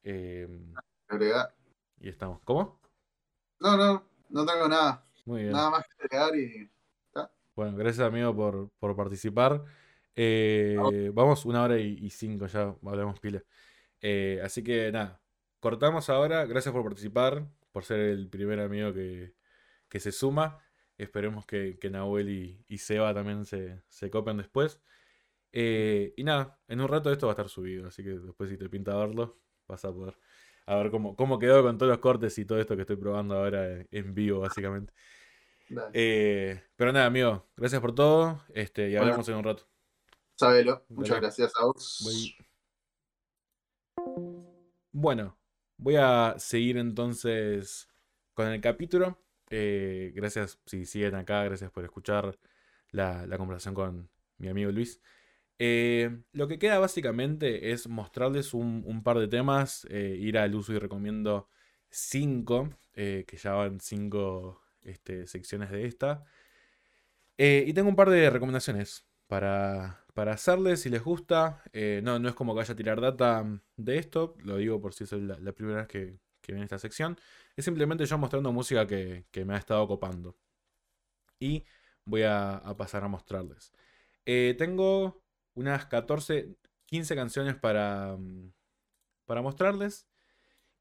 Em, 0.03 0.72
agregar. 1.09 1.55
Y 2.00 2.09
estamos. 2.09 2.40
¿Cómo? 2.44 2.80
No, 3.61 3.76
no, 3.76 4.05
no 4.28 4.46
tengo 4.46 4.68
nada. 4.68 5.05
Muy 5.24 5.42
bien. 5.42 5.53
Nada 5.53 5.70
más 5.70 5.84
que 5.86 6.05
agregar 6.05 6.36
y. 6.36 6.70
Bueno, 7.55 7.76
gracias 7.76 8.07
amigo 8.07 8.70
por, 8.78 8.96
participar. 8.96 9.62
Eh, 10.14 11.11
vamos 11.12 11.44
una 11.44 11.62
hora 11.62 11.78
y, 11.78 12.09
cinco, 12.11 12.46
ya 12.46 12.74
hablamos 12.84 13.20
pila. 13.20 13.42
Eh, 14.00 14.40
así 14.42 14.62
que 14.62 14.90
nada, 14.90 15.20
cortamos 15.62 16.10
ahora. 16.10 16.44
Gracias 16.44 16.74
por 16.74 16.82
participar, 16.82 17.46
por 17.70 17.84
ser 17.84 18.00
el 18.00 18.28
primer 18.28 18.58
amigo 18.58 18.92
que, 18.92 19.32
se 20.00 20.10
suma. 20.12 20.58
Esperemos 20.98 21.46
que, 21.46 21.78
que 21.78 21.88
Nahuel 21.88 22.28
y, 22.68 22.78
Seba 22.78 23.14
también 23.14 23.46
se, 23.46 23.80
se 23.88 24.10
copen 24.10 24.38
después. 24.38 24.80
Eh, 25.52 26.14
y 26.16 26.24
nada, 26.24 26.58
en 26.66 26.80
un 26.80 26.88
rato 26.88 27.12
esto 27.12 27.26
va 27.26 27.32
a 27.32 27.34
estar 27.34 27.48
subido, 27.48 27.86
así 27.86 28.02
que 28.02 28.10
después 28.10 28.50
si 28.50 28.56
te 28.56 28.68
pinta 28.68 28.96
verlo, 28.96 29.38
vas 29.68 29.84
a 29.84 29.92
poder 29.92 30.16
a 30.64 30.76
ver 30.76 30.90
cómo, 30.90 31.14
cómo 31.16 31.38
quedó 31.38 31.62
con 31.62 31.76
todos 31.76 31.90
los 31.90 31.98
cortes 31.98 32.38
y 32.38 32.44
todo 32.44 32.60
esto 32.60 32.74
que 32.74 32.82
estoy 32.82 32.96
probando 32.96 33.36
ahora 33.36 33.84
en 33.90 34.14
vivo, 34.14 34.40
básicamente. 34.40 34.92
Eh, 35.92 36.62
pero 36.76 36.92
nada, 36.92 37.06
amigo, 37.06 37.46
gracias 37.56 37.80
por 37.80 37.94
todo 37.94 38.42
este, 38.54 38.90
y 38.90 38.96
hablamos 38.96 39.28
en 39.28 39.36
un 39.36 39.44
rato. 39.44 39.66
Sabelo, 40.34 40.84
muchas 40.88 41.20
gracias 41.20 41.52
a 41.56 41.64
vos. 41.64 42.36
Bueno, 44.92 45.36
voy 45.82 45.96
a 45.96 46.36
seguir 46.38 46.76
entonces 46.78 47.88
con 48.34 48.48
el 48.48 48.60
capítulo. 48.60 49.18
Eh, 49.50 50.12
gracias 50.14 50.58
si 50.64 50.86
siguen 50.86 51.14
acá, 51.16 51.42
gracias 51.44 51.70
por 51.70 51.84
escuchar 51.84 52.38
la, 52.90 53.26
conversación 53.36 53.74
con 53.74 54.08
mi 54.38 54.48
amigo 54.48 54.70
Luis. 54.70 55.00
Eh, 55.58 56.22
lo 56.32 56.48
que 56.48 56.58
queda 56.58 56.78
básicamente 56.78 57.72
es 57.72 57.88
mostrarles 57.88 58.54
un, 58.54 59.02
par 59.02 59.18
de 59.18 59.28
temas, 59.28 59.86
eh, 59.90 60.16
ir 60.18 60.38
al 60.38 60.54
uso 60.54 60.72
y 60.72 60.78
recomiendo 60.78 61.48
5, 61.90 62.70
eh, 62.94 63.24
que 63.26 63.36
ya 63.36 63.52
van 63.52 63.80
5 63.80 64.62
este, 64.82 65.26
secciones 65.26 65.70
de 65.70 65.86
esta. 65.86 66.24
y 67.38 67.72
tengo 67.72 67.88
un 67.88 67.96
par 67.96 68.10
de 68.10 68.30
recomendaciones 68.30 69.06
para, 69.26 70.01
hacerles 70.14 70.80
si 70.80 70.90
les 70.90 71.02
gusta. 71.02 71.62
no, 72.02 72.18
no 72.18 72.28
es 72.28 72.34
como 72.34 72.54
que 72.54 72.58
vaya 72.58 72.74
a 72.74 72.76
tirar 72.76 73.00
data 73.00 73.44
de 73.76 73.98
esto, 73.98 74.36
lo 74.44 74.56
digo 74.56 74.80
por 74.80 74.94
si 74.94 75.04
es 75.04 75.12
la, 75.12 75.52
primera 75.52 75.78
vez 75.78 75.88
que, 75.88 76.18
que 76.42 76.52
viene 76.52 76.64
esta 76.64 76.78
sección. 76.78 77.16
Es 77.56 77.64
simplemente 77.64 78.04
yo 78.06 78.18
mostrando 78.18 78.52
música 78.52 78.86
que, 78.86 79.24
me 79.46 79.54
ha 79.54 79.58
estado 79.58 79.86
copando. 79.88 80.36
Y 81.38 81.64
voy 82.04 82.22
a, 82.24 82.62
pasar 82.76 83.04
a 83.04 83.08
mostrarles. 83.08 83.72
tengo 84.24 85.22
unas 85.54 85.86
14, 85.86 86.56
15 86.86 87.14
canciones 87.14 87.56
para, 87.56 88.18
para 89.26 89.42
mostrarles. 89.42 90.06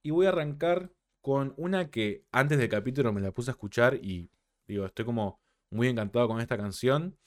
Y 0.03 0.11
voy 0.11 0.25
a 0.25 0.29
arrancar 0.29 0.91
con 1.21 1.53
una 1.57 1.91
que 1.91 2.25
antes 2.31 2.57
del 2.57 2.69
capítulo 2.69 3.13
me 3.13 3.21
la 3.21 3.31
puse 3.31 3.51
a 3.51 3.53
escuchar 3.53 3.95
y 3.95 4.31
digo, 4.67 4.85
estoy 4.85 5.05
como 5.05 5.39
muy 5.69 5.87
encantado 5.87 6.27
con 6.27 6.41
esta 6.41 6.57
canción, 6.57 7.17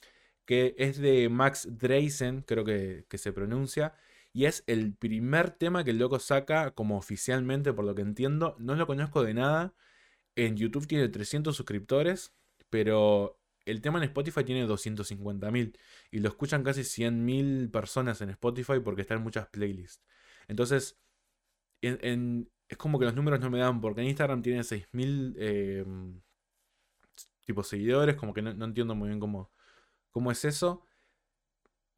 que 0.45 0.75
es 0.77 0.97
de 0.97 1.29
Max 1.29 1.67
Dreisen, 1.77 2.41
creo 2.41 2.65
que, 2.65 3.05
se 3.17 3.33
pronuncia, 3.33 3.93
y 4.33 4.45
es 4.45 4.63
el 4.67 4.93
primer 4.93 5.51
tema 5.51 5.83
que 5.83 5.91
el 5.91 5.99
loco 5.99 6.19
saca 6.19 6.71
como 6.71 6.97
oficialmente, 6.97 7.73
por 7.73 7.85
lo 7.85 7.95
que 7.95 8.01
entiendo, 8.01 8.55
no 8.59 8.75
lo 8.75 8.87
conozco 8.87 9.23
de 9.23 9.33
nada, 9.33 9.73
en 10.35 10.57
YouTube 10.57 10.87
tiene 10.87 11.07
300 11.09 11.55
suscriptores, 11.55 12.33
pero 12.69 13.39
el 13.65 13.81
tema 13.81 13.99
en 13.99 14.05
Spotify 14.05 14.43
tiene 14.43 14.67
250.000 14.67 15.77
y 16.11 16.19
lo 16.19 16.29
escuchan 16.29 16.63
casi 16.63 16.81
100.000 16.81 17.71
personas 17.71 18.21
en 18.21 18.29
Spotify 18.31 18.79
porque 18.83 19.01
está 19.01 19.15
en 19.15 19.23
muchas 19.23 19.47
playlists. 19.47 20.03
Entonces, 20.47 20.99
es 21.81 22.77
como 22.77 22.99
que 22.99 23.05
los 23.05 23.15
números 23.15 23.39
no 23.39 23.49
me 23.49 23.59
dan 23.59 23.81
porque 23.81 24.01
en 24.01 24.07
Instagram 24.07 24.41
tiene 24.41 24.61
6.000 24.61 25.35
eh, 25.37 25.85
tipo 27.45 27.63
seguidores, 27.63 28.15
como 28.15 28.33
que 28.33 28.41
no, 28.41 28.65
entiendo 28.65 28.95
muy 28.95 29.09
bien 29.09 29.19
cómo, 29.19 29.51
cómo 30.15 30.31
es 30.31 30.45
eso. 30.45 30.81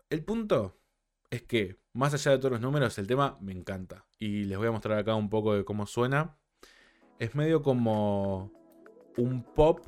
El 0.09 0.24
punto 0.24 0.76
es 1.30 1.43
que, 1.43 1.78
más 1.93 2.15
allá 2.15 2.32
de 2.32 2.39
todos 2.39 2.53
los 2.53 2.61
números, 2.61 2.97
el 2.97 3.05
tema 3.05 3.38
me 3.41 3.51
encanta. 3.51 4.07
Y 4.18 4.45
les 4.45 4.57
voy 4.57 4.70
a 4.70 4.72
mostrar 4.72 4.97
acá 4.97 5.13
un 5.13 5.30
poco 5.30 5.53
de 5.53 5.63
cómo 5.63 5.86
suena. 5.86 6.36
Es 7.20 7.36
medio 7.36 7.61
como 7.61 8.51
un 9.18 9.43
pop 9.43 9.82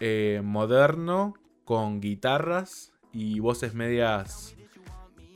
eh, 0.00 0.40
moderno 0.42 1.34
con 1.66 2.00
guitarras 2.00 2.94
y 3.12 3.40
voces 3.40 3.74
medias 3.74 4.56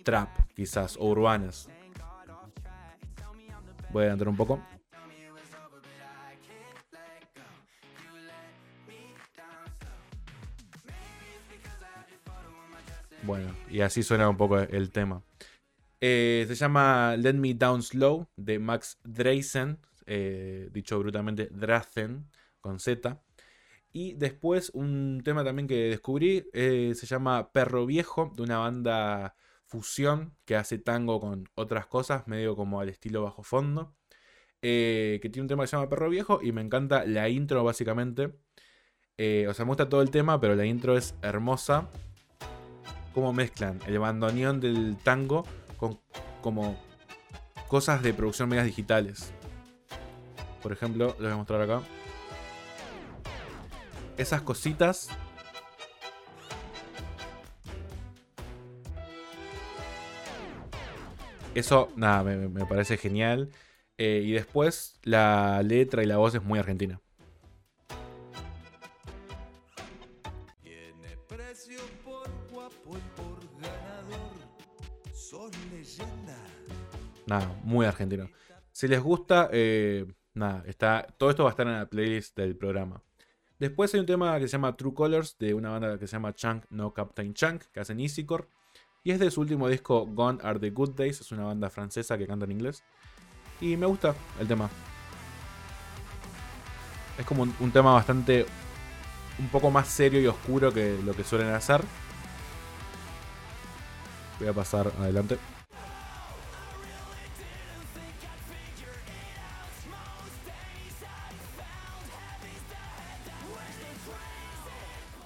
trap, 0.03 0.31
quizás, 0.55 0.97
o 0.97 1.09
urbanas. 1.09 1.69
Voy 3.93 4.05
a 4.05 4.07
adelantar 4.07 4.29
un 4.31 4.37
poco. 4.39 4.63
Bueno, 13.31 13.55
y 13.71 13.81
así 13.81 14.03
suena 14.03 14.29
un 14.29 14.37
poco 14.37 14.59
el 14.59 14.91
tema. 14.91 15.23
Eh, 16.01 16.45
se 16.49 16.57
llama 16.57 17.15
Let 17.17 17.35
Me 17.35 17.55
Down 17.55 17.81
Slow 17.81 18.27
de 18.35 18.59
Max 18.59 18.99
Dreisen, 19.05 19.79
eh, 20.05 20.69
dicho 20.73 20.99
brutalmente 20.99 21.47
Drazen 21.53 22.29
con 22.61 22.81
Z. 22.81 23.23
Y 23.93 24.15
después 24.15 24.71
un 24.75 25.23
tema 25.25 25.45
también 25.45 25.69
que 25.69 25.77
descubrí 25.91 26.51
eh, 26.53 26.93
se 26.97 27.07
llama 27.07 27.53
Perro 27.53 27.87
Viejo, 27.87 28.33
de 28.35 28.43
una 28.43 28.59
banda 28.59 29.37
fusión 29.65 30.35
que 30.45 30.57
hace 30.57 30.79
tango 30.79 31.21
con 31.21 31.49
otras 31.55 31.87
cosas, 31.87 32.27
medio 32.27 32.57
como 32.57 32.81
al 32.81 32.89
estilo 32.89 33.23
bajo 33.23 33.45
fondo. 33.45 33.95
Que 34.61 35.21
tiene 35.23 35.43
un 35.43 35.47
tema 35.47 35.63
que 35.63 35.69
se 35.69 35.77
llama 35.77 35.89
Perro 35.89 36.11
Viejo 36.11 36.41
y 36.43 36.51
me 36.51 36.63
encanta 36.63 37.07
la 37.07 37.29
intro 37.29 37.63
básicamente. 37.63 38.35
O 39.17 39.55
sea, 39.55 39.65
me 39.65 39.69
gusta 39.69 39.89
todo 39.89 40.03
el 40.03 40.11
tema, 40.11 40.41
pero 40.41 40.57
la 40.57 40.67
intro 40.67 40.97
es 40.97 41.15
hermosa. 41.23 41.89
Cómo 43.21 43.35
mezclan 43.35 43.79
el 43.87 43.99
bandoneón 43.99 44.61
del 44.61 44.97
tango 44.97 45.45
con 45.77 46.01
como 46.41 46.83
cosas 47.69 48.03
de 48.03 48.15
producción 48.15 48.49
medias 48.49 48.65
digitales. 48.65 49.35
Por 50.63 50.73
ejemplo, 50.73 51.09
les 51.19 51.25
voy 51.25 51.33
a 51.33 51.37
mostrar 51.37 51.61
acá 51.61 51.83
esas 54.17 54.41
cositas. 54.41 55.11
Eso, 61.55 61.91
nada, 61.97 62.23
me, 62.23 62.65
parece 62.65 62.97
genial. 62.97 63.51
Eh, 63.99 64.23
y 64.25 64.33
después 64.33 64.99
la 65.03 65.63
letra 65.63 66.03
y 66.03 66.07
la 66.07 66.17
voz 66.17 66.35
es 66.35 66.43
muy 66.43 66.59
argentina. 66.59 67.03
Nada, 77.31 77.61
muy 77.63 77.87
argentino. 77.87 78.29
Si 78.73 78.89
les 78.89 79.01
gusta, 79.01 79.49
eh, 79.53 80.05
nada, 80.35 80.65
está, 80.67 81.07
todo 81.17 81.31
esto 81.31 81.45
va 81.45 81.51
a 81.51 81.53
estar 81.53 81.65
en 81.65 81.75
la 81.75 81.87
playlist 81.89 82.37
del 82.37 82.57
programa. 82.57 83.05
Después 83.61 83.95
hay 83.95 84.01
un 84.01 84.07
tema 84.07 84.37
que 84.41 84.49
se 84.49 84.53
llama 84.53 84.77
True 84.77 84.93
Colors 84.93 85.39
de 85.39 85.55
una 85.55 85.71
banda 85.71 85.97
que 85.97 86.09
se 86.09 86.17
llama 86.17 86.35
Chunk 86.35 86.65
No 86.71 86.93
Captain 86.93 87.33
Chunk, 87.33 87.63
que 87.73 87.79
hacen 87.79 88.01
Easycore. 88.01 88.49
Y 89.05 89.13
es 89.13 89.21
de 89.21 89.31
su 89.31 89.43
último 89.43 89.69
disco 89.69 90.07
Gone 90.07 90.41
Are 90.43 90.59
the 90.59 90.71
Good 90.71 90.97
Days, 90.97 91.21
es 91.21 91.31
una 91.31 91.45
banda 91.45 91.71
francesa 91.71 92.19
que 92.19 92.27
canta 92.27 92.47
en 92.47 92.51
inglés. 92.51 92.83
Y 93.61 93.77
me 93.77 93.87
gusta 93.87 94.13
el 94.41 94.49
tema. 94.49 94.69
Es 97.17 97.25
como 97.25 97.43
un, 97.43 97.71
tema 97.71 97.93
bastante. 97.93 98.45
un 99.39 99.49
poco 99.51 99.71
más 99.71 99.87
serio 99.87 100.21
y 100.21 100.27
oscuro 100.27 100.73
que 100.73 100.99
lo 101.05 101.15
que 101.15 101.23
suelen 101.23 101.55
hacer. 101.55 101.81
Voy 104.41 104.49
a 104.49 104.53
pasar 104.53 104.91
adelante. 104.99 105.39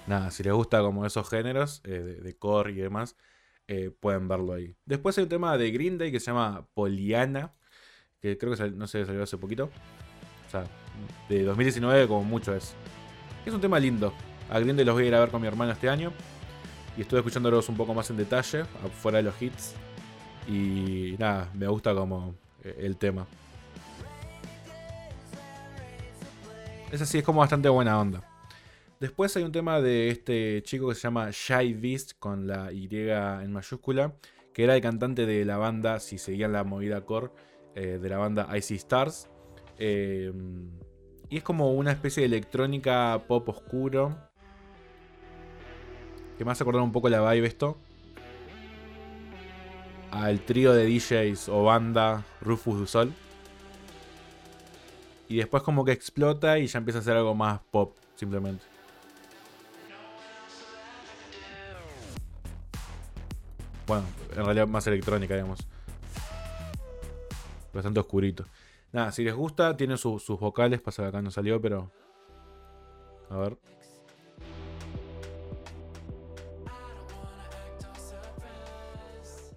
Nada, 0.07 0.31
si 0.31 0.43
les 0.43 0.53
gusta 0.53 0.81
como 0.81 1.05
esos 1.05 1.29
géneros 1.29 1.81
eh, 1.83 2.19
de, 2.21 2.37
core 2.37 2.71
y 2.71 2.75
demás, 2.75 3.15
eh, 3.67 3.91
pueden 3.99 4.27
verlo 4.27 4.53
ahí. 4.53 4.75
Después 4.85 5.17
hay 5.17 5.23
un 5.23 5.29
tema 5.29 5.57
de 5.57 5.71
Green 5.71 5.97
Day 5.97 6.11
que 6.11 6.19
se 6.19 6.27
llama 6.27 6.67
Poliana, 6.73 7.53
que 8.19 8.37
creo 8.37 8.55
que 8.55 8.71
no 8.71 8.87
sé, 8.87 9.05
salió 9.05 9.23
hace 9.23 9.37
poquito. 9.37 9.69
O 10.47 10.51
sea, 10.51 10.65
de 11.29 11.43
2019 11.43 12.07
como 12.07 12.23
mucho 12.23 12.55
es. 12.55 12.75
Es 13.45 13.53
un 13.53 13.61
tema 13.61 13.79
lindo. 13.79 14.13
A 14.49 14.59
Green 14.59 14.75
Day 14.75 14.85
los 14.85 14.95
voy 14.95 15.05
a 15.05 15.07
ir 15.07 15.15
a 15.15 15.19
ver 15.19 15.29
con 15.29 15.41
mi 15.41 15.47
hermano 15.47 15.71
este 15.71 15.89
año. 15.89 16.11
Y 16.97 17.01
estuve 17.01 17.19
escuchándolos 17.19 17.67
un 17.69 17.75
poco 17.75 17.93
más 17.93 18.09
en 18.09 18.17
detalle, 18.17 18.63
fuera 19.01 19.17
de 19.17 19.23
los 19.23 19.41
hits. 19.41 19.75
Y 20.47 21.15
nada, 21.19 21.49
me 21.53 21.67
gusta 21.67 21.93
como 21.93 22.35
eh, 22.63 22.75
el 22.79 22.97
tema. 22.97 23.25
Es 26.91 27.01
así, 27.01 27.17
es 27.17 27.23
como 27.23 27.39
bastante 27.39 27.67
buena 27.67 27.99
onda. 27.99 28.34
Después 28.99 29.35
hay 29.35 29.43
un 29.43 29.51
tema 29.51 29.81
de 29.81 30.09
este 30.09 30.63
chico 30.63 30.87
que 30.87 30.95
se 30.95 31.01
llama 31.01 31.29
Shy 31.31 31.73
Beast 31.73 32.13
con 32.17 32.47
la 32.47 32.71
Y 32.71 32.87
en 32.91 33.51
mayúscula, 33.51 34.15
que 34.53 34.63
era 34.63 34.75
el 34.75 34.81
cantante 34.81 35.25
de 35.25 35.43
la 35.43 35.57
banda, 35.57 35.99
si 35.99 36.17
seguían 36.17 36.53
la 36.53 36.63
movida 36.63 37.01
core, 37.01 37.29
eh, 37.75 37.99
de 38.01 38.09
la 38.09 38.17
banda 38.17 38.47
Icy 38.57 38.75
Stars. 38.75 39.29
Em, 39.77 40.69
y 41.29 41.37
es 41.37 41.43
como 41.43 41.73
una 41.73 41.91
especie 41.91 42.21
de 42.21 42.27
electrónica 42.27 43.21
pop 43.27 43.49
oscuro. 43.49 44.17
Que 46.37 46.45
me 46.45 46.51
hace 46.51 46.63
acordar 46.63 46.81
un 46.81 46.93
poco 46.93 47.09
la 47.09 47.29
vibe 47.33 47.47
esto. 47.47 47.77
Al 50.11 50.39
trío 50.39 50.71
de 50.71 50.85
DJs 50.85 51.49
o 51.49 51.63
banda 51.63 52.23
Rufus 52.39 52.79
du 52.79 52.87
Sol. 52.87 53.13
Y 55.27 55.37
después 55.37 55.63
como 55.63 55.83
que 55.83 55.91
explota 55.91 56.59
y 56.59 56.67
ya 56.67 56.77
empieza 56.77 56.99
a 56.99 57.01
ser 57.01 57.17
algo 57.17 57.35
más 57.35 57.59
pop, 57.71 57.97
simplemente. 58.15 58.74
Bueno, 63.87 64.03
en 64.35 64.45
realidad 64.45 64.67
más 64.67 64.87
electrónica, 64.87 65.35
digamos. 65.35 65.67
Bastante 67.71 67.99
oscurito. 67.99 68.45
Nada, 68.91 69.11
si 69.11 69.23
les 69.23 69.35
gusta, 69.35 69.77
tiene 69.77 69.97
sus 69.97 70.25
vocales. 70.27 70.81
Pasa 70.81 71.03
que 71.03 71.09
acá 71.09 71.21
no 71.21 71.29
salió, 71.29 71.61
pero. 71.61 71.91
A 73.29 73.37
ver. 73.37 73.57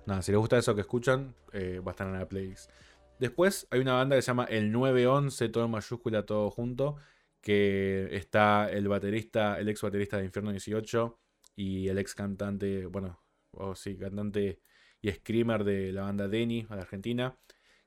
Nada, 0.05 0.23
si 0.23 0.33
les 0.33 0.39
gusta 0.39 0.59
eso 0.59 0.75
que 0.75 0.81
escuchan, 0.81 1.35
eh, 1.53 1.81
va 1.87 1.91
a 1.91 1.93
estar 1.93 2.07
en 2.07 2.15
la 2.15 2.27
playlist. 2.27 2.71
Después 3.19 3.67
hay 3.71 3.81
una 3.81 3.95
banda 3.95 4.17
que 4.17 4.23
se 4.23 4.27
llama 4.27 4.45
El 4.45 4.73
911, 4.73 5.49
todo 5.49 5.65
en 5.65 5.71
mayúscula, 5.71 6.25
todo 6.25 6.51
junto. 6.51 6.97
Que 7.41 8.09
está 8.13 8.71
el 8.71 8.89
baterista, 8.89 9.59
el 9.59 9.69
ex 9.69 9.81
baterista 9.81 10.19
de 10.19 10.25
Infierno 10.25 10.51
18 10.51 11.19
y 11.57 11.89
el 11.89 11.99
ex 11.99 12.15
cantante, 12.15 12.87
bueno, 12.87 13.21
o 13.59 13.75
sí, 13.75 13.97
cantante 13.97 14.61
y 15.01 15.11
screamer 15.11 15.65
de 15.65 15.93
la 15.93 16.03
banda 16.03 16.29
Denny, 16.29 16.63
de 16.63 16.81
Argentina, 16.81 17.37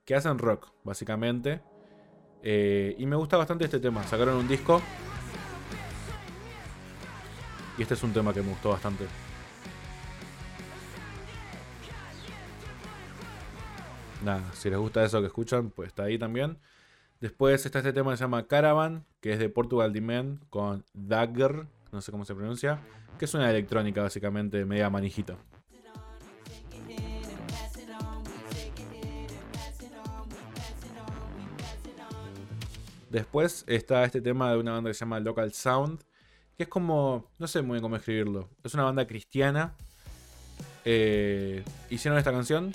que 0.05 0.15
hacen 0.15 0.37
rock, 0.37 0.71
básicamente. 0.83 1.61
Eh, 2.43 2.95
y 2.97 3.05
me 3.05 3.15
gusta 3.15 3.37
bastante 3.37 3.65
este 3.65 3.79
tema. 3.79 4.03
Sacaron 4.03 4.35
un 4.35 4.47
disco. 4.47 4.81
Y 7.77 7.81
este 7.81 7.93
es 7.93 8.03
un 8.03 8.13
tema 8.13 8.33
que 8.33 8.41
me 8.41 8.49
gustó 8.49 8.69
bastante. 8.69 9.05
Nada, 14.23 14.53
si 14.53 14.69
les 14.69 14.77
gusta 14.77 15.03
eso 15.03 15.19
que 15.19 15.27
escuchan, 15.27 15.71
pues 15.71 15.87
está 15.87 16.03
ahí 16.03 16.19
también. 16.19 16.59
Después 17.19 17.65
está 17.65 17.79
este 17.79 17.93
tema 17.93 18.11
que 18.11 18.17
se 18.17 18.23
llama 18.23 18.47
Caravan, 18.47 19.05
que 19.19 19.33
es 19.33 19.39
de 19.39 19.49
Portugal 19.49 19.93
The 19.93 20.37
con 20.49 20.85
Dagger, 20.93 21.67
no 21.91 22.01
sé 22.01 22.11
cómo 22.11 22.25
se 22.25 22.35
pronuncia, 22.35 22.79
que 23.17 23.25
es 23.25 23.33
una 23.33 23.49
electrónica 23.49 24.01
básicamente 24.01 24.65
media 24.65 24.89
manijita. 24.89 25.37
Después 33.11 33.65
está 33.67 34.05
este 34.05 34.21
tema 34.21 34.53
de 34.53 34.57
una 34.57 34.71
banda 34.71 34.89
que 34.89 34.93
se 34.93 35.01
llama 35.01 35.19
Local 35.19 35.51
Sound, 35.51 36.01
que 36.55 36.63
es 36.63 36.69
como, 36.69 37.29
no 37.39 37.47
sé 37.47 37.61
muy 37.61 37.75
bien 37.75 37.81
cómo 37.81 37.97
escribirlo, 37.97 38.47
es 38.63 38.73
una 38.73 38.83
banda 38.83 39.05
cristiana. 39.05 39.75
Eh, 40.85 41.61
hicieron 41.89 42.17
esta 42.17 42.31
canción, 42.31 42.71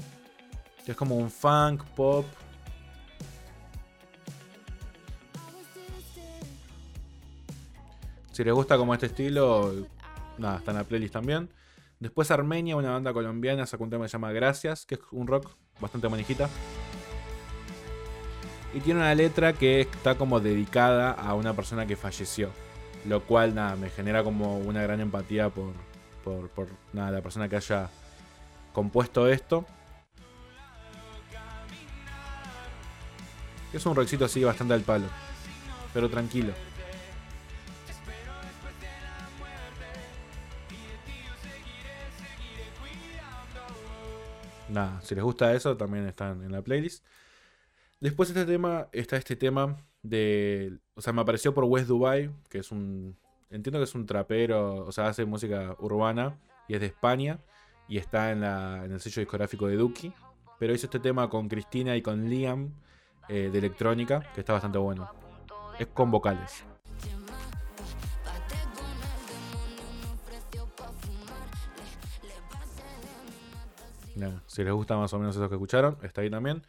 que 0.84 0.90
es 0.90 0.96
como 0.96 1.16
un 1.16 1.30
funk, 1.30 1.82
pop. 1.96 2.26
Si 8.32 8.44
les 8.44 8.52
gusta 8.52 8.76
como 8.76 8.92
este 8.92 9.06
estilo, 9.06 9.72
nada, 10.36 10.58
está 10.58 10.72
en 10.72 10.76
la 10.76 10.84
playlist 10.84 11.14
también. 11.14 11.48
Después 11.98 12.30
Armenia, 12.30 12.76
una 12.76 12.90
banda 12.90 13.14
colombiana, 13.14 13.64
sacó 13.64 13.84
un 13.84 13.90
tema 13.90 14.04
que 14.04 14.10
se 14.10 14.12
llama 14.12 14.32
Gracias, 14.32 14.84
que 14.84 14.96
es 14.96 15.00
un 15.12 15.26
rock 15.26 15.56
bastante 15.80 16.10
manijita. 16.10 16.50
Y 18.76 18.80
tiene 18.80 19.00
una 19.00 19.14
letra 19.14 19.54
que 19.54 19.80
está 19.80 20.18
como 20.18 20.38
dedicada 20.38 21.10
a 21.12 21.32
una 21.32 21.54
persona 21.54 21.86
que 21.86 21.96
falleció. 21.96 22.50
Lo 23.06 23.24
cual, 23.24 23.54
nada, 23.54 23.74
me 23.74 23.88
genera 23.88 24.22
como 24.22 24.58
una 24.58 24.82
gran 24.82 25.00
empatía 25.00 25.48
por, 25.48 25.72
por, 26.22 26.68
nada, 26.92 27.10
la 27.10 27.22
persona 27.22 27.48
que 27.48 27.56
haya 27.56 27.88
compuesto 28.74 29.28
esto. 29.28 29.64
Es 33.72 33.86
un 33.86 33.96
rockcito 33.96 34.26
así 34.26 34.44
bastante 34.44 34.74
al 34.74 34.82
palo. 34.82 35.06
Pero 35.94 36.10
tranquilo. 36.10 36.52
Nada, 44.68 45.00
si 45.00 45.14
les 45.14 45.24
gusta 45.24 45.54
eso, 45.54 45.78
también 45.78 46.06
están 46.06 46.42
en 46.42 46.52
la 46.52 46.60
playlist. 46.60 47.02
Después 48.00 48.28
este 48.28 48.44
tema, 48.44 48.88
está 48.92 49.16
este 49.16 49.36
tema 49.36 49.76
de... 50.02 50.78
O 50.94 51.00
sea, 51.00 51.12
me 51.12 51.22
apareció 51.22 51.54
por 51.54 51.64
West 51.64 51.88
Dubai, 51.88 52.30
que 52.48 52.58
es 52.58 52.70
un... 52.70 53.16
Entiendo 53.50 53.78
que 53.78 53.84
es 53.84 53.94
un 53.94 54.06
trapero, 54.06 54.84
o 54.84 54.92
sea, 54.92 55.06
hace 55.08 55.24
música 55.24 55.76
urbana 55.78 56.38
y 56.68 56.74
es 56.74 56.80
de 56.80 56.86
España 56.86 57.38
y 57.88 57.98
está 57.98 58.32
en, 58.32 58.40
la, 58.40 58.84
en 58.84 58.92
el 58.92 59.00
sello 59.00 59.20
discográfico 59.20 59.68
de 59.68 59.76
Duki. 59.76 60.12
Pero 60.58 60.74
hizo 60.74 60.86
este 60.86 61.00
tema 61.00 61.28
con 61.30 61.48
Cristina 61.48 61.96
y 61.96 62.02
con 62.02 62.28
Liam 62.28 62.72
eh, 63.28 63.50
de 63.52 63.58
electrónica, 63.58 64.20
que 64.34 64.40
está 64.40 64.52
bastante 64.52 64.78
bueno. 64.78 65.10
Es 65.78 65.86
con 65.88 66.10
vocales. 66.10 66.64
si 74.46 74.64
les 74.64 74.72
gusta 74.72 74.96
más 74.96 75.12
o 75.12 75.18
menos 75.18 75.36
eso 75.36 75.48
que 75.48 75.54
escucharon, 75.54 75.98
está 76.02 76.22
ahí 76.22 76.30
también. 76.30 76.62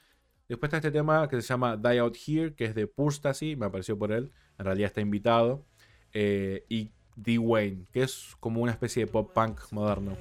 Después 0.49 0.69
está 0.69 0.78
este 0.78 0.91
tema 0.91 1.28
que 1.28 1.41
se 1.41 1.48
llama 1.49 1.76
Die 1.76 1.99
Out 1.99 2.15
Here, 2.26 2.56
que 2.56 2.64
es 2.64 2.74
de 2.74 2.88
Purstasy, 2.88 3.57
me 3.57 3.65
apareció 3.65 3.99
por 3.99 4.14
él, 4.14 4.32
en 4.57 4.65
realidad 4.65 4.88
está 4.88 5.02
invitado. 5.02 5.65
Eh, 6.14 6.64
y 6.69 6.90
D. 7.18 7.38
Wayne, 7.38 7.86
que 7.91 8.03
es 8.03 8.34
como 8.40 8.61
una 8.61 8.72
especie 8.72 9.06
de 9.06 9.11
pop 9.11 9.30
punk 9.34 9.60
moderno. 9.72 10.15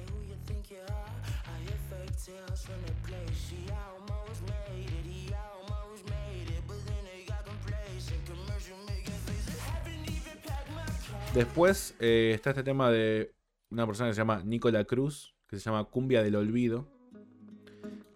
Después 11.33 11.95
eh, 12.01 12.31
está 12.35 12.49
este 12.49 12.63
tema 12.63 12.91
de 12.91 13.33
una 13.69 13.85
persona 13.85 14.09
que 14.09 14.13
se 14.15 14.19
llama 14.19 14.41
Nicola 14.43 14.83
Cruz, 14.83 15.35
que 15.47 15.57
se 15.57 15.63
llama 15.63 15.85
Cumbia 15.85 16.21
del 16.21 16.35
Olvido 16.35 16.96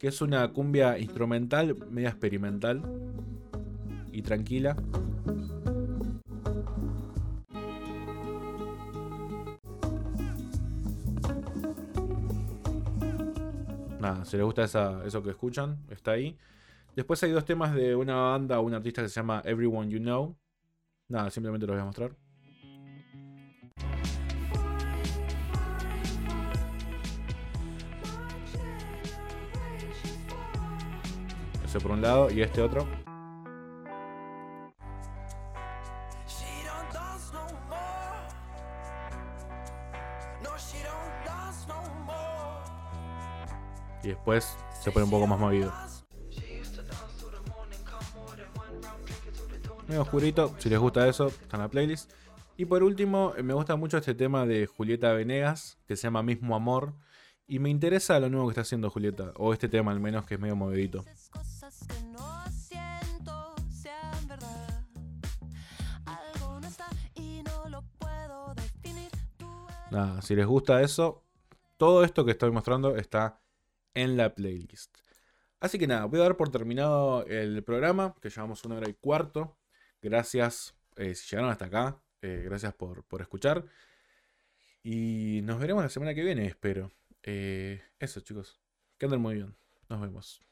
que 0.01 0.07
es 0.07 0.19
una 0.19 0.51
cumbia 0.51 0.97
instrumental, 0.97 1.75
media 1.91 2.09
experimental 2.09 2.81
y 4.11 4.23
tranquila. 4.23 4.75
Nada, 13.99 14.25
si 14.25 14.37
les 14.37 14.43
gusta 14.43 14.63
eso 15.05 15.21
que 15.21 15.29
escuchan, 15.29 15.77
está 15.91 16.13
ahí. 16.13 16.35
Después 16.95 17.21
hay 17.21 17.29
dos 17.29 17.45
temas 17.45 17.75
de 17.75 17.95
una 17.95 18.15
banda 18.15 18.59
un 18.59 18.73
artista 18.73 19.03
que 19.03 19.09
se 19.09 19.19
llama 19.19 19.43
Everyone 19.45 19.87
You 19.91 19.99
Know. 19.99 20.35
Nada, 21.09 21.29
simplemente 21.29 21.67
los 21.67 21.75
voy 21.75 21.81
a 21.83 21.85
mostrar. 21.85 22.15
Por 31.79 31.91
un 31.91 32.01
lado 32.01 32.29
y 32.29 32.41
este 32.41 32.61
otro. 32.61 32.87
Y 44.03 44.07
después 44.07 44.57
se 44.81 44.91
pone 44.91 45.05
un 45.05 45.11
poco 45.11 45.27
más 45.27 45.39
movido. 45.39 45.71
Medio 49.87 50.01
oscurito, 50.01 50.55
si 50.57 50.69
les 50.69 50.79
gusta 50.79 51.07
eso, 51.07 51.27
está 51.27 51.57
en 51.57 51.63
la 51.63 51.67
playlist. 51.67 52.11
Y 52.57 52.65
por 52.65 52.81
último, 52.83 53.33
me 53.43 53.53
gusta 53.53 53.75
mucho 53.75 53.97
este 53.97 54.15
tema 54.15 54.45
de 54.45 54.65
Julieta 54.65 55.13
Venegas, 55.13 55.77
que 55.87 55.95
se 55.95 56.03
llama 56.03 56.23
Mismo 56.23 56.55
Amor. 56.55 56.93
Y 57.47 57.59
me 57.59 57.69
interesa 57.69 58.19
lo 58.19 58.29
nuevo 58.29 58.47
que 58.47 58.51
está 58.51 58.61
haciendo 58.61 58.89
Julieta, 58.89 59.33
o 59.35 59.53
este 59.53 59.67
tema 59.67 59.91
al 59.91 59.99
menos, 59.99 60.25
que 60.25 60.35
es 60.35 60.39
medio 60.39 60.55
movidito. 60.55 61.03
Nada, 69.91 70.21
si 70.21 70.35
les 70.35 70.45
gusta 70.45 70.81
eso, 70.81 71.21
todo 71.75 72.05
esto 72.05 72.23
que 72.23 72.31
estoy 72.31 72.49
mostrando 72.49 72.95
está 72.95 73.41
en 73.93 74.15
la 74.15 74.33
playlist. 74.33 74.97
Así 75.59 75.77
que 75.77 75.85
nada, 75.85 76.05
voy 76.05 76.19
a 76.19 76.23
dar 76.23 76.37
por 76.37 76.49
terminado 76.49 77.25
el 77.25 77.61
programa, 77.63 78.15
que 78.21 78.29
llevamos 78.29 78.63
una 78.63 78.77
hora 78.77 78.89
y 78.89 78.93
cuarto. 78.93 79.57
Gracias 80.01 80.73
eh, 80.95 81.13
si 81.13 81.29
llegaron 81.29 81.51
hasta 81.51 81.65
acá. 81.65 82.01
Eh, 82.21 82.41
gracias 82.45 82.73
por, 82.73 83.03
por, 83.03 83.21
escuchar. 83.21 83.65
Y 84.81 85.41
nos 85.43 85.59
veremos 85.59 85.83
la 85.83 85.89
semana 85.89 86.15
que 86.15 86.23
viene, 86.23 86.47
espero. 86.47 86.91
Eh, 87.23 87.81
eso, 87.99 88.21
chicos. 88.21 88.61
Que 88.97 89.05
anden 89.07 89.21
muy 89.21 89.35
bien. 89.35 89.55
Nos 89.89 90.01
vemos. 90.01 90.50